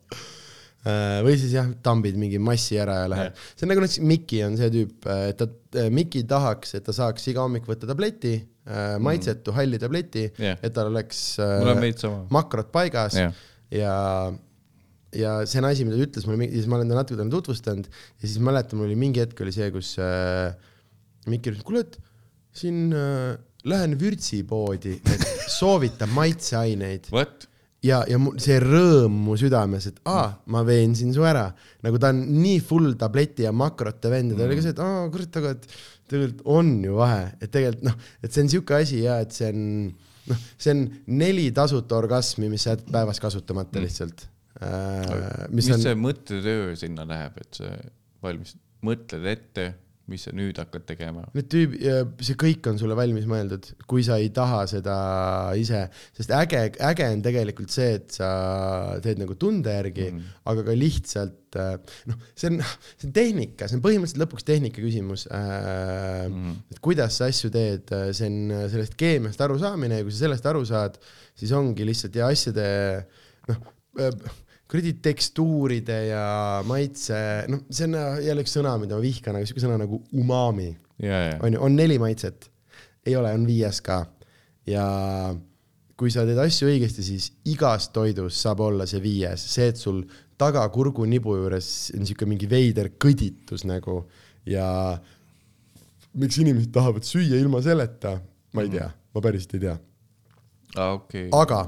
[0.81, 3.35] Äh, või siis jah, tambid mingi massi ära ja lähed.
[3.53, 5.45] see on nagu näiteks Miki on see tüüp, et ta,
[5.93, 8.33] Miki tahaks, et ta saaks iga hommik võtta tableti,
[9.01, 10.57] maitsetu halli tableti Jah.
[10.57, 13.37] et tal oleks on äh, makrod paigas Jah.
[13.69, 13.93] ja,
[15.15, 17.87] ja see on asi, mida ta ütles mulle, siis ma olen ta natuke talle tutvustanud
[17.91, 20.51] ja siis mäletan, mul oli mingi hetk oli see, kus äh,
[21.29, 21.97] Mikki ütles, kuule, et
[22.57, 23.35] siin äh,
[23.69, 27.11] lähen vürtsipoodi, et soovitan maitseaineid.
[27.81, 31.47] Ja, ja see rõõm mu südames, et aa, ma veensin su ära,
[31.81, 34.81] nagu ta on nii full tableti ja makrote vend ja ta oli ka see, et
[34.85, 35.65] aa, kurat, aga et
[36.11, 39.49] tegelikult on ju vahe, et tegelikult noh, et see on siuke asi ja et see
[39.49, 39.63] on
[40.29, 40.83] noh, see on
[41.21, 44.27] neli tasuta orgasmi, mis sa jätad päevas kasutamata lihtsalt.
[44.27, 44.40] äh,.
[44.61, 47.77] Mis, mis mis on, see mõttetöö sinna läheb, et see
[48.21, 48.55] valmis,
[48.85, 49.71] mõtled ette,
[50.11, 51.23] mis sa nüüd hakkad tegema?
[51.35, 51.75] need tüüb-,
[52.23, 54.95] see kõik on sulle valmis mõeldud, kui sa ei taha seda
[55.59, 55.83] ise,
[56.17, 58.31] sest äge, äge on tegelikult see, et sa
[59.03, 60.41] teed nagu tunde järgi mm, -hmm.
[60.53, 62.59] aga ka lihtsalt äh, noh, see on,
[62.97, 66.35] see on tehnika, see on põhimõtteliselt lõpuks tehnika küsimus äh, mm.
[66.35, 66.61] -hmm.
[66.73, 70.65] et kuidas sa asju teed, see on sellest keemiast arusaamine ja kui sa sellest aru
[70.67, 70.97] saad,
[71.37, 72.69] siis ongi lihtsalt ja asjade
[73.47, 73.67] noh,
[74.71, 76.23] kuradi tekstuuride ja
[76.67, 77.17] maitse,
[77.51, 80.69] noh, see on jälle üks sõna, mida ma vihkan, aga siuke sõna nagu umami
[81.03, 82.47] ja, ja, on ju, on neli maitset,
[83.03, 84.05] ei ole, on viies ka.
[84.69, 84.85] ja
[85.99, 90.05] kui sa teed asju õigesti, siis igas toidus saab olla see viies, see, et sul
[90.39, 93.99] taga kurgunibu juures on siuke mingi veider kõditus nagu
[94.49, 94.95] ja
[96.17, 98.15] miks inimesed tahavad süüa ilma selleta,
[98.55, 99.77] ma ei tea, ma päriselt ei tea.
[100.79, 101.27] aa okei.
[101.35, 101.67] Aga-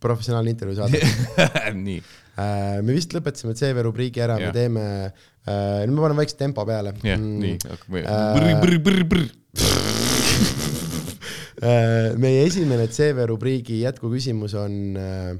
[0.00, 1.02] professionaalne intervjuu saade.
[1.86, 2.00] nii,
[2.38, 4.54] Äh, me vist lõpetasime CV rubriigi ära, me Jah.
[4.54, 4.82] teeme,
[5.48, 6.92] nüüd ma panen väikse tempo peale.
[7.02, 8.34] jah, nii, hakkame Äh.
[11.58, 15.32] Äh, meie esimene CV rubriigi jätkuküsimus on äh,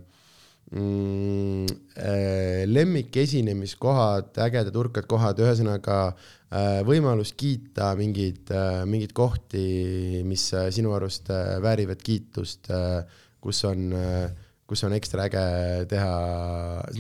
[0.75, 10.49] mm, äh, lemmikesinemiskohad, ägedad urkad kohad, ühesõnaga äh, võimalus kiita mingeid äh,, mingeid kohti, mis
[10.59, 13.07] äh, sinu arust äh, väärivad kiitust äh,,
[13.39, 14.27] kus on äh,,
[14.69, 15.43] kus on ekstra äge
[15.89, 16.12] teha,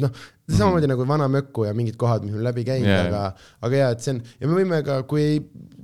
[0.00, 3.22] noh, samamoodi mm nagu vana mökku ja mingid kohad, mis me läbi käinud yeah., aga,
[3.66, 5.42] aga ja, et see on ja me võime ka, kui ei,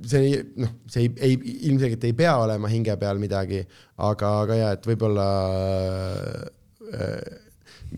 [0.09, 1.37] see ei, noh, see ei, ei,
[1.69, 3.61] ilmselgelt ei pea olema hinge peal midagi,
[4.01, 5.27] aga, aga ja, et võib-olla
[6.89, 7.21] äh,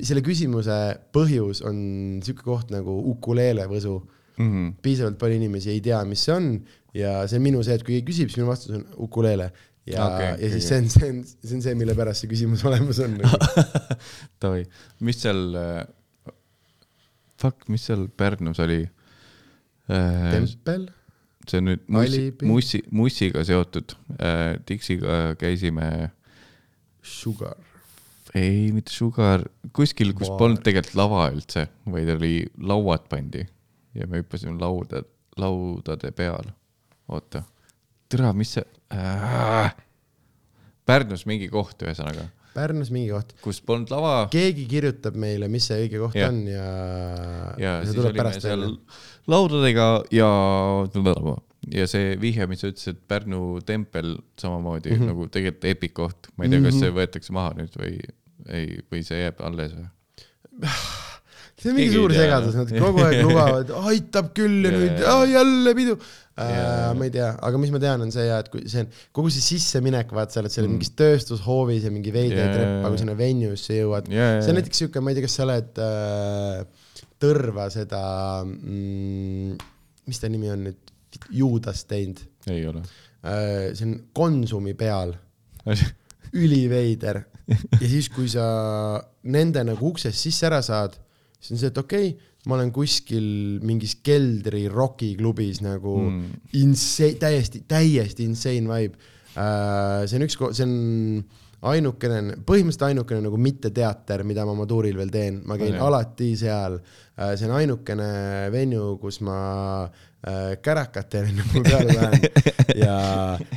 [0.04, 0.78] selle küsimuse
[1.16, 1.80] põhjus on
[2.26, 4.50] sihuke koht nagu ukuleelevõsu mm.
[4.50, 4.76] -hmm.
[4.84, 6.52] piisavalt palju inimesi ei tea, mis see on
[6.98, 9.52] ja see on minu see, et kui keegi küsib, siis minu vastus on ukuleele
[9.88, 12.64] ja okay,, ja siis see on, see on, see on see, mille pärast see küsimus
[12.70, 13.64] olemas on nagu.
[14.44, 14.66] Davai,
[15.08, 15.82] mis seal äh,,
[17.42, 20.28] fuck, mis seal Pärnus oli äh,?
[20.34, 20.90] tempel.
[21.48, 26.12] see on nüüd mussi, mussi, mussiga seotud äh,, Dixiga käisime.
[27.08, 27.56] Sugar.
[28.36, 30.42] ei, mitte Sugar, kuskil, kus Bar.
[30.42, 33.46] polnud tegelikult lava üldse, vaid oli, lauad pandi
[33.98, 35.02] ja me hüppasime lauda,
[35.40, 36.52] laudade peal.
[37.08, 37.44] oota,
[38.12, 39.76] tere, mis see äh,.
[40.88, 42.30] Pärnus mingi koht, ühesõnaga.
[42.56, 43.34] Pärnus mingi koht.
[43.44, 44.14] kus polnud lava.
[44.34, 46.30] keegi kirjutab meile, mis see õige koht ja.
[46.32, 46.70] on ja.
[47.62, 48.64] ja siis olime seal
[49.30, 50.30] laudadega ja,
[51.76, 55.12] ja see vihje, mis sa ütlesid, Pärnu tempel samamoodi mm -hmm.
[55.12, 56.98] nagu tegelikult epic koht, ma ei tea, kas see mhm.
[57.02, 57.94] võetakse maha nüüd või
[58.48, 59.88] ei, või see jääb alles või?
[61.58, 65.04] see on mingi suur segadus, nad kogu aeg lubavad, aitab küll ja nüüd
[65.34, 65.98] jälle pidu.
[66.38, 68.92] Äh, ma ei tea, aga mis ma tean, on see ja, et kui see on
[69.16, 70.76] kogu see sisseminek, vaat sa oled seal mm.
[70.76, 72.52] mingis tööstushoovis ja mingi veider yeah.
[72.54, 75.82] treppa, kui sinna venue'sse jõuad see on näiteks siuke, ma ei tea, kas sa oled
[75.82, 76.86] äh,
[77.18, 78.04] Tõrva seda
[78.46, 79.58] mm,,
[80.06, 80.94] mis ta nimi on nüüd,
[81.34, 82.22] Juudast teinud?
[82.54, 83.74] ei ole äh,.
[83.74, 85.16] see on Konsumi peal
[86.38, 88.46] üliveider ja siis, kui sa
[89.34, 91.00] nende nagu uksest sisse ära saad,
[91.40, 93.26] siis on see, et okei okay,, ma olen kuskil
[93.68, 96.46] mingis keldri rokiklubis nagu mm.
[96.62, 98.96] insane, täiesti, täiesti insane vibe
[99.36, 100.06] uh,.
[100.08, 100.76] see on üks, see on
[101.68, 106.32] ainukene, põhimõtteliselt ainukene nagu mitteteater, mida ma oma tuuril veel teen, ma käin oh, alati
[106.40, 107.34] seal uh,.
[107.34, 108.12] see on ainukene
[108.54, 109.40] venue, kus ma
[109.88, 112.30] uh, kärakatele nagu peale lähen
[112.86, 113.00] ja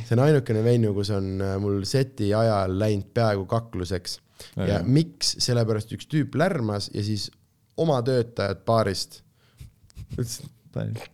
[0.01, 4.19] see on ainukene venue, kus on mul seti ajal läinud peaaegu kakluseks
[4.57, 4.87] ja jah.
[4.87, 7.29] miks, sellepärast üks tüüp lärmas ja siis
[7.77, 9.21] oma töötajad baarist.
[10.17, 10.49] ütlesin,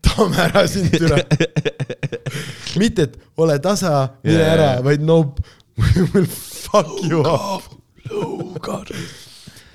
[0.05, 1.21] tahame ära sind üle.
[2.81, 3.93] mitte, et ole tasa,
[4.25, 4.53] mine yeah.
[4.55, 5.43] ära, vaid nope,
[5.81, 7.67] we will fuck you up.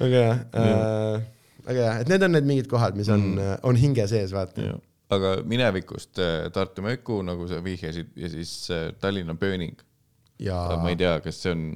[0.03, 1.21] hea äh,,
[1.67, 4.75] väga hea, et need on need mingid kohad, mis on mm., on hinge sees, vaata.
[5.13, 9.77] aga minevikust äh, Tartu Möku, nagu sa vihjasid, ja siis äh, Tallinna Burning.
[10.83, 11.67] ma ei tea, kas see on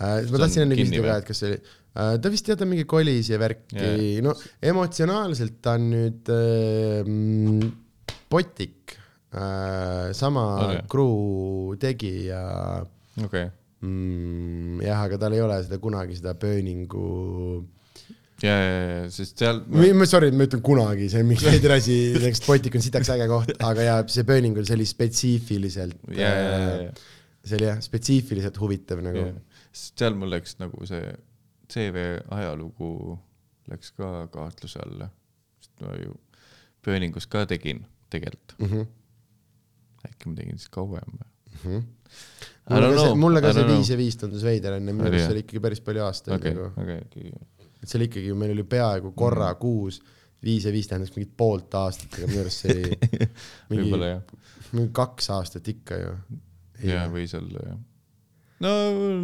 [0.00, 0.22] äh,.
[0.30, 2.86] ma tahtsin enne küsida ka, et kas see oli Äh, ta vist tead, on mingi
[2.88, 7.68] kolis ja värki yeah., no emotsionaalselt ta on nüüd äh,
[8.32, 8.96] potik
[9.32, 10.82] äh,, sama okay.
[10.90, 12.42] crew tegija
[13.24, 13.48] okay..
[13.86, 17.08] Mm, jah, aga tal ei ole seda kunagi seda burningu
[18.42, 20.08] ja, ja, ja, sest seal ma....
[20.08, 23.52] sorry, ma ütlen kunagi, see on mingi veider asi, sest Botik on sitaks äge koht,
[23.64, 26.90] aga ja see burning oli, oli spetsiifiliselt yeah.
[27.44, 29.30] see oli jah, spetsiifiliselt huvitav nagu
[29.76, 31.04] seal mul läks nagu see
[31.72, 33.18] CV ajalugu
[33.70, 35.08] läks ka kahtluse alla,
[35.60, 36.14] sest ma ju
[36.84, 38.66] Burningus ka tegin tegelikult mm.
[38.66, 38.86] -hmm.
[40.08, 41.26] äkki ma tegin siis kauem või
[41.64, 41.64] mm?
[41.64, 41.82] -hmm.
[42.70, 45.34] mulle ka see, mulle ka see viis ja viis tundus veider enne, minu arust see
[45.34, 47.00] oli ikkagi päris palju aastaid okay, nagu okay,.
[47.06, 47.32] Okay.
[47.82, 50.00] et see oli ikkagi, meil oli peaaegu korra mm kuus,
[50.46, 52.94] viis ja viis tähendas mingit poolt aastat, aga minu arust see oli
[53.82, 54.14] mingi,
[54.72, 56.16] mingi kaks aastat ikka ju.
[56.86, 57.84] jaa, võis olla jah
[58.64, 58.72] no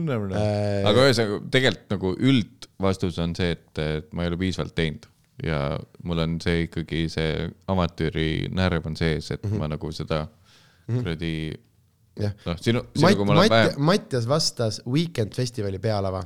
[0.04, 0.82] never know äh,.
[0.88, 5.08] aga ühesõnaga tegelikult nagu üldvastus on see, et, et ma ei ole piisavalt teinud
[5.42, 5.58] ja
[6.06, 9.62] mul on see ikkagi see amatööri närv on sees, et mm -hmm.
[9.62, 10.98] ma nagu seda mhm.
[10.98, 12.22] kuradi mm -hmm.
[12.22, 12.34] jah.
[12.46, 13.80] noh, sinu, sinuga ma olen vähem.
[13.90, 16.24] Mattias vastas Weekend festivali pealava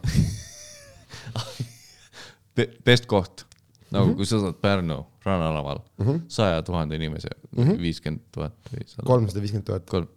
[2.85, 3.47] Best koht,
[3.91, 4.16] nagu mm -hmm.
[4.16, 6.17] kui sa saad Pärnu rannalaval mhm.
[6.28, 6.65] saja mhm.
[6.65, 9.07] tuhande inimese, viiskümmend tuhat või sada.
[9.07, 9.86] kolmsada viiskümmend tuhat.
[9.91, 10.09] kolm,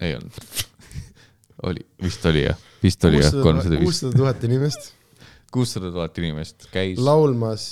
[0.00, 0.32] ei olnud
[1.62, 3.84] oli, vist oli jah, vist oli jah, kolmsada viis.
[3.84, 4.92] kuussada tuhat inimest.
[5.52, 6.98] kuussada tuhat inimest käis.
[6.98, 7.68] laulmas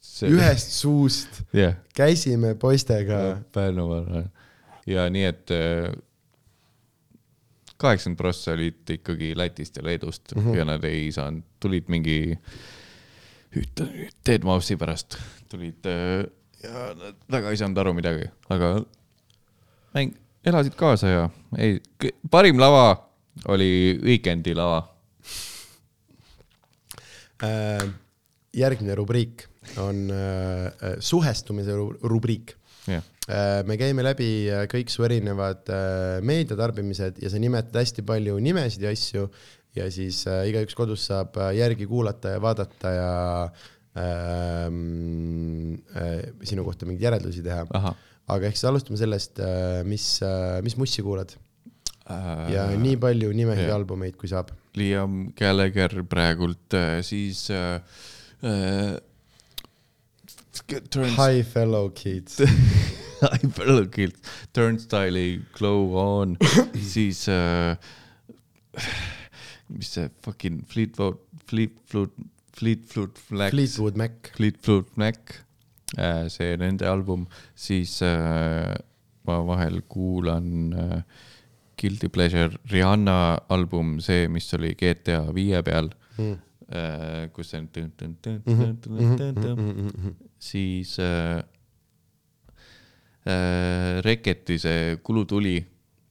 [0.00, 0.30] see...
[0.30, 1.76] ühest suust yeah..
[1.94, 3.42] käisime poistega.
[3.52, 4.26] Pärnumaal
[4.86, 5.92] ja nii, et äh,
[7.82, 10.58] kaheksakümmend prossa olid ikkagi Lätist ja Leedust mm -hmm.
[10.58, 12.38] ja nad ei saanud, tulid mingi
[14.26, 16.26] Dead Mouse'i pärast tulid äh,
[16.62, 18.74] ja nad väga ei saanud aru midagi, aga
[19.94, 21.80] mäng, elasid kaasa ja ei,
[22.30, 23.11] parim lava
[23.52, 24.82] oli Weekend'i lava
[27.42, 27.88] äh,.
[28.52, 29.46] järgmine rubriik
[29.80, 32.56] on äh, äh suhestumise rubriik
[32.88, 33.02] yeah..
[33.30, 38.34] Äh, me käime läbi äh, kõik su erinevad äh, meediatarbimised ja sa nimetad hästi palju
[38.42, 39.28] nimesid ja asju
[39.78, 43.12] ja siis igaüks kodus saab järgi kuulata ja vaadata ja
[44.02, 47.94] ähm, äh, sinu kohta mingeid järeldusi teha.
[48.32, 49.38] aga ehk siis alustame sellest
[49.86, 50.08] mis
[50.66, 51.32] mis mussi kuulad
[52.52, 54.52] ja nii palju nimesid albumeid, kui saab.
[54.78, 57.80] Liam Gallagher praegult äh, siis äh,
[58.42, 58.98] äh,
[60.90, 62.40] Turns Hi fellow kids.
[63.22, 64.16] Hyperlook'ilt
[64.52, 66.36] Turnstile'i Glow On
[66.94, 67.76] siis äh,
[69.68, 72.10] mis see fucking Fleetwood, Fleetwood,
[72.52, 74.32] Fleetwood Mac, Fleetwood Mac.
[74.36, 75.34] Fleetwood Mac,
[76.32, 78.74] see nende album, siis äh,
[79.28, 81.02] ma vahel kuulan äh,
[81.82, 83.16] Guilty Pleasure Rihanna
[83.52, 86.34] album, see, mis oli GTA viie peal Mm.
[86.68, 87.68] äh,, kus see on
[89.56, 91.42] Mhm, siis äh,
[93.26, 95.56] äh, Reketi see Kulutuli,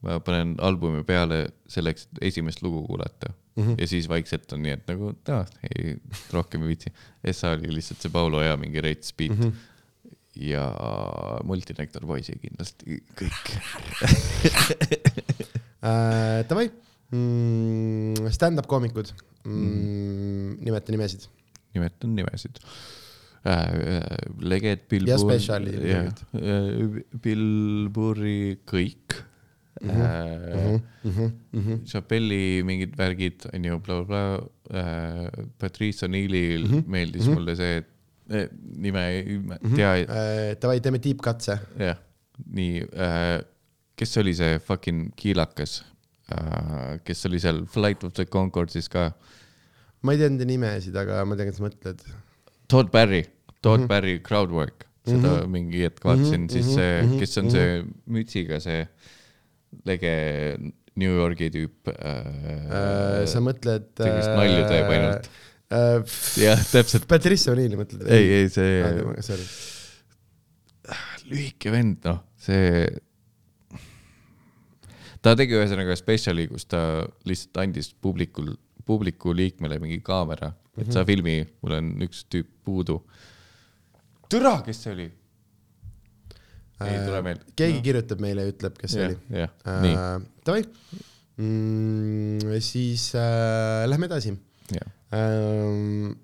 [0.01, 3.63] ma panen albumi peale selleks, et esimest lugu kuulata mm.
[3.63, 3.75] -hmm.
[3.77, 5.95] ja siis vaikselt on nii, et nagu aa, ei,
[6.33, 6.93] rohkem ei viitsi.
[7.23, 9.43] Essa oli lihtsalt see Paulo ja mingi reits beat mm.
[9.43, 9.53] -hmm.
[10.35, 10.65] ja
[11.43, 13.53] Multinektar Boysi kindlasti kõik.
[15.81, 16.69] Äh, Davai,
[18.31, 19.09] stand-up koomikud,
[19.45, 21.25] nimeta nimesid.
[21.73, 22.59] nimetan nimesid
[23.47, 24.17] äh,.
[24.39, 26.03] Leged, Bill Ja Burr spetsiali jah
[26.35, 29.15] nimed., Bill Burri kõik
[29.81, 30.81] mm.
[31.03, 31.79] Mhm, -hmm.
[31.89, 35.47] Chappelli mingid värgid on ju blablabla äh,.
[35.57, 36.83] Patrice O'Neillil mm -hmm.
[36.87, 37.39] meeldis mm -hmm.
[37.39, 37.87] mulle see, et
[38.29, 39.23] eh, nime ei
[39.75, 40.61] tea mm, -hmm.
[40.61, 41.59] Davai, teeme tiibkatse.
[41.79, 41.97] jah,
[42.45, 43.43] nii äh,,
[44.01, 45.81] kes oli see fucking kiilakas
[46.33, 49.11] äh,, kes oli seal Flight of the Concorde'is ka,
[50.01, 52.01] ma ei tea nende nimesid, aga ma tean, kes mõtled.
[52.71, 53.25] Todd Barry,
[53.61, 53.83] Todd Mhm.
[53.83, 53.89] mm -hmm.
[53.91, 55.51] Barry Crowdwork, seda mm -hmm.
[55.55, 56.53] mingi hetk vaatasin mm, -hmm.
[56.53, 57.83] siis see, kes on see
[58.17, 58.87] mütsiga see
[59.85, 60.13] lege
[60.95, 63.25] New Yorgi tüüp äh,.
[63.25, 63.85] sa mõtled.
[63.97, 65.29] see, kes nalju teeb ainult.
[65.71, 66.17] äh,.
[66.41, 68.03] jah, täpselt, Patrice O'Neill'i mõtled?
[68.09, 69.47] ei, ei see sorry.
[71.31, 72.89] lühike vend, noh, see.
[75.21, 76.79] Ta tegi ühesõnaga spetsiali, kus ta
[77.29, 78.53] lihtsalt andis publikul,
[78.85, 80.91] publiku liikmele mingi kaamera, et Mhm.
[80.95, 83.01] sa filmi, mul on üks tüüp puudu.
[84.31, 85.11] türa, kes see oli?
[86.81, 87.43] ei tule meelde.
[87.45, 89.17] Äh, keegi kirjutab meile ja ütleb, kes see oli.
[89.29, 89.49] jah,
[89.83, 89.95] nii,
[90.47, 90.63] Davai
[91.37, 94.33] mm,, siis äh, lähme edasi
[94.73, 94.87] jah.
[95.13, 96.15] ähm,.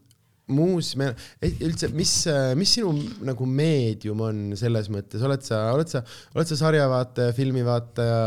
[0.47, 1.09] muus, me,
[1.43, 2.11] üldse, mis,
[2.59, 2.93] mis sinu
[3.27, 6.03] nagu meedium on selles mõttes, oled sa, oled sa,
[6.35, 8.21] oled sa sarjavaataja, filmivaataja,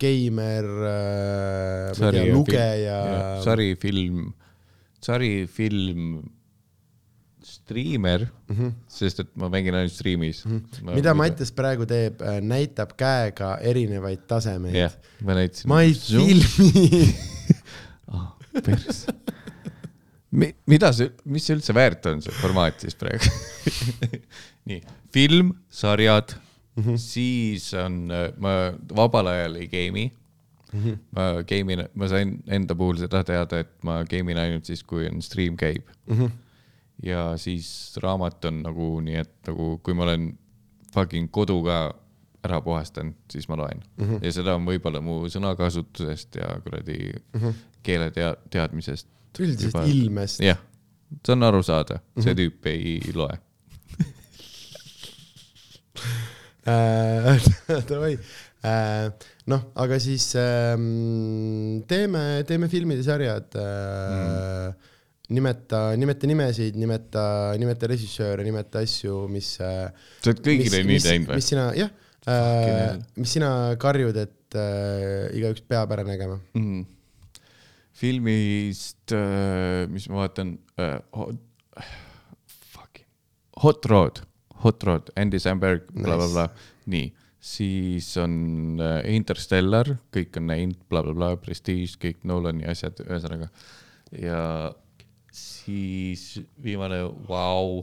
[0.00, 3.00] geimer äh,, ma ei tea, lugeja?
[3.46, 4.28] sarifilm,
[5.02, 6.22] sarifilm,
[7.44, 8.70] striimer mm, -hmm.
[8.88, 10.60] sest et ma mängin ainult striimis mm.
[10.60, 10.94] -hmm.
[10.94, 15.68] mida Mattias praegu teeb, näitab käega erinevaid tasemeid jah, ma näitasin.
[15.68, 17.14] ma ei filmi.
[18.14, 18.32] ah,.
[18.64, 19.06] pers.
[20.34, 23.30] Mida see, mis see üldse väärt on, see formaat siis praegu?
[24.68, 24.80] nii,
[25.14, 27.00] film, sarjad mm, -hmm.
[27.00, 27.98] siis on,
[28.42, 28.54] ma
[28.96, 30.80] vabal ajal ei game'i mm.
[30.80, 30.96] -hmm.
[31.16, 35.22] ma game'in, ma sain enda puhul seda teada, et ma game'in ainult siis, kui on
[35.22, 36.16] stream käib mm.
[36.18, 36.30] -hmm.
[37.02, 40.32] ja siis raamat on nagu nii, et nagu kui ma olen
[40.94, 41.78] fucking kodu ka
[42.44, 44.04] ära puhastanud, siis ma loen mm.
[44.04, 44.24] -hmm.
[44.24, 47.60] ja seda on võib-olla mu sõnakasutusest ja kuradi mm -hmm.
[47.86, 49.08] keeletea-, teadmisest.
[49.40, 50.40] üldisest ilmest.
[50.44, 50.60] jah,
[51.24, 53.38] see on aru saada, see tüüp ei loe.
[56.64, 57.36] Äh,
[57.88, 58.14] Davai,
[59.52, 64.72] noh, aga siis ähm, teeme, teeme filmid ja sarjad äh,.
[65.28, 67.26] nimeta, nimeta nimesid, nimeta,
[67.60, 69.58] nimeta režissööre, nimeta asju, mis.
[69.58, 69.68] sa
[70.24, 71.50] oled kõigile nii teinud või mis?
[71.52, 71.92] sina, jah
[72.30, 76.38] äh,, mis sina karjud, et äh, igaüks peab ära nägema?
[76.56, 76.84] Mm..
[77.94, 81.40] filmist äh,, mis ma vaatan äh,, hot,
[82.74, 83.08] fucking,
[83.64, 84.22] Hot Rod,
[84.64, 86.48] Hot Rod, Andy Samberg, blablabla,
[86.90, 87.10] nii,
[87.44, 93.50] siis on äh, Interstellar, kõik on näinud, blablabla, Prestige, kõik Nolani asjad, ühesõnaga.
[94.16, 94.40] ja
[95.34, 97.82] siis viimane, vau,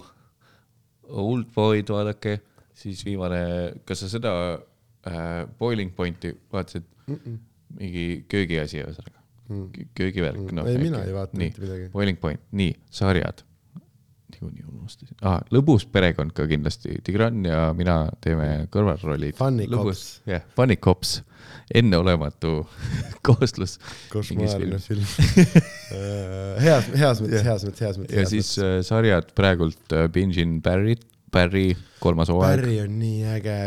[1.11, 2.37] Oldboyd vaadake,
[2.81, 3.41] siis viimane,
[3.85, 4.33] kas sa seda
[5.07, 7.15] äh, Boiling Pointi vaatasid mm?
[7.15, 7.39] -mm.
[7.79, 10.55] mingi köögiasi ühesõnaga mm., köögivärk Mm.
[10.55, 10.65] no,.
[10.67, 11.89] Ei, mina ei vaata mitte midagi.
[11.93, 13.43] Boiling Point, nii, sarjad.
[14.31, 19.35] niikuinii unustasin ah,, lõbus perekond ka kindlasti, Tigran ja mina teeme kõrvalrollid.
[19.35, 20.21] Funny Cops.
[20.25, 21.17] jah, Funny Cops,
[21.75, 22.53] enneolematu
[23.27, 23.77] kooslus.
[24.13, 25.03] košmaarne film
[26.63, 28.17] heas, heas mõttes, heas mõttes, heas mõttes.
[28.17, 30.95] ja siis äh, sarjad praegult äh, bingin Barry,
[31.31, 32.57] Barry kolmas hooaeg.
[32.61, 33.59] Barry on nii äge.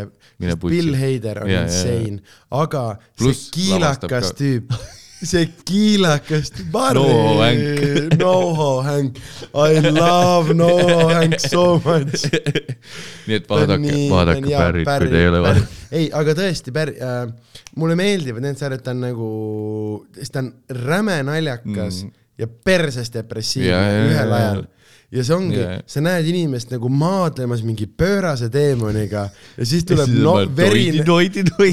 [0.66, 1.62] Bill Hader on ja.
[1.68, 2.20] insane,
[2.54, 2.84] aga
[3.18, 4.36] Pluss see kiilakas ka.
[4.40, 4.74] tüüp,
[5.30, 6.50] see kiilakas.
[6.72, 7.86] NoHo Hank.
[8.22, 9.22] NoHo Hank,
[9.54, 12.26] I love NoHo Hank so much.
[13.28, 15.80] nii et vaadake, vaadake Barry't, kui te ei ole vaadanud.
[15.94, 17.24] ei, aga tõesti, Barry äh,,
[17.80, 19.30] mulle meeldivad need sarjad, ta on nagu,
[20.18, 20.52] sest ta on
[20.84, 22.22] räme naljakas mm.
[22.42, 24.54] ja perses depressiivne Ja, ja, ja, ühel ja.
[25.14, 30.10] Ja see ongi Ja., sa näed inimest nagu maadlemas mingi pöörase teemoniga ja siis tuleb
[30.10, 31.04] siis no, verine,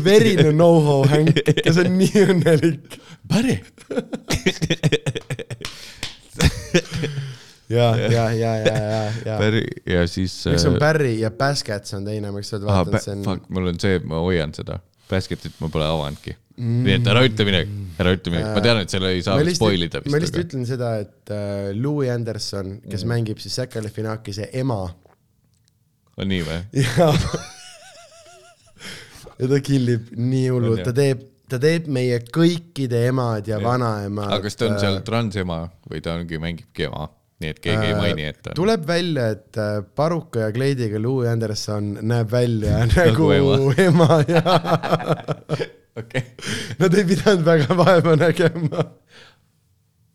[0.06, 3.00] verine no-ho Hank ja see on nii õnnelik.
[3.32, 3.58] Barry.
[7.72, 9.40] ja, ja, ja, ja, ja, ja.
[9.40, 10.36] Barry ja siis.
[10.52, 12.82] üks on Barry ja Baskets on teine, ma ükskord ah,.
[12.82, 13.26] vaatan, see on.
[13.28, 14.82] Fuck, mul on see, ma hoian seda.
[15.12, 16.82] Basketit ma pole avanudki mm..
[16.86, 19.88] nii et ära ütle midagi, ära ütle midagi, ma tean, et selle ei saa spoil
[19.88, 23.16] ida ma lihtsalt ütlen seda, et äh, Louis Anderson, kes mm.
[23.16, 24.84] mängib siis Zac Galifianakise ema
[26.22, 26.60] on nii või?
[29.42, 33.64] ja ta killib nii hullult, ta teeb, ta teeb meie kõikide emad ja, ja.
[33.66, 34.30] vanaemad.
[34.30, 37.10] aga kas ta on seal transema või ta ongi, mängibki ema?
[37.42, 38.60] nii et keegi ei maini, et ta on.
[38.60, 43.62] tuleb välja, et äh, Paruka ja Kleidiga Louis Anderson näeb välja nagu ema.
[43.82, 44.44] ema ja
[46.00, 46.24] okei.
[46.80, 48.84] nad ei pidanud väga vaeva nägema.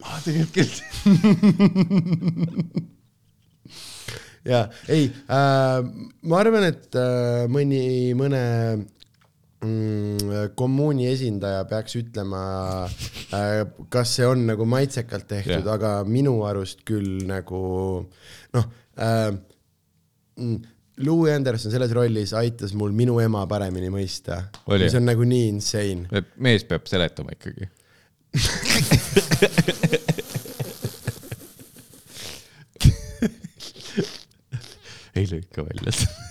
[0.05, 0.75] aa, tegelikult küll.
[4.53, 5.81] ja ei äh,,
[6.23, 8.43] ma arvan, et äh, mõni, mõne
[9.65, 12.45] mm, kommuuni esindaja peaks ütlema
[12.87, 17.61] äh,, kas see on nagu maitsekalt tehtud Jah., aga minu arust küll nagu
[18.57, 19.31] noh äh,.
[20.97, 24.43] Mm, Louis Anderson selles rollis aitas mul minu ema paremini mõista,
[24.73, 26.25] mis on nagu nii insane.
[26.37, 27.69] mees peab seletama ikkagi.
[35.17, 36.25] ei lõika välja seda.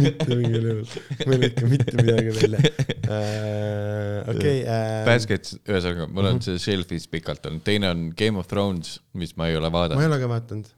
[0.00, 0.86] mitte mingil juhul,
[1.22, 4.26] ma ei lõika mitte midagi välja äh,.
[4.32, 8.98] okei äh,, Baskets, ühesõnaga, mul on see shelf'is pikalt olnud, teine on Game of Thrones,
[9.14, 10.72] mis ma ei ole ma ei vaadanud, ole ka vaadanud.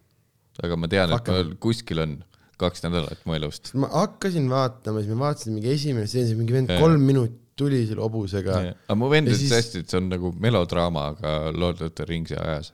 [0.69, 2.19] aga ma tean, et kuskil on
[2.63, 3.73] kaks nädalat mu elust.
[3.79, 8.01] ma hakkasin vaatama, siis ma vaatasin mingi esimene stseen, mingi vend kolm minutit tuli selle
[8.01, 8.61] hobusega.
[8.89, 12.07] aga mu vend ütles siis- hästi, et see on nagu melodraama, aga Lord of the
[12.09, 12.73] Ringsi ajas.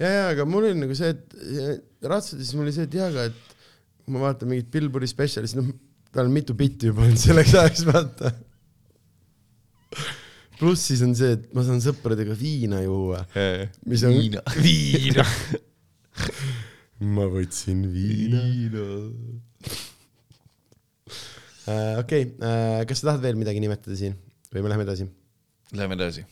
[0.00, 3.28] ja, ja, aga mul oli nagu see, et ratsades mul oli see, et jaa, aga
[3.30, 3.54] et
[4.04, 5.70] kui ma vaatan mingit Billboardi spetsiali, siis noh,
[6.14, 8.32] tal on mitu bitti juba olnud selleks ajaks vaata.
[10.58, 13.22] pluss siis on see, et ma saan sõpradega viina juua,
[13.86, 14.42] mis on Viina.
[14.66, 15.26] viina.
[17.00, 18.42] ma võtsin viina.
[21.68, 22.22] Äh, okei,
[22.88, 24.14] kas sa tahad veel midagi nimetada siin
[24.48, 25.04] või me läheme edasi?
[25.76, 26.22] Läheme edasi.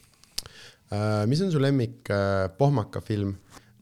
[0.88, 3.34] Äh, mis on su lemmik äh, pohmaka film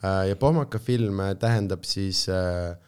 [0.03, 2.84] äh, ja pohmaka film äh, tähendab siis äh, äh, ja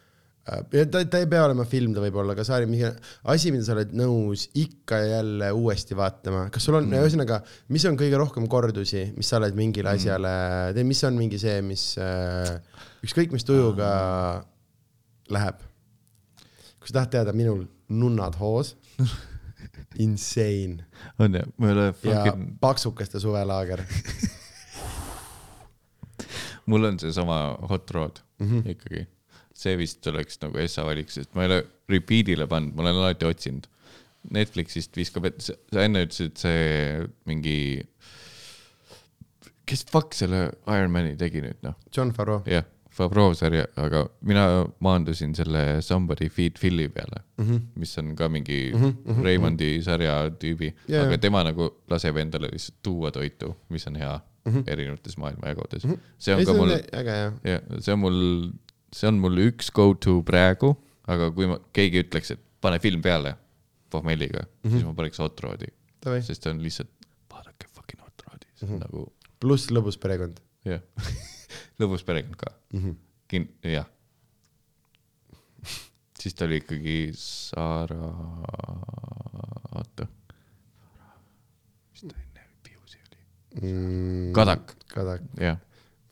[0.47, 2.87] ta, ta ei pea olema film, ta võib olla ka sari, mingi
[3.31, 7.39] asi, mida sa oled nõus ikka ja jälle uuesti vaatama, kas sul on mm., ühesõnaga,
[7.73, 10.33] mis on kõige rohkem kordusi, mis sa oled mingile asjale
[10.71, 12.53] mm., mis on mingi see, mis äh,
[13.05, 13.89] ükskõik mis tujuga
[15.33, 15.65] läheb.
[16.79, 18.75] kui sa tahad teada, minul nunnad hoos,
[20.05, 20.85] insane
[21.19, 23.81] on ju, ma ei ole ja fucking, paksukeste suvelaager
[26.67, 28.47] mul on seesama Hot Rod mm.
[28.47, 28.69] -hmm.
[28.69, 29.07] ikkagi.
[29.57, 33.27] See vist oleks nagu Essa valik, sest ma ei ole repeat'ile pannud, ma olen alati
[33.29, 33.67] otsinud.
[34.33, 37.57] Netflixist viskab, et sa enne ütlesid, see mingi,
[39.67, 42.65] kes fuck selle Ironmani tegi nüüd noh, John Farrow jah,
[42.97, 44.43] Favreau sarja, aga mina
[44.83, 47.45] maandusin selle Somebody Feed Philly peale mm.
[47.45, 47.59] -hmm.
[47.75, 49.23] mis on ka mingi mm -hmm.
[49.23, 54.19] Raymondi sarja tüübi Jaa, aga tema nagu laseb endale lihtsalt tuua toitu, mis on hea
[54.45, 54.63] mm -hmm.
[54.67, 55.91] erinevates maailma jagudes mm.
[55.91, 55.99] -hmm.
[56.17, 57.33] see on ei, ka mul, äge jah.
[57.43, 58.49] jah, see on mul,
[58.95, 60.73] see on mul üks go to praegu,
[61.07, 63.35] aga kui ma, keegi ütleks, et pane film peale
[63.93, 64.71] pohmelliga mm, -hmm.
[64.71, 65.71] siis ma paneks Hot Rod'i,
[66.21, 66.91] sest see on lihtsalt,
[67.31, 68.85] vaadake fucking Hot Rod'i, see on mm -hmm.
[68.85, 70.81] nagu pluss lõbus perekond jah,
[71.81, 72.79] lõbus perekond ka mm.
[72.79, 72.95] -hmm.
[73.27, 73.85] Kin-, jah.
[76.19, 78.11] siis ta oli ikkagi Sara,
[79.75, 80.07] oota.
[81.91, 83.19] mis ta enne Piusi oli?
[83.61, 84.33] mm,.
[84.33, 85.59] Kadak, Kadak, jah.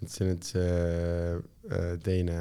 [0.03, 2.37] See äh, teine,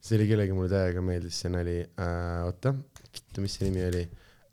[0.00, 2.74] see oli kellegi mulle täiega meeldis, see nali äh,, oota,
[3.38, 4.04] mis see nimi oli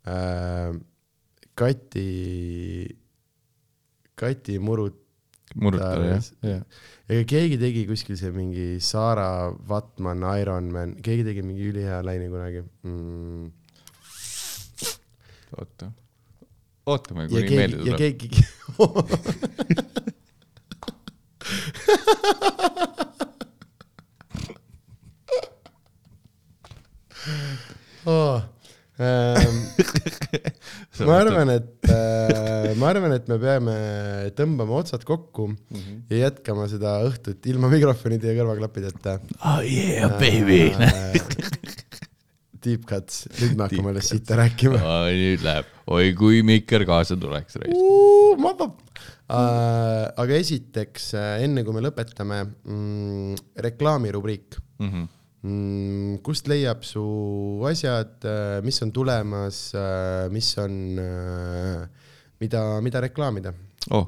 [0.08, 0.78] äh,?
[1.58, 2.86] Kati,
[4.14, 5.02] Kati Murut-,
[5.58, 6.62] Murutaja, jah, jah.
[7.10, 12.62] ega keegi tegi kuskil see mingi Sara Vatman, Ironman, keegi tegi mingi ülihea laine kunagi
[12.86, 13.48] mm..
[15.58, 15.90] oota,
[16.86, 19.10] ootame, ja kuni meelde keegi, ja tuleb.
[19.18, 20.16] keegi
[28.06, 28.40] oh,.
[28.98, 29.58] Ähm,
[31.06, 33.74] ma arvan, et äh, äh, ma arvan, et me peame
[34.34, 36.00] tõmbama otsad kokku mm -hmm.
[36.10, 39.20] ja jätkama seda õhtut ilma mikrofonide ja kõrvaklappideta.
[39.38, 40.74] oh yeah baby.
[42.58, 44.82] Deep cuts, nüüd me hakkame alles siit rääkima.
[45.14, 47.54] nüüd läheb, oi kui Mikker kaasa tuleks.
[47.70, 48.34] Uh,
[49.28, 51.10] aga esiteks,
[51.44, 53.34] enne kui me lõpetame mm,,
[53.68, 55.06] reklaamirubriik Mhm.
[55.42, 56.18] mm,.
[56.24, 57.02] kust leiab su
[57.68, 58.24] asjad,
[58.64, 59.62] mis on tulemas,
[60.32, 60.74] mis on,
[62.40, 63.52] mida, mida reklaamida?
[63.90, 64.06] oh,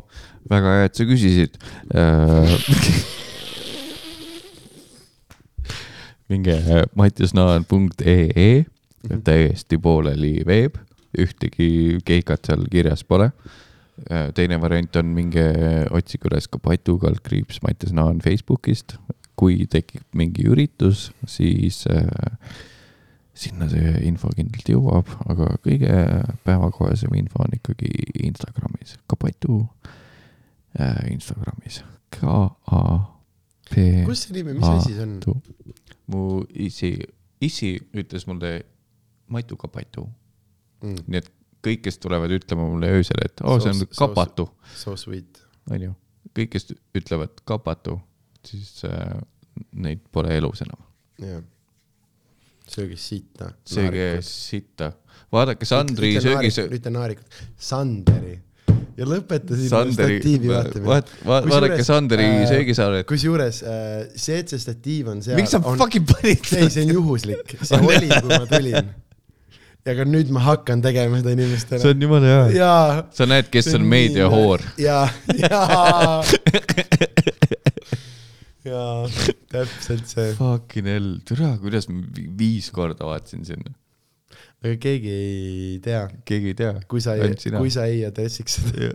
[0.50, 1.56] väga hea, et sa küsisid.
[6.30, 6.54] minge
[6.94, 8.50] mattisnaan.ee,
[9.26, 10.76] täiesti pooleli veeb,
[11.18, 13.30] ühtegi keikat seal kirjas pole.
[14.34, 15.44] Teine variant on minge
[15.90, 18.96] otsige üles ka Patu kaldkriips Mattias Naan Facebookist.
[19.40, 22.34] kui tekib mingi üritus, siis äh,
[23.32, 25.94] sinna see info kindlalt jõuab, aga kõige
[26.44, 27.88] päevakohasem info on ikkagi
[28.26, 29.62] Instagramis, Kapatu
[30.76, 31.80] äh, Instagramis,
[32.12, 32.28] K
[32.68, 32.82] A
[33.70, 34.04] P.
[34.04, 35.40] kus see nimi, mis asi see on?
[36.12, 36.92] mu isi,
[37.40, 38.58] isi ütles mulle
[39.28, 40.08] Matu Kapatu,
[40.80, 41.26] Mm, nii et
[41.64, 45.42] kõik, kes tulevad ütlema mulle öösel, et oo, see on Soos- kapatu, so sweet.
[45.70, 45.94] onju.
[46.36, 47.98] kõik, kes ütlevad kapatu,
[48.46, 49.16] siis äh,
[49.72, 50.82] neid pole elus enam.
[51.20, 51.42] jah.
[52.70, 53.52] söögi sitta.
[53.66, 54.92] sööge sitta,
[55.32, 56.62] vaadake Sandri söögis.
[56.66, 58.38] ütle naarikud, Sanderi
[59.00, 60.88] ja lõpeta sinna Sanderi, statiivi vaatamine.
[60.88, 63.06] vaat-, va-, vaadake Sanderi äh, söögisaaret.
[63.08, 65.38] kusjuures äh, see, et see statiiv on seal.
[65.40, 65.78] miks sa on...
[65.80, 68.90] fucking panid ei, see on juhuslik, see On, oli, kui ma tulin.
[69.86, 71.80] Ja ka nüüd ma hakkan tegema seda inimestele.
[71.82, 72.46] see on jumala hea.
[72.60, 73.02] jaa.
[73.16, 74.64] sa näed, kes on meediahoor.
[74.80, 75.06] jaa,
[75.40, 76.20] jaa.
[78.68, 79.08] jaa,
[79.52, 80.32] täpselt see.
[80.38, 83.72] Fucking hell, türa, kuidas ma vi- viis korda vaatasin sinna.
[84.60, 86.74] aga keegi ei tea, keegi ei tea.
[86.88, 88.92] kui sa ei kui sa ei adressiks seda.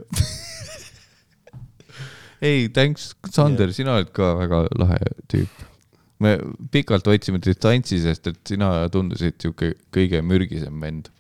[2.46, 5.66] ei, thanks, Sander, sina oled ka väga lahe tüüp.
[6.24, 6.36] Me
[6.72, 11.12] pikalt hoidsime distantsi, sest et sina tundusid sihuke kõige mürgisem vend.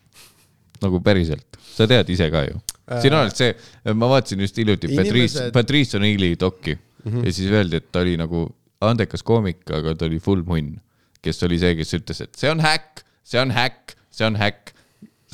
[0.83, 2.59] nagu päriselt, sa tead ise ka ju.
[3.01, 3.53] sina oled see,
[3.95, 7.25] ma vaatasin just hiljuti Patrice, Patrice O'Neill'i dokki mm -hmm.
[7.25, 8.49] ja siis öeldi, et ta oli nagu
[8.81, 10.75] andekas koomik, aga ta oli full munn,
[11.21, 14.71] kes oli see, kes ütles, et see on häkk, see on häkk, see on häkk.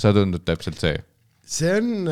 [0.02, 0.98] sa tundud täpselt see.
[1.52, 2.08] See on,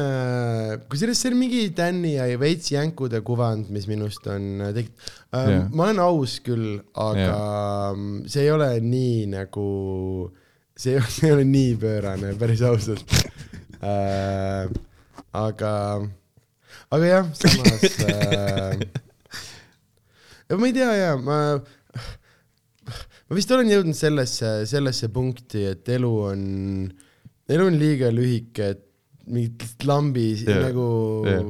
[0.92, 5.70] kusjuures see on mingi Tänni ja veits jänkude kuvand, mis minust on äh, tekkinud yeah..
[5.72, 8.02] ma olen aus küll, aga yeah.
[8.32, 9.68] see ei ole nii nagu,
[10.82, 13.16] see ei, ole nii pöörane, päris ausalt
[13.80, 14.68] äh,.
[15.40, 15.74] aga,
[16.92, 18.84] aga jah, samas äh,.
[20.52, 21.40] ma ei tea ja ma,
[23.30, 26.46] ma vist olen jõudnud sellesse, sellesse punkti, et elu on,
[27.48, 28.86] elu on liiga lühike, et
[29.30, 30.88] mingit lambi yeah, nagu
[31.28, 31.46] yeah.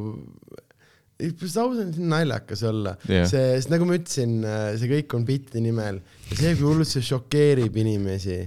[1.64, 4.38] ausalt naljakas olla yeah., see, sest nagu ma ütlesin,
[4.80, 8.44] see kõik on bitti nimel ja see, kui hullult see šokeerib inimesi,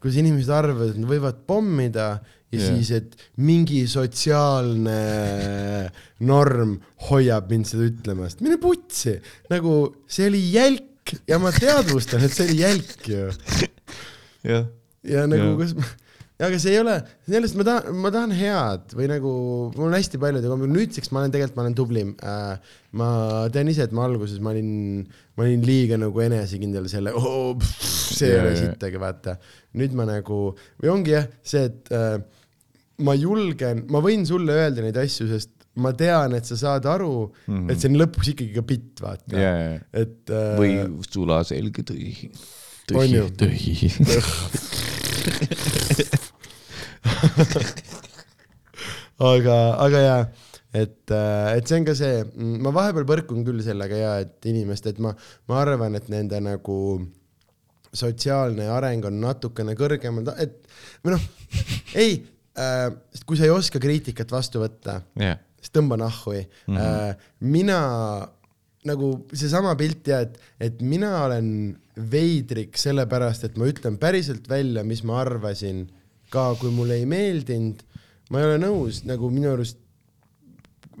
[0.00, 2.08] kuidas inimesed arvavad, et nad võivad pommida
[2.54, 2.74] ja yeah.
[2.74, 4.98] siis, et mingi sotsiaalne
[6.26, 6.76] norm
[7.08, 9.18] hoiab mind seda ütlemast, mine putsi,
[9.52, 13.28] nagu see oli jälk ja ma teadvustan, et see oli jälk ju
[14.46, 14.66] jah.
[15.06, 15.58] ja nagu Jah.
[15.60, 15.96] kas,
[16.36, 19.30] aga see ei ole, sellest ma tahan, ma tahan head või nagu
[19.72, 22.74] mul on hästi palju, nüüdseks ma olen tegelikult, ma olen tublim äh,.
[23.00, 23.08] ma
[23.52, 24.70] tean ise, et ma alguses ma olin,
[25.36, 29.38] ma olin liiga nagu enesekindel selle oh,, see ei ole sittagi, vaata.
[29.80, 30.40] nüüd ma nagu
[30.82, 32.18] või ongi jah, see, et äh,
[33.06, 37.32] ma julgen, ma võin sulle öelda neid asju, sest ma tean, et sa saad aru
[37.32, 37.48] mm.
[37.48, 37.72] -hmm.
[37.72, 40.72] et see on lõpuks ikkagi ka bitt, vaata ja, ja, et äh, või
[41.08, 42.04] sulaselge tõi.
[42.94, 43.26] On ju?
[49.32, 50.20] aga, aga jaa,
[50.76, 55.02] et, et see on ka see, ma vahepeal põrkun küll sellega ja et inimeste, et
[55.02, 55.14] ma,
[55.50, 56.78] ma arvan, et nende nagu
[57.96, 60.58] sotsiaalne areng on natukene kõrgemal, et
[61.04, 61.26] või noh,
[62.02, 62.18] ei
[62.60, 62.88] äh,,
[63.24, 66.46] kui sa ei oska kriitikat vastu võtta, jah, siis tõmba nahhu mm.
[66.66, 66.80] -hmm.
[66.80, 67.80] Äh, mina
[68.86, 71.48] nagu seesama pilt ja et, et mina olen
[71.96, 75.86] veidrik sellepärast, et ma ütlen päriselt välja, mis ma arvasin,
[76.32, 77.82] ka kui mulle ei meeldinud,
[78.30, 79.80] ma ei ole nõus, nagu minu arust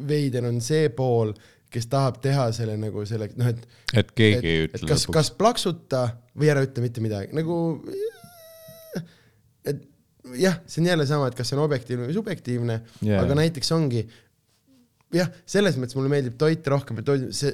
[0.06, 1.32] veider on see pool,
[1.72, 3.64] kes tahab teha selle nagu selle, noh et
[3.96, 6.06] et keegi et, ei ütle kas, kas plaksuta
[6.38, 7.56] või ära ütle mitte midagi, nagu
[9.70, 9.82] et
[10.40, 13.72] jah, see on jälle sama, et kas see on objektiivne või subjektiivne yeah., aga näiteks
[13.76, 14.04] ongi
[15.14, 17.52] jah, selles mõttes mulle meeldib toit rohkem, et toit, see,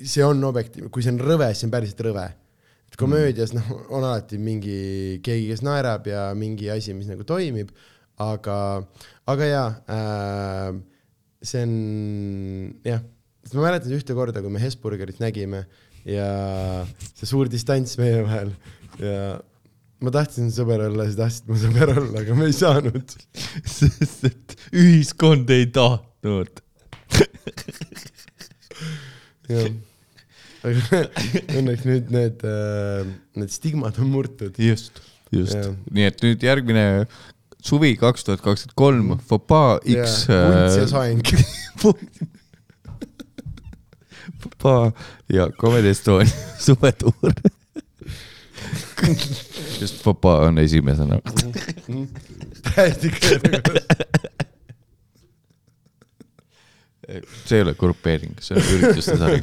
[0.00, 2.26] see on objektiivne, kui see on rõve, siis see on päriselt rõve.
[2.90, 7.70] Et komöödias noh, on alati mingi keegi, kes naerab ja mingi asi, mis nagu toimib,
[8.20, 8.56] aga,
[9.30, 10.72] aga jaa äh,,
[11.40, 11.76] see on
[12.84, 13.04] jah,
[13.44, 15.64] sest ma mäletan ühte korda, kui me Hesburgerit nägime
[16.08, 16.26] ja
[17.14, 18.52] see suur distants meie vahel
[19.00, 19.38] ja
[20.00, 23.14] ma tahtsin sõber olla, sa tahtsid mu sõber olla, aga me ei saanud.
[23.76, 26.62] sest et ühiskond ei tahtnud.
[29.50, 29.68] jah,
[30.64, 31.02] aga
[31.58, 32.46] õnneks nüüd need,
[33.38, 34.58] need stigmad on murtud.
[34.60, 35.02] just,
[35.34, 35.56] just
[35.90, 36.86] nii et nüüd järgmine
[37.64, 40.26] suvi kaks tuhat kakskümmend kolm, Fopaa X.
[40.28, 41.22] vunts ja soeng.
[44.40, 44.92] Fopaa
[45.32, 46.32] ja Comedy Estonia
[46.64, 47.32] suvetuur.
[49.80, 51.20] just Fopaa on esimesena.
[52.74, 53.60] täiesti kõrge.
[57.44, 59.40] See ei ole grupeering, see on ürituste sari.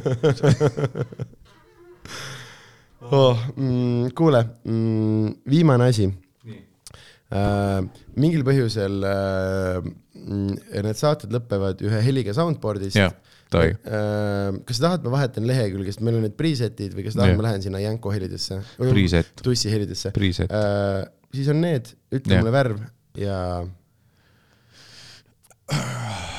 [3.12, 3.38] oh,.
[3.56, 7.80] Mm, kuule mm,, viimane asi äh,.
[8.20, 10.52] mingil põhjusel mm,
[10.88, 13.00] need saated lõpevad ühe heliga soundboard'ist.
[13.00, 13.14] jah,
[13.54, 13.74] davai.
[13.76, 17.24] Äh, kas sa tahad, ma vahetan lehekülge, sest meil on need preset'id või kas sa
[17.24, 17.40] tahad, Jah.
[17.42, 18.62] ma lähen sinna Janko helidesse?
[18.80, 20.52] Preset, tussi helidesse preset.
[20.52, 21.04] äh,.
[21.36, 22.42] siis on need, ütle Jah.
[22.44, 22.78] mulle värv
[23.18, 23.38] ja.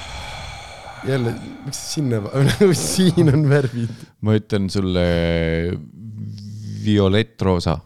[1.06, 2.20] jälle, miks sinna,
[2.74, 4.04] siin on värvid.
[4.20, 5.04] ma ütlen sulle
[6.84, 7.76] violettroosa.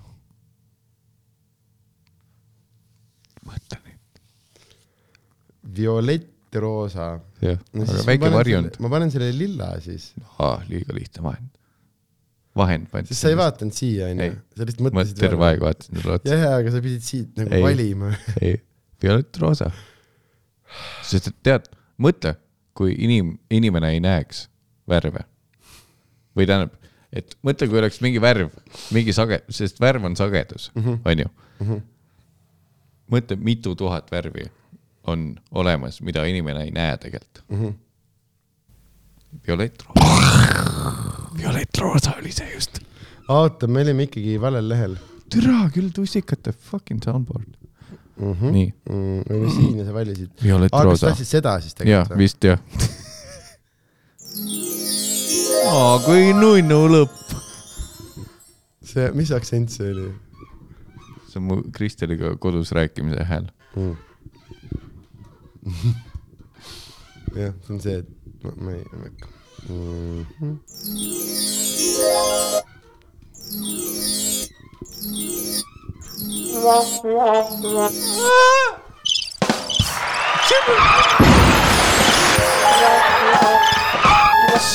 [3.49, 4.61] mõtle nüüd.
[5.79, 7.09] violettroosa.
[7.43, 8.79] jah, aga väike varjund.
[8.83, 10.13] ma panen selle lilla siis,
[10.71, 11.51] liiga lihtne vahend.
[12.59, 13.13] vahend pandi.
[13.13, 15.19] sest sa ei vaadanud siia onju sa lihtsalt ma mõtlesid.
[15.25, 16.31] terve aeg vaatasin sulle otsa.
[16.31, 17.67] ja, ja, aga sa pidid siit nagu Ei.
[17.67, 18.15] valima.
[18.41, 18.57] ei,
[19.03, 19.73] violettroosa.
[21.09, 21.69] sest et tead,
[22.01, 22.37] mõtle,
[22.75, 24.47] kui inim-, inimene ei näeks
[24.89, 25.25] värve.
[26.37, 26.73] või tähendab,
[27.13, 28.55] et mõtle, kui oleks mingi värv,
[28.97, 30.71] mingi sage-, sest värv on sagedus,
[31.05, 31.29] onju.
[33.13, 34.49] mõtle, mitu tuhat värvi
[35.07, 37.63] on olemas, mida inimene ei näe tegelikult mm.
[37.63, 37.75] -hmm.
[39.47, 40.07] violettroosa.
[41.39, 42.79] violettroosa oli see just.
[43.29, 44.97] oota, me olime ikkagi valel lehel
[45.31, 47.57] türa küll tussikate fucking soundboard
[48.23, 48.33] mm.
[48.33, 48.51] -hmm.
[48.57, 48.97] nii, mm,.
[48.97, 50.31] me olime siin ja sa valisid.
[50.31, 51.07] aa, kas violettroosa.
[51.07, 52.19] tahtsid seda siis tegelikult või?
[52.25, 52.59] vist jah.
[55.73, 57.17] aa, kui nunnu lõpp.
[58.93, 60.09] see, mis aktsent see oli
[61.33, 63.47] see on mu Kristeliga kodus rääkimise hääl.
[63.77, 63.97] mm.
[67.43, 68.09] jah, see on see, et
[68.45, 69.29] ma, ma ei, ma ei hakka
[69.69, 70.27] mm.
[70.41, 70.55] -hmm.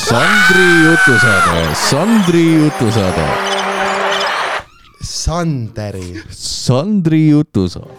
[0.08, 3.26] Sandri jutusaade, Sandri jutusaade,
[5.00, 6.22] Sanderi.
[6.30, 7.96] Sandri jutusaade.